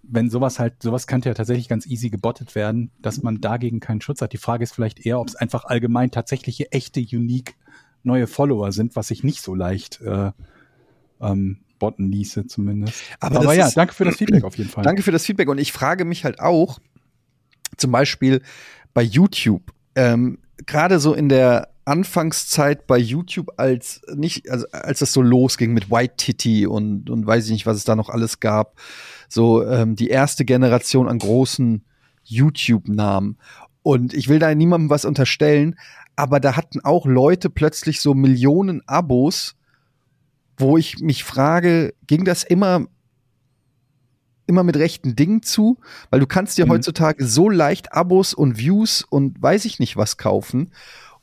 wenn 0.05 0.31
sowas 0.31 0.61
halt, 0.61 0.81
sowas 0.85 1.09
könnte 1.09 1.29
ja 1.31 1.35
tatsächlich 1.35 1.67
ganz 1.69 1.85
easy 1.85 2.11
gebottet 2.11 2.55
werden, 2.55 2.93
dass 3.03 3.25
man 3.25 3.41
dagegen 3.41 3.81
keinen 3.81 4.01
Schutz 4.01 4.23
hat. 4.23 4.33
Die 4.33 4.37
Frage 4.39 4.63
ist 4.63 4.73
vielleicht 4.73 5.05
eher, 5.05 5.19
ob 5.19 5.27
es 5.27 5.35
einfach 5.35 5.65
allgemein 5.65 6.13
tatsächliche, 6.13 6.71
echte, 6.71 7.01
unique 7.01 7.57
neue 8.05 8.29
Follower 8.29 8.71
sind, 8.71 8.95
was 8.95 9.09
sich 9.09 9.25
nicht 9.25 9.43
so 9.43 9.53
leicht 9.57 10.01
äh, 10.03 10.31
ähm, 11.21 11.59
botten 11.81 12.13
ließe 12.13 12.47
zumindest. 12.47 13.03
Aber 13.19 13.41
Aber, 13.41 13.55
ja, 13.55 13.67
ist- 13.67 13.77
danke 13.77 13.93
für 13.95 14.05
das 14.05 14.15
Feedback 14.19 14.45
auf 14.45 14.57
jeden 14.57 14.71
Fall. 14.71 14.85
Danke 14.85 15.03
für 15.03 15.11
das 15.11 15.27
Feedback. 15.27 15.49
Und 15.49 15.59
ich 15.59 15.73
frage 15.73 16.05
mich 16.05 16.25
halt 16.25 16.39
auch, 16.39 16.79
zum 17.77 17.91
Beispiel 17.91 18.43
bei 18.95 19.03
YouTube, 19.03 19.73
ähm, 19.97 20.39
gerade 20.67 21.01
so 21.01 21.15
in 21.15 21.29
der 21.29 21.71
Anfangszeit 21.89 22.87
bei 22.87 22.99
YouTube, 22.99 23.51
als 23.57 24.03
nicht, 24.15 24.51
also 24.51 24.67
als 24.71 25.01
das 25.01 25.13
so 25.13 25.23
losging 25.23 25.73
mit 25.73 25.91
White 25.91 26.15
Titty 26.17 26.67
und, 26.67 27.11
und 27.11 27.27
weiß 27.27 27.47
ich 27.47 27.51
nicht, 27.53 27.67
was 27.67 27.79
es 27.79 27.85
da 27.85 27.97
noch 27.97 28.09
alles 28.11 28.41
gab, 28.41 28.79
so 29.29 29.65
ähm, 29.67 29.97
die 29.97 30.09
erste 30.09 30.45
Generation 30.45 31.09
an 31.09 31.19
großen 31.19 31.85
YouTube-Namen. 32.25 33.39
Und 33.83 34.13
ich 34.13 34.29
will 34.29 34.39
da 34.39 34.55
niemandem 34.55 34.91
was 34.91 35.05
unterstellen, 35.05 35.77
aber 36.15 36.41
da 36.41 36.57
hatten 36.57 36.81
auch 36.85 37.07
Leute 37.07 37.49
plötzlich 37.49 38.01
so 38.01 38.13
Millionen 38.15 38.87
Abos, 38.87 39.57
wo 40.59 40.77
ich 40.77 40.99
mich 40.99 41.25
frage, 41.25 41.95
ging 42.07 42.25
das 42.25 42.43
immer 42.45 42.87
immer 44.47 44.65
mit 44.65 44.77
rechten 44.77 45.15
Dingen 45.15 45.43
zu, 45.43 45.79
weil 46.11 46.21
du 46.21 46.27
kannst 46.27 46.57
dir 46.57 46.65
Mhm. 46.65 46.71
heutzutage 46.71 47.27
so 47.27 47.51
leicht 47.51 47.93
Abos 47.93 48.33
und 48.33 48.59
Views 48.59 49.05
und 49.09 49.41
weiß 49.41 49.67
ich 49.67 49.79
nicht 49.79 49.97
was 49.97 50.17
kaufen. 50.17 50.73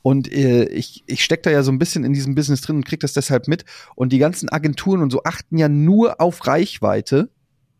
Und 0.06 0.32
äh, 0.32 0.66
ich, 0.66 1.02
ich 1.08 1.24
steck 1.24 1.42
da 1.42 1.50
ja 1.50 1.64
so 1.64 1.72
ein 1.72 1.80
bisschen 1.80 2.04
in 2.04 2.12
diesem 2.12 2.36
Business 2.36 2.60
drin 2.60 2.76
und 2.76 2.86
krieg 2.86 3.00
das 3.00 3.12
deshalb 3.12 3.48
mit. 3.48 3.64
Und 3.96 4.12
die 4.12 4.18
ganzen 4.18 4.48
Agenturen 4.48 5.02
und 5.02 5.10
so 5.10 5.24
achten 5.24 5.58
ja 5.58 5.68
nur 5.68 6.20
auf 6.20 6.46
Reichweite. 6.46 7.28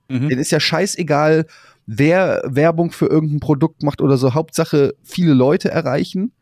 Mhm. 0.09 0.29
Denen 0.29 0.41
ist 0.41 0.51
ja 0.51 0.59
scheißegal, 0.59 1.47
wer 1.87 2.43
Werbung 2.45 2.91
für 2.91 3.07
irgendein 3.07 3.39
Produkt 3.39 3.85
macht 3.85 4.01
oder 4.01 4.17
so. 4.17 4.35
Hauptsache 4.35 4.97
viele 5.05 5.35
Leute 5.35 5.71
erreichen. 5.71 6.33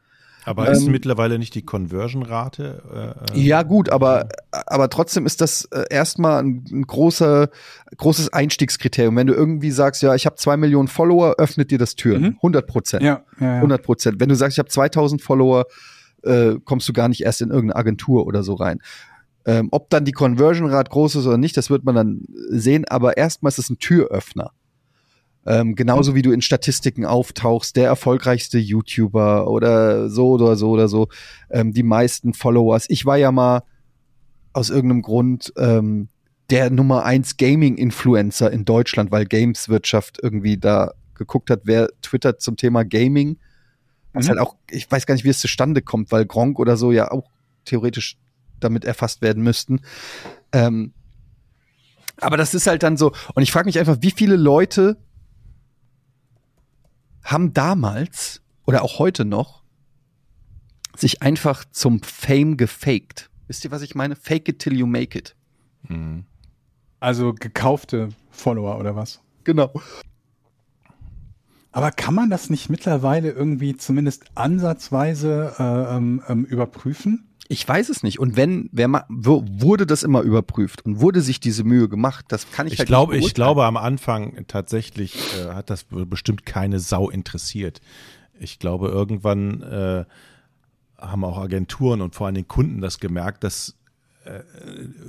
Aber 0.44 0.70
ist 0.70 0.84
Ähm, 0.84 0.92
mittlerweile 0.92 1.38
nicht 1.38 1.54
die 1.54 1.64
Conversion-Rate? 1.64 3.16
Äh, 3.32 3.38
äh, 3.38 3.40
Ja, 3.40 3.62
gut, 3.62 3.88
aber, 3.88 4.28
aber 4.50 4.90
trotzdem 4.90 5.26
ist 5.26 5.40
das 5.40 5.64
äh, 5.66 5.84
erstmal 5.90 6.42
ein, 6.42 6.64
ein 6.70 6.82
großer, 6.82 7.48
großes 7.96 8.32
Einstiegskriterium. 8.32 9.16
Wenn 9.16 9.26
du 9.26 9.34
irgendwie 9.34 9.70
sagst, 9.70 10.02
ja, 10.02 10.14
ich 10.14 10.26
habe 10.26 10.36
zwei 10.36 10.56
Millionen 10.56 10.88
Follower, 10.88 11.36
öffnet 11.38 11.70
dir 11.70 11.78
das 11.78 11.94
Türen. 11.94 12.22
Mhm. 12.22 12.36
100 12.36 12.66
Prozent. 12.66 13.02
Ja, 13.02 13.24
ja, 13.40 13.46
ja. 13.46 13.54
100 13.56 13.82
Prozent. 13.82 14.20
Wenn 14.20 14.28
du 14.28 14.34
sagst, 14.34 14.56
ich 14.56 14.58
habe 14.58 14.68
2000 14.68 15.22
Follower, 15.22 15.64
äh, 16.22 16.54
kommst 16.64 16.88
du 16.88 16.92
gar 16.92 17.08
nicht 17.08 17.22
erst 17.22 17.40
in 17.40 17.50
irgendeine 17.50 17.76
Agentur 17.76 18.26
oder 18.26 18.42
so 18.42 18.54
rein. 18.54 18.80
Ähm, 19.46 19.68
ob 19.72 19.90
dann 19.90 20.04
die 20.04 20.12
Conversion 20.12 20.70
Rate 20.70 20.90
groß 20.90 21.16
ist 21.16 21.26
oder 21.26 21.36
nicht, 21.36 21.56
das 21.56 21.68
wird 21.68 21.84
man 21.84 21.94
dann 21.94 22.22
sehen, 22.48 22.86
aber 22.86 23.16
erstmal 23.18 23.50
ist 23.50 23.58
es 23.58 23.68
ein 23.68 23.78
Türöffner. 23.78 24.52
Ähm, 25.46 25.74
genauso 25.74 26.14
wie 26.14 26.22
du 26.22 26.32
in 26.32 26.40
Statistiken 26.42 27.04
auftauchst, 27.04 27.76
der 27.76 27.86
erfolgreichste 27.86 28.58
YouTuber 28.58 29.48
oder 29.48 30.08
so 30.08 30.30
oder 30.30 30.56
so 30.56 30.70
oder 30.70 30.88
so, 30.88 31.08
ähm, 31.50 31.72
die 31.72 31.82
meisten 31.82 32.32
Followers. 32.32 32.86
Ich 32.88 33.04
war 33.04 33.18
ja 33.18 33.30
mal 33.30 33.62
aus 34.52 34.70
irgendeinem 34.70 35.02
Grund 35.02 35.52
ähm, 35.58 36.08
der 36.50 36.70
Nummer 36.70 37.04
eins 37.04 37.36
Gaming-Influencer 37.36 38.50
in 38.50 38.64
Deutschland, 38.64 39.10
weil 39.10 39.26
Gameswirtschaft 39.26 40.18
irgendwie 40.22 40.56
da 40.56 40.92
geguckt 41.14 41.50
hat, 41.50 41.62
wer 41.64 41.88
twittert 42.02 42.40
zum 42.40 42.56
Thema 42.56 42.84
Gaming. 42.84 43.38
Was 44.12 44.26
Mhm. 44.26 44.30
halt 44.30 44.38
auch, 44.40 44.56
ich 44.70 44.90
weiß 44.90 45.06
gar 45.06 45.14
nicht, 45.14 45.24
wie 45.24 45.30
es 45.30 45.40
zustande 45.40 45.82
kommt, 45.82 46.12
weil 46.12 46.24
Gronk 46.24 46.58
oder 46.58 46.76
so 46.76 46.92
ja 46.92 47.10
auch 47.10 47.30
theoretisch 47.64 48.16
damit 48.60 48.84
erfasst 48.84 49.22
werden 49.22 49.42
müssten. 49.42 49.80
Ähm, 50.52 50.92
aber 52.20 52.36
das 52.36 52.54
ist 52.54 52.66
halt 52.66 52.82
dann 52.82 52.96
so, 52.96 53.12
und 53.34 53.42
ich 53.42 53.50
frage 53.52 53.66
mich 53.66 53.78
einfach, 53.78 53.98
wie 54.00 54.10
viele 54.12 54.36
Leute 54.36 54.96
haben 57.24 57.52
damals 57.52 58.42
oder 58.66 58.82
auch 58.82 58.98
heute 58.98 59.24
noch 59.24 59.62
sich 60.96 61.22
einfach 61.22 61.64
zum 61.72 62.02
Fame 62.02 62.56
gefaked. 62.56 63.30
Wisst 63.48 63.64
ihr, 63.64 63.70
was 63.70 63.82
ich 63.82 63.94
meine? 63.94 64.16
Fake 64.16 64.48
it 64.48 64.58
till 64.58 64.74
you 64.74 64.86
make 64.86 65.18
it. 65.18 65.34
Mhm. 65.88 66.24
Also 67.00 67.34
gekaufte 67.34 68.10
Follower 68.30 68.78
oder 68.78 68.96
was? 68.96 69.20
Genau. 69.44 69.72
Aber 71.72 71.90
kann 71.90 72.14
man 72.14 72.30
das 72.30 72.50
nicht 72.50 72.70
mittlerweile 72.70 73.30
irgendwie 73.30 73.76
zumindest 73.76 74.24
ansatzweise 74.36 75.54
äh, 75.58 75.96
ähm, 75.96 76.22
ähm, 76.28 76.44
überprüfen? 76.44 77.28
Ich 77.48 77.66
weiß 77.68 77.90
es 77.90 78.02
nicht. 78.02 78.18
Und 78.18 78.36
wenn, 78.36 78.70
wer 78.72 78.88
ma, 78.88 79.04
wurde 79.08 79.86
das 79.86 80.02
immer 80.02 80.22
überprüft 80.22 80.84
und 80.84 81.00
wurde 81.00 81.20
sich 81.20 81.40
diese 81.40 81.64
Mühe 81.64 81.88
gemacht? 81.88 82.24
Das 82.28 82.50
kann 82.50 82.66
ich, 82.66 82.74
Ich 82.74 82.78
halt 82.80 82.88
glaube, 82.88 83.16
nicht 83.16 83.26
ich 83.26 83.34
glaube 83.34 83.64
am 83.64 83.76
Anfang 83.76 84.44
tatsächlich 84.46 85.14
äh, 85.38 85.52
hat 85.52 85.68
das 85.68 85.84
bestimmt 85.90 86.46
keine 86.46 86.80
Sau 86.80 87.10
interessiert. 87.10 87.80
Ich 88.40 88.58
glaube, 88.58 88.88
irgendwann 88.88 89.62
äh, 89.62 90.04
haben 90.98 91.24
auch 91.24 91.38
Agenturen 91.38 92.00
und 92.00 92.14
vor 92.14 92.26
allem 92.26 92.34
den 92.34 92.48
Kunden 92.48 92.80
das 92.80 92.98
gemerkt, 92.98 93.44
dass 93.44 93.76
äh, 94.24 94.42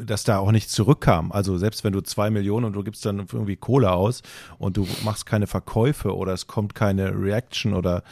dass 0.06 0.26
da 0.26 0.40
auch 0.40 0.52
nichts 0.52 0.74
zurückkam. 0.74 1.32
Also 1.32 1.57
selbst 1.57 1.86
wenn 1.86 1.94
du 1.94 2.02
zwei 2.02 2.30
Millionen 2.30 2.66
und 2.66 2.74
du 2.74 2.84
gibst 2.84 3.06
dann 3.06 3.20
irgendwie 3.20 3.56
Kohle 3.56 3.91
aus 3.91 4.24
und 4.57 4.76
du 4.76 4.86
machst 5.06 5.26
keine 5.26 5.48
Verkäufe 5.48 6.16
oder 6.16 6.34
es 6.34 6.48
kommt 6.48 6.76
keine 6.76 7.18
Reaction 7.18 7.74
oder 7.74 8.03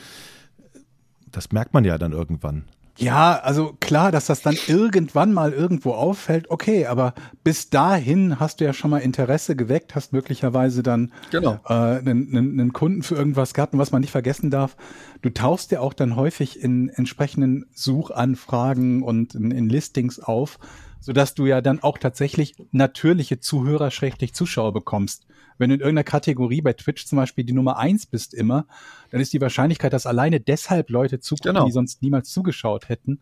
das 1.30 1.52
merkt 1.52 1.74
man 1.74 1.84
ja 1.84 1.98
dann 1.98 2.14
irgendwann. 2.14 2.64
Ja, 2.98 3.40
also 3.40 3.76
klar, 3.80 4.12
dass 4.12 4.28
das 4.28 4.42
dann 4.44 4.56
irgendwann 4.68 5.34
mal 5.34 5.52
irgendwo 5.52 5.94
auffällt, 5.94 6.52
okay, 6.52 6.86
aber 6.86 7.16
bis 7.44 7.72
dahin 7.72 8.40
hast 8.40 8.60
du 8.60 8.66
ja 8.66 8.74
schon 8.74 8.92
mal 8.92 9.00
Interesse 9.00 9.56
geweckt, 9.56 9.96
hast 9.96 10.14
möglicherweise 10.14 10.84
dann 10.84 11.12
Genau. 11.32 11.60
äh, 11.68 11.74
einen, 11.74 12.08
einen, 12.08 12.60
einen 12.60 12.74
Kunden 12.74 13.02
für 13.02 13.16
irgendwas 13.16 13.56
gehabt 13.56 13.74
und 13.74 13.80
was 13.80 13.92
man 13.92 14.02
nicht 14.02 14.12
vergessen 14.12 14.52
darf, 14.52 14.78
du 15.24 15.32
tauchst 15.32 15.72
ja 15.72 15.80
auch 15.80 15.94
dann 15.94 16.16
häufig 16.16 16.62
in 16.62 16.90
entsprechenden 16.90 17.66
Suchanfragen 17.74 19.02
und 19.02 19.34
in, 19.34 19.50
in 19.50 19.70
Listings 19.70 20.20
auf, 20.20 20.60
sodass 21.00 21.34
du 21.34 21.48
ja 21.48 21.62
dann 21.62 21.82
auch 21.82 21.98
tatsächlich 21.98 22.56
natürliche 22.72 23.40
Zuhörer, 23.40 23.90
Schrägstrich 23.90 24.36
Zuschauer 24.36 24.72
bekommst. 24.72 25.26
Wenn 25.58 25.70
du 25.70 25.76
in 25.76 25.82
irgendeiner 25.82 26.04
Kategorie 26.04 26.62
bei 26.62 26.74
Twitch 26.74 27.06
zum 27.06 27.18
Beispiel 27.18 27.44
die 27.44 27.54
Nummer 27.54 27.78
eins 27.78 28.06
bist 28.06 28.34
immer, 28.34 28.66
dann 29.12 29.22
ist 29.22 29.34
die 29.34 29.42
Wahrscheinlichkeit, 29.42 29.94
dass 29.94 30.06
alleine 30.06 30.40
deshalb 30.40 30.90
Leute 30.90 31.20
zugucken, 31.20 31.54
Genau. 31.54 31.66
die 31.66 31.72
sonst 31.72 32.02
niemals 32.02 32.30
zugeschaut 32.30 32.90
hätten, 32.90 33.20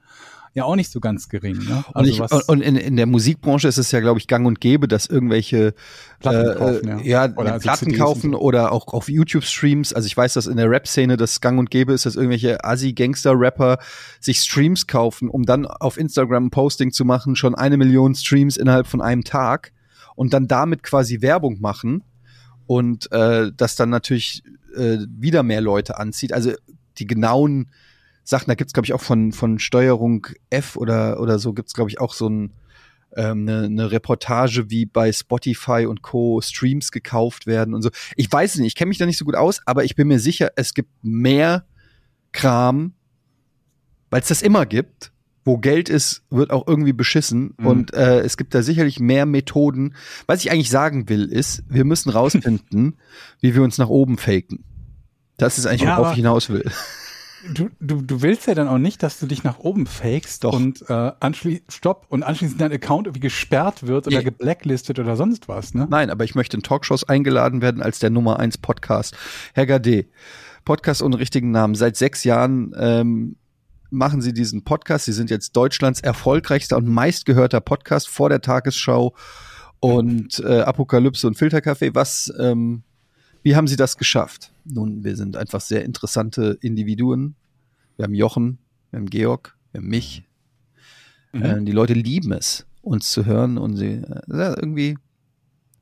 ja 0.53 0.65
auch 0.65 0.75
nicht 0.75 0.91
so 0.91 0.99
ganz 0.99 1.29
gering. 1.29 1.57
Ne? 1.57 1.83
Und, 1.93 2.07
ich, 2.07 2.19
und 2.19 2.49
und 2.49 2.61
in, 2.61 2.75
in 2.75 2.95
der 2.97 3.05
Musikbranche 3.05 3.67
ist 3.67 3.77
es 3.77 3.91
ja, 3.91 3.99
glaube 3.99 4.19
ich, 4.19 4.27
gang 4.27 4.45
und 4.45 4.59
gäbe, 4.59 4.87
dass 4.87 5.05
irgendwelche 5.05 5.73
Platten 6.19 6.49
äh, 6.49 6.55
kaufen, 6.55 6.87
ja. 6.87 7.25
ja, 7.25 7.35
Oder 7.35 7.53
also 7.53 7.63
Platten 7.63 7.85
CDs 7.85 7.99
kaufen 7.99 8.35
oder 8.35 8.71
auch 8.71 8.87
auf 8.87 9.09
YouTube-Streams. 9.09 9.93
Also 9.93 10.07
ich 10.07 10.15
weiß, 10.15 10.33
dass 10.33 10.47
in 10.47 10.57
der 10.57 10.69
Rap-Szene 10.69 11.17
das 11.17 11.41
gang 11.41 11.57
und 11.59 11.71
gäbe 11.71 11.93
ist, 11.93 12.05
dass 12.05 12.15
irgendwelche 12.15 12.63
Assi-Gangster-Rapper 12.63 13.77
sich 14.19 14.39
Streams 14.39 14.87
kaufen, 14.87 15.29
um 15.29 15.43
dann 15.43 15.65
auf 15.65 15.97
Instagram 15.97 16.47
ein 16.47 16.51
Posting 16.51 16.91
zu 16.91 17.05
machen, 17.05 17.35
schon 17.35 17.55
eine 17.55 17.77
Million 17.77 18.13
Streams 18.15 18.57
innerhalb 18.57 18.87
von 18.87 19.01
einem 19.01 19.23
Tag 19.23 19.71
und 20.15 20.33
dann 20.33 20.47
damit 20.47 20.83
quasi 20.83 21.21
Werbung 21.21 21.61
machen 21.61 22.03
und 22.71 23.11
äh, 23.11 23.51
das 23.53 23.75
dann 23.75 23.89
natürlich 23.89 24.43
äh, 24.77 24.99
wieder 25.09 25.43
mehr 25.43 25.59
Leute 25.59 25.99
anzieht. 25.99 26.31
Also 26.31 26.53
die 26.99 27.05
genauen 27.05 27.69
Sachen, 28.23 28.47
da 28.47 28.55
gibt's 28.55 28.71
glaub 28.71 28.85
ich, 28.85 28.93
auch 28.93 29.01
von, 29.01 29.33
von 29.33 29.59
Steuerung 29.59 30.27
F 30.49 30.77
oder, 30.77 31.19
oder 31.19 31.37
so, 31.37 31.51
gibt's 31.51 31.73
glaub 31.73 31.89
ich, 31.89 31.99
auch 31.99 32.13
so 32.13 32.29
ein, 32.29 32.53
ähm, 33.17 33.41
eine, 33.41 33.65
eine 33.65 33.91
Reportage, 33.91 34.69
wie 34.69 34.85
bei 34.85 35.11
Spotify 35.11 35.85
und 35.85 36.01
Co. 36.01 36.39
Streams 36.39 36.93
gekauft 36.93 37.45
werden 37.45 37.73
und 37.73 37.81
so. 37.81 37.89
Ich 38.15 38.31
weiß 38.31 38.53
es 38.53 38.59
nicht, 38.61 38.67
ich 38.67 38.75
kenne 38.75 38.87
mich 38.87 38.99
da 38.99 39.05
nicht 39.05 39.17
so 39.17 39.25
gut 39.25 39.35
aus, 39.35 39.59
aber 39.65 39.83
ich 39.83 39.95
bin 39.97 40.07
mir 40.07 40.19
sicher, 40.19 40.51
es 40.55 40.73
gibt 40.73 40.91
mehr 41.01 41.65
Kram, 42.31 42.93
weil 44.11 44.21
es 44.21 44.29
das 44.29 44.41
immer 44.41 44.65
gibt. 44.65 45.11
Wo 45.43 45.57
Geld 45.57 45.89
ist, 45.89 46.23
wird 46.29 46.51
auch 46.51 46.67
irgendwie 46.67 46.93
beschissen. 46.93 47.55
Mhm. 47.57 47.65
Und 47.67 47.93
äh, 47.93 48.19
es 48.19 48.37
gibt 48.37 48.53
da 48.53 48.61
sicherlich 48.61 48.99
mehr 48.99 49.25
Methoden. 49.25 49.95
Was 50.27 50.41
ich 50.43 50.51
eigentlich 50.51 50.69
sagen 50.69 51.09
will, 51.09 51.25
ist, 51.25 51.63
wir 51.67 51.83
müssen 51.83 52.09
rausfinden, 52.09 52.97
wie 53.39 53.55
wir 53.55 53.63
uns 53.63 53.77
nach 53.77 53.89
oben 53.89 54.17
faken. 54.17 54.63
Das 55.37 55.57
ist 55.57 55.65
eigentlich, 55.65 55.81
Ja, 55.81 55.97
worauf 55.97 56.11
ich 56.11 56.17
hinaus 56.17 56.49
will. 56.49 56.69
Du, 57.55 57.69
du, 57.79 58.03
du 58.03 58.21
willst 58.21 58.45
ja 58.45 58.53
dann 58.53 58.67
auch 58.67 58.77
nicht, 58.77 59.01
dass 59.01 59.17
du 59.19 59.25
dich 59.25 59.43
nach 59.43 59.57
oben 59.57 59.87
fakest 59.87 60.43
Doch. 60.43 60.53
und 60.53 60.87
äh, 60.87 61.11
anschließend 61.19 61.73
stopp 61.73 62.05
und 62.09 62.21
anschließend 62.21 62.61
dein 62.61 62.71
Account 62.71 63.07
irgendwie 63.07 63.21
gesperrt 63.21 63.87
wird 63.87 64.05
oder 64.05 64.17
Ja. 64.17 64.21
geblacklistet 64.21 64.99
oder 64.99 65.15
sonst 65.15 65.47
was, 65.47 65.73
ne? 65.73 65.87
Nein, 65.89 66.11
aber 66.11 66.23
ich 66.23 66.35
möchte 66.35 66.55
in 66.57 66.61
Talkshows 66.61 67.03
eingeladen 67.09 67.63
werden 67.63 67.81
als 67.81 67.97
der 67.97 68.11
Nummer 68.11 68.37
eins 68.37 68.59
Podcast. 68.59 69.17
Herr 69.55 69.65
Gade, 69.65 70.05
Podcast 70.65 71.01
ohne 71.01 71.17
richtigen 71.17 71.49
Namen. 71.49 71.73
Seit 71.73 71.97
sechs 71.97 72.23
Jahren 72.23 72.75
ähm, 72.77 73.37
machen 73.91 74.21
Sie 74.21 74.33
diesen 74.33 74.63
Podcast. 74.63 75.05
Sie 75.05 75.13
sind 75.13 75.29
jetzt 75.29 75.55
Deutschlands 75.55 76.01
erfolgreichster 76.01 76.77
und 76.77 76.87
meistgehörter 76.87 77.61
Podcast 77.61 78.07
vor 78.07 78.29
der 78.29 78.41
Tagesschau 78.41 79.13
und 79.79 80.39
äh, 80.39 80.61
Apokalypse 80.61 81.27
und 81.27 81.37
Filterkaffee. 81.37 81.93
Was, 81.93 82.33
ähm, 82.39 82.83
wie 83.43 83.55
haben 83.55 83.67
Sie 83.67 83.75
das 83.75 83.97
geschafft? 83.97 84.51
Nun, 84.63 85.03
wir 85.03 85.15
sind 85.15 85.35
einfach 85.37 85.61
sehr 85.61 85.83
interessante 85.83 86.57
Individuen. 86.61 87.35
Wir 87.97 88.03
haben 88.03 88.13
Jochen, 88.13 88.59
wir 88.89 88.99
haben 88.99 89.09
Georg, 89.09 89.57
wir 89.71 89.81
haben 89.81 89.89
mich. 89.89 90.23
Mhm. 91.33 91.43
Äh, 91.43 91.63
die 91.63 91.71
Leute 91.71 91.93
lieben 91.93 92.31
es, 92.31 92.65
uns 92.81 93.11
zu 93.11 93.25
hören 93.25 93.57
und 93.57 93.75
sie 93.75 94.01
äh, 94.01 94.21
irgendwie 94.27 94.97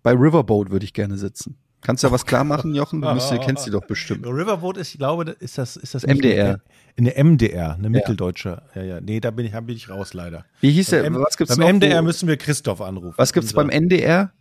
bei 0.03 0.11
Riverboat 0.11 0.71
würde 0.71 0.85
ich 0.85 0.93
gerne 0.93 1.17
sitzen. 1.17 1.57
Kannst 1.81 2.03
du 2.03 2.07
da 2.07 2.13
was 2.13 2.25
klar 2.25 2.43
machen, 2.43 2.75
Jochen? 2.75 3.01
Du 3.01 3.09
müsst, 3.13 3.31
kennst 3.41 3.65
die 3.65 3.71
doch 3.71 3.85
bestimmt. 3.85 4.25
Riverboat 4.25 4.77
ist, 4.77 4.91
ich 4.93 4.97
glaube, 4.99 5.31
ist 5.39 5.57
das, 5.57 5.77
ist 5.77 5.95
das 5.95 6.05
MDR. 6.05 6.59
Eine, 6.97 7.15
eine 7.15 7.23
MDR, 7.31 7.75
eine 7.75 7.89
mitteldeutsche. 7.89 8.61
Ja, 8.75 8.81
ja. 8.83 9.01
Nee, 9.01 9.19
da 9.21 9.31
bin 9.31 9.45
ich, 9.45 9.53
da 9.53 9.61
bin 9.61 9.75
ich 9.75 9.89
raus 9.89 10.13
leider. 10.13 10.45
Wie 10.59 10.71
hieß 10.71 10.89
der? 10.89 11.03
Beim, 11.03 11.15
M- 11.15 11.21
was 11.21 11.37
gibt's 11.37 11.55
beim 11.55 11.65
noch, 11.65 11.73
MDR 11.73 11.99
wo, 11.99 12.03
müssen 12.05 12.27
wir 12.27 12.35
Christoph 12.37 12.81
anrufen. 12.81 13.13
was 13.17 13.31
gibt's 13.31 13.53
beim 13.53 13.69
NDR? 13.69 14.31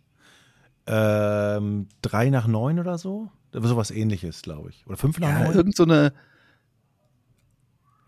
Ähm, 0.87 1.87
drei 2.01 2.29
nach 2.29 2.47
neun 2.47 2.79
oder 2.79 2.97
so? 2.97 3.29
Sowas 3.53 3.91
ähnliches, 3.91 4.41
glaube 4.41 4.69
ich. 4.71 4.85
Oder 4.87 4.97
fünf 4.97 5.19
nach 5.19 5.29
Ja, 5.29 5.43
neun? 5.45 5.55
irgend 5.55 5.75
so 5.75 5.83
eine 5.83 6.13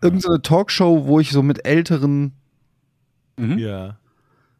irgend 0.02 0.20
so 0.22 0.28
eine 0.30 0.42
Talkshow, 0.42 1.06
wo 1.06 1.20
ich 1.20 1.30
so 1.30 1.42
mit 1.42 1.64
Älteren, 1.66 2.32
Mhm. 3.38 3.56
ja. 3.58 3.98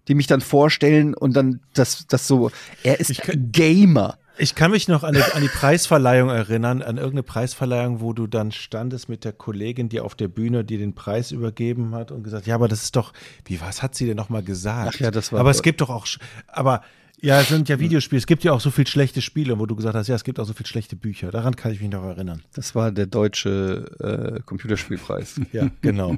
die 0.09 0.15
mich 0.15 0.27
dann 0.27 0.41
vorstellen 0.41 1.15
und 1.15 1.35
dann 1.37 1.61
das, 1.75 2.07
das 2.07 2.27
so, 2.27 2.51
er 2.83 2.99
ist 3.01 3.11
Ich 3.11 3.21
Gamer. 3.53 4.19
Ich 4.39 4.55
kann 4.55 4.71
mich 4.71 4.89
noch 4.89 5.03
an 5.05 5.15
die, 5.15 5.23
an 5.23 5.43
die 5.43 5.49
Preisverleihung 5.49 6.31
erinnern, 6.31 6.81
an 6.83 6.97
irgendeine 6.97 7.23
Preisverleihung, 7.23 8.01
wo 8.01 8.13
du 8.13 8.27
dann 8.27 8.51
standest 8.51 9.09
mit 9.09 9.25
der 9.25 9.33
Kollegin, 9.33 9.89
die 9.89 10.01
auf 10.01 10.15
der 10.15 10.29
Bühne 10.29 10.65
dir 10.65 10.79
den 10.79 10.95
Preis 10.95 11.33
übergeben 11.33 11.95
hat 11.95 12.11
und 12.11 12.23
gesagt, 12.23 12.47
ja, 12.47 12.55
aber 12.55 12.67
das 12.69 12.83
ist 12.85 12.97
doch, 12.97 13.13
wie, 13.45 13.61
was 13.61 13.83
hat 13.83 13.95
sie 13.95 14.07
denn 14.07 14.17
nochmal 14.17 14.43
gesagt? 14.43 14.95
Ach 14.97 15.01
ja, 15.01 15.11
das 15.11 15.33
war- 15.33 15.41
Aber 15.41 15.51
es 15.51 15.63
gibt 15.63 15.81
doch 15.81 15.91
auch, 15.91 16.07
aber 16.49 16.83
ja, 17.25 17.41
es 17.41 17.49
sind 17.51 17.69
ja 17.69 17.79
Videospiele, 17.79 18.19
es 18.19 18.27
gibt 18.27 18.43
ja 18.43 18.53
auch 18.53 18.61
so 18.61 18.73
viel 18.73 18.87
schlechte 18.87 19.23
Spiele, 19.23 19.59
wo 19.61 19.67
du 19.67 19.77
gesagt 19.77 19.95
hast, 19.95 20.09
ja, 20.09 20.17
es 20.17 20.25
gibt 20.25 20.41
auch 20.41 20.45
so 20.45 20.55
viel 20.55 20.67
schlechte 20.67 20.97
Bücher. 20.97 21.31
Daran 21.31 21.55
kann 21.55 21.71
ich 21.71 21.81
mich 21.81 21.89
noch 21.91 22.03
erinnern. 22.03 22.43
Das 22.55 22.75
war 22.75 22.91
der 22.91 23.07
deutsche 23.07 24.39
äh, 24.39 24.41
Computerspielpreis. 24.45 25.41
Ja, 25.53 25.71
genau. 25.83 26.17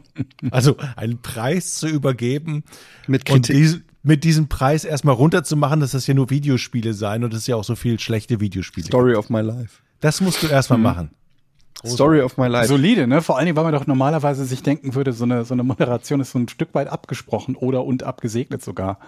Also 0.50 0.78
einen 0.96 1.20
Preis 1.20 1.74
zu 1.74 1.88
übergeben 1.88 2.64
Mit 3.06 3.28
und 3.30 3.44
Kritik. 3.44 3.56
dies, 3.56 3.80
mit 4.05 4.22
diesem 4.22 4.48
Preis 4.48 4.85
erstmal 4.85 5.14
runterzumachen, 5.14 5.81
dass 5.81 5.93
das 5.93 6.06
ja 6.06 6.14
nur 6.14 6.31
Videospiele 6.31 6.93
seien 6.93 7.24
und 7.24 7.32
es 7.32 7.40
ist 7.40 7.47
ja 7.48 7.56
auch 7.56 7.64
so 7.64 7.74
viel 7.74 7.98
schlechte 7.98 8.39
Videospiele. 8.39 8.86
Story 8.86 9.14
of 9.16 9.31
my 9.31 9.40
life. 9.40 9.82
Das 10.01 10.20
musst 10.20 10.43
du 10.43 10.47
erstmal 10.47 10.78
machen. 10.78 11.10
Story 11.86 12.20
of 12.20 12.36
my 12.36 12.47
life. 12.47 12.68
Solide, 12.68 13.06
ne? 13.06 13.22
Vor 13.22 13.36
allen 13.36 13.47
Dingen, 13.47 13.56
weil 13.56 13.64
man 13.64 13.72
doch 13.72 13.86
normalerweise 13.86 14.44
sich 14.44 14.62
denken 14.62 14.94
würde, 14.94 15.12
so 15.12 15.24
eine, 15.24 15.44
so 15.44 15.55
eine 15.55 15.62
Moderation 15.64 16.20
ist 16.20 16.32
so 16.32 16.39
ein 16.39 16.48
Stück 16.48 16.74
weit 16.74 16.89
abgesprochen 16.89 17.56
oder 17.56 17.85
und 17.85 18.02
abgesegnet 18.02 18.62
sogar. 18.62 18.98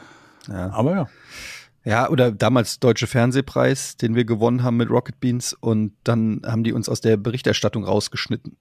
Ja. 0.48 0.70
Aber 0.70 0.92
ja. 0.92 1.08
Ja, 1.84 2.08
oder 2.08 2.32
damals 2.32 2.80
Deutsche 2.80 3.06
Fernsehpreis, 3.06 3.96
den 3.96 4.14
wir 4.14 4.24
gewonnen 4.24 4.62
haben 4.62 4.78
mit 4.78 4.90
Rocket 4.90 5.20
Beans 5.20 5.52
und 5.52 5.92
dann 6.04 6.40
haben 6.44 6.64
die 6.64 6.72
uns 6.72 6.88
aus 6.88 7.00
der 7.00 7.16
Berichterstattung 7.16 7.84
rausgeschnitten 7.84 8.56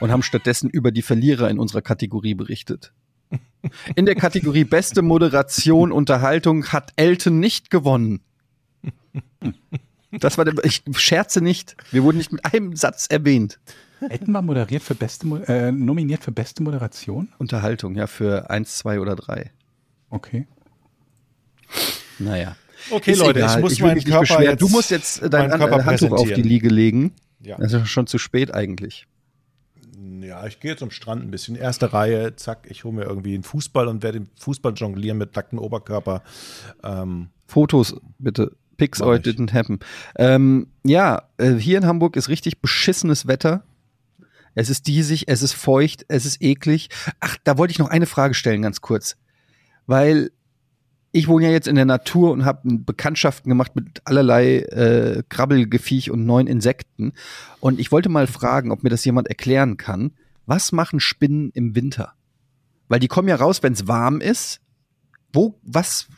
und 0.00 0.10
haben 0.10 0.22
stattdessen 0.22 0.70
über 0.70 0.90
die 0.90 1.02
Verlierer 1.02 1.50
in 1.50 1.58
unserer 1.58 1.82
Kategorie 1.82 2.34
berichtet. 2.34 2.92
In 3.96 4.06
der 4.06 4.14
Kategorie 4.14 4.64
beste 4.64 5.02
Moderation 5.02 5.90
Unterhaltung 5.92 6.66
hat 6.68 6.92
Elton 6.96 7.40
nicht 7.40 7.70
gewonnen. 7.70 8.20
Das 10.12 10.38
war 10.38 10.44
der, 10.44 10.64
ich 10.64 10.82
scherze 10.96 11.40
nicht. 11.40 11.76
Wir 11.90 12.02
wurden 12.04 12.18
nicht 12.18 12.32
mit 12.32 12.44
einem 12.44 12.76
Satz 12.76 13.06
erwähnt. 13.08 13.58
Hätten 14.08 14.30
wir 14.32 14.42
moderiert 14.42 14.82
für 14.82 14.94
beste, 14.94 15.26
äh, 15.48 15.72
nominiert 15.72 16.22
für 16.22 16.30
beste 16.32 16.62
Moderation? 16.62 17.28
Unterhaltung, 17.38 17.94
ja, 17.96 18.06
für 18.06 18.50
eins, 18.50 18.76
zwei 18.78 19.00
oder 19.00 19.16
drei. 19.16 19.50
Okay. 20.10 20.46
Naja. 22.18 22.56
Okay, 22.90 23.12
Ist 23.12 23.18
Leute, 23.18 23.40
egal. 23.40 23.56
ich 23.56 23.62
muss 23.62 23.80
will 23.80 23.86
meinen 23.88 24.04
Körper 24.04 24.20
beschweren. 24.20 24.42
jetzt, 24.44 24.60
Du 24.62 24.68
musst 24.68 24.90
jetzt 24.90 25.22
dein 25.22 25.48
meinen 25.48 25.58
Körper 25.58 25.76
An- 25.76 25.86
Handtuch 25.86 26.12
auf 26.12 26.32
die. 26.32 26.42
Liege 26.42 26.68
legen. 26.68 27.12
Ja. 27.40 27.56
Das 27.58 27.72
ist 27.72 27.88
schon 27.88 28.06
zu 28.06 28.18
spät 28.18 28.54
eigentlich. 28.54 29.06
Ja, 30.20 30.46
ich 30.46 30.60
gehe 30.60 30.70
jetzt 30.70 30.82
am 30.82 30.90
Strand 30.90 31.22
ein 31.22 31.30
bisschen. 31.30 31.56
Erste 31.56 31.92
Reihe, 31.92 32.36
zack, 32.36 32.66
ich 32.70 32.84
hole 32.84 32.94
mir 32.94 33.04
irgendwie 33.04 33.34
einen 33.34 33.42
Fußball 33.42 33.88
und 33.88 34.02
werde 34.02 34.18
im 34.18 34.28
Fußball 34.38 34.74
jonglieren 34.74 35.18
mit 35.18 35.34
nacktem 35.34 35.58
Oberkörper. 35.58 36.22
Ähm, 36.82 37.28
Fotos 37.46 37.96
bitte. 38.18 38.56
Pics 38.76 39.00
or 39.00 39.14
it 39.14 39.26
didn't 39.26 39.54
happen. 39.54 39.78
Ähm, 40.16 40.68
ja, 40.84 41.22
äh, 41.38 41.54
hier 41.54 41.78
in 41.78 41.86
Hamburg 41.86 42.16
ist 42.16 42.28
richtig 42.28 42.60
beschissenes 42.60 43.26
Wetter. 43.26 43.64
Es 44.54 44.70
ist 44.70 44.86
diesig, 44.86 45.28
es 45.28 45.42
ist 45.42 45.52
feucht, 45.52 46.04
es 46.08 46.26
ist 46.26 46.42
eklig. 46.42 46.88
Ach, 47.20 47.36
da 47.44 47.58
wollte 47.58 47.72
ich 47.72 47.78
noch 47.78 47.88
eine 47.88 48.06
Frage 48.06 48.34
stellen, 48.34 48.62
ganz 48.62 48.80
kurz. 48.80 49.16
Weil 49.86 50.30
ich 51.12 51.28
wohne 51.28 51.46
ja 51.46 51.52
jetzt 51.52 51.68
in 51.68 51.76
der 51.76 51.84
Natur 51.84 52.32
und 52.32 52.44
habe 52.44 52.60
Bekanntschaften 52.64 53.48
gemacht 53.48 53.74
mit 53.74 54.02
allerlei 54.04 54.58
äh, 54.58 55.22
Krabbelgeviech 55.28 56.10
und 56.10 56.26
neuen 56.26 56.46
Insekten. 56.46 57.12
Und 57.60 57.80
ich 57.80 57.90
wollte 57.90 58.08
mal 58.08 58.26
fragen, 58.26 58.70
ob 58.70 58.82
mir 58.82 58.90
das 58.90 59.04
jemand 59.04 59.28
erklären 59.28 59.76
kann. 59.76 60.12
Was 60.44 60.72
machen 60.72 61.00
Spinnen 61.00 61.50
im 61.54 61.74
Winter? 61.74 62.12
Weil 62.88 63.00
die 63.00 63.08
kommen 63.08 63.28
ja 63.28 63.36
raus, 63.36 63.62
wenn 63.62 63.72
es 63.72 63.88
warm 63.88 64.20
ist. 64.20 64.60
Wo, 65.32 65.58
was 65.62 66.08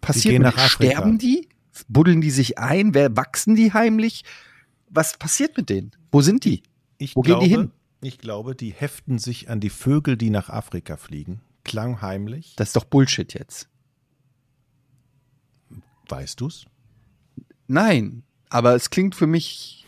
passiert 0.00 0.32
gehen 0.32 0.42
mit. 0.42 0.58
Sterben 0.58 1.18
die? 1.18 1.48
Buddeln 1.88 2.20
die 2.20 2.30
sich 2.30 2.58
ein? 2.58 2.94
Wer 2.94 3.16
wachsen 3.16 3.54
die 3.54 3.72
heimlich? 3.72 4.24
Was 4.90 5.16
passiert 5.16 5.56
mit 5.56 5.70
denen? 5.70 5.92
Wo 6.10 6.20
sind 6.20 6.44
die? 6.44 6.62
Ich 6.98 7.14
Wo 7.14 7.22
gehen 7.22 7.30
glaube, 7.30 7.44
die 7.44 7.50
hin? 7.50 7.70
Ich 8.00 8.18
glaube, 8.18 8.54
die 8.54 8.70
heften 8.70 9.18
sich 9.18 9.50
an 9.50 9.60
die 9.60 9.70
Vögel, 9.70 10.16
die 10.16 10.30
nach 10.30 10.48
Afrika 10.50 10.96
fliegen. 10.96 11.40
Klangheimlich. 11.64 12.54
Das 12.56 12.70
ist 12.70 12.76
doch 12.76 12.84
Bullshit 12.84 13.32
jetzt. 13.34 13.68
Weißt 16.08 16.40
du's? 16.40 16.64
Nein, 17.66 18.22
aber 18.48 18.74
es 18.74 18.90
klingt 18.90 19.14
für 19.14 19.26
mich. 19.26 19.86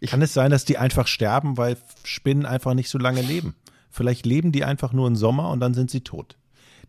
Ich- 0.00 0.10
Kann 0.10 0.22
es 0.22 0.34
sein, 0.34 0.50
dass 0.50 0.64
die 0.64 0.78
einfach 0.78 1.06
sterben, 1.06 1.56
weil 1.56 1.76
Spinnen 2.04 2.44
einfach 2.46 2.74
nicht 2.74 2.90
so 2.90 2.98
lange 2.98 3.22
leben? 3.22 3.54
Vielleicht 3.90 4.26
leben 4.26 4.52
die 4.52 4.64
einfach 4.64 4.92
nur 4.92 5.06
im 5.08 5.16
Sommer 5.16 5.50
und 5.50 5.60
dann 5.60 5.72
sind 5.74 5.90
sie 5.90 6.02
tot. 6.02 6.36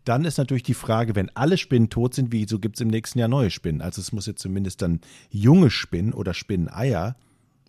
Dann 0.04 0.24
ist 0.24 0.38
natürlich 0.38 0.62
die 0.62 0.74
Frage, 0.74 1.14
wenn 1.16 1.34
alle 1.34 1.56
Spinnen 1.56 1.88
tot 1.90 2.14
sind, 2.14 2.32
wieso 2.32 2.58
gibt 2.58 2.76
es 2.76 2.80
im 2.80 2.88
nächsten 2.88 3.18
Jahr 3.18 3.28
neue 3.28 3.50
Spinnen? 3.50 3.80
Also 3.80 4.00
es 4.00 4.12
muss 4.12 4.26
jetzt 4.26 4.42
zumindest 4.42 4.82
dann 4.82 5.00
junge 5.30 5.70
Spinnen 5.70 6.12
oder 6.12 6.34
Spinneneier 6.34 7.16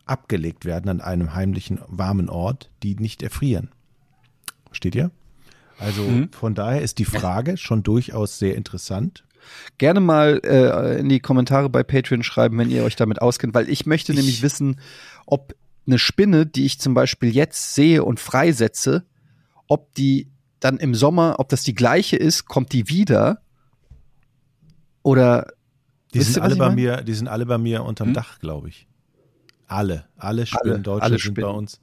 abgelegt 0.06 0.66
werden 0.66 0.90
an 0.90 1.02
einem 1.02 1.34
heimlichen, 1.34 1.80
warmen 1.88 2.30
Ort, 2.30 2.70
die 2.84 2.96
nicht 2.96 3.24
erfrieren. 3.24 3.70
Versteht 4.66 4.96
ihr? 4.96 5.12
Also 5.78 6.04
von 6.32 6.56
daher 6.56 6.82
ist 6.82 6.98
die 7.00 7.06
Frage 7.06 7.56
schon 7.56 7.84
durchaus 7.84 8.40
sehr 8.40 8.56
interessant. 8.56 9.24
Gerne 9.78 10.00
mal 10.00 10.42
äh, 10.44 11.00
in 11.00 11.10
die 11.10 11.20
Kommentare 11.20 11.70
bei 11.70 11.84
Patreon 11.84 12.24
schreiben, 12.24 12.58
wenn 12.58 12.70
ihr 12.70 12.84
euch 12.84 12.96
damit 12.96 13.22
auskennt, 13.22 13.54
weil 13.54 13.70
ich 13.70 13.86
möchte 13.86 14.14
nämlich 14.14 14.42
wissen, 14.42 14.80
ob 15.26 15.56
eine 15.88 15.98
Spinne, 16.00 16.46
die 16.46 16.66
ich 16.66 16.80
zum 16.80 16.94
Beispiel 16.94 17.30
jetzt 17.34 17.74
sehe 17.76 18.04
und 18.04 18.20
freisetze, 18.20 19.06
ob 19.68 19.94
die 19.96 20.30
dann 20.60 20.78
im 20.78 20.94
Sommer, 20.94 21.36
ob 21.40 21.50
das 21.50 21.64
die 21.64 21.74
gleiche 21.74 22.18
ist, 22.18 22.46
kommt 22.46 22.74
die 22.74 22.90
wieder 22.90 23.42
oder 25.04 25.48
Die 26.14 26.22
sind 26.22 26.38
ihr, 26.38 26.44
alle 26.44 26.54
ich 26.54 26.60
bei 26.60 26.66
meine? 26.66 26.76
mir, 26.82 26.98
die 27.02 27.14
sind 27.14 27.28
alle 27.28 27.46
bei 27.46 27.58
mir 27.58 27.84
unterm 27.84 28.14
Dach, 28.14 28.40
glaube 28.40 28.70
ich. 28.70 28.88
Alle, 29.68 30.06
alle 30.18 30.46
Spinnen, 30.46 30.84
Deutsche 30.84 31.04
alle 31.04 31.20
sind 31.20 31.36
bei 31.36 31.42
Spinnen. 31.44 31.58
uns. 31.58 31.80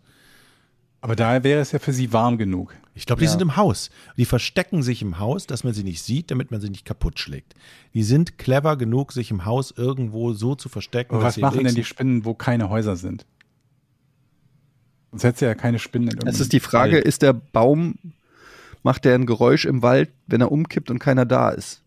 Aber 1.07 1.15
da 1.15 1.45
wäre 1.45 1.61
es 1.61 1.71
ja 1.71 1.79
für 1.79 1.93
sie 1.93 2.13
warm 2.13 2.37
genug. 2.37 2.75
Ich 2.97 3.07
glaube, 3.07 3.21
die 3.21 3.27
Ja. 3.27 3.31
sind 3.31 3.41
im 3.41 3.55
Haus. 3.55 3.91
Die 4.17 4.25
verstecken 4.25 4.83
sich 4.83 5.03
im 5.03 5.21
Haus, 5.21 5.47
dass 5.47 5.63
man 5.63 5.73
sie 5.73 5.85
nicht 5.85 6.03
sieht, 6.03 6.33
damit 6.33 6.51
man 6.51 6.61
sie 6.61 6.69
nicht 6.69 6.85
kaputt 6.85 7.21
schlägt. 7.21 7.55
Die 7.95 8.03
sind 8.03 8.39
clever 8.39 8.77
genug, 8.77 9.13
sich 9.13 9.31
im 9.31 9.45
Haus 9.45 9.71
irgendwo 9.71 10.33
so 10.33 10.57
zu 10.57 10.69
verstecken. 10.69 11.15
Aber 11.15 11.23
dass 11.23 11.29
was 11.29 11.35
sie 11.37 11.41
machen 11.43 11.63
denn 11.63 11.77
die 11.77 11.85
Spinnen, 11.85 12.25
wo 12.25 12.35
keine 12.35 12.71
Häuser 12.71 12.97
sind? 12.97 13.25
Sonst 15.13 15.23
hättest 15.23 15.43
du 15.43 15.47
ja 15.47 15.55
keine 15.55 15.79
Spinnen 15.79 16.09
in 16.09 16.27
es 16.27 16.41
ist 16.41 16.53
die 16.53 16.59
Frage, 16.59 16.95
Wald. 16.97 17.05
ist 17.05 17.23
der 17.23 17.35
Baum, 17.35 17.95
macht 18.83 19.05
der 19.05 19.15
ein 19.15 19.27
Geräusch 19.27 19.65
im 19.65 19.83
Wald, 19.83 20.11
wenn 20.27 20.41
er 20.41 20.51
umkippt 20.51 20.91
und 20.91 20.99
keiner 20.99 21.25
da 21.25 21.51
ist? 21.51 21.83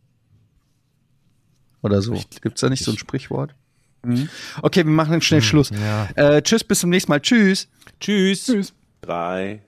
Oder 1.82 2.02
so. 2.02 2.18
Gibt's 2.41 2.62
da 2.62 2.70
nicht 2.70 2.86
so 2.86 2.91
ein 2.91 2.98
Sprichwort? 2.98 3.54
Mhm. 4.04 4.30
Okay, 4.62 4.86
wir 4.86 4.94
machen 4.94 5.20
schnell 5.22 5.41
Schluss. 5.41 5.72
ja. 5.72 6.08
Äh, 6.16 6.41
tschüss, 6.41 6.64
bis 6.64 6.80
zum 6.80 6.90
nächsten 6.90 7.12
Mal. 7.12 7.20
Tschüss. 7.20 7.68
Tschüss. 8.00 8.46
Tschüss. 8.46 8.74
Drei, 9.02 9.62